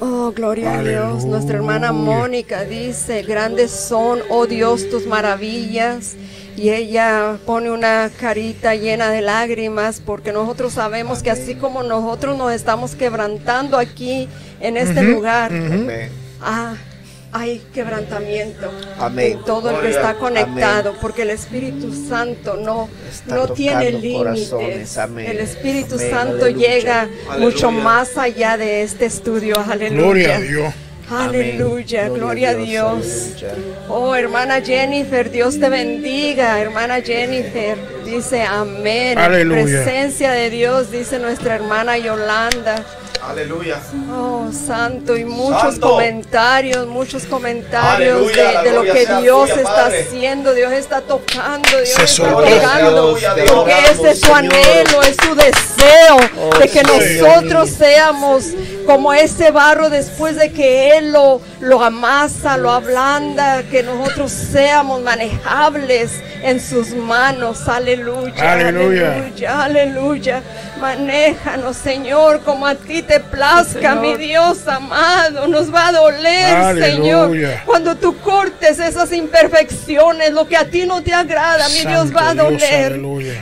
Oh, 0.00 0.32
gloria 0.32 0.78
a 0.78 0.82
Dios. 0.82 1.24
Nuestra 1.24 1.56
hermana. 1.56 1.92
Mónica 1.92 2.64
dice, 2.64 3.22
grandes 3.22 3.70
son, 3.70 4.20
oh 4.28 4.46
Dios, 4.46 4.88
tus 4.90 5.06
maravillas. 5.06 6.16
Y 6.56 6.70
ella 6.70 7.38
pone 7.46 7.70
una 7.70 8.10
carita 8.20 8.74
llena 8.74 9.10
de 9.10 9.20
lágrimas 9.22 10.00
porque 10.04 10.32
nosotros 10.32 10.72
sabemos 10.74 11.22
que 11.22 11.30
así 11.30 11.56
como 11.56 11.82
nosotros 11.82 12.38
nos 12.38 12.52
estamos 12.52 12.94
quebrantando 12.94 13.76
aquí 13.76 14.28
en 14.60 14.76
este 14.76 15.02
lugar, 15.02 15.50
ah, 16.40 16.74
hay 17.32 17.60
quebrantamiento 17.74 18.70
Amén. 19.00 19.32
en 19.32 19.44
todo 19.44 19.68
el 19.70 19.80
que 19.80 19.90
está 19.90 20.14
conectado, 20.14 20.94
porque 21.00 21.22
el 21.22 21.30
Espíritu 21.30 21.92
Santo 22.08 22.56
no, 22.56 22.88
Está 23.10 23.34
no 23.34 23.48
tiene 23.48 23.90
límites. 23.90 24.96
El 24.96 25.40
Espíritu 25.40 25.96
Amén. 25.96 26.10
Santo 26.10 26.44
Aleluya. 26.44 26.68
llega 26.68 27.00
Aleluya. 27.00 27.38
mucho 27.38 27.70
más 27.72 28.16
allá 28.16 28.56
de 28.56 28.82
este 28.82 29.06
estudio. 29.06 29.56
Aleluya. 29.58 30.00
Gloria 30.00 30.36
a 30.36 30.40
Dios. 30.40 30.74
Aleluya, 31.10 32.06
Amén. 32.06 32.14
gloria 32.18 32.50
a 32.50 32.54
Dios. 32.54 33.34
Aleluya. 33.36 33.74
Oh, 33.88 34.14
hermana 34.14 34.60
Jennifer, 34.62 35.30
Dios 35.30 35.58
te 35.60 35.68
bendiga. 35.68 36.60
Hermana 36.60 37.00
Jennifer, 37.02 37.76
dice 38.04 38.42
amén. 38.42 39.18
Aleluya. 39.18 39.84
Presencia 39.84 40.32
de 40.32 40.50
Dios, 40.50 40.90
dice 40.90 41.18
nuestra 41.18 41.54
hermana 41.54 41.98
Yolanda. 41.98 42.84
Aleluya. 43.28 43.78
Oh, 44.12 44.50
santo, 44.52 45.16
y 45.16 45.24
muchos 45.24 45.72
Santo. 45.74 45.90
comentarios, 45.90 46.86
muchos 46.86 47.24
comentarios 47.24 48.16
Aleluya, 48.16 48.62
de, 48.62 48.70
de 48.70 48.76
lo 48.76 48.82
que 48.82 49.06
sea 49.06 49.20
Dios 49.20 49.48
tuya, 49.48 49.54
está 49.62 49.74
Padre. 49.74 50.02
haciendo, 50.06 50.54
Dios 50.54 50.72
está 50.72 51.00
tocando, 51.00 51.68
Dios 51.70 51.88
Se 51.88 52.04
está 52.04 52.28
tocando, 52.30 53.16
porque 53.54 53.74
ese 53.90 54.10
es 54.10 54.20
su 54.20 54.34
anhelo, 54.34 55.02
es 55.02 55.16
su 55.22 55.34
deseo 55.34 56.58
de 56.60 56.68
que 56.68 56.82
nosotros 56.82 57.70
seamos 57.70 58.44
como 58.86 59.14
ese 59.14 59.50
barro 59.50 59.88
después 59.88 60.36
de 60.36 60.52
que 60.52 60.90
Él 60.98 61.12
lo, 61.12 61.40
lo 61.60 61.82
amasa, 61.82 62.58
lo 62.58 62.70
ablanda, 62.70 63.62
que 63.70 63.82
nosotros 63.82 64.30
seamos 64.30 65.00
manejables 65.00 66.10
en 66.42 66.60
sus 66.60 66.88
manos, 66.90 67.66
aleluya, 67.68 68.52
Aleluya. 68.52 69.12
aleluya, 69.14 69.62
aleluya. 69.64 70.42
Manéjanos, 70.78 71.76
Señor, 71.78 72.40
como 72.42 72.66
a 72.66 72.74
ti 72.74 73.00
te 73.02 73.13
plazca, 73.20 73.94
mi 73.94 74.16
Dios 74.16 74.66
amado. 74.66 75.46
Nos 75.48 75.72
va 75.72 75.88
a 75.88 75.92
doler, 75.92 76.56
Aleluya. 76.56 77.26
Señor. 77.26 77.64
Cuando 77.66 77.96
tú 77.96 78.16
cortes 78.18 78.78
esas 78.78 79.12
imperfecciones, 79.12 80.32
lo 80.32 80.46
que 80.46 80.56
a 80.56 80.68
ti 80.68 80.86
no 80.86 81.02
te 81.02 81.12
agrada, 81.12 81.68
mi 81.68 81.84
Dios 81.84 82.14
va 82.14 82.30
a 82.30 82.34
doler. 82.34 83.00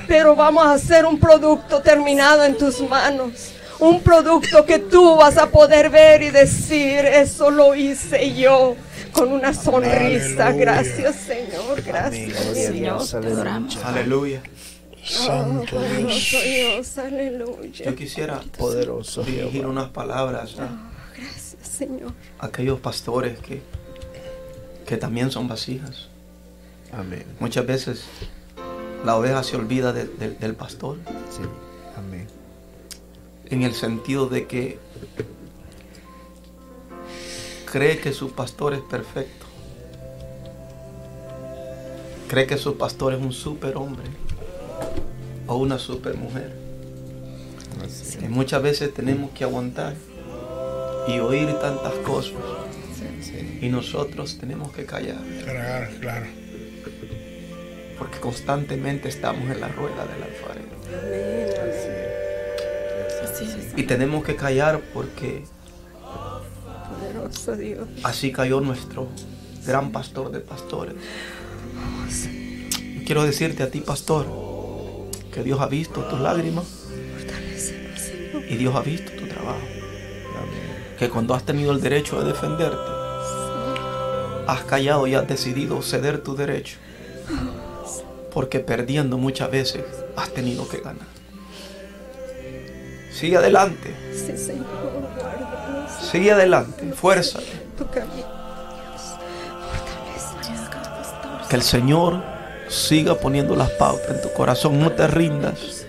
Pero 0.08 0.36
vamos 0.36 0.66
a 0.66 0.72
hacer 0.72 1.06
un 1.06 1.18
producto 1.18 1.80
terminado 1.80 2.44
en 2.44 2.56
tus 2.56 2.80
manos. 2.80 3.52
Un 3.78 4.00
producto 4.00 4.64
que 4.64 4.78
tú 4.78 5.16
vas 5.16 5.36
a 5.36 5.46
poder 5.46 5.90
ver 5.90 6.22
y 6.22 6.30
decir, 6.30 7.04
eso 7.04 7.50
lo 7.50 7.74
hice 7.74 8.34
yo. 8.34 8.76
Con 9.12 9.30
una 9.30 9.52
sonrisa. 9.52 10.46
Aleluya. 10.46 10.54
Gracias, 10.54 11.16
Señor. 11.16 11.82
Gracias, 11.84 12.44
Señor. 12.54 12.72
Dios. 12.72 13.14
Aleluya. 13.14 13.60
Aleluya. 13.84 14.42
Santo 15.04 15.76
Oh, 15.78 15.80
Dios. 15.82 16.98
aleluya. 16.98 17.84
Yo 17.86 17.94
quisiera 17.96 18.40
Poderoso 18.58 19.22
dirigir 19.24 19.66
unas 19.66 19.88
palabras 19.90 20.58
a 20.58 20.68
Gracias, 21.16 21.56
Señor. 21.68 22.12
aquellos 22.38 22.78
pastores 22.80 23.38
que, 23.40 23.62
que 24.86 24.96
también 24.96 25.30
son 25.30 25.48
vasijas. 25.48 26.08
Amén. 26.92 27.24
Muchas 27.40 27.66
veces 27.66 28.04
la 29.04 29.16
oveja 29.16 29.42
se 29.42 29.56
olvida 29.56 29.92
de- 29.92 30.06
de- 30.06 30.30
del 30.30 30.54
pastor 30.54 30.98
Sí. 31.30 31.42
Amén. 31.96 32.26
en 33.46 33.62
el 33.62 33.74
sentido 33.74 34.28
de 34.28 34.46
que 34.46 34.78
cree 37.70 37.98
que 37.98 38.12
su 38.12 38.30
pastor 38.32 38.74
es 38.74 38.80
perfecto. 38.82 39.46
Cree 42.28 42.46
que 42.46 42.56
su 42.56 42.76
pastor 42.78 43.12
es 43.14 43.20
un 43.20 43.32
superhombre 43.32 44.04
o 45.46 45.56
una 45.56 45.78
supermujer. 45.78 46.52
Así. 47.84 48.18
Que 48.18 48.28
muchas 48.28 48.62
veces 48.62 48.92
tenemos 48.94 49.30
que 49.32 49.44
aguantar 49.44 49.94
y 51.08 51.18
oír 51.18 51.48
tantas 51.60 51.92
cosas 52.04 52.34
Sí. 53.20 53.58
y 53.62 53.68
nosotros 53.68 54.38
tenemos 54.38 54.72
que 54.72 54.84
callar 54.84 55.18
Claro, 55.44 55.88
claro. 56.00 56.26
porque 57.98 58.18
constantemente 58.18 59.08
estamos 59.08 59.48
en 59.50 59.60
la 59.60 59.68
rueda 59.68 60.06
del 60.06 60.22
alfarero. 60.22 60.72
Y 63.76 63.84
tenemos 63.84 64.24
que 64.24 64.36
callar 64.36 64.80
porque 64.92 65.44
Poderoso 66.88 67.56
Dios. 67.56 67.88
así 68.04 68.30
cayó 68.32 68.60
nuestro 68.60 69.08
gran 69.66 69.92
pastor 69.92 70.30
de 70.30 70.40
pastores. 70.40 70.94
Y 72.80 73.04
quiero 73.04 73.24
decirte 73.24 73.62
a 73.62 73.70
ti, 73.70 73.80
pastor, 73.80 74.26
que 75.32 75.42
Dios 75.42 75.60
ha 75.60 75.66
visto 75.66 76.02
tus 76.02 76.20
lágrimas 76.20 76.64
y 78.48 78.56
Dios 78.56 78.74
ha 78.76 78.80
visto 78.80 79.10
tu 79.12 79.26
trabajo. 79.26 79.60
Que 80.98 81.08
cuando 81.08 81.34
has 81.34 81.44
tenido 81.44 81.72
el 81.72 81.80
derecho 81.80 82.20
de 82.20 82.26
defenderte, 82.26 82.90
has 84.46 84.62
callado 84.64 85.06
y 85.06 85.14
has 85.14 85.26
decidido 85.26 85.82
ceder 85.82 86.22
tu 86.22 86.36
derecho. 86.36 86.76
Porque 88.32 88.60
perdiendo 88.60 89.18
muchas 89.18 89.50
veces 89.50 89.84
has 90.16 90.30
tenido 90.32 90.68
que 90.68 90.80
ganar. 90.80 91.08
Sigue 93.10 93.36
adelante, 93.36 93.94
sigue 96.10 96.32
adelante, 96.32 96.92
camino. 97.90 98.42
Que 101.48 101.56
el 101.56 101.62
Señor 101.62 102.31
siga 102.72 103.18
poniendo 103.18 103.54
las 103.54 103.70
pautas 103.70 104.16
en 104.16 104.22
tu 104.22 104.32
corazón. 104.32 104.80
No 104.80 104.92
te 104.92 105.06
rindas. 105.06 105.86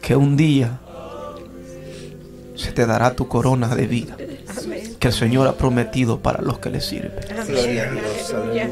Que 0.00 0.16
un 0.16 0.36
día 0.36 0.78
se 2.54 2.72
te 2.72 2.86
dará 2.86 3.14
tu 3.14 3.28
corona 3.28 3.74
de 3.74 3.86
vida. 3.86 4.16
Amén. 4.64 4.96
Que 4.98 5.08
el 5.08 5.14
Señor 5.14 5.46
ha 5.48 5.54
prometido 5.54 6.20
para 6.20 6.40
los 6.42 6.58
que 6.58 6.70
le 6.70 6.80
sirven. 6.80 7.12
Gloria 7.46 7.84
a 7.84 7.92
Dios. 7.92 8.32
Aleluya. 8.32 8.62
Aleluya. 8.64 8.70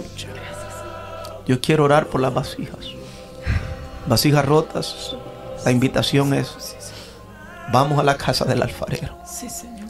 Yo 1.47 1.61
quiero 1.61 1.85
orar 1.85 2.07
por 2.09 2.21
las 2.21 2.35
vasijas. 2.35 2.93
Vasijas 4.07 4.45
rotas. 4.45 5.17
La 5.65 5.71
invitación 5.73 6.35
es, 6.35 6.77
vamos 7.73 7.99
a 7.99 8.03
la 8.03 8.17
casa 8.17 8.45
del 8.45 8.63
alfarero. 8.63 9.17
Sí, 9.27 9.49
Señor. 9.49 9.89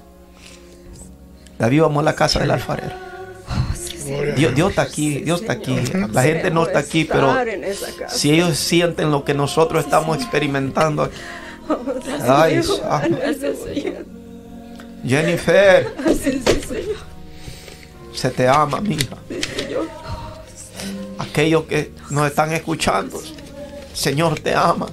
David, 1.59 1.83
vamos 1.83 2.01
a 2.01 2.05
la 2.05 2.15
casa 2.15 2.39
del 2.41 2.51
alfarero. 2.51 2.95
Dios, 4.37 4.55
Dios 4.55 4.71
está 4.71 4.83
aquí, 4.83 5.19
Dios 5.21 5.41
está 5.41 5.55
aquí. 5.55 5.77
La 6.13 6.23
gente 6.23 6.51
no 6.51 6.67
está 6.67 6.79
aquí, 6.79 7.05
pero 7.05 7.35
si 8.09 8.33
ellos 8.33 8.57
sienten 8.57 9.11
lo 9.11 9.25
que 9.25 9.35
nosotros 9.35 9.85
estamos 9.85 10.19
experimentando 10.19 11.03
aquí. 11.03 11.17
Ay, 12.23 12.63
Señor. 12.63 14.05
Jennifer, 15.05 15.95
se 18.13 18.31
te 18.31 18.49
ama, 18.49 18.81
mija. 18.81 19.17
Aquellos 21.19 21.65
que 21.65 21.93
nos 22.11 22.27
están 22.27 22.53
escuchando, 22.53 23.21
Señor 23.93 24.41
te 24.41 24.55
ama. 24.55 24.89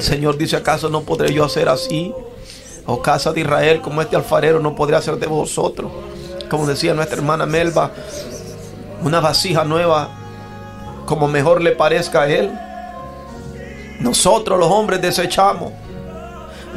Señor 0.00 0.38
dice, 0.38 0.56
¿acaso 0.56 0.88
no 0.88 1.02
podré 1.02 1.32
yo 1.32 1.44
hacer 1.44 1.68
así? 1.68 2.12
O 2.86 3.00
casa 3.00 3.32
de 3.32 3.40
Israel, 3.40 3.80
como 3.80 4.02
este 4.02 4.16
alfarero, 4.16 4.60
no 4.60 4.74
podré 4.74 4.96
hacer 4.96 5.16
de 5.16 5.26
vosotros. 5.26 5.90
Como 6.50 6.66
decía 6.66 6.94
nuestra 6.94 7.16
hermana 7.16 7.46
Melba, 7.46 7.90
una 9.02 9.20
vasija 9.20 9.64
nueva, 9.64 10.08
como 11.06 11.28
mejor 11.28 11.62
le 11.62 11.72
parezca 11.72 12.22
a 12.22 12.28
él. 12.28 12.50
Nosotros 14.00 14.58
los 14.58 14.70
hombres 14.70 15.00
desechamos. 15.00 15.72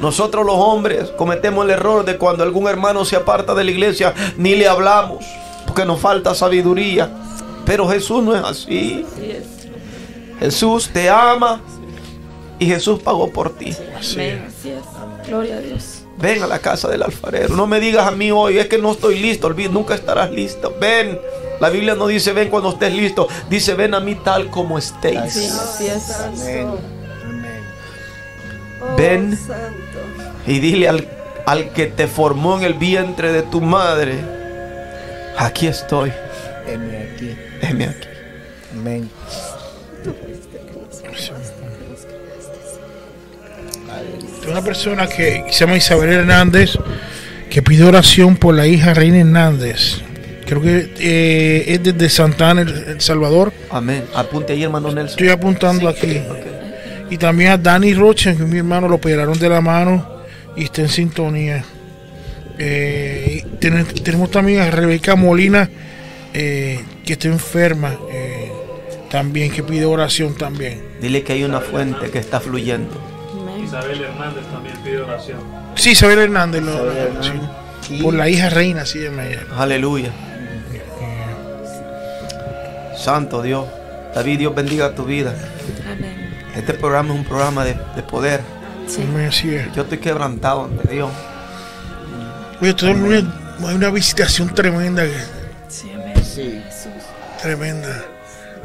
Nosotros 0.01 0.45
los 0.45 0.55
hombres 0.55 1.09
cometemos 1.17 1.65
el 1.65 1.71
error 1.71 2.05
de 2.05 2.17
cuando 2.17 2.43
algún 2.43 2.67
hermano 2.67 3.03
se 3.03 3.15
aparta 3.15 3.55
de 3.55 3.63
la 3.63 3.71
iglesia, 3.71 4.13
ni 4.37 4.55
le 4.55 4.67
hablamos, 4.67 5.25
porque 5.65 5.85
nos 5.85 5.99
falta 5.99 6.35
sabiduría. 6.35 7.09
Pero 7.65 7.87
Jesús 7.89 8.23
no 8.23 8.35
es 8.35 8.43
así. 8.43 9.05
Así 9.11 9.31
es. 9.31 9.57
Jesús 10.39 10.89
te 10.93 11.09
ama 11.09 11.61
y 12.59 12.67
Jesús 12.67 13.01
pagó 13.01 13.31
por 13.31 13.49
ti. 13.57 13.75
Amén. 14.13 14.47
Gloria 15.27 15.57
a 15.57 15.59
Dios. 15.59 15.96
Ven 16.17 16.41
a 16.41 16.47
la 16.47 16.59
casa 16.59 16.87
del 16.87 17.03
alfarero. 17.03 17.55
No 17.55 17.67
me 17.67 17.79
digas 17.79 18.07
a 18.07 18.11
mí 18.11 18.31
hoy, 18.31 18.57
es 18.57 18.67
que 18.67 18.77
no 18.77 18.91
estoy 18.91 19.19
listo. 19.19 19.47
Olvídate, 19.47 19.73
nunca 19.73 19.95
estarás 19.95 20.31
listo. 20.31 20.75
Ven. 20.79 21.19
La 21.59 21.69
Biblia 21.69 21.95
no 21.95 22.07
dice 22.07 22.33
ven 22.33 22.49
cuando 22.49 22.69
estés 22.69 22.93
listo. 22.93 23.27
Dice 23.49 23.73
ven 23.73 23.93
a 23.93 23.99
mí 23.99 24.15
tal 24.15 24.49
como 24.49 24.77
estéis. 24.77 25.19
así 25.19 25.87
es. 25.87 26.11
Amén. 26.11 26.69
Oh, 28.81 28.95
Ven. 28.95 29.37
Santo. 29.37 29.99
Y 30.45 30.59
dile 30.59 30.87
al, 30.87 31.07
al 31.45 31.71
que 31.71 31.87
te 31.87 32.07
formó 32.07 32.57
en 32.57 32.63
el 32.63 32.73
vientre 32.73 33.31
de 33.31 33.41
tu 33.43 33.61
madre. 33.61 34.15
Aquí 35.37 35.67
estoy. 35.67 36.11
Heme 36.67 37.09
aquí. 37.13 37.37
Heme 37.61 37.85
aquí. 37.85 38.07
Amén. 38.73 39.09
Una 44.49 44.63
persona 44.63 45.07
que 45.07 45.43
se 45.49 45.59
llama 45.59 45.77
Isabel 45.77 46.09
Hernández 46.09 46.77
que 47.49 47.61
pide 47.61 47.83
oración 47.83 48.35
por 48.35 48.55
la 48.55 48.67
hija 48.67 48.93
Reina 48.93 49.19
Hernández. 49.19 50.01
Creo 50.45 50.61
que 50.61 50.89
eh, 50.99 51.65
es 51.67 51.83
desde 51.83 52.09
Santana, 52.09 52.61
El, 52.61 52.69
El 52.69 53.01
Salvador. 53.01 53.51
Amén. 53.69 54.05
Apunte 54.15 54.53
ahí, 54.53 54.63
hermano 54.63 54.87
Nelson. 54.87 55.09
Estoy 55.09 55.29
apuntando 55.29 55.89
aquí. 55.89 56.21
Y 57.09 57.17
también 57.17 57.51
a 57.51 57.57
Dani 57.57 57.93
Rocha, 57.93 58.35
que 58.35 58.43
mi 58.43 58.57
hermano 58.57 58.87
lo 58.87 58.95
operaron 58.95 59.37
de 59.37 59.49
la 59.49 59.61
mano 59.61 60.17
y 60.55 60.65
está 60.65 60.81
en 60.81 60.89
sintonía. 60.89 61.63
Eh, 62.57 63.43
tenemos 63.59 64.31
también 64.31 64.61
a 64.61 64.71
Rebeca 64.71 65.15
Molina, 65.15 65.69
eh, 66.33 66.79
que 67.05 67.13
está 67.13 67.27
enferma, 67.27 67.97
eh, 68.11 68.51
también, 69.09 69.51
que 69.51 69.63
pide 69.63 69.85
oración 69.85 70.35
también. 70.35 70.81
Dile 71.01 71.23
que 71.23 71.33
hay 71.33 71.43
una 71.43 71.61
fuente 71.61 72.09
que 72.09 72.19
está 72.19 72.39
fluyendo. 72.39 73.16
Isabel 73.67 74.01
Hernández 74.01 74.45
también 74.51 74.77
pide 74.83 75.01
oración. 75.01 75.39
Sí, 75.75 75.91
Isabel 75.91 76.19
Hernández, 76.19 76.63
lo- 76.63 76.73
Isabel 76.73 76.93
lo- 76.95 77.01
Hernández. 77.01 77.49
sí. 77.81 77.95
Y 77.95 78.01
por 78.03 78.13
la 78.13 78.27
hija 78.29 78.49
reina, 78.49 78.85
sí, 78.85 78.99
llama 78.99 79.25
ella. 79.25 79.43
Aleluya. 79.57 80.11
Santo 82.97 83.41
Dios. 83.41 83.65
David, 84.13 84.39
Dios 84.39 84.55
bendiga 84.55 84.93
tu 84.95 85.05
vida. 85.05 85.33
Amén. 85.89 86.33
Este 86.55 86.73
programa 86.73 87.13
es 87.13 87.19
un 87.19 87.25
programa 87.25 87.63
de, 87.63 87.77
de 87.95 88.03
poder. 88.03 88.41
Sí. 88.87 89.03
Amén, 89.03 89.27
así 89.27 89.53
es. 89.53 89.71
Yo 89.73 89.83
estoy 89.83 89.99
quebrantado 89.99 90.65
ante 90.65 90.91
Dios. 90.93 91.09
Oye, 92.61 92.73
todo 92.73 92.89
el 92.89 92.99
lunes 92.99 93.23
hay 93.65 93.75
una 93.75 93.89
visitación 93.91 94.53
tremenda, 94.53 95.03
que- 95.03 95.11
Sí, 95.69 95.91
amén. 95.93 96.13
Sí. 96.23 96.61
Jesús. 96.65 96.91
tremenda. 97.41 98.03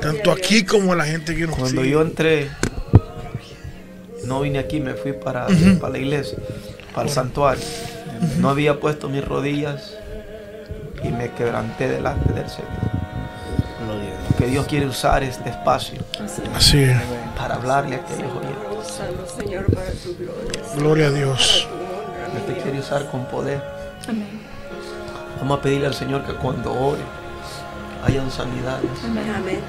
Tanto 0.00 0.32
aquí 0.32 0.64
como 0.64 0.94
la 0.94 1.04
gente 1.04 1.36
que 1.36 1.46
nos 1.46 1.56
Cuando 1.56 1.82
sigue. 1.82 1.92
yo 1.92 2.02
entré, 2.02 2.48
no 4.24 4.40
vine 4.40 4.58
aquí, 4.58 4.80
me 4.80 4.94
fui 4.94 5.12
para, 5.12 5.46
para 5.80 5.92
la 5.92 5.98
iglesia, 5.98 6.38
para 6.94 7.06
el 7.08 7.12
santuario. 7.12 7.64
No 8.38 8.50
había 8.50 8.78
puesto 8.80 9.08
mis 9.08 9.24
rodillas 9.24 9.94
y 11.02 11.08
me 11.08 11.30
quebranté 11.32 11.88
delante 11.88 12.32
del 12.32 12.48
Señor. 12.48 12.70
Gloria 13.84 14.08
a 14.08 14.20
Dios. 14.22 14.36
Que 14.38 14.46
Dios 14.46 14.66
quiere 14.66 14.86
usar 14.86 15.22
este 15.24 15.50
espacio 15.50 15.98
Así 16.24 16.42
es. 16.42 16.56
Así 16.56 16.82
es. 16.84 16.96
para 17.36 17.56
hablarle 17.56 17.96
a 17.96 17.98
aquellos 17.98 18.30
oyentes. 18.32 18.62
Gloria. 19.38 20.62
Gloria 20.76 21.06
a 21.08 21.10
Dios. 21.10 21.68
Él 22.36 22.54
te 22.54 22.60
quiere 22.62 22.78
usar 22.78 23.10
con 23.10 23.24
poder. 23.26 23.60
Amén. 24.08 24.40
Vamos 25.40 25.58
a 25.58 25.62
pedirle 25.62 25.88
al 25.88 25.94
Señor 25.94 26.24
que 26.24 26.34
cuando 26.34 26.72
ore 26.72 27.00
hayan 28.06 28.30
sanidades, 28.30 28.90
Amén. 29.04 29.24
Amén. 29.36 29.60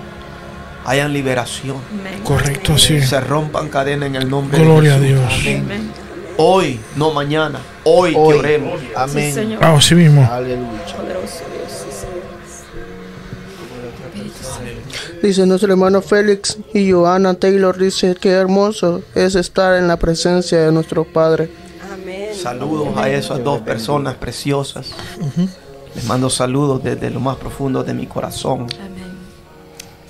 Hayan 0.85 1.13
liberación, 1.13 1.77
Amén. 1.91 2.21
Correcto, 2.23 2.77
sí. 2.77 3.01
se 3.01 3.19
rompan 3.21 3.69
cadenas 3.69 4.07
en 4.07 4.15
el 4.15 4.29
nombre 4.29 4.59
Gloria 4.59 4.95
a 4.95 4.99
de 4.99 5.07
Jesús. 5.09 5.43
Dios. 5.43 5.57
Amén. 5.63 5.91
Hoy, 6.37 6.79
no 6.95 7.11
mañana, 7.13 7.59
hoy, 7.83 8.13
Hoy. 8.15 8.33
que 8.33 8.39
oremos. 8.39 8.79
Sí, 8.79 8.87
Amén. 8.95 9.33
Señor. 9.33 9.59
Vamos, 9.61 9.85
sí 9.85 9.95
mismo. 9.95 10.27
Aleluya. 10.31 10.67
Poderoso 10.97 11.43
Dios. 11.53 11.71
Sí, 11.71 11.91
Señor. 11.91 12.23
Dice 15.21 15.45
nuestro 15.45 15.71
hermano 15.71 16.01
Félix 16.01 16.57
y 16.73 16.91
Johanna 16.91 17.33
Taylor 17.35 17.77
dice 17.77 18.15
que 18.15 18.29
hermoso 18.31 19.01
es 19.15 19.35
estar 19.35 19.75
en 19.77 19.87
la 19.87 19.97
presencia 19.97 20.59
de 20.59 20.71
nuestro 20.71 21.05
Padre. 21.05 21.49
Amén. 21.93 22.29
Saludos 22.35 22.89
a 22.97 23.09
esas 23.09 23.43
dos 23.43 23.61
personas 23.61 24.15
preciosas. 24.15 24.91
Les 25.95 26.03
mando 26.05 26.29
saludos 26.29 26.83
desde 26.83 27.09
lo 27.09 27.19
más 27.19 27.37
profundo 27.37 27.83
de 27.83 27.93
mi 27.93 28.07
corazón. 28.07 28.67
Amén. 28.79 28.92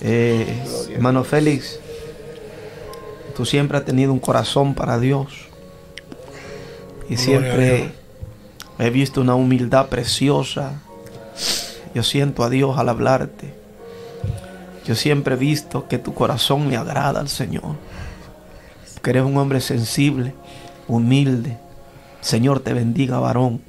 Eh, 0.05 0.45
hermano 0.93 1.23
Félix, 1.23 1.80
tú 3.38 3.45
siempre 3.45 3.77
has 3.77 3.85
tenido 3.85 4.11
un 4.11 4.19
corazón 4.19 4.75
para 4.75 4.99
Dios. 4.99 5.47
Y 7.09 7.15
Gloria 7.15 7.17
siempre 7.17 7.91
he 8.80 8.89
visto 8.89 9.21
una 9.21 9.35
humildad 9.35 9.88
preciosa. 9.88 10.81
Yo 11.95 12.03
siento 12.03 12.43
a 12.43 12.49
Dios 12.49 12.77
al 12.77 12.89
hablarte. 12.89 13.53
Yo 14.85 14.95
siempre 14.95 15.35
he 15.35 15.38
visto 15.38 15.88
que 15.88 15.97
tu 15.97 16.13
corazón 16.13 16.69
le 16.69 16.75
agrada 16.75 17.21
al 17.21 17.30
Señor. 17.30 17.77
Que 19.01 19.11
eres 19.11 19.23
un 19.23 19.38
hombre 19.38 19.61
sensible, 19.61 20.34
humilde. 20.88 21.57
Señor 22.19 22.59
te 22.59 22.73
bendiga, 22.73 23.19
varón. 23.19 23.61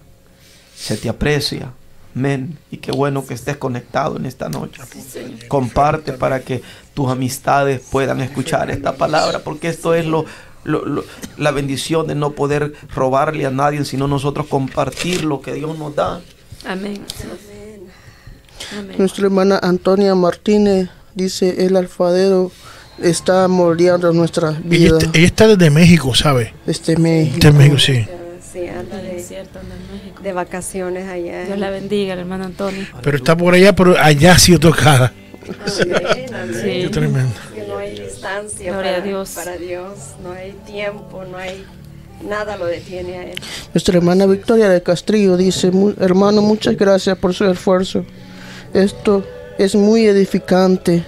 Se 0.75 0.97
te 0.97 1.09
aprecia. 1.09 1.73
Amén. 2.17 2.57
Y 2.71 2.77
qué 2.77 2.93
bueno 2.93 3.27
que 3.27 3.35
estés 3.35 3.57
conectado 3.57 4.17
en 4.17 4.27
esta 4.27 4.49
noche. 4.49 4.81
Comparte 5.49 6.13
para 6.13 6.41
que 6.41 6.63
tus 6.95 7.11
amistades 7.11 7.81
puedan 7.91 8.21
escuchar 8.21 8.71
esta 8.71 8.95
palabra, 8.97 9.41
porque 9.41 9.69
esto 9.69 9.95
es 9.95 10.07
lo, 10.07 10.25
lo- 10.65 10.85
lo- 10.87 11.05
la 11.37 11.51
bendición 11.51 12.07
de 12.07 12.15
no 12.15 12.31
poder 12.33 12.73
robarle 12.95 13.47
a 13.47 13.51
nadie, 13.51 13.85
sino 13.85 14.07
nosotros 14.07 14.47
compartir 14.47 15.25
lo 15.25 15.41
que 15.41 15.55
Dios 15.55 15.77
nos 15.79 15.95
da. 15.97 16.21
Amén. 16.67 17.03
Amén. 18.79 18.95
Nuestra 18.99 19.25
hermana 19.27 19.59
Antonia 19.63 20.15
Martínez 20.15 20.89
dice 21.15 21.67
el 21.67 21.77
alfadero 21.77 22.51
está 23.03 23.49
moldeando 23.49 24.09
Ella 24.11 24.61
vidas 24.65 25.03
está, 25.03 25.19
ella 25.19 25.27
está 25.27 25.47
desde 25.49 25.71
México, 25.71 26.15
¿sabe? 26.15 26.55
desde 26.65 26.97
México. 26.97 27.37
Desde 27.41 27.53
México, 27.53 27.79
sí. 27.79 28.07
Sí, 28.53 28.69
anda 28.69 28.97
de, 28.99 29.21
anda. 29.39 29.61
De 30.25 30.33
vacaciones 30.33 31.09
allá. 31.09 31.45
Dios 31.45 31.59
la 31.59 31.71
bendiga, 31.71 32.15
el 32.15 32.21
hermano 32.21 32.45
Antonio. 32.45 32.85
Pero 33.03 33.17
está 33.19 33.37
por 33.37 33.55
allá, 33.55 33.73
pero 33.75 33.97
allá 33.99 34.33
ha 34.33 34.39
sido 34.39 34.59
tocada. 34.59 35.13
Amén, 35.83 36.35
amén. 36.35 36.55
Sí. 36.55 36.71
Qué 36.83 36.89
tremendo. 36.91 37.33
Que 37.55 37.67
no 37.69 37.77
hay 37.79 37.99
distancia 37.99 38.73
para, 38.73 39.01
Dios. 39.03 39.31
para 39.31 39.57
Dios, 39.59 39.93
no 40.23 40.33
hay 40.33 40.53
tiempo, 40.67 41.23
no 41.31 41.37
hay 41.37 41.65
nada 42.27 42.57
lo 42.57 42.65
detiene 42.67 43.19
a 43.19 43.23
Él. 43.25 43.35
Nuestra 43.75 43.99
hermana 43.99 44.25
Victoria 44.27 44.69
de 44.71 44.83
Castrillo 44.83 45.37
dice, 45.37 45.71
"Mu- 45.71 45.93
hermano, 46.01 46.41
muchas 46.41 46.77
gracias 46.77 47.17
por 47.19 47.35
su 47.35 47.45
esfuerzo. 47.45 48.05
Esto 48.73 49.23
es 49.59 49.75
muy 49.75 50.07
edificante. 50.07 51.05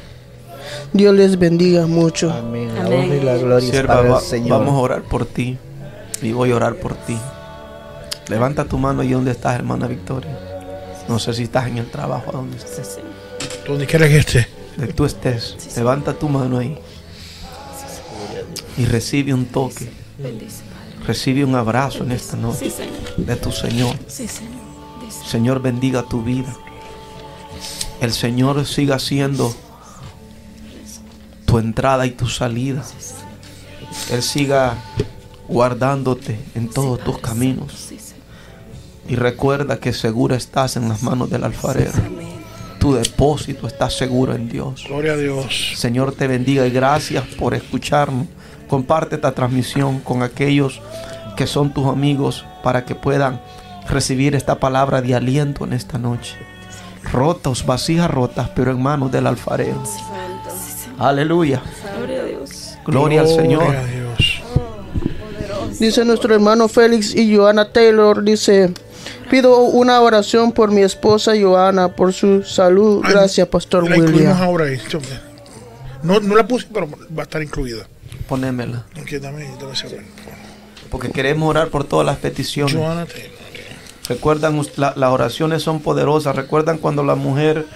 Dios 0.92 1.14
les 1.14 1.38
bendiga 1.38 1.86
mucho. 1.86 2.30
Amén. 2.30 2.70
Amén. 2.78 3.00
honra 3.04 3.16
y 3.16 3.20
la 3.22 3.36
gloria 3.38 3.64
es 3.66 3.70
Sierva, 3.70 3.96
para 3.96 4.08
va- 4.10 4.18
el 4.18 4.24
Señor. 4.24 4.50
vamos 4.58 4.74
a 4.74 4.78
orar 4.78 5.02
por 5.02 5.24
ti 5.24 5.56
y 6.20 6.32
voy 6.32 6.52
a 6.52 6.56
orar 6.56 6.74
por 6.74 6.94
ti. 6.94 7.16
Levanta 8.28 8.64
tu 8.64 8.78
mano 8.78 9.02
ahí 9.02 9.10
donde 9.12 9.30
estás, 9.32 9.54
hermana 9.54 9.86
Victoria. 9.86 10.36
No 11.08 11.18
sé 11.18 11.32
si 11.34 11.44
estás 11.44 11.68
en 11.68 11.78
el 11.78 11.86
trabajo, 11.90 12.32
donde 12.32 12.56
estés. 12.56 12.98
Donde 13.66 13.86
quiera 13.86 14.08
que 14.08 14.18
esté. 14.18 14.48
Donde 14.76 14.92
tú 14.92 15.04
estés, 15.04 15.56
levanta 15.76 16.12
tu 16.12 16.28
mano 16.28 16.58
ahí 16.58 16.78
y 18.76 18.84
recibe 18.84 19.32
un 19.32 19.46
toque, 19.46 19.88
Bendice, 20.18 20.62
Padre. 20.64 21.06
recibe 21.06 21.44
un 21.46 21.54
abrazo 21.54 22.04
en 22.04 22.12
esta 22.12 22.36
Sí, 22.36 22.42
noche 22.42 22.70
Señor. 22.70 23.16
de 23.16 23.36
tu 23.36 23.52
Señor. 23.52 23.96
Sí, 24.06 24.28
Señor. 24.28 24.52
Dice. 25.02 25.24
Señor 25.30 25.62
bendiga 25.62 26.02
tu 26.02 26.22
vida. 26.22 26.54
El 28.02 28.12
Señor 28.12 28.66
siga 28.66 28.98
siendo 28.98 29.54
tu 31.46 31.58
entrada 31.58 32.04
y 32.04 32.10
tu 32.10 32.28
salida. 32.28 32.84
Él 34.10 34.22
siga 34.22 34.74
guardándote 35.48 36.38
en 36.54 36.68
todos 36.68 37.00
tus 37.00 37.16
caminos. 37.18 37.72
Y 39.08 39.14
recuerda 39.14 39.78
que 39.78 39.92
segura 39.92 40.36
estás 40.36 40.76
en 40.76 40.88
las 40.88 41.02
manos 41.02 41.30
del 41.30 41.44
alfarero. 41.44 41.92
Tu 42.78 42.94
depósito 42.94 43.66
está 43.66 43.88
seguro 43.90 44.34
en 44.34 44.48
Dios. 44.48 44.84
Gloria 44.88 45.12
a 45.12 45.16
Dios. 45.16 45.74
Señor 45.76 46.12
te 46.12 46.26
bendiga 46.26 46.66
y 46.66 46.70
gracias 46.70 47.24
por 47.38 47.54
escucharnos. 47.54 48.26
Comparte 48.68 49.14
esta 49.14 49.32
transmisión 49.32 50.00
con 50.00 50.22
aquellos 50.22 50.80
que 51.36 51.46
son 51.46 51.72
tus 51.72 51.86
amigos 51.86 52.44
para 52.62 52.84
que 52.84 52.94
puedan 52.94 53.40
recibir 53.88 54.34
esta 54.34 54.58
palabra 54.58 55.02
de 55.02 55.14
aliento 55.14 55.64
en 55.64 55.72
esta 55.72 55.98
noche. 55.98 56.34
Rotos, 57.12 57.64
vasijas 57.64 58.10
rotas, 58.10 58.50
pero 58.54 58.72
en 58.72 58.82
manos 58.82 59.12
del 59.12 59.26
alfarero. 59.26 59.82
Aleluya. 60.98 61.62
Gloria 61.96 62.20
a 62.20 62.24
Dios. 62.24 62.78
Gloria 62.84 63.20
al 63.20 63.28
Señor. 63.28 63.64
Gloria 63.64 63.80
a 63.80 63.86
Dios. 63.86 64.42
Dice 65.78 66.04
nuestro 66.04 66.34
hermano 66.34 66.68
Félix 66.68 67.14
y 67.14 67.36
Joana 67.36 67.70
Taylor, 67.70 68.22
dice, 68.24 68.72
pido 69.30 69.58
una 69.60 70.00
oración 70.00 70.52
por 70.52 70.70
mi 70.70 70.82
esposa 70.82 71.32
Joana, 71.40 71.88
por 71.94 72.12
su 72.12 72.42
salud. 72.42 73.02
Gracias, 73.08 73.46
Pastor 73.48 73.88
La 73.88 73.96
incluimos 73.96 74.20
William. 74.20 74.42
ahora 74.42 74.64
ahí. 74.66 74.78
No, 76.02 76.20
no 76.20 76.36
la 76.36 76.46
puse, 76.46 76.66
pero 76.72 76.88
va 76.88 77.20
a 77.20 77.22
estar 77.22 77.42
incluida. 77.42 77.86
Ponémela. 78.28 78.84
Ok, 79.00 79.10
dame, 79.20 79.44
dame. 79.60 80.04
Porque 80.90 81.10
queremos 81.10 81.48
orar 81.48 81.68
por 81.68 81.84
todas 81.84 82.06
las 82.06 82.16
peticiones. 82.18 82.74
Joana 82.76 83.06
Taylor. 83.06 83.30
Recuerdan, 84.08 84.60
la- 84.76 84.92
las 84.96 85.10
oraciones 85.10 85.62
son 85.62 85.80
poderosas. 85.80 86.36
Recuerdan 86.36 86.78
cuando 86.78 87.02
la 87.02 87.16
mujer 87.16 87.66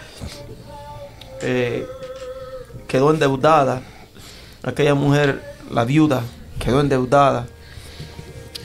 eh, 1.42 1.86
quedó 2.86 3.10
endeudada. 3.10 3.82
Aquella 4.62 4.94
mujer, 4.94 5.42
la 5.70 5.84
viuda, 5.84 6.22
quedó 6.62 6.80
endeudada. 6.80 7.46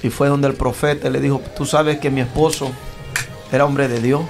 Y 0.05 0.11
fue 0.11 0.27
donde 0.27 0.47
el 0.47 0.53
profeta 0.53 1.09
le 1.09 1.19
dijo, 1.19 1.41
tú 1.57 1.65
sabes 1.65 1.97
que 1.97 2.11
mi 2.11 2.21
esposo 2.21 2.69
era 3.51 3.65
hombre 3.65 3.87
de 3.87 3.99
Dios. 3.99 4.21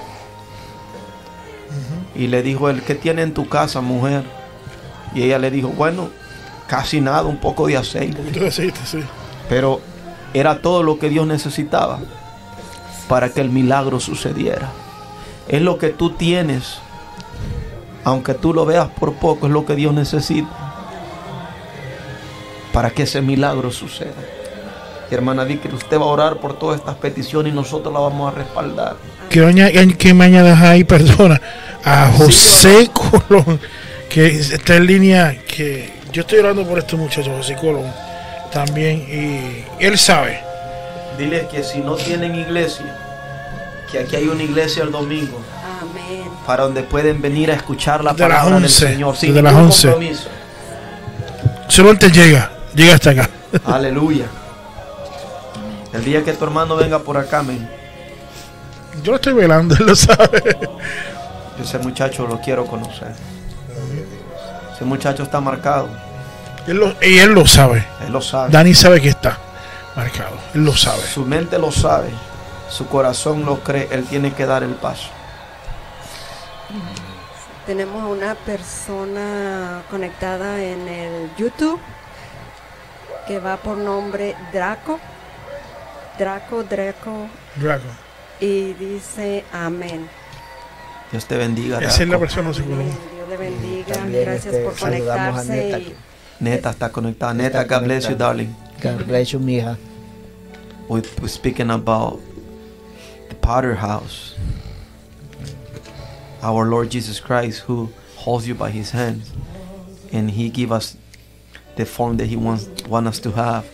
Y 2.15 2.27
le 2.27 2.43
dijo 2.43 2.69
él, 2.69 2.81
¿qué 2.81 2.95
tiene 2.95 3.23
en 3.23 3.33
tu 3.33 3.49
casa, 3.49 3.81
mujer? 3.81 4.23
Y 5.13 5.23
ella 5.23 5.37
le 5.37 5.51
dijo, 5.51 5.67
bueno, 5.67 6.07
casi 6.67 7.01
nada, 7.01 7.23
un 7.23 7.41
poco 7.41 7.67
de 7.67 7.75
aceite. 7.75 8.21
Un 8.21 8.27
poquito 8.27 8.39
de 8.39 8.47
aceite, 8.47 8.79
sí. 8.85 8.99
Pero 9.49 9.81
era 10.33 10.61
todo 10.61 10.81
lo 10.81 10.97
que 10.97 11.09
Dios 11.09 11.27
necesitaba 11.27 11.99
para 13.09 13.27
que 13.27 13.41
el 13.41 13.49
milagro 13.49 13.99
sucediera. 13.99 14.71
Es 15.49 15.61
lo 15.61 15.77
que 15.77 15.89
tú 15.89 16.11
tienes, 16.11 16.77
aunque 18.05 18.33
tú 18.33 18.53
lo 18.53 18.65
veas 18.65 18.87
por 18.87 19.15
poco, 19.15 19.47
es 19.47 19.51
lo 19.51 19.65
que 19.65 19.75
Dios 19.75 19.93
necesita 19.93 20.47
para 22.71 22.91
que 22.91 23.03
ese 23.03 23.21
milagro 23.21 23.71
suceda. 23.71 24.34
Y 25.09 25.13
hermana 25.15 25.43
Vicky, 25.43 25.67
usted 25.67 25.97
va 25.99 26.03
a 26.03 26.07
orar 26.07 26.37
por 26.37 26.57
todas 26.57 26.79
estas 26.79 26.95
peticiones 26.95 27.53
y 27.53 27.55
nosotros 27.55 27.93
la 27.93 27.99
vamos 27.99 28.33
a 28.33 28.35
respaldar. 28.37 28.95
Quiero 29.29 29.47
aña- 29.47 29.69
que 29.97 30.13
me 30.13 30.25
añadas 30.25 30.59
ahí, 30.61 30.83
perdona, 30.85 31.39
a 31.83 32.07
José 32.17 32.89
Colón, 32.91 33.59
que 34.09 34.27
está 34.27 34.75
en 34.77 34.85
línea, 34.87 35.35
que 35.47 35.93
yo 36.11 36.21
estoy 36.21 36.39
orando 36.39 36.63
por 36.65 36.79
este 36.79 36.95
muchacho, 36.95 37.31
José 37.37 37.55
Colón, 37.55 37.91
también, 38.51 38.97
y 39.79 39.83
él 39.83 39.97
sabe. 39.97 40.39
Dile 41.17 41.47
que 41.51 41.63
si 41.63 41.79
no 41.79 41.95
tienen 41.95 42.35
iglesia, 42.35 42.97
que 43.91 43.99
aquí 43.99 44.15
hay 44.15 44.27
una 44.27 44.41
iglesia 44.43 44.83
el 44.83 44.91
domingo 44.91 45.39
Amén. 45.81 46.23
para 46.47 46.63
donde 46.63 46.81
pueden 46.83 47.21
venir 47.21 47.51
a 47.51 47.53
escuchar 47.53 48.03
la 48.03 48.13
De 48.13 48.19
las 48.19 48.29
palabra 48.29 48.55
del 48.55 48.63
11, 48.65 48.87
Señor 48.87 49.15
sin 49.15 49.29
desde 49.29 49.41
las 49.43 49.53
ningún 49.53 49.67
11. 49.67 49.87
compromiso. 49.89 50.29
Solo 51.67 51.91
antes 51.91 52.11
llega, 52.11 52.51
llega 52.73 52.95
hasta 52.95 53.11
acá. 53.11 53.29
Aleluya. 53.65 54.25
El 55.95 56.03
día 56.03 56.23
que 56.23 56.33
tu 56.33 56.43
hermano 56.45 56.75
venga 56.75 56.99
por 56.99 57.17
acá, 57.17 57.41
men, 57.43 57.69
Yo 59.03 59.11
lo 59.11 59.15
estoy 59.15 59.33
velando, 59.33 59.75
él 59.75 59.85
lo 59.85 59.95
sabe. 59.95 60.43
yo 61.57 61.63
ese 61.63 61.79
muchacho 61.79 62.27
lo 62.27 62.39
quiero 62.41 62.65
conocer. 62.65 63.13
Ese 64.73 64.83
muchacho 64.85 65.23
está 65.23 65.39
marcado. 65.39 65.87
Él 66.67 66.77
lo- 66.77 66.95
y 67.01 67.19
él 67.19 67.31
lo 67.31 67.45
sabe. 67.45 67.85
Él 68.05 68.11
lo 68.11 68.21
sabe. 68.21 68.51
Dani 68.51 68.73
sabe 68.73 68.99
que 69.01 69.09
está 69.09 69.37
marcado, 69.95 70.37
él 70.53 70.65
lo 70.65 70.75
sabe. 70.75 71.01
Su 71.03 71.25
mente 71.25 71.57
lo 71.59 71.71
sabe. 71.71 72.09
Su 72.69 72.87
corazón 72.87 73.45
lo 73.45 73.59
cree. 73.59 73.87
Él 73.91 74.03
tiene 74.05 74.33
que 74.33 74.45
dar 74.45 74.63
el 74.63 74.73
paso. 74.73 75.07
Tenemos 77.65 78.03
a 78.03 78.07
una 78.07 78.35
persona 78.35 79.81
conectada 79.89 80.61
en 80.63 80.87
el 80.87 81.29
YouTube 81.37 81.79
que 83.27 83.39
va 83.39 83.57
por 83.57 83.77
nombre 83.77 84.35
Draco. 84.53 84.99
Draco, 86.17 86.63
Draco. 86.63 87.27
Draco. 87.57 87.83
Y 88.39 88.73
dice 88.73 89.43
amén. 89.53 90.07
Dios 91.11 91.25
te 91.25 91.37
bendiga. 91.37 91.79
Esa 91.79 91.87
es 91.89 91.99
la 91.99 92.05
Draco. 92.05 92.19
persona, 92.21 92.47
José 92.49 92.63
Amén. 92.63 92.89
Dios 93.15 93.29
le 93.29 93.37
bendiga. 93.37 93.93
También, 93.93 94.25
Gracias 94.25 94.53
este, 94.53 94.65
por 94.65 94.75
saludamos 94.75 95.39
a 95.39 95.43
conectarse. 95.43 95.53
Neta, 95.53 95.79
y- 95.79 95.95
Neta 96.39 96.69
está 96.71 96.89
conectada. 96.91 97.33
Neta, 97.33 97.61
Está 97.61 97.77
God 97.79 97.85
bless 97.85 98.09
you, 98.09 98.15
darling. 98.15 98.55
God 98.81 99.05
bless 99.05 99.29
you, 99.31 99.39
mija. 99.39 99.77
We, 100.89 101.01
we're 101.21 101.27
speaking 101.29 101.71
about 101.71 102.19
the 103.29 103.35
Potter 103.35 103.75
House. 103.75 104.35
Our 106.41 106.65
Lord 106.65 106.89
Jesus 106.91 107.19
Christ, 107.19 107.61
who 107.67 107.89
holds 108.17 108.47
you 108.47 108.53
by 108.53 108.69
His 108.69 108.91
hand, 108.91 109.21
and 110.11 110.29
He 110.31 110.49
give 110.49 110.71
us 110.71 110.95
the 111.75 111.85
form 111.85 112.17
that 112.17 112.27
He 112.27 112.35
wants 112.35 112.67
want 112.87 113.07
us 113.07 113.19
to 113.19 113.31
have. 113.31 113.65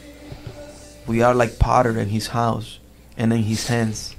We 1.12 1.22
are 1.24 1.36
like 1.36 1.60
Potter 1.60 2.00
in 2.00 2.08
His 2.08 2.30
house 2.30 2.80
and 3.18 3.34
in 3.34 3.44
His 3.44 3.68
hands. 3.68 4.16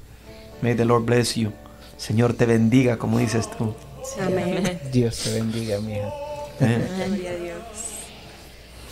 May 0.61 0.75
the 0.75 0.85
Lord 0.85 1.07
bless 1.07 1.39
you. 1.39 1.55
Señor 1.97 2.37
te 2.37 2.45
bendiga, 2.45 2.99
como 2.99 3.19
dices 3.19 3.49
tú. 3.49 3.75
Amén. 4.21 4.79
Dios 4.93 5.17
te 5.25 5.33
bendiga, 5.33 5.81
mija. 5.81 6.13
Amén. 6.61 6.87
Gloria 7.09 7.31
a 7.31 7.37
Dios. 7.37 7.59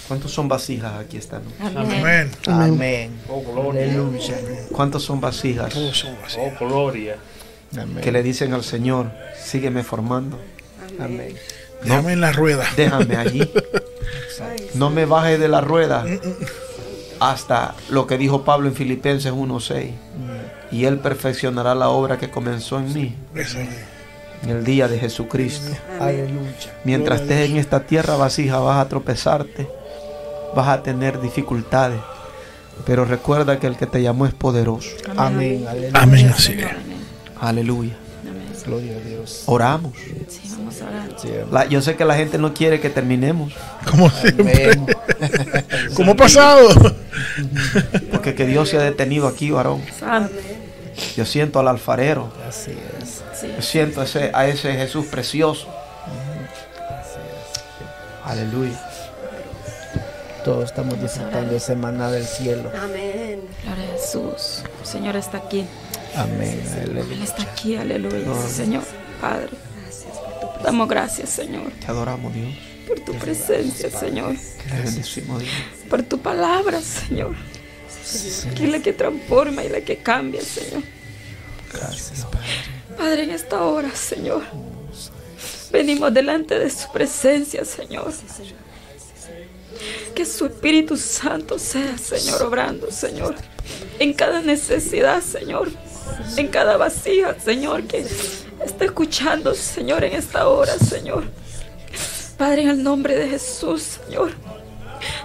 ¿Cuántos 0.08 0.32
son 0.32 0.48
vasijas 0.48 0.94
aquí 0.94 1.18
esta 1.18 1.40
noche? 1.40 1.76
Amén. 1.76 2.30
Amén. 2.46 3.20
Oh, 3.28 3.42
gloria. 3.42 3.82
Aleluya. 3.82 4.34
¿Cuántos 4.72 5.02
son 5.02 5.20
vasijas 5.20 5.70
Todos 5.74 5.98
son 5.98 6.16
vacíos. 6.22 6.52
Oh, 6.58 6.66
gloria. 6.66 7.18
Amén. 7.76 8.02
que 8.02 8.12
le 8.12 8.22
dicen 8.22 8.54
al 8.54 8.64
Señor, 8.64 9.12
sígueme 9.38 9.82
formando? 9.82 10.40
Amén. 10.98 11.36
Déjame 11.84 12.14
en 12.14 12.22
la 12.22 12.32
rueda. 12.32 12.64
Déjame 12.78 13.16
allí. 13.16 13.52
No 14.72 14.88
me 14.88 15.04
baje 15.04 15.36
de 15.36 15.48
la 15.48 15.60
rueda 15.60 16.06
hasta 17.20 17.74
lo 17.90 18.06
que 18.06 18.18
dijo 18.18 18.44
Pablo 18.44 18.68
en 18.68 18.74
Filipenses 18.74 19.32
1:6. 19.32 19.92
Y 20.72 20.84
él 20.84 20.98
perfeccionará 20.98 21.74
la 21.74 21.90
obra 21.90 22.18
que 22.18 22.30
comenzó 22.30 22.78
en 22.78 22.92
mí 22.92 23.14
en 24.42 24.50
el 24.50 24.64
día 24.64 24.88
de 24.88 24.98
Jesucristo. 24.98 25.72
Mientras 26.84 27.22
estés 27.22 27.50
en 27.50 27.56
esta 27.56 27.80
tierra 27.80 28.16
vasija 28.16 28.58
vas 28.58 28.78
a 28.78 28.88
tropezarte, 28.88 29.68
vas 30.54 30.68
a 30.68 30.82
tener 30.82 31.20
dificultades. 31.20 32.00
Pero 32.86 33.04
recuerda 33.04 33.58
que 33.58 33.66
el 33.66 33.76
que 33.76 33.86
te 33.86 34.00
llamó 34.00 34.26
es 34.26 34.32
poderoso. 34.32 34.90
Amén. 35.16 35.66
Aleluya. 35.68 36.00
Amén, 36.00 36.28
así 36.34 36.52
es. 36.52 36.66
Aleluya. 37.38 37.96
Gloria 38.66 38.96
a 38.96 39.00
Dios. 39.00 39.42
Oramos. 39.46 39.92
Sí, 40.28 40.40
vamos 40.56 40.80
a 40.82 40.86
orar. 40.88 41.08
Sí, 41.20 41.28
amén. 41.28 41.46
La- 41.50 41.66
yo 41.66 41.80
sé 41.82 41.96
que 41.96 42.04
la 42.04 42.14
gente 42.16 42.38
no 42.38 42.52
quiere 42.54 42.80
que 42.80 42.90
terminemos, 42.90 43.52
Como 43.90 44.10
siempre. 44.10 44.72
Amén. 44.72 44.86
¿Cómo 45.94 46.12
ha 46.12 46.16
pasado? 46.16 46.68
porque 48.10 48.34
que 48.34 48.46
Dios 48.46 48.68
se 48.68 48.78
ha 48.78 48.82
detenido 48.82 49.26
aquí, 49.28 49.50
varón. 49.50 49.82
Yo 51.16 51.24
siento 51.24 51.58
al 51.60 51.68
alfarero. 51.68 52.32
Así 52.48 52.72
es. 53.00 53.22
Yo 53.56 53.62
siento 53.62 54.02
ese, 54.02 54.30
a 54.34 54.46
ese 54.46 54.72
Jesús 54.74 55.06
precioso. 55.06 55.66
Aleluya. 58.24 58.78
Todos 60.44 60.64
estamos 60.64 61.00
disfrutando 61.00 61.54
ese 61.54 61.74
maná 61.76 62.10
del 62.10 62.24
cielo. 62.24 62.70
Amén. 62.82 63.40
Gloria 63.64 63.84
a 63.84 63.92
Jesús. 63.92 64.62
El 64.80 64.86
Señor 64.86 65.16
está 65.16 65.38
aquí. 65.38 65.66
Amén. 66.16 66.60
Él 66.82 66.90
Aleluya. 66.98 67.24
está 67.24 67.42
aquí. 67.42 67.76
Aleluya. 67.76 68.48
Señor, 68.48 68.82
Padre. 69.20 69.50
Damos 70.62 70.88
gracias, 70.88 71.30
Señor, 71.30 71.70
Te 71.80 71.86
adoramos, 71.86 72.34
Dios. 72.34 72.54
por 72.86 73.00
tu 73.00 73.14
presencia, 73.14 73.90
Señor. 73.90 74.34
Te 74.68 74.82
bendecimos, 74.82 75.40
Dios. 75.40 75.52
Por 75.88 76.02
tu 76.02 76.18
palabra, 76.18 76.80
Señor. 76.82 77.34
Que 78.56 78.64
es 78.64 78.70
la 78.70 78.80
que 78.80 78.92
transforma 78.92 79.64
y 79.64 79.68
la 79.70 79.80
que 79.80 79.96
cambia, 79.98 80.42
Señor. 80.42 80.82
Gracias, 81.72 82.24
Padre. 82.26 82.46
Padre, 82.98 83.22
en 83.24 83.30
esta 83.30 83.62
hora, 83.62 83.94
Señor. 83.94 84.42
Venimos 85.72 86.12
delante 86.12 86.58
de 86.58 86.68
su 86.68 86.90
presencia, 86.92 87.64
Señor. 87.64 88.12
Que 90.14 90.26
su 90.26 90.46
Espíritu 90.46 90.96
Santo 90.96 91.58
sea, 91.58 91.96
Señor, 91.96 92.42
obrando, 92.42 92.90
Señor. 92.90 93.34
En 93.98 94.12
cada 94.12 94.42
necesidad, 94.42 95.22
Señor. 95.22 95.70
En 96.36 96.48
cada 96.48 96.76
vasija, 96.76 97.34
Señor, 97.38 97.84
que 97.84 98.06
está 98.64 98.84
escuchando, 98.84 99.54
Señor, 99.54 100.04
en 100.04 100.14
esta 100.14 100.48
hora, 100.48 100.72
Señor. 100.78 101.24
Padre, 102.36 102.62
en 102.62 102.70
el 102.70 102.82
nombre 102.82 103.16
de 103.16 103.28
Jesús, 103.28 103.98
Señor. 104.04 104.32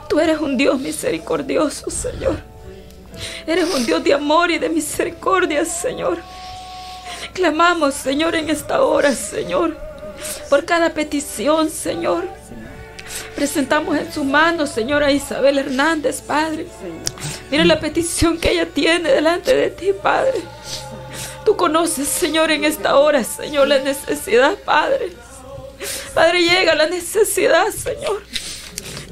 Tú 0.09 0.19
eres 0.19 0.39
un 0.39 0.57
Dios 0.57 0.79
misericordioso, 0.79 1.89
Señor. 1.89 2.37
Eres 3.47 3.73
un 3.73 3.85
Dios 3.85 4.03
de 4.03 4.13
amor 4.13 4.51
y 4.51 4.57
de 4.57 4.69
misericordia, 4.69 5.65
Señor. 5.65 6.17
Clamamos, 7.33 7.93
Señor, 7.93 8.35
en 8.35 8.49
esta 8.49 8.81
hora, 8.81 9.13
Señor, 9.13 9.77
por 10.49 10.65
cada 10.65 10.91
petición, 10.93 11.69
Señor. 11.69 12.23
Presentamos 13.35 13.97
en 13.97 14.11
su 14.11 14.23
mano, 14.23 14.65
Señor, 14.67 15.03
a 15.03 15.11
Isabel 15.11 15.57
Hernández, 15.57 16.21
Padre. 16.21 16.67
Mira 17.51 17.65
la 17.65 17.79
petición 17.79 18.37
que 18.37 18.51
ella 18.51 18.67
tiene 18.67 19.11
delante 19.11 19.55
de 19.55 19.69
ti, 19.69 19.91
Padre. 19.93 20.41
Tú 21.45 21.55
conoces, 21.55 22.07
Señor, 22.07 22.49
en 22.51 22.63
esta 22.63 22.97
hora, 22.97 23.23
Señor, 23.23 23.67
la 23.67 23.79
necesidad, 23.79 24.55
Padre. 24.65 25.13
Padre, 26.13 26.41
llega 26.41 26.73
la 26.75 26.87
necesidad, 26.87 27.67
Señor. 27.69 28.23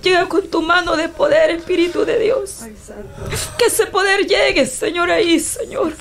Llega 0.01 0.27
con 0.27 0.47
tu 0.49 0.61
mano 0.61 0.97
de 0.97 1.07
poder, 1.07 1.51
Espíritu 1.51 2.03
de 2.03 2.19
Dios. 2.19 2.61
Que 3.57 3.65
ese 3.65 3.85
poder 3.85 4.25
llegue, 4.27 4.65
Señor, 4.65 5.09
ahí. 5.11 5.39
Señor. 5.39 5.93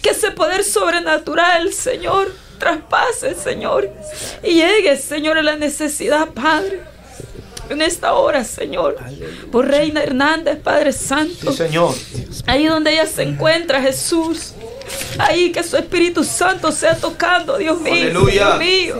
Que 0.00 0.10
ese 0.10 0.30
poder 0.30 0.64
sobrenatural, 0.64 1.72
Señor, 1.72 2.32
traspase, 2.58 3.34
Señor. 3.34 3.90
Y 4.42 4.54
llegue, 4.54 4.96
Señor, 4.96 5.36
a 5.36 5.42
la 5.42 5.56
necesidad, 5.56 6.28
Padre. 6.28 6.93
En 7.68 7.82
esta 7.82 8.14
hora, 8.14 8.44
Señor. 8.44 8.96
Por 9.50 9.66
Reina 9.68 10.02
Hernández, 10.02 10.58
Padre 10.62 10.92
Santo. 10.92 11.50
Sí, 11.50 11.56
Señor. 11.56 11.94
Ahí 12.46 12.66
donde 12.66 12.92
ella 12.92 13.06
se 13.06 13.22
encuentra, 13.22 13.80
Jesús. 13.80 14.52
Ahí 15.18 15.50
que 15.50 15.62
su 15.62 15.76
Espíritu 15.76 16.24
Santo 16.24 16.70
sea 16.70 16.96
tocando, 16.96 17.56
Dios 17.56 17.80
mío. 17.80 17.94
Aleluya. 17.94 18.58
Dios 18.58 18.58
mío. 18.58 18.96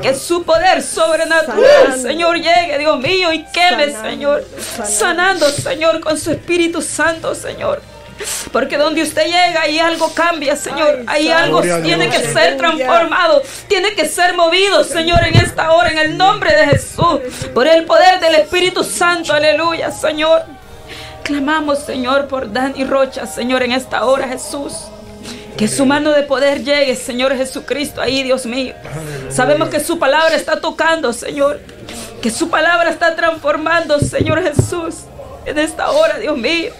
Que 0.00 0.14
su 0.14 0.42
poder 0.44 0.82
sobrenatural, 0.82 1.64
Sanando. 1.86 2.08
Señor, 2.08 2.36
llegue, 2.36 2.78
Dios 2.78 2.98
mío, 3.00 3.32
y 3.32 3.44
queme, 3.52 3.90
Sanando, 3.90 4.08
Señor. 4.10 4.44
sanando. 4.58 4.90
Sanando, 4.98 5.50
Señor, 5.50 6.00
con 6.00 6.18
su 6.18 6.30
Espíritu 6.30 6.80
Santo, 6.80 7.34
Señor. 7.34 7.82
Porque 8.52 8.76
donde 8.76 9.02
usted 9.02 9.24
llega, 9.24 9.62
ahí 9.62 9.78
algo 9.78 10.12
cambia, 10.14 10.56
Señor. 10.56 11.02
Ahí 11.06 11.28
algo 11.28 11.60
tiene 11.60 12.08
que 12.08 12.20
ser 12.20 12.56
transformado. 12.56 13.42
Tiene 13.68 13.94
que 13.94 14.08
ser 14.08 14.34
movido, 14.34 14.84
Señor, 14.84 15.24
en 15.24 15.36
esta 15.36 15.72
hora, 15.72 15.90
en 15.90 15.98
el 15.98 16.16
nombre 16.16 16.54
de 16.54 16.66
Jesús. 16.66 17.20
Por 17.54 17.66
el 17.66 17.84
poder 17.84 18.20
del 18.20 18.36
Espíritu 18.36 18.84
Santo. 18.84 19.32
Aleluya, 19.32 19.90
Señor. 19.90 20.44
Clamamos, 21.22 21.80
Señor, 21.80 22.28
por 22.28 22.52
Dani 22.52 22.84
Rocha, 22.84 23.26
Señor, 23.26 23.62
en 23.62 23.72
esta 23.72 24.04
hora, 24.04 24.28
Jesús. 24.28 24.72
Que 25.56 25.68
su 25.68 25.86
mano 25.86 26.12
de 26.12 26.22
poder 26.22 26.62
llegue, 26.62 26.94
Señor 26.94 27.34
Jesucristo, 27.36 28.00
ahí, 28.00 28.22
Dios 28.22 28.46
mío. 28.46 28.74
Sabemos 29.30 29.70
que 29.70 29.80
su 29.80 29.98
palabra 29.98 30.36
está 30.36 30.60
tocando, 30.60 31.12
Señor. 31.12 31.60
Que 32.22 32.30
su 32.30 32.48
palabra 32.50 32.90
está 32.90 33.16
transformando, 33.16 33.98
Señor 33.98 34.42
Jesús. 34.42 35.04
En 35.46 35.58
esta 35.58 35.90
hora, 35.90 36.18
Dios 36.18 36.36
mío. 36.36 36.72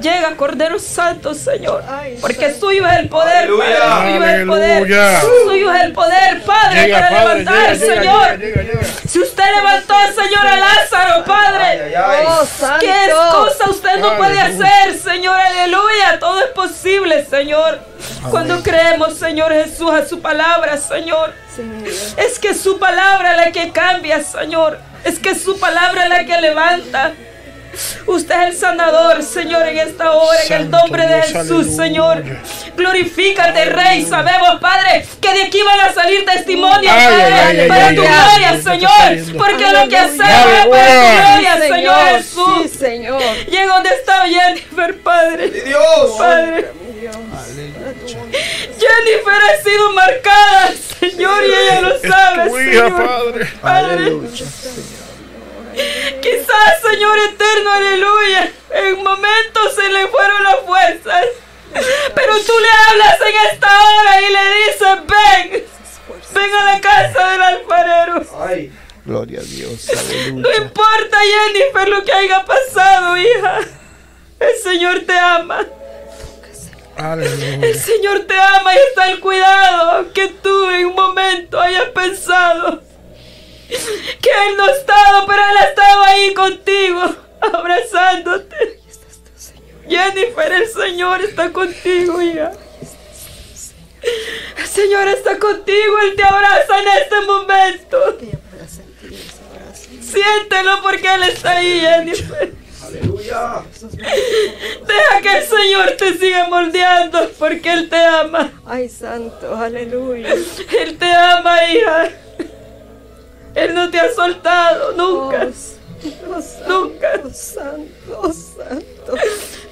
Llega 0.00 0.36
Cordero 0.36 0.78
Santo, 0.78 1.34
Señor. 1.34 1.82
Porque 2.20 2.54
suyo 2.54 2.86
es 2.86 2.98
el 2.98 3.08
poder, 3.08 3.36
Aleluya. 3.36 3.78
Padre. 3.80 4.12
Suyo 4.12 4.24
es 4.24 4.34
el 4.34 4.46
poder. 4.46 5.20
Suyo 5.20 5.72
es 5.72 5.82
el 5.82 5.92
poder, 5.92 6.42
Padre, 6.44 6.82
Llega, 6.82 6.98
para 6.98 7.10
Padre, 7.10 7.38
levantar, 7.38 7.76
llega, 7.76 7.94
Señor. 7.94 8.38
llega, 8.38 8.62
llega, 8.62 8.62
llega. 8.62 8.86
Si 9.08 9.18
usted 9.20 9.44
levantó, 9.56 9.94
Señor, 10.14 10.46
a 10.46 10.56
Lázaro, 10.56 11.24
Padre. 11.24 11.94
Oh. 12.26 12.46
¿Qué 12.80 12.90
es 13.06 13.14
cosa 13.14 13.70
usted 13.70 13.98
no 13.98 14.16
puede 14.16 14.38
hacer, 14.40 14.98
Señor? 14.98 15.34
Aleluya. 15.40 16.18
Todo 16.20 16.38
es 16.40 16.50
posible, 16.50 17.24
Señor. 17.24 17.78
Cuando 18.30 18.62
creemos, 18.62 19.14
Señor 19.18 19.52
Jesús, 19.52 19.90
a 19.90 20.06
su 20.06 20.20
palabra, 20.20 20.76
Señor. 20.76 21.32
Señor. 21.54 21.88
Es 22.16 22.38
que 22.38 22.54
su 22.54 22.78
palabra 22.78 23.32
es 23.32 23.36
la 23.46 23.52
que 23.52 23.72
cambia, 23.72 24.22
Señor. 24.22 24.78
Es 25.04 25.18
que 25.18 25.34
su 25.34 25.58
palabra 25.58 26.04
es 26.04 26.10
la 26.10 26.24
que 26.24 26.40
levanta. 26.40 27.12
Usted 28.06 28.34
es 28.42 28.48
el 28.48 28.56
sanador, 28.56 29.22
Señor, 29.22 29.66
en 29.66 29.78
esta 29.78 30.12
hora, 30.12 30.38
en 30.48 30.52
el 30.52 30.70
nombre 30.70 31.06
de 31.06 31.22
Jesús, 31.22 31.66
aleluya. 31.66 31.76
Señor. 31.76 32.24
Glorifícate, 32.76 33.64
Rey. 33.66 34.04
Sabemos, 34.04 34.60
Padre, 34.60 35.06
que 35.20 35.32
de 35.32 35.42
aquí 35.42 35.60
van 35.62 35.80
a 35.80 35.92
salir 35.92 36.24
testimonios, 36.24 36.92
Ay, 36.92 37.06
Padre, 37.06 37.34
ay, 37.34 37.60
ay, 37.60 37.68
para 37.68 37.86
ay, 37.88 37.96
tu 37.96 38.02
ay, 38.02 38.08
gloria, 38.08 38.62
Señor. 38.62 39.36
Porque 39.38 39.72
lo 39.72 39.88
que 39.88 39.98
hacemos 39.98 40.52
es 40.58 40.66
para 40.66 40.86
tu 40.86 41.16
gloria, 41.16 41.58
Señor 41.68 42.08
Jesús. 42.16 42.70
Sí, 42.70 42.78
Señor. 42.78 43.22
Llega 43.48 43.74
donde 43.74 43.90
está 43.90 44.22
Jennifer, 44.26 44.98
Padre. 45.00 45.48
Dios. 45.48 46.10
Padre. 46.18 46.72
Mi 46.86 47.00
Dios. 47.00 47.16
Jennifer 48.78 49.40
ha 49.50 49.62
sido 49.62 49.92
marcada, 49.92 50.72
Señor, 51.00 51.44
y 51.44 51.52
ella 51.52 51.80
lo 51.80 52.00
sabe, 52.00 52.44
Es 52.44 52.50
tu 52.50 52.58
hija, 52.58 52.88
Señor. 52.88 53.46
Padre. 53.60 54.12
Quizás, 56.20 56.80
Señor 56.82 57.18
eterno, 57.18 57.72
aleluya, 57.72 58.52
en 58.70 59.02
momentos 59.02 59.74
se 59.74 59.88
le 59.88 60.06
fueron 60.08 60.42
las 60.42 60.60
fuerzas. 60.66 61.24
Pero 62.14 62.32
tú 62.40 62.52
le 62.58 62.68
hablas 62.88 63.18
en 63.20 63.52
esta 63.52 63.68
hora 63.68 64.22
y 64.22 64.32
le 64.32 64.54
dices, 64.64 64.98
ven, 65.06 65.64
ven 66.34 66.54
a 66.54 66.64
la 66.64 66.80
casa 66.80 67.30
del 67.30 67.42
alfarero. 67.42 68.22
Ay. 68.40 68.72
Gloria 69.04 69.40
a 69.40 69.42
Dios. 69.42 69.88
No 69.92 70.48
Aleluya. 70.48 70.56
importa, 70.56 71.18
Jennifer, 71.20 71.88
lo 71.88 72.04
que 72.04 72.12
haya 72.12 72.44
pasado, 72.44 73.16
hija. 73.16 73.60
El 74.40 74.56
Señor 74.62 75.00
te 75.06 75.18
ama. 75.18 75.66
Aleluya. 76.96 77.66
El 77.66 77.78
Señor 77.78 78.20
te 78.26 78.34
ama 78.38 78.74
y 78.74 78.78
está 78.88 79.04
al 79.04 79.20
cuidado, 79.20 79.90
aunque 79.92 80.28
tú 80.42 80.70
en 80.70 80.86
un 80.86 80.94
momento 80.94 81.60
hayas 81.60 81.88
pensado 81.90 82.82
que 84.22 84.30
Él 84.30 84.56
no 84.56 84.68
estaba, 84.68 85.26
pero 85.26 85.42
Él 85.50 85.56
ha 85.58 85.64
estado 85.64 86.02
ahí 86.04 86.34
contigo, 86.34 87.14
abrazándote. 87.40 88.80
Jennifer, 89.88 90.52
el 90.52 90.68
Señor 90.68 91.22
está 91.22 91.50
contigo, 91.52 92.20
hija. 92.20 92.52
El 94.56 94.66
Señor 94.66 95.08
está 95.08 95.38
contigo, 95.38 95.98
Él 96.02 96.16
te 96.16 96.22
abraza 96.22 96.78
en 96.80 96.88
este 97.02 97.20
momento. 97.22 98.18
Siéntelo 100.00 100.82
porque 100.82 101.14
Él 101.14 101.22
está 101.24 101.58
ahí, 101.58 101.80
Jennifer. 101.80 102.52
Aleluya. 102.86 103.62
Deja 104.86 105.20
que 105.22 105.38
el 105.38 105.44
Señor 105.44 105.90
te 105.98 106.16
siga 106.16 106.48
moldeando 106.48 107.30
porque 107.38 107.70
Él 107.70 107.88
te 107.90 107.96
ama. 107.96 108.50
Ay, 108.64 108.88
santo. 108.88 109.54
Aleluya. 109.54 110.32
Él 110.32 110.96
te 110.98 111.12
ama, 111.12 111.70
hija. 111.70 112.10
Él 113.58 113.74
no 113.74 113.90
te 113.90 113.98
ha 113.98 114.12
soltado 114.12 114.92
nunca. 114.92 115.48
Oh, 115.48 116.40
santo, 116.40 116.68
Nunca. 116.68 117.34
santo, 117.34 118.32
santo. 118.32 119.14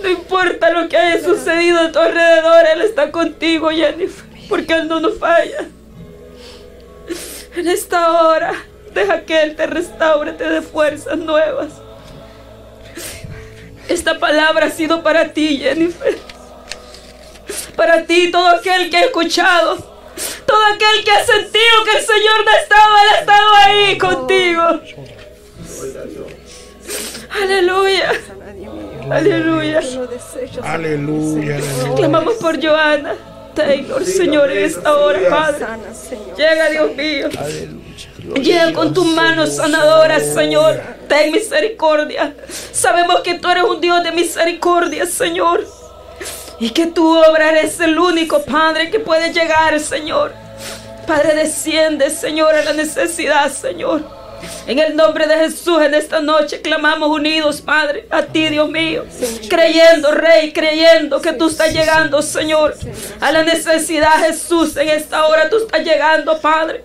No 0.03 0.09
importa 0.09 0.71
lo 0.71 0.89
que 0.89 0.97
haya 0.97 1.23
sucedido 1.23 1.79
a 1.79 1.93
tu 1.93 1.99
alrededor, 2.01 2.67
Él 2.67 2.83
está 2.83 3.13
contigo, 3.13 3.71
Jennifer. 3.71 4.25
Porque 4.49 4.75
Él 4.75 4.89
no 4.89 4.99
nos 4.99 5.19
falla. 5.19 5.67
En 7.55 7.69
esta 7.69 8.23
hora, 8.23 8.53
deja 8.93 9.23
que 9.23 9.43
Él 9.43 9.55
te 9.55 9.67
restaure, 9.67 10.33
te 10.33 10.49
dé 10.49 10.63
fuerzas 10.63 11.17
nuevas. 11.17 11.69
Esta 13.89 14.19
palabra 14.19 14.67
ha 14.67 14.71
sido 14.71 15.03
para 15.05 15.33
ti, 15.33 15.59
Jennifer. 15.59 16.19
Para 17.77 18.03
ti, 18.05 18.33
todo 18.33 18.49
aquel 18.49 18.91
que 18.91 18.97
ha 18.97 19.05
escuchado. 19.05 19.96
Todo 20.47 20.65
aquel 20.75 21.05
que 21.05 21.11
ha 21.11 21.25
sentido 21.25 21.85
que 21.85 21.99
el 21.99 22.05
Señor 22.05 22.45
no 22.45 22.51
ha 22.51 22.57
estado, 22.57 22.97
Él 23.03 23.09
ha 23.15 23.19
estado 23.21 23.55
ahí 23.55 23.99
contigo. 23.99 24.63
Aleluya. 27.43 28.13
Aleluya. 29.11 29.81
Aleluya. 30.63 31.59
Clamamos 31.97 32.35
por 32.35 32.63
Joana 32.63 33.15
Taylor, 33.57 34.05
Señor, 34.05 34.51
en 34.51 34.65
esta 34.65 34.97
hora, 34.97 35.19
Padre. 35.31 35.67
Llega, 36.37 36.69
Dios 36.69 36.95
mío. 36.95 37.29
Llega 38.35 38.73
con 38.75 38.93
tu 38.93 39.05
mano 39.05 39.47
sanadora, 39.47 40.21
Señor. 40.21 40.79
Ten 41.09 41.33
misericordia. 41.33 42.35
Sabemos 42.73 43.21
que 43.21 43.39
tú 43.39 43.49
eres 43.49 43.65
un 43.65 43.81
Dios 43.81 44.05
de 44.05 44.13
misericordia, 44.13 45.07
Señor. 45.07 45.67
Y 46.59 46.71
que 46.71 46.87
tu 46.87 47.07
obra 47.07 47.51
eres 47.51 47.79
el 47.81 47.99
único, 47.99 48.43
Padre, 48.43 48.91
que 48.91 48.99
puede 48.99 49.33
llegar, 49.33 49.79
Señor. 49.81 50.33
Padre, 51.07 51.35
desciende, 51.35 52.11
Señor, 52.11 52.55
a 52.55 52.65
la 52.65 52.73
necesidad, 52.73 53.53
Señor. 53.53 54.17
En 54.67 54.79
el 54.79 54.97
nombre 54.97 55.27
de 55.27 55.37
Jesús, 55.37 55.81
en 55.83 55.95
esta 55.95 56.21
noche 56.21 56.61
clamamos 56.61 57.09
unidos, 57.09 57.61
Padre, 57.61 58.07
a 58.11 58.23
ti, 58.23 58.49
Dios 58.49 58.69
mío. 58.69 59.05
Creyendo, 59.49 60.13
Rey, 60.13 60.53
creyendo 60.53 61.21
que 61.21 61.33
tú 61.33 61.49
estás 61.49 61.73
llegando, 61.73 62.21
Señor, 62.23 62.75
a 63.21 63.33
la 63.33 63.43
necesidad, 63.45 64.19
Jesús. 64.27 64.77
En 64.77 64.89
esta 64.89 65.27
hora 65.27 65.49
tú 65.49 65.59
estás 65.59 65.83
llegando, 65.85 66.41
Padre. 66.41 66.85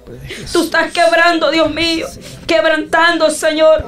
Tú 0.51 0.63
estás 0.63 0.91
quebrando, 0.91 1.49
Dios 1.49 1.71
mío. 1.71 2.07
Quebrantando, 2.45 3.29
Señor. 3.29 3.83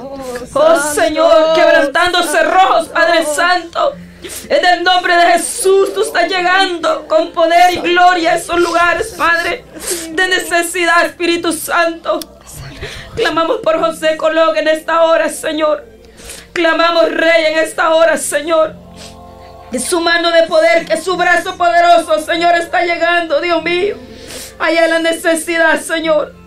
Oh, 0.54 0.80
Señor, 0.94 1.54
quebrantando 1.54 2.22
cerrojos, 2.22 2.88
Padre 2.88 3.24
Santo. 3.24 3.94
En 4.48 4.64
el 4.64 4.82
nombre 4.82 5.14
de 5.16 5.32
Jesús, 5.32 5.92
tú 5.92 6.02
estás 6.02 6.28
llegando 6.28 7.06
con 7.06 7.32
poder 7.32 7.74
y 7.74 7.76
gloria 7.80 8.32
a 8.32 8.36
esos 8.36 8.58
lugares, 8.58 9.14
Padre, 9.18 9.64
de 10.10 10.28
necesidad, 10.28 11.04
Espíritu 11.04 11.52
Santo. 11.52 12.20
Clamamos 13.14 13.58
por 13.58 13.78
José 13.78 14.16
Colón 14.16 14.56
en 14.56 14.68
esta 14.68 15.02
hora, 15.02 15.28
Señor. 15.28 15.84
Clamamos, 16.54 17.10
Rey, 17.10 17.52
en 17.52 17.58
esta 17.58 17.94
hora, 17.94 18.16
Señor. 18.16 18.74
Que 19.70 19.78
su 19.78 20.00
mano 20.00 20.30
de 20.30 20.44
poder, 20.44 20.86
que 20.86 20.96
su 20.96 21.16
brazo 21.16 21.56
poderoso, 21.56 22.18
Señor, 22.20 22.54
está 22.54 22.82
llegando, 22.82 23.40
Dios 23.40 23.62
mío. 23.62 23.96
Allá 24.58 24.86
la 24.86 25.00
necesidad, 25.00 25.80
Señor. 25.80 26.43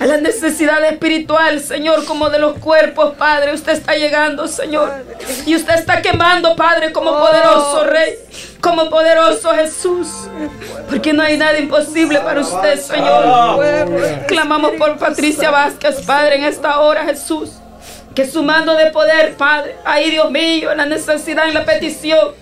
A 0.00 0.06
la 0.06 0.16
necesidad 0.16 0.84
espiritual, 0.84 1.60
Señor, 1.60 2.04
como 2.04 2.28
de 2.28 2.38
los 2.38 2.58
cuerpos, 2.58 3.14
Padre. 3.16 3.54
Usted 3.54 3.72
está 3.72 3.94
llegando, 3.94 4.48
Señor. 4.48 4.90
Y 5.46 5.54
usted 5.54 5.74
está 5.74 6.02
quemando, 6.02 6.56
Padre, 6.56 6.92
como 6.92 7.12
poderoso 7.18 7.84
Rey. 7.84 8.14
Como 8.60 8.90
poderoso 8.90 9.52
Jesús. 9.54 10.08
Porque 10.88 11.12
no 11.12 11.22
hay 11.22 11.36
nada 11.36 11.58
imposible 11.58 12.20
para 12.20 12.40
usted, 12.40 12.80
Señor. 12.80 13.64
Clamamos 14.26 14.72
por 14.72 14.98
Patricia 14.98 15.50
Vázquez, 15.50 16.02
Padre, 16.02 16.36
en 16.36 16.44
esta 16.44 16.80
hora, 16.80 17.04
Jesús. 17.04 17.50
Que 18.14 18.28
su 18.28 18.42
mando 18.42 18.74
de 18.74 18.90
poder, 18.90 19.36
Padre, 19.36 19.76
ahí 19.84 20.10
Dios 20.10 20.30
mío, 20.30 20.70
en 20.70 20.78
la 20.78 20.86
necesidad, 20.86 21.48
en 21.48 21.54
la 21.54 21.64
petición. 21.64 22.41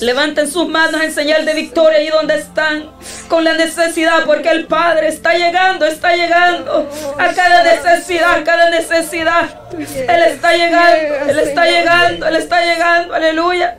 Levanten 0.00 0.50
sus 0.50 0.68
manos 0.68 1.00
en 1.00 1.12
señal 1.12 1.44
de 1.46 1.54
victoria 1.54 1.98
ahí 1.98 2.08
donde 2.08 2.36
están, 2.36 2.90
con 3.28 3.44
la 3.44 3.54
necesidad, 3.54 4.24
porque 4.24 4.50
el 4.50 4.66
Padre 4.66 5.08
está 5.08 5.32
llegando, 5.34 5.86
está 5.86 6.14
llegando 6.14 6.88
a 7.18 7.32
cada 7.32 7.62
necesidad, 7.62 8.38
a 8.38 8.44
cada 8.44 8.70
necesidad. 8.70 9.48
Él 9.72 10.22
está 10.22 10.52
llegando, 10.52 11.30
Él 11.30 11.38
está 11.38 11.64
llegando, 11.64 12.26
Él 12.28 12.36
está 12.36 12.64
llegando, 12.64 13.14
aleluya, 13.14 13.78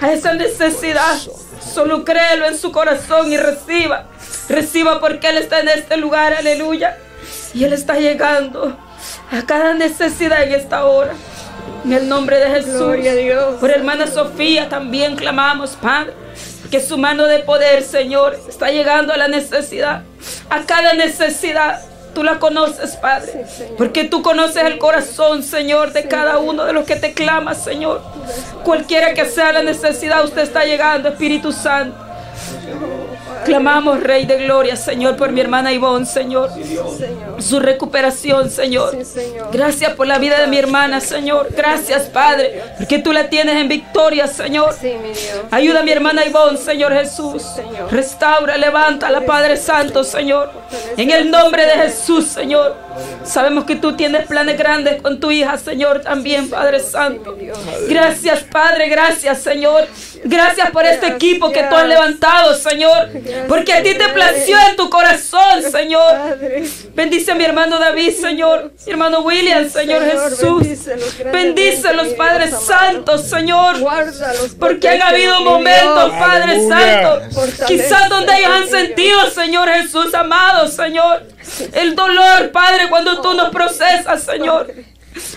a 0.00 0.12
esa 0.12 0.32
necesidad. 0.32 1.16
Solo 1.74 2.04
créelo 2.04 2.46
en 2.46 2.56
su 2.56 2.72
corazón 2.72 3.30
y 3.30 3.36
reciba, 3.36 4.06
reciba 4.48 5.00
porque 5.00 5.28
Él 5.28 5.38
está 5.38 5.60
en 5.60 5.68
este 5.68 5.96
lugar, 5.96 6.32
aleluya. 6.32 6.96
Y 7.52 7.64
Él 7.64 7.72
está 7.72 7.98
llegando 7.98 8.76
a 9.30 9.46
cada 9.46 9.74
necesidad 9.74 10.42
en 10.42 10.52
esta 10.54 10.86
hora. 10.86 11.12
En 11.84 11.92
el 11.92 12.08
nombre 12.08 12.38
de 12.38 12.50
Jesús. 12.50 12.74
Gloria 12.74 13.12
a 13.12 13.14
Dios. 13.14 13.54
Por 13.60 13.70
hermana 13.70 14.06
Sofía 14.06 14.68
también 14.68 15.16
clamamos, 15.16 15.70
Padre. 15.80 16.12
Que 16.70 16.80
su 16.80 16.98
mano 16.98 17.26
de 17.26 17.38
poder, 17.40 17.82
Señor, 17.82 18.38
está 18.48 18.70
llegando 18.70 19.12
a 19.12 19.16
la 19.16 19.28
necesidad. 19.28 20.02
A 20.50 20.62
cada 20.64 20.94
necesidad. 20.94 21.80
Tú 22.14 22.24
la 22.24 22.38
conoces, 22.38 22.96
Padre. 22.96 23.46
Porque 23.76 24.04
tú 24.04 24.22
conoces 24.22 24.64
el 24.64 24.78
corazón, 24.78 25.42
Señor, 25.42 25.92
de 25.92 26.08
cada 26.08 26.38
uno 26.38 26.64
de 26.64 26.72
los 26.72 26.84
que 26.84 26.96
te 26.96 27.12
clama, 27.12 27.54
Señor. 27.54 28.02
Cualquiera 28.64 29.14
que 29.14 29.24
sea 29.24 29.52
la 29.52 29.62
necesidad, 29.62 30.24
usted 30.24 30.42
está 30.42 30.64
llegando, 30.64 31.10
Espíritu 31.10 31.52
Santo. 31.52 31.96
Clamamos, 33.48 34.00
Rey 34.00 34.26
de 34.26 34.44
Gloria, 34.44 34.76
Señor, 34.76 35.16
por 35.16 35.32
mi 35.32 35.40
hermana 35.40 35.72
Ivonne, 35.72 36.04
Señor. 36.04 36.50
Su 37.38 37.60
recuperación, 37.60 38.50
Señor. 38.50 38.96
Gracias 39.50 39.94
por 39.94 40.06
la 40.06 40.18
vida 40.18 40.40
de 40.40 40.46
mi 40.46 40.58
hermana, 40.58 41.00
Señor. 41.00 41.48
Gracias, 41.56 42.04
Padre, 42.04 42.62
porque 42.76 42.98
tú 42.98 43.12
la 43.12 43.28
tienes 43.30 43.56
en 43.56 43.68
victoria, 43.68 44.26
Señor. 44.26 44.74
Ayuda 45.50 45.80
a 45.80 45.82
mi 45.82 45.90
hermana 45.90 46.26
Ivonne, 46.26 46.58
Señor 46.58 46.92
Jesús. 46.92 47.42
Restaura, 47.90 48.56
levanta 48.56 49.10
la 49.10 49.22
Padre 49.22 49.56
Santo, 49.56 50.04
Señor. 50.04 50.50
En 50.96 51.10
el 51.10 51.30
nombre 51.30 51.64
de 51.64 51.72
Jesús, 51.72 52.26
Señor. 52.26 52.76
Sabemos 53.24 53.64
que 53.64 53.76
tú 53.76 53.94
tienes 53.94 54.26
planes 54.26 54.58
grandes 54.58 55.00
con 55.02 55.20
tu 55.20 55.30
hija, 55.30 55.56
Señor, 55.58 56.00
también, 56.00 56.50
Padre 56.50 56.80
Santo. 56.80 57.36
Gracias, 57.88 58.42
Padre, 58.44 58.88
gracias, 58.88 59.38
Señor. 59.38 59.86
Gracias 60.24 60.70
por 60.70 60.84
este 60.84 61.06
equipo 61.08 61.50
que 61.50 61.62
tú 61.64 61.76
has 61.76 61.86
levantado, 61.86 62.54
Señor. 62.54 63.08
Porque 63.46 63.72
a 63.72 63.82
ti 63.82 63.94
te 63.94 64.08
plació 64.08 64.56
en 64.70 64.76
tu 64.76 64.90
corazón, 64.90 65.62
Señor. 65.70 66.38
Bendice 66.94 67.32
a 67.32 67.34
mi 67.34 67.44
hermano 67.44 67.78
David, 67.78 68.12
Señor. 68.20 68.72
Mi 68.86 68.92
hermano 68.92 69.20
William, 69.20 69.68
Señor 69.68 70.02
Jesús. 70.04 70.62
bendícelos 70.62 71.18
grandemente, 71.18 71.62
Bendícelos, 71.62 72.06
mi 72.08 72.14
Padre 72.14 72.46
Dios 72.46 72.70
amado. 72.70 72.82
Santo, 72.82 73.18
Señor. 73.18 73.76
Porque 74.58 74.88
han 74.88 75.02
habido 75.02 75.40
momentos. 75.40 76.10
Padre. 76.10 76.68
Santo, 76.68 77.66
quizás 77.66 78.08
donde 78.08 78.32
ellos 78.36 78.50
han 78.50 78.68
sentido, 78.68 79.30
Señor 79.30 79.68
Jesús 79.68 80.14
amado, 80.14 80.68
Señor, 80.68 81.22
el 81.72 81.94
dolor, 81.94 82.50
Padre, 82.52 82.88
cuando 82.88 83.20
tú 83.20 83.34
nos 83.34 83.50
procesas, 83.50 84.22
Señor. 84.22 84.72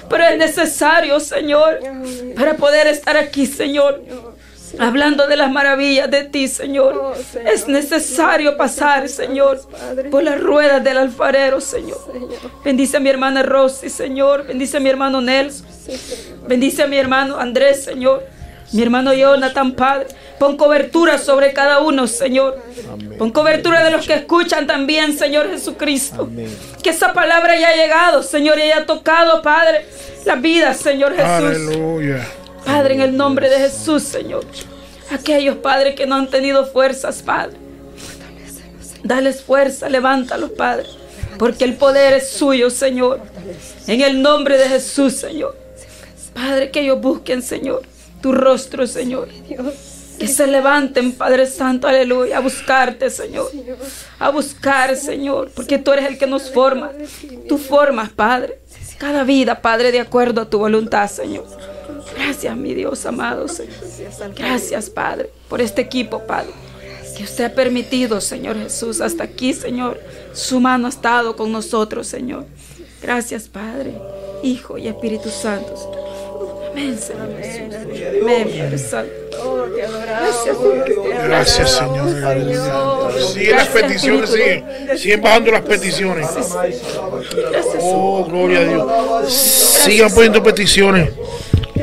Pero 0.09 0.23
es 0.25 0.37
necesario, 0.37 1.19
Señor, 1.19 1.79
para 2.35 2.55
poder 2.55 2.87
estar 2.87 3.17
aquí, 3.17 3.45
Señor. 3.45 4.01
Hablando 4.80 5.27
de 5.27 5.35
las 5.35 5.52
maravillas 5.52 6.10
de 6.10 6.23
ti, 6.23 6.48
Señor. 6.48 6.98
Oh, 6.98 7.15
Señor. 7.15 7.48
Es 7.48 7.68
necesario 7.68 8.57
pasar, 8.57 9.10
Señor, 9.10 9.61
por 10.10 10.23
las 10.23 10.39
ruedas 10.39 10.84
del 10.84 10.98
alfarero, 10.98 11.61
Señor. 11.61 11.99
Bendice 12.64 12.98
a 12.98 12.99
mi 12.99 13.10
hermana 13.10 13.43
Rosy, 13.43 13.89
Señor. 13.89 14.48
Bendice 14.48 14.77
a 14.77 14.80
mi 14.80 14.89
hermano 14.89 15.22
Nelson. 15.22 15.68
Bendice 16.48 16.84
a 16.84 16.88
mi 16.88 16.98
hermano 16.98 17.38
Andrés, 17.38 17.84
Señor. 17.84 18.23
Mi 18.72 18.81
hermano 18.81 19.14
Jonathan, 19.14 19.73
Padre. 19.73 20.07
Pon 20.39 20.57
cobertura 20.57 21.18
sobre 21.18 21.53
cada 21.53 21.81
uno, 21.81 22.07
Señor. 22.07 22.60
Pon 23.18 23.31
cobertura 23.31 23.84
de 23.84 23.91
los 23.91 24.07
que 24.07 24.14
escuchan 24.14 24.65
también, 24.65 25.18
Señor 25.18 25.49
Jesucristo. 25.49 26.30
Que 26.81 26.91
esa 26.91 27.14
palabra 27.14 27.53
haya 27.53 27.76
llegado, 27.76 28.23
Señor, 28.23 28.57
y 28.57 28.64
haya 28.64 28.85
tocado, 28.85 29.41
Padre, 29.41 29.85
la 30.26 30.35
vida, 30.35 30.73
Señor 30.73 31.11
Jesús. 31.11 31.27
Aleluya. 31.27 32.27
Padre, 32.65 32.95
en 32.95 33.01
el 33.01 33.17
nombre 33.17 33.49
de 33.49 33.57
Jesús, 33.57 34.03
Señor. 34.03 34.45
Aquellos, 35.11 35.57
Padre, 35.57 35.95
que 35.95 36.05
no 36.05 36.15
han 36.15 36.29
tenido 36.29 36.65
fuerzas, 36.65 37.21
Padre. 37.21 37.57
Dales 39.03 39.41
fuerza, 39.41 39.89
levántalos, 39.89 40.51
Padre. 40.51 40.88
Porque 41.38 41.63
el 41.63 41.75
poder 41.75 42.13
es 42.13 42.29
suyo, 42.29 42.69
Señor. 42.69 43.19
En 43.88 44.01
el 44.01 44.21
nombre 44.21 44.57
de 44.57 44.69
Jesús, 44.69 45.13
Señor. 45.13 45.57
Padre, 46.33 46.71
que 46.71 46.81
ellos 46.81 47.01
busquen, 47.01 47.41
Señor, 47.41 47.81
tu 48.21 48.31
rostro, 48.31 48.88
Señor. 48.88 49.27
Que 50.17 50.27
se 50.27 50.45
levanten, 50.45 51.13
Padre 51.13 51.47
Santo, 51.47 51.88
aleluya, 51.88 52.38
a 52.38 52.41
buscarte, 52.41 53.09
Señor. 53.09 53.51
A 54.19 54.29
buscar, 54.29 54.95
Señor, 54.95 55.49
porque 55.55 55.79
tú 55.79 55.91
eres 55.91 56.05
el 56.05 56.17
que 56.17 56.27
nos 56.27 56.51
forma. 56.51 56.91
Tú 57.49 57.57
formas, 57.57 58.09
Padre. 58.11 58.59
Cada 58.97 59.23
vida, 59.23 59.61
Padre, 59.61 59.91
de 59.91 59.99
acuerdo 59.99 60.41
a 60.41 60.49
tu 60.49 60.59
voluntad, 60.59 61.09
Señor. 61.09 61.45
Gracias, 62.23 62.56
mi 62.56 62.73
Dios 62.73 63.06
amado, 63.06 63.48
Señor. 63.48 63.73
Gracias, 64.38 64.89
Padre, 64.89 65.30
por 65.49 65.60
este 65.61 65.81
equipo, 65.81 66.19
Padre. 66.26 66.52
Que 67.18 67.23
usted 67.23 67.45
ha 67.45 67.53
permitido, 67.53 68.22
Señor 68.22 68.57
Jesús, 68.57 69.02
hasta 69.02 69.23
aquí, 69.23 69.53
Señor. 69.53 69.99
Su 70.34 70.60
mano 70.60 70.85
ha 70.85 70.89
estado 70.89 71.35
con 71.35 71.52
nosotros, 71.52 72.07
Señor. 72.07 72.45
Gracias, 73.02 73.48
Padre, 73.48 73.93
Hijo 74.43 74.77
y 74.77 74.88
Espíritu 74.88 75.30
Santo. 75.30 75.73
Amén, 76.72 76.98
Señor 76.98 77.35
Jesús. 77.38 77.76
Amén, 78.22 78.49
Padre 78.57 78.77
Santo. 78.77 79.11
Oh. 79.43 79.65
Gracias, 79.76 80.57
Señor. 80.57 81.23
Gracias, 81.23 81.72
Señor. 81.72 83.22
Siguen 83.34 83.56
las 83.57 83.68
peticiones, 83.68 84.30
siguen. 84.30 84.98
Siguen 84.98 85.22
bajando 85.22 85.52
las 85.52 85.61
peticiones. 85.61 86.27
Oh, 87.81 88.26
gloria 88.26 88.60
a 88.60 88.64
Dios. 88.64 89.34
Sigan 89.34 90.14
poniendo 90.14 90.43
peticiones. 90.43 91.10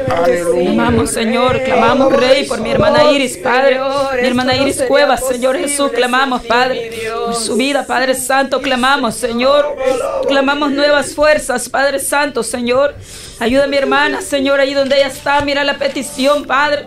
Clamamos, 0.05 1.11
Señor, 1.11 1.63
clamamos, 1.63 2.13
Rey, 2.13 2.47
por 2.47 2.61
mi 2.61 2.71
hermana 2.71 3.13
Iris, 3.13 3.37
Padre. 3.39 3.81
Mi 4.21 4.27
hermana 4.27 4.57
Iris 4.57 4.83
Cuevas, 4.89 5.27
Señor 5.27 5.57
Jesús, 5.59 5.91
clamamos, 5.93 6.45
Padre. 6.45 6.91
Por 7.27 7.35
su 7.35 7.57
vida, 7.57 7.85
Padre 7.87 8.15
Santo, 8.15 8.61
clamamos, 8.61 9.15
Señor. 9.15 9.77
Clamamos 10.27 10.71
nuevas 10.71 11.15
fuerzas, 11.15 11.69
Padre 11.69 11.99
Santo, 11.99 12.43
Señor. 12.43 12.95
Ayuda 13.41 13.65
a 13.65 13.67
mi 13.69 13.77
hermana, 13.77 14.21
Señor, 14.21 14.61
ahí 14.61 14.75
donde 14.75 14.97
ella 14.97 15.09
está. 15.09 15.41
Mira 15.43 15.65
la 15.65 15.75
petición, 15.79 16.45
Padre. 16.45 16.87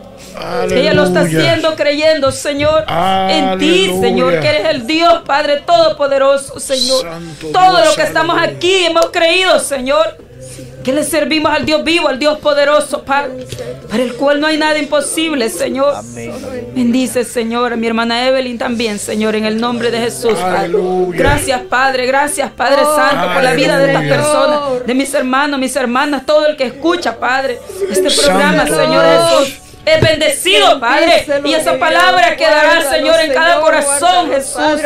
Ella 0.71 0.93
lo 0.93 1.03
está 1.03 1.21
haciendo 1.21 1.75
creyendo, 1.75 2.31
Señor, 2.31 2.85
en 2.87 3.57
ti. 3.57 3.87
Señor, 3.99 4.39
que 4.39 4.47
eres 4.47 4.69
el 4.69 4.87
Dios, 4.87 5.21
Padre 5.25 5.63
Todopoderoso, 5.65 6.59
Señor. 6.59 7.01
Santo 7.01 7.47
Todo 7.51 7.77
Dios, 7.77 7.89
lo 7.89 7.95
que 7.95 8.03
estamos 8.03 8.37
aquí 8.41 8.85
hemos 8.85 9.07
creído, 9.11 9.59
Señor. 9.59 10.30
Que 10.83 10.91
le 10.91 11.03
servimos 11.03 11.51
al 11.51 11.65
Dios 11.65 11.83
vivo, 11.83 12.07
al 12.07 12.17
Dios 12.17 12.39
poderoso, 12.39 13.03
Padre, 13.03 13.45
para 13.89 14.01
el 14.01 14.15
cual 14.15 14.39
no 14.39 14.47
hay 14.47 14.57
nada 14.57 14.77
imposible, 14.79 15.49
Señor. 15.49 15.95
Bendice, 16.73 17.23
Señor, 17.23 17.73
a 17.73 17.75
mi 17.75 17.87
hermana 17.87 18.27
Evelyn 18.27 18.57
también, 18.57 18.97
Señor, 18.97 19.35
en 19.35 19.45
el 19.45 19.61
nombre 19.61 19.91
de 19.91 19.99
Jesús, 19.99 20.33
Padre. 20.33 20.71
Gracias, 21.09 21.61
Padre, 21.69 22.05
gracias, 22.07 22.51
Padre 22.51 22.81
Santo, 22.83 23.33
por 23.33 23.43
la 23.43 23.53
vida 23.53 23.77
de 23.77 23.87
estas 23.87 24.05
personas, 24.05 24.59
de 24.85 24.93
mis 24.93 25.13
hermanos, 25.13 25.59
mis 25.59 25.75
hermanas, 25.75 26.25
todo 26.25 26.47
el 26.47 26.57
que 26.57 26.65
escucha, 26.65 27.17
Padre, 27.17 27.59
este 27.89 28.09
Santo 28.09 28.31
programa, 28.31 28.65
Señor. 28.65 29.05
Jesús. 29.05 29.57
Es 29.85 29.99
bendecido, 29.99 30.79
Padre. 30.79 31.25
Y 31.45 31.53
esa 31.53 31.77
palabra 31.77 32.35
quedará, 32.35 32.81
Señor, 32.89 33.19
en 33.19 33.33
cada 33.33 33.61
corazón, 33.61 34.31
Jesús. 34.31 34.81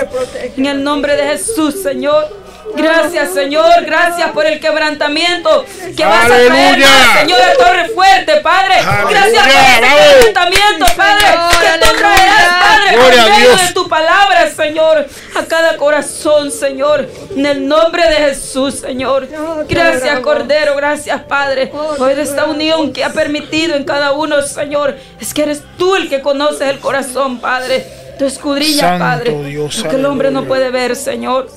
En 0.57 0.65
el 0.65 0.83
nombre 0.83 1.15
de 1.15 1.23
Jesús, 1.23 1.81
Señor. 1.81 2.44
Gracias, 2.75 3.33
Señor. 3.33 3.85
Gracias 3.85 4.31
por 4.31 4.45
el 4.45 4.59
quebrantamiento 4.59 5.65
que 5.95 6.03
vas 6.05 6.25
a 6.25 6.27
traer, 6.27 6.83
Señor, 7.19 7.41
a 7.41 7.53
Torre 7.57 7.89
Fuerte, 7.89 8.37
Padre. 8.37 8.75
Gracias 9.09 9.43
por 9.43 9.49
ese 9.51 9.79
Bravo. 9.79 9.97
quebrantamiento, 10.19 10.85
Padre. 10.97 11.25
Que 11.61 11.85
tú 11.85 11.97
traerás, 11.97 12.55
Padre, 12.59 12.95
Gloria 12.97 13.21
por 13.23 13.31
a 13.31 13.35
medio 13.35 13.49
Dios. 13.51 13.67
de 13.67 13.73
tu 13.73 13.87
palabra, 13.87 14.49
Señor, 14.51 15.07
a 15.35 15.45
cada 15.45 15.77
corazón, 15.77 16.51
Señor. 16.51 17.07
En 17.35 17.45
el 17.45 17.67
nombre 17.67 18.07
de 18.09 18.15
Jesús, 18.15 18.75
Señor. 18.79 19.27
Gracias, 19.69 20.19
Cordero. 20.21 20.75
Gracias, 20.75 21.21
Padre, 21.23 21.67
por 21.97 22.11
esta 22.11 22.45
unión 22.45 22.91
que 22.93 23.03
ha 23.03 23.09
permitido 23.11 23.75
en 23.75 23.83
cada 23.83 24.11
uno, 24.13 24.41
Señor. 24.41 24.95
Es 25.19 25.33
que 25.33 25.43
eres 25.43 25.61
tú 25.77 25.95
el 25.95 26.09
que 26.09 26.21
conoces 26.21 26.67
el 26.69 26.79
corazón, 26.79 27.39
Padre. 27.39 27.85
Tú 28.17 28.25
escudrillas, 28.25 28.79
Santo 28.79 29.03
Padre. 29.03 29.43
Dios, 29.43 29.77
Lo 29.79 29.89
que 29.89 29.95
el 29.97 30.05
hombre 30.05 30.31
no 30.31 30.45
puede 30.45 30.71
ver, 30.71 30.95
Señor. 30.95 31.49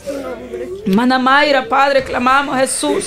Hermana 0.88 1.18
Mayra, 1.18 1.64
Padre, 1.68 2.02
clamamos 2.02 2.58
Jesús. 2.58 3.04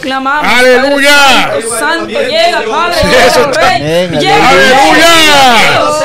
Clamamos. 0.00 0.52
Aleluya. 0.52 1.10
Padre 1.46 1.62
Santo, 1.62 1.78
Santo, 1.78 2.08
llega, 2.22 2.62
Padre. 2.68 2.96
Sí, 3.00 3.06
llega, 3.08 3.26
eso 3.26 3.40
está- 3.50 3.60
Rey. 3.60 4.08
Llega, 4.10 4.48
aleluya. 4.48 5.60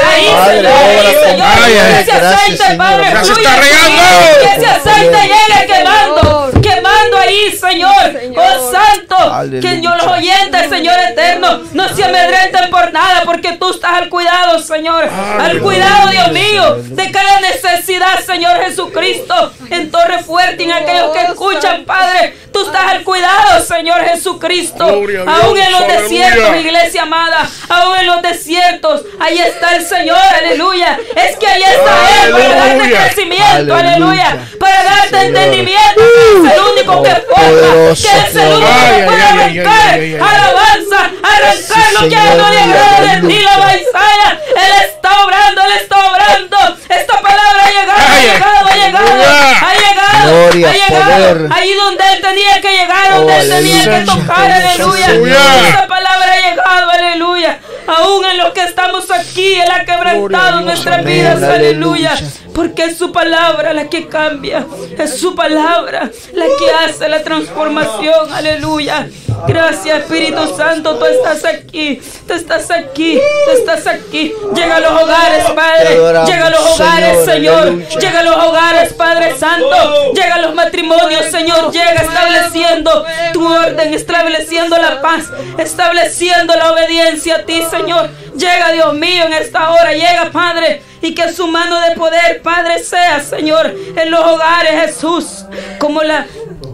Ahí, 0.07 0.26
Señor, 0.45 1.26
Señor. 1.26 1.47
Que 1.65 1.73
Gracias, 1.73 2.23
aceite, 2.23 2.57
Señor. 2.64 2.77
Padre, 2.77 3.03
Ya 3.11 3.23
se 3.23 3.31
está 3.31 3.35
Señor. 3.35 3.60
regando. 3.60 4.60
Que 4.60 4.65
aceite 4.68 5.18
llegue 5.23 5.68
quemando, 5.68 6.52
quemando 6.61 7.18
ahí, 7.18 7.57
Señor. 7.60 8.19
Señor. 8.19 8.43
Oh 8.45 8.72
Santo, 8.72 9.61
que 9.61 9.81
los 9.81 10.03
oyentes, 10.07 10.69
Señor 10.69 10.99
eterno, 11.10 11.61
no 11.73 11.89
se 11.89 12.03
amedrenten 12.03 12.69
por 12.69 12.93
nada, 12.93 13.23
porque 13.26 13.53
tú 13.53 13.72
estás 13.72 13.93
al 13.95 14.10
cuidado, 14.10 14.60
Señor. 14.60 15.10
Al 15.39 15.60
cuidado, 15.60 16.10
Dios 16.10 16.31
mío, 16.31 16.76
de 16.81 17.11
cada 17.11 17.39
necesidad, 17.41 18.19
Señor 18.23 18.57
Jesucristo, 18.64 19.52
en 19.72 19.89
Torre 19.89 20.22
Fuerte, 20.23 20.64
y 20.64 20.65
en 20.65 20.72
aquellos 20.73 21.15
que 21.16 21.32
escuchan, 21.32 21.86
Padre. 21.86 22.38
Tú 22.52 22.66
estás 22.66 22.92
al 22.92 23.04
cuidado, 23.04 23.64
Señor 23.66 24.02
Jesucristo. 24.06 24.86
Dios, 25.08 25.28
Aún 25.28 25.58
en 25.58 25.72
los 25.72 25.82
aleluya. 25.82 26.02
desiertos, 26.02 26.56
iglesia 26.62 27.02
amada, 27.04 27.50
aún 27.70 27.98
en 27.98 28.06
los 28.08 28.22
desiertos, 28.22 29.02
ahí 29.20 29.40
está 29.40 29.76
el 29.76 29.86
Señor, 29.86 30.18
aleluya. 30.18 30.98
Es 31.16 31.36
que 31.38 31.48
ahí 31.48 31.64
está 31.64 32.26
Él 32.26 32.32
para 32.32 32.56
darte 32.56 32.92
crecimiento, 32.92 33.76
Aleluya. 33.76 34.38
Para 34.60 34.84
darte 34.84 35.10
Señor. 35.10 35.26
entendimiento, 35.26 36.02
que 36.02 36.48
es 36.48 36.54
el 36.54 36.62
único 36.62 37.04
que 37.04 37.10
forma, 37.10 37.94
que 37.94 38.18
es 38.30 38.36
el 38.36 38.54
único 38.54 38.68
que 38.68 39.06
puede 39.06 39.22
arrancar 39.24 40.00
alabanza, 40.30 41.12
arrancar 41.24 41.94
lo 41.94 42.10
que 42.10 42.16
no 42.16 42.50
le 42.50 42.60
agrada 42.60 43.16
de 43.16 43.28
ti, 43.28 43.40
la 43.40 43.76
Isaías. 43.76 44.34
Él 44.56 44.86
está 44.86 45.24
obrando, 45.26 45.62
Él 45.62 45.72
está 45.82 45.96
obrando. 46.10 46.58
Esta 46.88 47.22
palabra 47.22 47.64
ha 47.66 47.70
llegado, 47.70 48.00
ha 48.00 48.22
llegado, 48.22 48.68
ha 48.68 48.76
llegado, 48.76 49.08
ha 49.12 49.74
llegado, 49.74 50.48
ha 50.48 50.74
llegado. 50.74 51.05
Poder. 51.06 51.49
Ahí 51.52 51.73
donde 51.73 52.03
Él 52.14 52.22
tenía 52.22 52.61
que 52.61 52.72
llegar, 52.72 53.11
donde 53.14 53.34
Oh, 53.34 53.41
Él 53.41 53.49
tenía 53.49 53.84
que 53.99 54.06
tocar, 54.06 54.52
aleluya. 54.52 55.06
Aleluya. 55.06 55.69
Esta 55.69 55.88
palabra 55.88 56.34
ha 56.34 56.49
llegado, 56.49 56.90
aleluya. 56.91 57.60
Aún 57.88 58.26
en 58.26 58.38
los 58.38 58.52
que 58.53 58.64
estamos 58.64 59.11
aquí, 59.11 59.53
Él 59.56 59.69
ha 59.72 59.86
quebrantado 59.86 60.61
nuestras 60.61 60.99
amén, 60.99 61.14
vidas, 61.19 61.44
aleluya. 61.44 62.11
aleluya. 62.11 62.32
Porque 62.53 62.86
es 62.86 62.98
su 62.98 63.11
palabra 63.11 63.73
la 63.73 63.90
que 63.90 64.07
cambia, 64.07 64.65
es 64.98 65.19
su 65.19 65.36
palabra 65.36 66.10
la 66.34 66.45
que 66.57 66.72
hace 66.72 67.10
la 67.10 67.22
transformación, 67.22 68.34
aleluya. 68.34 69.07
Gracias 69.48 69.99
Espíritu 69.99 70.56
Santo, 70.56 70.95
tú 70.95 71.06
estás 71.06 71.45
aquí, 71.45 72.02
tú 72.28 72.34
estás 72.34 72.72
aquí, 72.72 73.20
tú 73.45 73.52
estás 73.57 73.88
aquí. 73.88 74.34
Llega 74.56 74.78
a 74.78 74.80
los 74.80 75.03
hogares, 75.03 75.44
Padre, 75.56 75.90
llega 76.26 76.48
a 76.48 76.49
los 76.49 76.60
hogares, 76.60 77.26
Señor, 77.26 77.88
llega 77.99 78.20
a 78.20 78.24
los 78.24 78.38
hogares, 78.38 78.94
Padre 78.94 79.38
Santo, 79.38 80.14
llega 80.14 80.36
a 80.36 80.40
los 80.40 80.56
matrimonios, 80.56 81.26
Señor, 81.26 81.72
llega 81.72 82.02
estableciendo 82.02 83.06
tu 83.34 83.45
orden, 83.45 83.94
estableciendo 83.94 84.78
la 84.78 85.02
paz, 85.02 85.26
estableciendo 85.57 86.56
la 86.56 86.72
obediencia 86.72 87.38
a 87.38 87.40
ti, 87.44 87.62
Señor. 87.70 88.10
Llega, 88.36 88.72
Dios 88.74 88.94
mío, 88.95 89.26
en 89.26 89.34
esta 89.34 89.72
hora, 89.72 89.94
llega, 89.94 90.30
Padre, 90.32 90.82
y 91.02 91.14
que 91.14 91.32
su 91.32 91.48
mano 91.48 91.80
de 91.82 91.91
poder, 91.91 92.41
Padre, 92.41 92.84
sea, 92.84 93.22
Señor, 93.22 93.74
en 93.95 94.12
los 94.12 94.20
hogares, 94.20 94.82
Jesús, 94.82 95.45
como 95.80 96.02
la, 96.02 96.26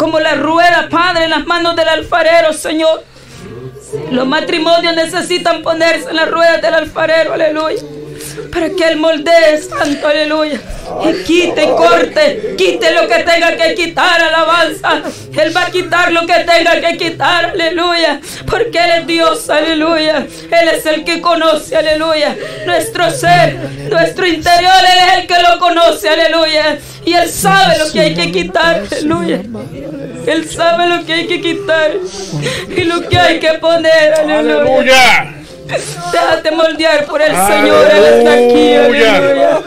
como 0.01 0.19
la 0.19 0.33
rueda, 0.33 0.87
Padre, 0.89 1.25
en 1.25 1.29
las 1.29 1.45
manos 1.45 1.75
del 1.75 1.87
alfarero, 1.87 2.53
Señor. 2.53 3.03
Los 4.09 4.25
matrimonios 4.25 4.95
necesitan 4.95 5.61
ponerse 5.61 6.09
en 6.09 6.15
las 6.15 6.27
ruedas 6.27 6.59
del 6.59 6.73
alfarero, 6.73 7.33
aleluya. 7.33 7.83
Para 8.51 8.69
que 8.69 8.87
Él 8.87 8.97
moldee, 8.97 9.61
santo, 9.61 10.07
aleluya. 10.07 10.59
Y 11.03 11.23
quite 11.23 11.69
corte, 11.69 12.55
quite 12.57 12.91
lo 12.91 13.07
que 13.07 13.23
tenga 13.23 13.55
que 13.55 13.75
quitar, 13.75 14.21
alabanza. 14.21 15.01
Él 15.37 15.55
va 15.55 15.63
a 15.63 15.71
quitar 15.71 16.11
lo 16.11 16.25
que 16.25 16.33
tenga 16.33 16.81
que 16.81 16.97
quitar, 16.97 17.45
aleluya. 17.45 18.19
Porque 18.49 18.77
Él 18.77 18.91
es 18.99 19.07
Dios, 19.07 19.49
aleluya. 19.49 20.27
Él 20.51 20.67
es 20.73 20.85
el 20.85 21.03
que 21.03 21.21
conoce, 21.21 21.75
aleluya. 21.75 22.35
Nuestro 22.65 23.09
ser, 23.11 23.55
nuestro 23.89 24.27
interior, 24.27 24.73
Él 24.79 24.99
es 25.07 25.19
el 25.19 25.27
que 25.27 25.41
lo 25.41 25.59
conoce, 25.59 26.09
aleluya. 26.09 26.77
Y 27.05 27.13
Él 27.13 27.29
sabe 27.29 27.77
lo 27.79 27.91
que 27.91 27.99
hay 27.99 28.13
que 28.13 28.31
quitar, 28.31 28.83
aleluya. 28.91 29.41
Él 30.27 30.49
sabe 30.49 30.87
lo 30.87 31.05
que 31.05 31.13
hay 31.13 31.27
que 31.27 31.41
quitar 31.41 31.91
y 32.69 32.83
lo 32.83 33.07
que 33.07 33.17
hay 33.17 33.39
que 33.39 33.53
poner, 33.53 34.13
aleluya. 34.13 35.40
Déjate 36.11 36.51
moldear 36.51 37.05
por 37.05 37.21
el 37.21 37.31
Señor, 37.35 37.87
Él 37.93 38.03
está 38.05 38.33
aquí, 38.33 38.73
Aleluya. 38.73 39.15
aleluya. 39.15 39.61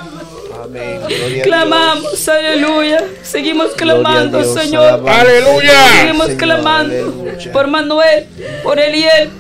Amén. 0.65 1.01
Gloria 1.07 1.41
a 1.43 1.45
Clamamos, 1.45 2.29
aleluya. 2.29 3.05
Seguimos 3.23 3.73
clamando, 3.73 4.39
Dios, 4.39 4.55
Señor. 4.59 5.03
Aleluya. 5.09 5.73
Seguimos 6.01 6.27
Señor, 6.27 6.39
clamando 6.39 6.95
aleluya. 6.95 7.53
por 7.53 7.67
Manuel, 7.69 8.27
por 8.63 8.79
Eliel, 8.81 9.31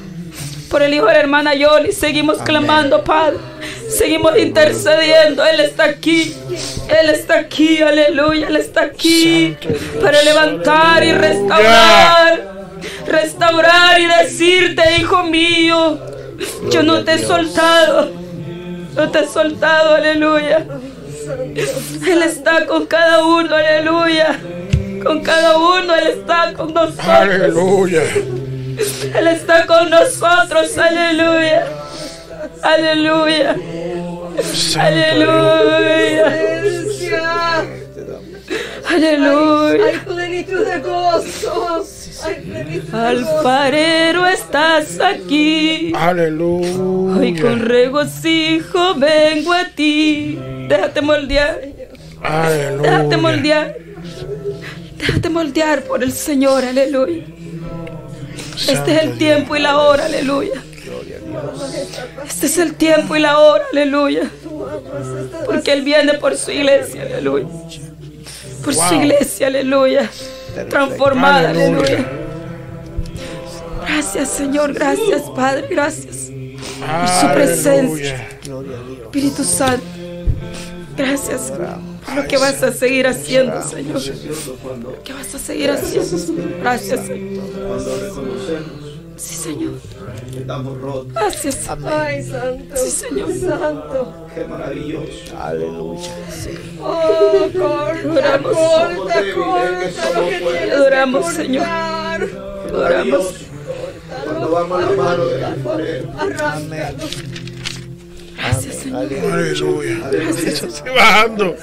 por 0.70 0.82
el 0.82 0.94
hijo 0.94 1.06
de 1.06 1.12
la 1.12 1.20
hermana 1.20 1.54
Yoli. 1.54 1.92
Seguimos 1.92 2.38
clamando, 2.38 3.02
Padre. 3.04 3.38
Seguimos 3.88 4.36
intercediendo. 4.38 5.44
Él 5.44 5.60
está 5.60 5.84
aquí. 5.84 6.34
Él 6.88 7.10
está 7.10 7.38
aquí, 7.38 7.80
aleluya. 7.82 8.48
Él 8.48 8.56
está 8.56 8.82
aquí 8.82 9.56
para 10.02 10.22
levantar 10.22 11.04
y 11.04 11.12
restaurar. 11.12 12.54
Restaurar 13.06 14.00
y 14.00 14.06
decirte, 14.06 14.82
hijo 14.98 15.22
mío, 15.24 15.98
yo 16.70 16.82
no 16.82 17.04
te 17.04 17.14
he 17.14 17.18
soltado. 17.18 18.10
No 18.94 19.10
te 19.10 19.20
he 19.20 19.26
soltado, 19.26 19.94
aleluya. 19.94 20.66
Él 22.06 22.22
está 22.22 22.66
con 22.66 22.86
cada 22.86 23.24
uno, 23.24 23.54
aleluya. 23.56 24.38
Con 25.02 25.20
cada 25.22 25.58
uno, 25.58 25.94
Él 25.94 26.06
está 26.18 26.52
con 26.54 26.72
nosotros. 26.72 27.06
Aleluya. 27.08 28.02
Él 29.14 29.26
está 29.28 29.66
con 29.66 29.90
nosotros, 29.90 30.78
aleluya. 30.78 31.66
Aleluya. 32.62 33.56
Aleluya. 34.78 36.26
Aleluya. 38.88 39.84
Hay 39.86 39.98
plenitud 40.04 40.64
de 40.64 40.78
gozo. 40.80 41.84
Alfarero, 42.92 44.26
estás 44.26 45.00
aquí. 45.00 45.92
Aleluya. 45.94 47.18
Hoy 47.18 47.38
con 47.38 47.60
regocijo 47.60 48.94
vengo 48.94 49.52
a 49.52 49.64
ti. 49.74 50.38
Déjate 50.68 51.00
moldear. 51.00 51.60
Déjate 51.60 52.86
Aleluya. 52.86 53.18
moldear. 53.18 53.76
Déjate 54.96 55.28
moldear 55.28 55.82
por 55.82 56.02
el 56.02 56.12
Señor, 56.12 56.64
aleluya. 56.64 57.24
Este 58.56 58.96
es 58.96 59.02
el 59.02 59.18
tiempo 59.18 59.56
y 59.56 59.60
la 59.60 59.78
hora, 59.78 60.06
aleluya. 60.06 60.62
Este 62.26 62.46
es 62.46 62.58
el 62.58 62.74
tiempo 62.74 63.16
y 63.16 63.20
la 63.20 63.38
hora, 63.38 63.64
aleluya. 63.72 64.30
Porque 65.44 65.72
Él 65.72 65.82
viene 65.82 66.14
por 66.14 66.36
su 66.36 66.50
iglesia, 66.52 67.02
aleluya. 67.02 67.46
Por 68.64 68.74
su 68.74 68.94
iglesia, 68.94 69.48
aleluya. 69.48 70.10
Transformada, 70.68 71.50
Aleluya. 71.50 72.06
Gracias, 73.86 74.28
Señor. 74.30 74.72
Gracias, 74.72 75.22
Padre. 75.34 75.66
Gracias. 75.70 76.30
Por 76.80 77.08
su 77.08 77.34
presencia. 77.34 78.28
Espíritu 79.04 79.44
Santo. 79.44 79.84
Gracias 80.96 81.52
por 82.04 82.14
lo 82.14 82.28
que 82.28 82.36
vas 82.36 82.62
a 82.62 82.72
seguir 82.72 83.06
haciendo, 83.06 83.62
Señor. 83.62 84.00
¿Qué 85.04 85.12
vas 85.12 85.34
a 85.34 85.38
seguir 85.38 85.70
haciendo? 85.70 86.58
Gracias, 86.60 87.06
Señor. 87.06 87.44
Sí, 89.16 89.34
Señor. 89.34 89.74
Estamos 90.36 90.80
rotos. 90.80 91.12
Gracias. 91.12 91.68
Ay, 91.84 92.22
santo. 92.22 92.76
Sí, 92.76 92.90
Señor. 92.90 93.32
Santo. 93.32 94.26
Qué 94.34 94.44
maravilloso. 94.44 95.38
Aleluya. 95.38 96.10
Oh, 96.80 97.48
corta, 97.52 98.10
Oramos. 98.10 98.52
corta, 98.52 99.22
corta 99.34 100.20
lo 100.20 100.28
que 100.28 100.38
tienes 100.38 101.26
que 101.26 101.32
Señor. 101.32 102.30
Oramos. 102.74 103.34
Cuando 104.24 104.50
vamos 104.50 104.82
a 104.82 104.90
la 104.90 104.96
mano 104.96 105.24
del 105.26 105.44
alfarero. 105.44 106.12
Arráncalo. 106.18 106.98
Gracias, 108.36 108.74
Señor. 108.74 109.02
Aleluya. 109.32 110.10
Estoy 110.10 110.90
bajando. 110.94 111.56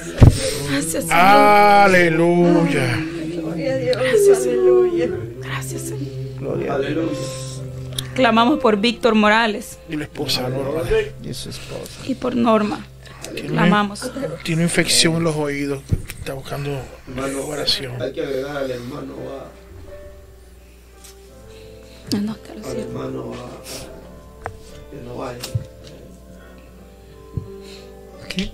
Gracias, 0.70 1.04
Señor. 1.04 1.12
Aleluya. 1.12 3.04
Gloria 3.34 3.74
a 3.74 3.76
Dios. 3.76 4.38
Aleluya. 4.38 5.08
Gracias, 5.40 5.82
Señor. 5.82 6.22
Gloria 6.38 6.74
a 6.74 6.78
Dios 6.78 6.88
Aleluya. 6.88 7.41
Clamamos 8.14 8.58
por 8.60 8.76
Víctor 8.76 9.14
Morales 9.14 9.78
Y 9.88 9.96
la 9.96 10.04
esposa 10.04 10.48
Norma 10.48 10.82
y 11.22 11.34
su 11.34 11.50
esposa. 11.50 12.00
y 12.06 12.14
por 12.14 12.34
Norma. 12.36 12.86
Clamamos. 13.48 14.10
tiene 14.44 14.62
infección 14.64 15.16
en 15.16 15.24
los 15.24 15.36
oídos. 15.36 15.82
Está 16.18 16.34
buscando 16.34 16.78
oración. 17.46 18.00
Hay 18.02 18.12
que 18.12 18.20
agregar 18.22 18.56
al 18.58 18.70
hermano 18.70 19.14
a, 19.30 19.48
al 22.16 22.76
hermano 22.78 23.32
a, 23.32 23.36
a- 23.36 24.90
que 24.90 25.02
no 25.04 25.16
vaya. 25.16 25.38
Aquí. 28.24 28.52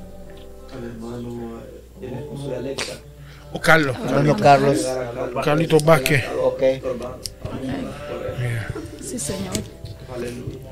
Al 0.73 0.85
hermano, 0.85 1.59
a- 1.59 2.05
el 2.05 2.15
esposo 2.15 2.49
de 2.51 2.57
Alexa. 2.57 2.93
O 3.53 3.61
Carlos. 3.61 3.97
Carlos. 4.41 4.87
Carlitos 5.45 5.85
Vázquez. 5.85 6.25
Ok. 6.43 6.63
Sí, 9.03 9.19
Señor. 9.19 9.55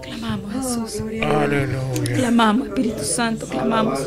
Clamamos, 0.02 0.52
Jesús. 0.52 1.02
Aleluya. 1.22 2.16
Clamamos, 2.16 2.68
Espíritu 2.68 3.02
Santo. 3.04 3.46
Clamamos. 3.46 4.00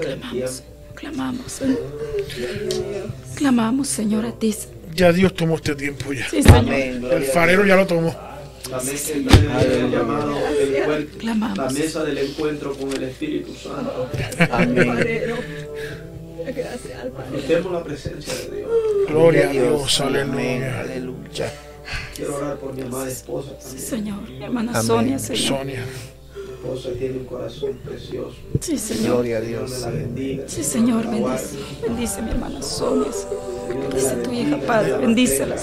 Clamamos. 0.00 0.62
Clamamos, 0.94 1.52
Señor. 1.52 1.78
Clamamos, 3.36 3.88
Señor, 3.88 4.26
a 4.26 4.32
ti. 4.32 4.54
Ya 4.94 5.12
Dios 5.12 5.34
tomó 5.34 5.56
este 5.56 5.74
tiempo 5.74 6.12
ya. 6.12 6.28
Sí, 6.28 6.42
Señor. 6.42 6.74
El 6.74 7.24
farero 7.24 7.64
ya 7.66 7.76
lo 7.76 7.86
tomó. 7.86 8.14
La 8.70 8.80
mesa, 8.82 9.12
el 9.14 9.90
llamado 9.90 10.36
encuentro, 10.60 11.18
Clamamos. 11.18 11.58
la 11.58 11.70
mesa 11.70 12.04
del 12.04 12.18
encuentro 12.18 12.74
con 12.74 12.92
el 12.92 13.02
Espíritu 13.04 13.52
Santo. 13.54 14.08
Amén. 14.50 15.34
Gracias 16.54 16.98
al 17.00 17.10
Padre. 17.10 17.30
Notemos 17.32 17.72
la 17.72 17.84
presencia 17.84 18.34
de 18.34 18.56
Dios. 18.58 18.70
Gloria 19.08 19.48
a 19.48 19.52
Dios, 19.52 20.00
aleluya. 20.00 20.80
Aleluya. 20.80 21.52
Quiero 22.14 22.36
orar 22.36 22.56
por 22.58 22.74
mi 22.74 22.82
amada 22.82 23.08
esposa 23.08 23.50
Sí, 23.58 23.64
también. 23.66 23.86
Señor. 23.88 24.22
Mi 24.30 24.44
hermana 24.44 24.70
Amén. 24.72 24.82
Sonia, 24.86 25.18
Señor. 25.18 25.58
Sonia. 25.58 25.84
Mi 26.36 26.52
esposa 26.68 26.88
tiene 26.98 27.18
un 27.18 27.24
corazón 27.24 27.72
precioso. 27.84 28.36
Sí, 28.60 28.78
Señor. 28.78 29.04
Gloria 29.16 29.38
a 29.38 29.40
Dios 29.40 29.70
Dios. 29.70 29.80
me 29.80 29.86
la 29.86 29.90
bendiga. 29.98 30.44
Sí, 30.46 30.62
Señor, 30.64 31.10
bendice. 31.10 31.56
Bendice 31.82 32.22
mi 32.22 32.30
hermana 32.30 32.62
Sonia. 32.62 33.10
Bendice 33.68 34.16
tu 34.16 34.32
hija, 34.32 34.58
Padre. 34.66 34.98
Bendícela. 34.98 35.56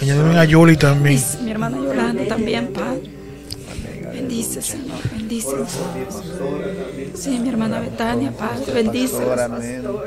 Añádeme 0.00 0.38
a 0.38 0.44
Yoli 0.44 0.76
también. 0.76 1.16
Bendice 1.16 1.42
mi 1.42 1.50
hermana 1.50 1.76
Yolanda 1.78 2.26
también, 2.26 2.72
Padre. 2.72 3.17
Bendice, 4.18 4.62
Señor. 4.62 4.98
Bendice. 5.12 5.56
Sí, 7.14 7.38
mi 7.38 7.48
hermana 7.48 7.80
Betania, 7.80 8.32
Padre. 8.32 8.72
Bendice. 8.72 9.18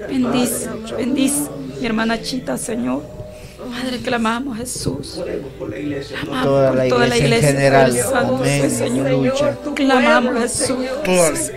Bendice. 0.10 0.70
Bendice. 0.98 1.50
Mi 1.80 1.86
hermana 1.86 2.22
Chita, 2.22 2.58
Señor. 2.58 3.04
Padre, 3.72 4.00
clamamos, 4.00 4.58
Jesús. 4.58 5.22
Iglesia. 5.78 6.18
Clamamos 6.18 6.46
Toda 6.46 6.68
por 6.70 6.78
la 6.78 6.90
toda 6.90 7.08
la 7.08 7.18
iglesia 7.18 7.50
en 7.50 7.56
iglesia, 7.56 8.04
general. 8.10 8.40
Amén. 8.42 8.72
Señor. 8.72 9.74
Clamamos, 9.76 10.40
Jesús. 10.42 10.78
Iglesia. 11.04 11.54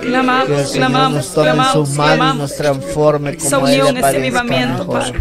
Que 0.00 0.08
Clamamos, 0.08 0.48
el 0.50 0.66
Señor 0.66 0.72
clamamos, 0.76 1.16
nos 1.16 1.34
tome 1.34 1.48
en 1.48 1.54
clamamos, 1.54 1.88
sus 1.88 1.96
manos 1.96 2.14
y 2.14 2.16
clamamos. 2.16 2.36
nos 2.50 2.56
transforme 2.56 3.30
Esa 3.30 3.56
como 3.56 3.68
Él 3.68 3.80
unión, 3.82 3.96
ese 3.96 4.16
avivamiento. 4.16 4.86
Padre. 4.86 5.20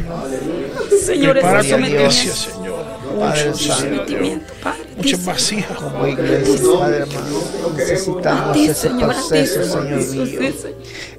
Señor, 1.05 1.37
ese 1.37 1.47
iglesia, 1.47 1.77
sometimiento. 1.77 2.11
Señor. 2.11 2.85
Padre 3.19 3.53
sometimiento, 3.53 4.53
Padre. 4.63 4.84
Muchas 4.97 5.25
vasijas. 5.25 5.77
Como 5.77 6.07
iglesia, 6.07 6.59
Padre 6.79 6.97
hermano, 6.97 7.41
a 7.69 7.77
necesitamos 7.77 8.57
ese 8.57 8.73
Señor, 8.75 9.09
proceso, 9.09 9.63
Señor 9.63 10.01
Señor 10.03 10.27
mío. 10.27 10.51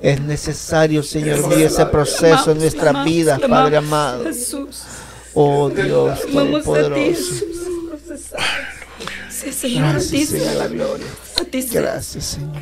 Es 0.02 0.20
necesario, 0.20 1.02
Señor 1.02 1.46
mío, 1.48 1.66
ese 1.66 1.86
proceso 1.86 2.52
en 2.52 2.62
vidas, 3.04 3.38
clamamos, 3.38 3.60
Padre 3.62 3.76
amado. 3.76 4.24
Oh 5.34 5.68
Dios 5.70 6.20
Todopoderoso. 6.32 7.34
Señor, 9.52 9.92
Gracias, 9.92 10.28
sea 10.28 10.54
la 10.54 10.68
Señor. 10.68 10.88
gloria. 10.98 11.06
Gracias, 11.72 12.24
Señor. 12.24 12.52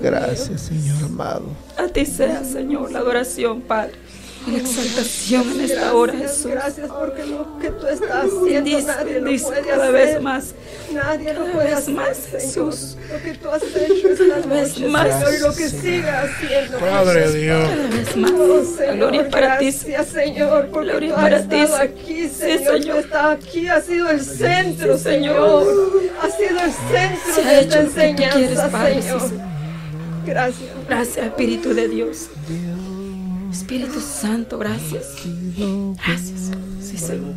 Gracias, 0.00 0.60
Señor 0.62 1.04
amado. 1.04 1.44
A 1.76 1.88
ti 1.88 2.06
sea, 2.06 2.44
Señor, 2.44 2.90
la 2.92 3.00
adoración, 3.00 3.60
Padre. 3.62 3.92
La 4.46 4.58
exaltación 4.58 5.50
en 5.52 5.60
esta 5.62 5.92
hora, 5.92 6.12
Jesús. 6.12 6.46
Gracias 6.46 6.88
porque 6.88 7.26
lo 7.26 7.58
que 7.58 7.70
tú 7.70 7.86
estás 7.88 8.10
haciendo 8.10 8.44
Bendice, 8.44 8.86
nadie 8.86 9.14
lo 9.18 9.24
bendice 9.24 9.44
puede 9.46 9.60
cada 9.62 9.82
hacer. 9.88 9.92
vez 9.92 10.22
más. 10.22 10.54
Nadie 10.94 11.32
lo 11.34 11.40
cada 11.40 11.52
puede 11.52 11.66
vez 11.68 11.76
hacer, 11.78 11.94
más, 11.94 12.16
Señor. 12.16 12.40
Jesús. 12.42 12.96
Lo 13.12 13.22
que 13.22 13.34
tú 13.38 13.48
has 13.50 13.62
hecho 13.62 14.08
esta 14.08 14.48
vez 14.48 14.68
noche, 14.78 14.88
más. 14.88 15.08
Señor, 15.14 15.34
y 15.34 15.38
lo 15.40 15.48
que 15.54 15.68
Señor. 15.68 15.82
siga 15.82 16.22
haciendo. 16.22 16.78
Padre 16.78 17.32
Dios. 17.32 17.68
Cada 17.68 17.88
vez 17.88 18.16
más. 18.16 18.30
Oh, 18.30 18.64
Señor, 18.78 18.96
gloria 18.96 19.28
para 19.30 19.58
ti. 19.58 19.64
gracias, 19.64 20.06
Señor, 20.08 20.68
porque 20.70 20.88
Gloria 20.90 21.08
tú 21.08 21.14
has 21.16 21.22
para 21.22 21.48
ti, 21.48 21.56
estado 21.56 21.76
sí. 21.76 21.82
aquí, 21.82 22.22
Sí, 22.28 22.28
Señor. 22.28 22.72
Señor. 22.80 22.94
Tú 22.96 23.00
estás 23.02 23.26
aquí, 23.36 23.68
has 23.68 23.84
sido 23.84 24.10
el 24.10 24.20
centro, 24.20 24.96
Sí, 24.96 25.02
Señor. 25.04 25.64
Señor. 25.64 26.02
Ha 26.22 26.30
sido 26.30 26.60
el 26.60 26.72
centro 26.72 27.34
Se 27.34 27.42
ha 27.42 27.50
de 27.50 27.60
esta 27.62 27.76
lo 27.82 27.82
que 27.82 27.88
tú 27.88 27.94
quieres, 27.96 28.30
enseñanza, 28.30 28.68
Padre. 28.68 29.02
Señor. 29.02 29.20
Sí, 29.22 29.26
sí. 29.28 29.34
Gracias. 30.24 30.70
Gracias, 30.88 31.26
Espíritu 31.26 31.74
de 31.74 31.88
Dios. 31.88 32.28
Espíritu 33.56 34.00
Santo, 34.00 34.58
gracias. 34.58 35.16
Gracias. 36.06 36.50
Sí, 36.80 36.98
Señor. 36.98 37.34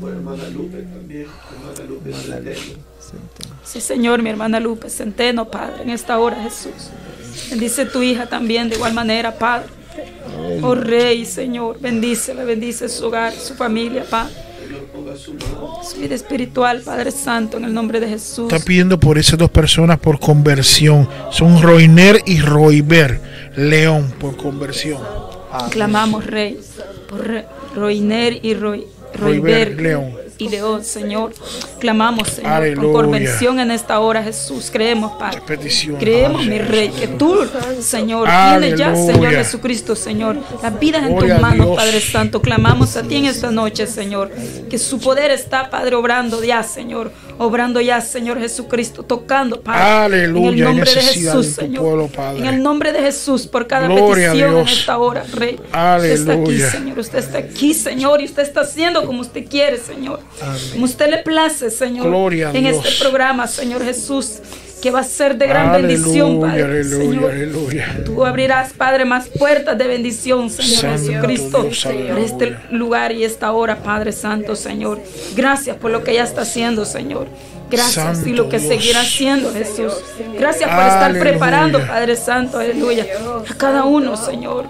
Sí, 3.63 3.81
Señor, 3.81 4.21
mi 4.21 4.29
hermana 4.29 4.59
Lupe 4.59 4.89
Centeno, 4.89 5.49
Padre, 5.49 5.83
en 5.83 5.89
esta 5.91 6.19
hora, 6.19 6.43
Jesús. 6.43 6.89
Bendice 7.49 7.85
tu 7.85 8.01
hija 8.01 8.27
también 8.27 8.69
de 8.69 8.75
igual 8.75 8.93
manera, 8.93 9.37
Padre. 9.37 9.67
Oh 10.61 10.75
Rey, 10.75 11.25
Señor, 11.25 11.79
bendícela, 11.79 12.43
bendice 12.43 12.89
su 12.89 13.05
hogar, 13.05 13.33
su 13.33 13.55
familia, 13.55 14.03
Padre. 14.09 14.33
Su 15.17 15.99
vida 15.99 16.15
espiritual, 16.15 16.81
Padre 16.81 17.11
Santo, 17.11 17.57
en 17.57 17.65
el 17.65 17.73
nombre 17.73 17.99
de 17.99 18.09
Jesús. 18.09 18.51
Están 18.51 18.65
pidiendo 18.65 18.99
por 18.99 19.17
esas 19.17 19.39
dos 19.39 19.49
personas 19.49 19.99
por 19.99 20.19
conversión. 20.19 21.07
Son 21.31 21.61
Roiner 21.61 22.21
y 22.25 22.41
Roiber 22.41 23.21
León 23.55 24.13
por 24.19 24.35
conversión. 24.35 25.28
Clamamos, 25.71 26.25
Rey, 26.25 26.59
por 27.07 27.45
Roiner 27.75 28.39
y 28.45 28.53
Roy, 28.53 28.85
Roiber 29.13 29.69
Roiber 29.69 29.81
León. 29.81 30.13
y 30.37 30.49
León, 30.49 30.83
Señor. 30.83 31.33
Clamamos, 31.79 32.27
Señor, 32.29 32.51
Aleluya. 32.51 32.81
por 32.93 33.05
conversión 33.05 33.59
en 33.59 33.71
esta 33.71 33.99
hora, 33.99 34.21
Jesús. 34.23 34.69
Creemos, 34.71 35.13
Padre. 35.13 35.41
Creemos, 35.99 36.45
mi 36.45 36.59
Rey, 36.59 36.89
que 36.89 37.07
tú, 37.07 37.35
Señor, 37.81 38.27
tienes 38.59 38.77
ya, 38.79 38.95
Señor 38.95 39.31
Jesucristo, 39.33 39.95
Señor, 39.95 40.37
las 40.61 40.79
vidas 40.79 41.03
en 41.03 41.17
tus 41.17 41.39
manos. 41.41 41.75
Padre 41.75 41.99
Santo. 41.99 42.41
Clamamos 42.41 42.95
a 42.95 43.03
ti 43.03 43.15
en 43.15 43.25
esta 43.25 43.49
noche, 43.51 43.87
Señor, 43.87 44.31
que 44.69 44.77
su 44.77 44.99
poder 44.99 45.31
está, 45.31 45.69
Padre, 45.69 45.95
obrando 45.95 46.43
ya, 46.43 46.63
Señor, 46.63 47.11
obrando 47.39 47.81
ya, 47.81 47.99
Señor 48.01 48.39
Jesucristo, 48.39 49.03
tocando, 49.03 49.61
Padre. 49.61 50.21
Aleluya. 50.23 50.49
En 50.49 50.53
el 50.53 50.63
nombre 50.63 50.93
de 50.93 51.01
Jesús, 51.01 51.45
Señor. 51.47 51.83
pueblo, 51.83 52.07
Padre. 52.07 52.39
En 52.39 52.45
el 52.45 52.61
nombre 52.61 52.91
de 52.91 52.99
Jesús, 52.99 53.47
por 53.47 53.65
cada 53.65 53.87
Gloria 53.87 54.31
petición 54.31 54.57
en 54.57 54.67
esta 54.67 54.97
hora, 54.97 55.23
Rey. 55.33 55.55
Usted 55.55 56.11
está 56.11 56.33
aquí, 56.33 56.41
Aleluya. 56.41 56.71
Señor. 56.71 56.99
Usted 56.99 57.19
está 57.19 57.37
aquí, 57.39 57.73
Señor, 57.73 58.21
y 58.21 58.25
usted 58.25 58.43
está 58.43 58.61
haciendo 58.61 59.05
como 59.05 59.21
usted 59.21 59.47
quiere, 59.49 59.77
Señor. 59.77 60.19
Como 60.73 60.85
usted 60.85 61.09
le 61.09 61.17
place, 61.23 61.71
Señor. 61.71 62.07
Gloria 62.07 62.49
a 62.49 62.53
en 62.53 62.65
Dios. 62.65 62.85
este 62.85 63.03
programa, 63.03 63.47
Señor 63.47 63.83
Jesús, 63.83 64.39
que 64.81 64.91
va 64.91 64.99
a 64.99 65.03
ser 65.03 65.37
de 65.37 65.47
gran 65.47 65.69
Aleluya, 65.69 65.95
bendición, 65.97 66.39
Padre. 66.41 66.63
aleluya, 66.63 66.97
Señor. 67.11 67.31
aleluya. 67.31 68.01
Tú 68.05 68.25
abrirás, 68.25 68.73
Padre, 68.73 69.05
más 69.05 69.27
puertas 69.27 69.77
de 69.77 69.87
bendición, 69.87 70.49
Señor 70.49 70.81
Santo 70.97 71.11
Jesucristo, 71.11 71.63
Dios, 71.63 71.83
por 72.09 72.19
este 72.19 72.57
lugar 72.71 73.11
y 73.11 73.23
esta 73.23 73.51
hora, 73.51 73.77
Padre 73.83 74.11
Santo, 74.11 74.55
Señor. 74.55 74.99
Gracias 75.35 75.75
por 75.77 75.91
lo 75.91 76.03
que 76.03 76.13
ya 76.13 76.23
está 76.23 76.41
haciendo, 76.41 76.85
Señor. 76.85 77.27
Gracias 77.69 78.25
y 78.25 78.33
lo 78.33 78.49
que 78.49 78.57
Dios. 78.57 78.69
seguirá 78.73 79.01
haciendo, 79.01 79.53
Jesús. 79.53 79.93
Gracias 80.39 80.69
por 80.69 80.79
estar 80.83 81.03
Aleluya. 81.03 81.29
preparando, 81.29 81.85
Padre 81.85 82.15
Santo, 82.15 82.57
aleluya. 82.57 83.05
A 83.47 83.53
cada 83.53 83.83
uno, 83.83 84.17
Señor. 84.17 84.65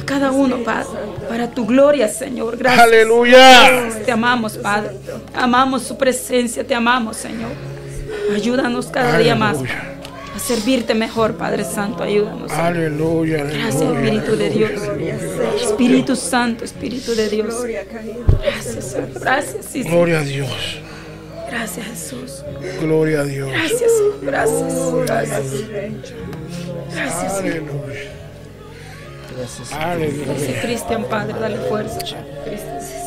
A 0.00 0.04
cada 0.04 0.30
uno, 0.30 0.58
Padre. 0.58 0.86
Para 1.28 1.50
tu 1.50 1.66
gloria, 1.66 2.08
Señor. 2.08 2.56
Gracias. 2.56 2.84
Aleluya. 2.84 3.88
Te 4.04 4.12
amamos, 4.12 4.56
Padre. 4.58 4.90
Amamos 5.34 5.82
su 5.82 5.96
presencia, 5.96 6.64
te 6.64 6.74
amamos, 6.74 7.16
Señor. 7.16 7.50
Ayúdanos 8.32 8.86
cada 8.86 9.18
día 9.18 9.34
más 9.34 9.58
Aleluya. 9.58 9.98
a 10.34 10.38
servirte 10.38 10.94
mejor, 10.94 11.34
Padre 11.36 11.64
Santo. 11.64 12.02
Ayúdanos. 12.02 12.50
Señor. 12.50 12.66
Aleluya. 12.66 13.44
Gracias, 13.44 13.82
aleluya. 13.82 14.12
Espíritu 14.12 14.36
de 14.36 14.50
Dios. 14.50 14.70
Espíritu 15.62 16.16
Santo, 16.16 16.64
Espíritu 16.64 17.14
de 17.14 17.28
Dios. 17.28 17.54
Gracias, 18.42 18.84
Señor. 18.84 19.20
Gracias, 19.20 19.66
sí, 19.66 19.82
sí. 19.82 19.88
Gloria 19.88 20.18
a 20.20 20.22
Dios. 20.22 20.80
Gracias, 21.50 21.86
Jesús. 21.86 22.44
Gloria 22.80 23.20
a 23.20 23.24
Dios. 23.24 23.50
Gracias, 23.52 23.92
Señor. 23.92 24.20
gracias. 24.22 25.06
Gracias. 25.06 25.64
Gracias, 26.94 27.36
Señor. 27.38 27.54
Aleluya. 27.54 28.10
Gracias. 29.36 29.72
Aleluya. 29.72 30.62
Cristian, 30.62 31.04
Padre, 31.04 31.34
dale 31.38 31.56
fuerza. 31.68 31.98
Cristian. 32.44 33.03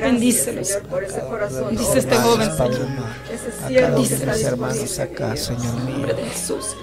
Bendícelos. 0.00 0.68
Señor, 0.68 0.82
por 0.84 1.04
ese 1.04 1.20
corazón. 1.20 1.76
Dice 1.76 1.98
este 1.98 2.16
joven, 2.16 2.48
Padre 2.56 2.76
Señor. 2.76 4.00
está 4.00 4.32
mis 4.32 4.42
hermanos 4.44 4.98
acá, 4.98 5.36
Señor 5.36 5.62
En 5.64 5.68
el 5.78 5.84
mío. 5.84 5.92
nombre 5.92 6.14
de 6.14 6.22
Jesús. 6.30 6.76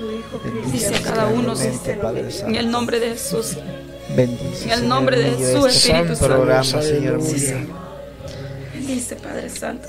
Bendice 0.43 0.71
Dice 0.71 0.95
a 0.95 1.01
cada 1.01 1.27
uno, 1.27 1.53
En 1.61 2.55
el 2.55 2.71
nombre 2.71 2.99
de 2.99 3.09
Jesús. 3.11 3.57
Bendice, 4.15 4.63
En 4.65 4.69
el 4.71 4.87
nombre 4.87 5.17
de 5.19 5.31
mío, 5.31 5.37
Jesús, 5.37 5.75
este 5.75 5.91
Espíritu 5.91 6.15
Santo. 6.15 6.81
Señor 6.81 7.17
mío. 7.21 7.75
Bendice, 8.73 9.15
Padre 9.17 9.49
Santo. 9.49 9.87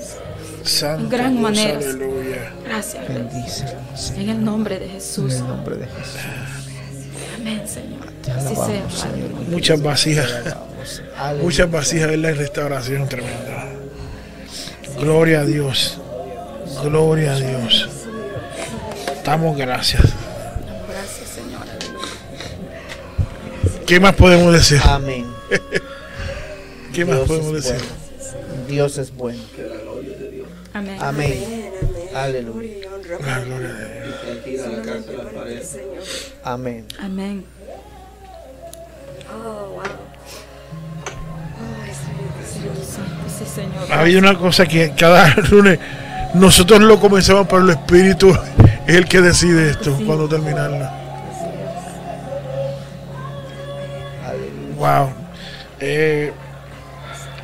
Santo 0.63 1.03
En 1.03 1.09
gran 1.09 1.41
manera. 1.41 1.77
Aleluya. 1.77 2.53
Gracias, 2.65 3.07
Rey. 3.07 3.17
Bendícelo, 3.17 3.71
Señor, 3.95 4.19
En 4.21 4.29
el 4.29 4.43
nombre 4.43 4.79
de 4.79 4.85
en 4.85 4.91
Jesús. 4.91 5.33
el 5.35 5.47
nombre 5.47 5.77
de 5.77 5.85
Jesús. 5.85 6.21
Amén, 7.39 7.61
Señor. 7.67 8.09
Así 8.37 8.55
sea, 8.55 8.65
Padre. 9.05 9.17
Mío. 9.21 9.47
Muchas 9.49 9.81
vasijas. 9.81 10.29
Aleluya. 11.17 11.43
Muchas 11.43 11.71
vasijas 11.71 12.11
en 12.11 12.21
la 12.21 12.31
restauración 12.31 13.07
tremenda. 13.07 13.67
Gloria 14.99 15.41
a 15.41 15.45
Dios. 15.45 15.99
Gloria 16.83 17.33
a 17.33 17.39
Dios. 17.39 17.89
Damos 19.25 19.57
gracias. 19.57 20.03
Gracias, 20.87 21.29
Señor. 21.29 21.61
¿Qué 23.85 23.99
más 23.99 24.15
podemos 24.15 24.53
decir? 24.53 24.79
Amén. 24.83 25.25
¿Qué 26.93 27.05
más 27.05 27.19
podemos 27.19 27.53
decir? 27.53 27.75
bueno. 27.75 28.67
Dios 28.67 28.97
es 28.97 29.15
bueno. 29.15 29.41
Amén. 30.73 30.97
Amén. 30.99 30.99
Amén, 31.01 31.73
amén. 31.81 32.15
Aleluya. 32.15 32.89
La 33.25 33.39
gloria 33.39 33.73
de 33.73 33.89
Dios. 34.45 36.33
Amén. 36.43 36.85
Amén. 36.99 37.45
Oh, 39.31 39.58
Sí, 43.39 43.45
Señor. 43.45 44.23
Una 44.23 44.37
cosa 44.37 44.65
que 44.65 44.93
cada 44.97 45.33
lunes 45.51 45.79
nosotros 46.33 46.81
lo 46.81 46.99
comenzamos, 46.99 47.47
pero 47.47 47.63
el 47.63 47.69
Espíritu 47.71 48.29
es 48.87 48.95
el 48.95 49.05
que 49.05 49.21
decide 49.21 49.71
esto, 49.71 49.95
Sí. 49.97 50.03
cuando 50.05 50.27
terminarla. 50.27 50.95
Wow. 54.77 55.09
Eh, 55.79 56.31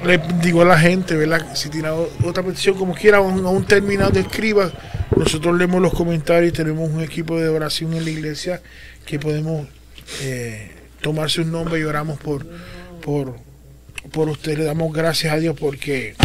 le 0.05 0.17
digo 0.41 0.61
a 0.61 0.65
la 0.65 0.77
gente, 0.77 1.15
¿verdad? 1.15 1.55
Si 1.55 1.69
tiene 1.69 1.89
otra 1.89 2.43
petición, 2.43 2.77
como 2.77 2.93
quiera, 2.93 3.17
aún, 3.17 3.45
aún 3.45 3.65
terminado, 3.65 4.19
escriba. 4.19 4.71
Nosotros 5.15 5.57
leemos 5.57 5.81
los 5.81 5.93
comentarios 5.93 6.53
tenemos 6.53 6.89
un 6.89 7.01
equipo 7.01 7.39
de 7.39 7.47
oración 7.49 7.93
en 7.93 8.03
la 8.03 8.09
iglesia 8.11 8.61
que 9.05 9.17
podemos 9.19 9.67
eh, 10.21 10.71
tomar 11.01 11.29
sus 11.29 11.45
nombres 11.45 11.81
y 11.81 11.85
oramos 11.85 12.17
por, 12.19 12.45
por, 13.01 13.35
por 14.11 14.29
usted. 14.29 14.57
Le 14.57 14.63
damos 14.63 14.93
gracias 14.93 15.33
a 15.33 15.37
Dios 15.37 15.55
porque 15.59 16.15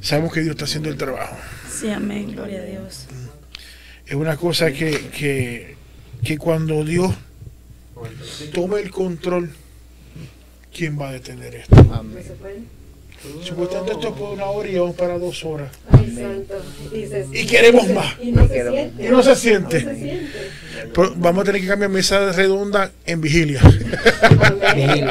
sabemos 0.00 0.32
que 0.32 0.40
Dios 0.40 0.52
está 0.52 0.64
haciendo 0.64 0.88
el 0.88 0.96
trabajo. 0.96 1.36
Sí, 1.70 1.90
amén. 1.90 2.32
Gloria 2.32 2.60
a 2.60 2.64
Dios. 2.64 3.06
Es 4.06 4.14
una 4.14 4.36
cosa 4.36 4.70
que, 4.72 5.08
que, 5.16 5.76
que 6.22 6.38
cuando 6.38 6.84
Dios 6.84 7.12
tome 8.52 8.80
el 8.80 8.90
control, 8.90 9.50
¿quién 10.72 10.98
va 10.98 11.08
a 11.08 11.12
detener 11.12 11.54
esto? 11.56 11.76
Supuestamente 13.42 13.92
esto 13.92 14.08
es 14.08 14.14
por 14.14 14.34
una 14.34 14.44
hora 14.44 14.68
y 14.68 14.78
vamos 14.78 14.94
para 14.94 15.18
dos 15.18 15.44
horas. 15.44 15.72
Ay, 15.90 16.14
santo. 16.14 16.54
Dices, 16.92 17.26
Y 17.32 17.46
queremos 17.46 17.88
más. 17.88 18.14
Y 18.22 18.30
no 18.30 18.46
se. 18.46 18.92
Y 18.98 19.08
no 19.08 19.22
se 19.22 19.34
siente. 19.34 19.82
No 19.82 19.90
se 19.90 19.96
siente. 19.96 20.30
Pero 20.94 21.14
vamos 21.16 21.42
a 21.42 21.44
tener 21.46 21.60
que 21.60 21.66
cambiar 21.66 21.90
mesa 21.90 22.30
redonda 22.32 22.92
en 23.06 23.20
vigilia. 23.20 23.60
Amén. 24.70 25.08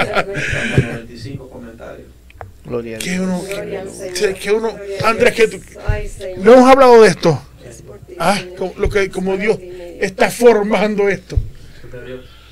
95 2.65 2.67
comentarios. 2.67 2.67
Gloria 2.67 2.97
a 2.97 2.99
Que 2.99 3.11
Dios. 3.11 3.21
uno, 3.21 3.43
que, 3.47 4.15
Señor. 4.15 4.33
que 4.39 4.51
uno, 4.51 4.75
Andrés, 5.03 5.33
que 5.35 5.47
tú, 5.47 5.59
no 6.37 6.53
hemos 6.53 6.69
hablado 6.69 7.01
de 7.03 7.09
esto. 7.09 7.41
Es 7.67 7.81
por 7.81 7.99
ti, 7.99 8.13
Ah, 8.19 8.41
como, 8.57 8.73
lo 8.77 8.89
que, 8.89 9.09
como 9.09 9.37
Dios 9.37 9.57
está 9.99 10.29
formando 10.31 11.07
esto. 11.09 11.37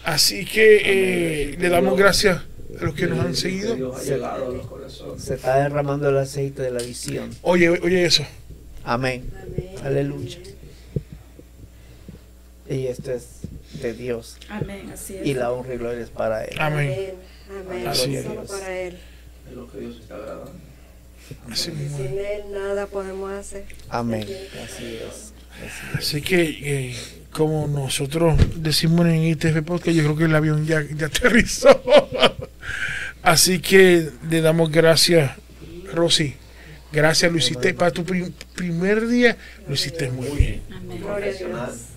Así 0.04 0.46
que 0.46 0.82
eh, 1.54 1.58
le 1.60 1.70
damos 1.70 1.98
gracias 1.98 2.42
a 2.80 2.84
los 2.84 2.94
que 2.94 3.08
nos 3.08 3.20
han 3.20 3.36
seguido. 3.36 3.76
Dios 3.76 3.98
ha 3.98 4.04
llegado 4.04 4.46
a 4.48 4.50
los 4.50 4.68
corazones. 4.68 5.24
Se 5.24 5.36
está 5.36 5.58
derramando 5.64 6.10
el 6.10 6.18
aceite 6.18 6.62
de 6.62 6.72
la 6.72 6.82
visión. 6.82 7.30
Oye, 7.42 7.70
oye 7.70 8.06
eso. 8.06 8.26
Amén. 8.84 9.30
Amén. 9.42 9.70
Aleluya. 9.84 10.38
Y 12.70 12.88
esto 12.88 13.12
es 13.12 13.26
de 13.82 13.94
Dios. 13.94 14.38
Amén. 14.50 14.90
Así 14.94 15.16
es. 15.18 15.26
Y 15.26 15.34
la 15.34 15.52
honra 15.52 15.74
y 15.74 15.78
gloria 15.78 16.04
es 16.04 16.10
para 16.10 16.44
Él. 16.46 16.56
Amén. 16.60 17.14
Amén. 17.68 17.88
Así 17.88 18.16
es. 18.16 18.24
Solo 18.26 18.44
para 18.46 18.80
Él. 18.80 18.98
Es 19.50 19.56
lo 19.56 19.70
que 19.72 19.80
Dios 19.80 19.98
está 20.02 20.16
agradando. 20.16 20.52
Así 21.50 21.72
sin 21.72 22.18
Él 22.20 22.44
nada 22.52 22.86
podemos 22.88 23.32
hacer. 23.32 23.64
Amén. 23.90 24.24
Así 24.64 24.98
es. 25.08 25.34
Así 25.98 26.22
que, 26.22 26.42
eh, 26.92 26.98
como 27.32 27.68
nosotros 27.68 28.36
decimos 28.56 29.06
en 29.06 29.24
ITF 29.24 29.62
Podcast, 29.66 29.96
yo 29.96 30.04
creo 30.04 30.16
que 30.18 30.24
el 30.26 30.36
avión 30.36 30.66
ya, 30.66 30.82
ya 30.96 31.06
aterrizó. 31.08 31.82
Así 33.24 33.60
que 33.60 34.10
le 34.30 34.42
damos 34.42 34.70
gracias, 34.72 35.32
Rosy. 35.94 36.36
Gracias, 36.92 37.32
lo 37.32 37.38
hiciste 37.38 37.74
para 37.74 37.90
tu 37.92 38.04
prim- 38.04 38.34
primer 38.56 39.08
día, 39.08 39.36
lo 39.68 39.74
hiciste 39.74 40.12
muy 40.12 40.28
bien. 40.30 40.62
Amén. 40.76 41.02
Gloria 41.02 41.32
a 41.32 41.34
Dios. 41.34 41.50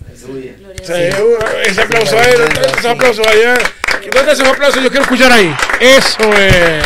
Aleluya. 0.07 0.53
Gloria 0.57 0.79
O 0.79 0.83
a 0.83 0.85
sea, 0.87 0.97
Dios. 1.17 1.43
ese 1.67 1.81
aplauso 1.81 2.17
ahí, 2.19 2.33
ese 2.79 2.87
aplauso 2.89 3.21
allá. 3.27 3.57
¿Dónde 4.01 4.19
está 4.19 4.31
ese 4.31 4.47
aplauso? 4.47 4.81
Yo 4.81 4.89
quiero 4.89 5.03
escuchar 5.03 5.31
ahí. 5.31 5.53
Eso 5.81 6.33
es. 6.33 6.83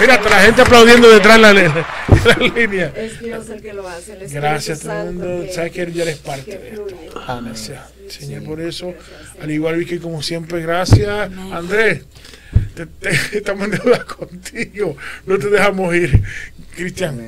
Mira, 0.00 0.20
la 0.22 0.40
gente 0.40 0.62
aplaudiendo 0.62 1.08
detrás 1.10 1.36
de 1.36 1.42
la, 1.42 1.52
línea. 2.54 2.92
Es 2.96 3.20
Dios 3.20 3.48
el 3.50 3.62
que 3.62 3.72
lo 3.72 3.88
hace. 3.88 4.12
El 4.12 4.28
Gracias, 4.30 4.80
todo 4.80 4.92
el 4.92 4.98
Santo 5.08 5.24
mundo. 5.24 5.44
que- 5.46 5.52
Sabes 5.52 5.72
que 5.72 5.92
ya 5.92 6.02
eres 6.02 6.16
parte 6.18 6.58
de 6.58 6.68
esto. 6.70 6.86
Gracias, 7.26 7.80
Señor, 8.08 8.44
por 8.44 8.60
eso. 8.60 8.94
Al 9.40 9.50
igual 9.50 9.84
que 9.86 9.98
como 9.98 10.22
siempre, 10.22 10.60
gracias, 10.60 11.30
Andrés. 11.52 12.02
Te, 12.74 12.86
te- 12.86 13.10
estamos 13.38 13.64
en 13.64 13.70
deuda 13.72 14.04
contigo. 14.04 14.96
No 15.24 15.38
te 15.38 15.48
dejamos 15.48 15.94
ir. 15.94 16.22
Cristian, 16.74 17.26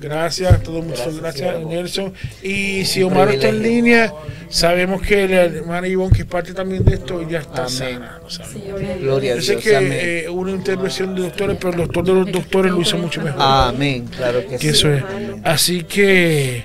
gracias 0.00 0.52
a 0.52 0.58
todos, 0.60 0.84
muchas 0.84 1.16
gracias, 1.18 1.64
Nelson. 1.64 2.12
Y 2.42 2.84
si 2.84 3.02
Omar 3.02 3.28
está 3.30 3.48
en 3.48 3.62
línea, 3.62 4.12
sabemos 4.48 5.02
que 5.02 5.28
la 5.28 5.44
hermana 5.44 5.86
Ivonne, 5.88 6.14
que 6.14 6.22
es 6.22 6.28
parte 6.28 6.52
también 6.54 6.84
de 6.84 6.94
esto, 6.94 7.28
ya 7.28 7.38
está 7.40 7.62
Amén. 7.64 7.68
sana. 7.70 8.18
lo 8.22 8.30
sabemos. 8.30 8.80
Gloria 9.00 9.32
a 9.32 9.36
Yo 9.36 9.42
sé 9.42 9.52
Dios. 9.52 9.64
que 9.64 9.76
Amén. 9.76 9.92
eh, 9.92 10.26
hubo 10.28 10.40
una 10.40 10.52
intervención 10.52 11.14
de 11.14 11.22
doctores, 11.22 11.56
pero 11.60 11.70
el 11.72 11.78
doctor 11.78 12.04
de 12.04 12.12
los 12.14 12.32
doctores 12.32 12.72
lo 12.72 12.80
hizo 12.80 12.96
mucho 12.98 13.20
mejor. 13.20 13.40
Amén. 13.42 14.06
Claro 14.16 14.40
que 14.40 14.56
Que 14.56 14.58
sí. 14.58 14.68
eso 14.68 14.92
es. 14.92 15.04
Así 15.44 15.84
que 15.84 16.64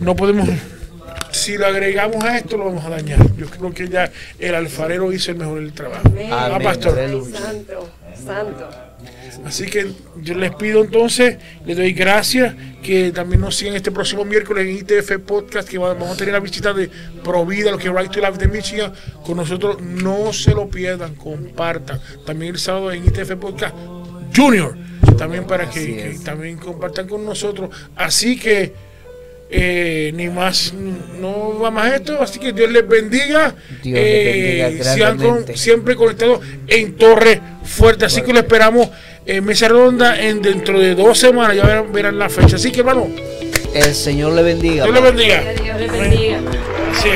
no 0.00 0.14
podemos, 0.16 0.48
si 1.30 1.56
lo 1.56 1.66
agregamos 1.66 2.22
a 2.24 2.38
esto, 2.38 2.56
lo 2.56 2.64
vamos 2.66 2.84
a 2.84 2.90
dañar. 2.90 3.18
Yo 3.36 3.46
creo 3.46 3.72
que 3.72 3.88
ya 3.88 4.10
el 4.38 4.54
alfarero 4.54 5.12
hizo 5.12 5.30
el 5.30 5.38
mejor 5.38 5.58
el 5.58 5.72
trabajo. 5.72 6.02
Amén. 6.08 6.28
Ah, 6.32 6.58
pastor. 6.62 6.96
Santo, 7.32 7.90
santo. 8.24 8.68
Así 9.44 9.66
que 9.66 9.86
yo 10.22 10.34
les 10.34 10.54
pido 10.54 10.82
entonces, 10.82 11.36
les 11.64 11.76
doy 11.76 11.92
gracias, 11.92 12.54
que 12.82 13.12
también 13.12 13.40
nos 13.40 13.54
sigan 13.56 13.74
este 13.76 13.90
próximo 13.90 14.24
miércoles 14.24 14.66
en 14.66 14.76
ITF 14.76 15.18
Podcast, 15.18 15.68
que 15.68 15.78
va- 15.78 15.94
vamos 15.94 16.12
a 16.14 16.16
tener 16.16 16.32
la 16.32 16.40
visita 16.40 16.72
de 16.72 16.90
Provida, 17.22 17.70
lo 17.70 17.78
que 17.78 17.88
es 17.88 17.94
Right 17.94 18.10
to 18.10 18.20
Life 18.20 18.38
de 18.38 18.48
Michigan, 18.48 18.92
con 19.24 19.36
nosotros. 19.36 19.80
No 19.82 20.32
se 20.32 20.52
lo 20.52 20.68
pierdan, 20.68 21.14
compartan. 21.14 22.00
También 22.24 22.54
el 22.54 22.58
sábado 22.60 22.92
en 22.92 23.04
ITF 23.04 23.36
Podcast 23.36 23.74
Junior, 24.34 24.76
también 25.16 25.44
para 25.46 25.68
que, 25.70 26.16
también 26.24 26.56
compartan 26.58 27.06
con 27.08 27.24
nosotros. 27.24 27.70
Así 27.96 28.38
que 28.38 28.72
eh, 29.48 30.10
ni 30.14 30.28
más, 30.28 30.74
no 31.20 31.60
va 31.60 31.70
más 31.70 31.92
esto, 31.94 32.20
así 32.20 32.40
que 32.40 32.52
Dios 32.52 32.70
les 32.70 32.86
bendiga. 32.86 33.54
Dios 33.82 33.94
les 33.94 34.64
bendiga 34.64 34.84
sean 34.94 35.10
con- 35.10 35.18
grandemente. 35.18 35.56
siempre 35.56 35.94
conectados 35.94 36.40
en 36.66 36.96
Torre 36.96 37.40
Fuerte. 37.62 38.04
Así 38.06 38.22
que 38.22 38.32
lo 38.32 38.40
esperamos 38.40 38.88
en 39.26 39.44
Mesa 39.44 39.68
Redonda 39.68 40.20
en 40.20 40.40
dentro 40.40 40.78
de 40.78 40.94
dos 40.94 41.18
semanas. 41.18 41.56
Ya 41.56 41.64
verán, 41.64 41.92
verán 41.92 42.18
la 42.18 42.28
fecha. 42.28 42.56
Así 42.56 42.70
que 42.70 42.80
hermano, 42.80 43.08
El 43.74 43.94
Señor 43.94 44.32
le 44.32 44.42
bendiga. 44.42 44.84
Dios 44.84 44.94
les 44.94 45.02
bendiga. 45.02 45.42
Dios 45.62 45.80
les 45.80 45.92
bendiga. 45.92 46.38
Sí. 47.02 47.10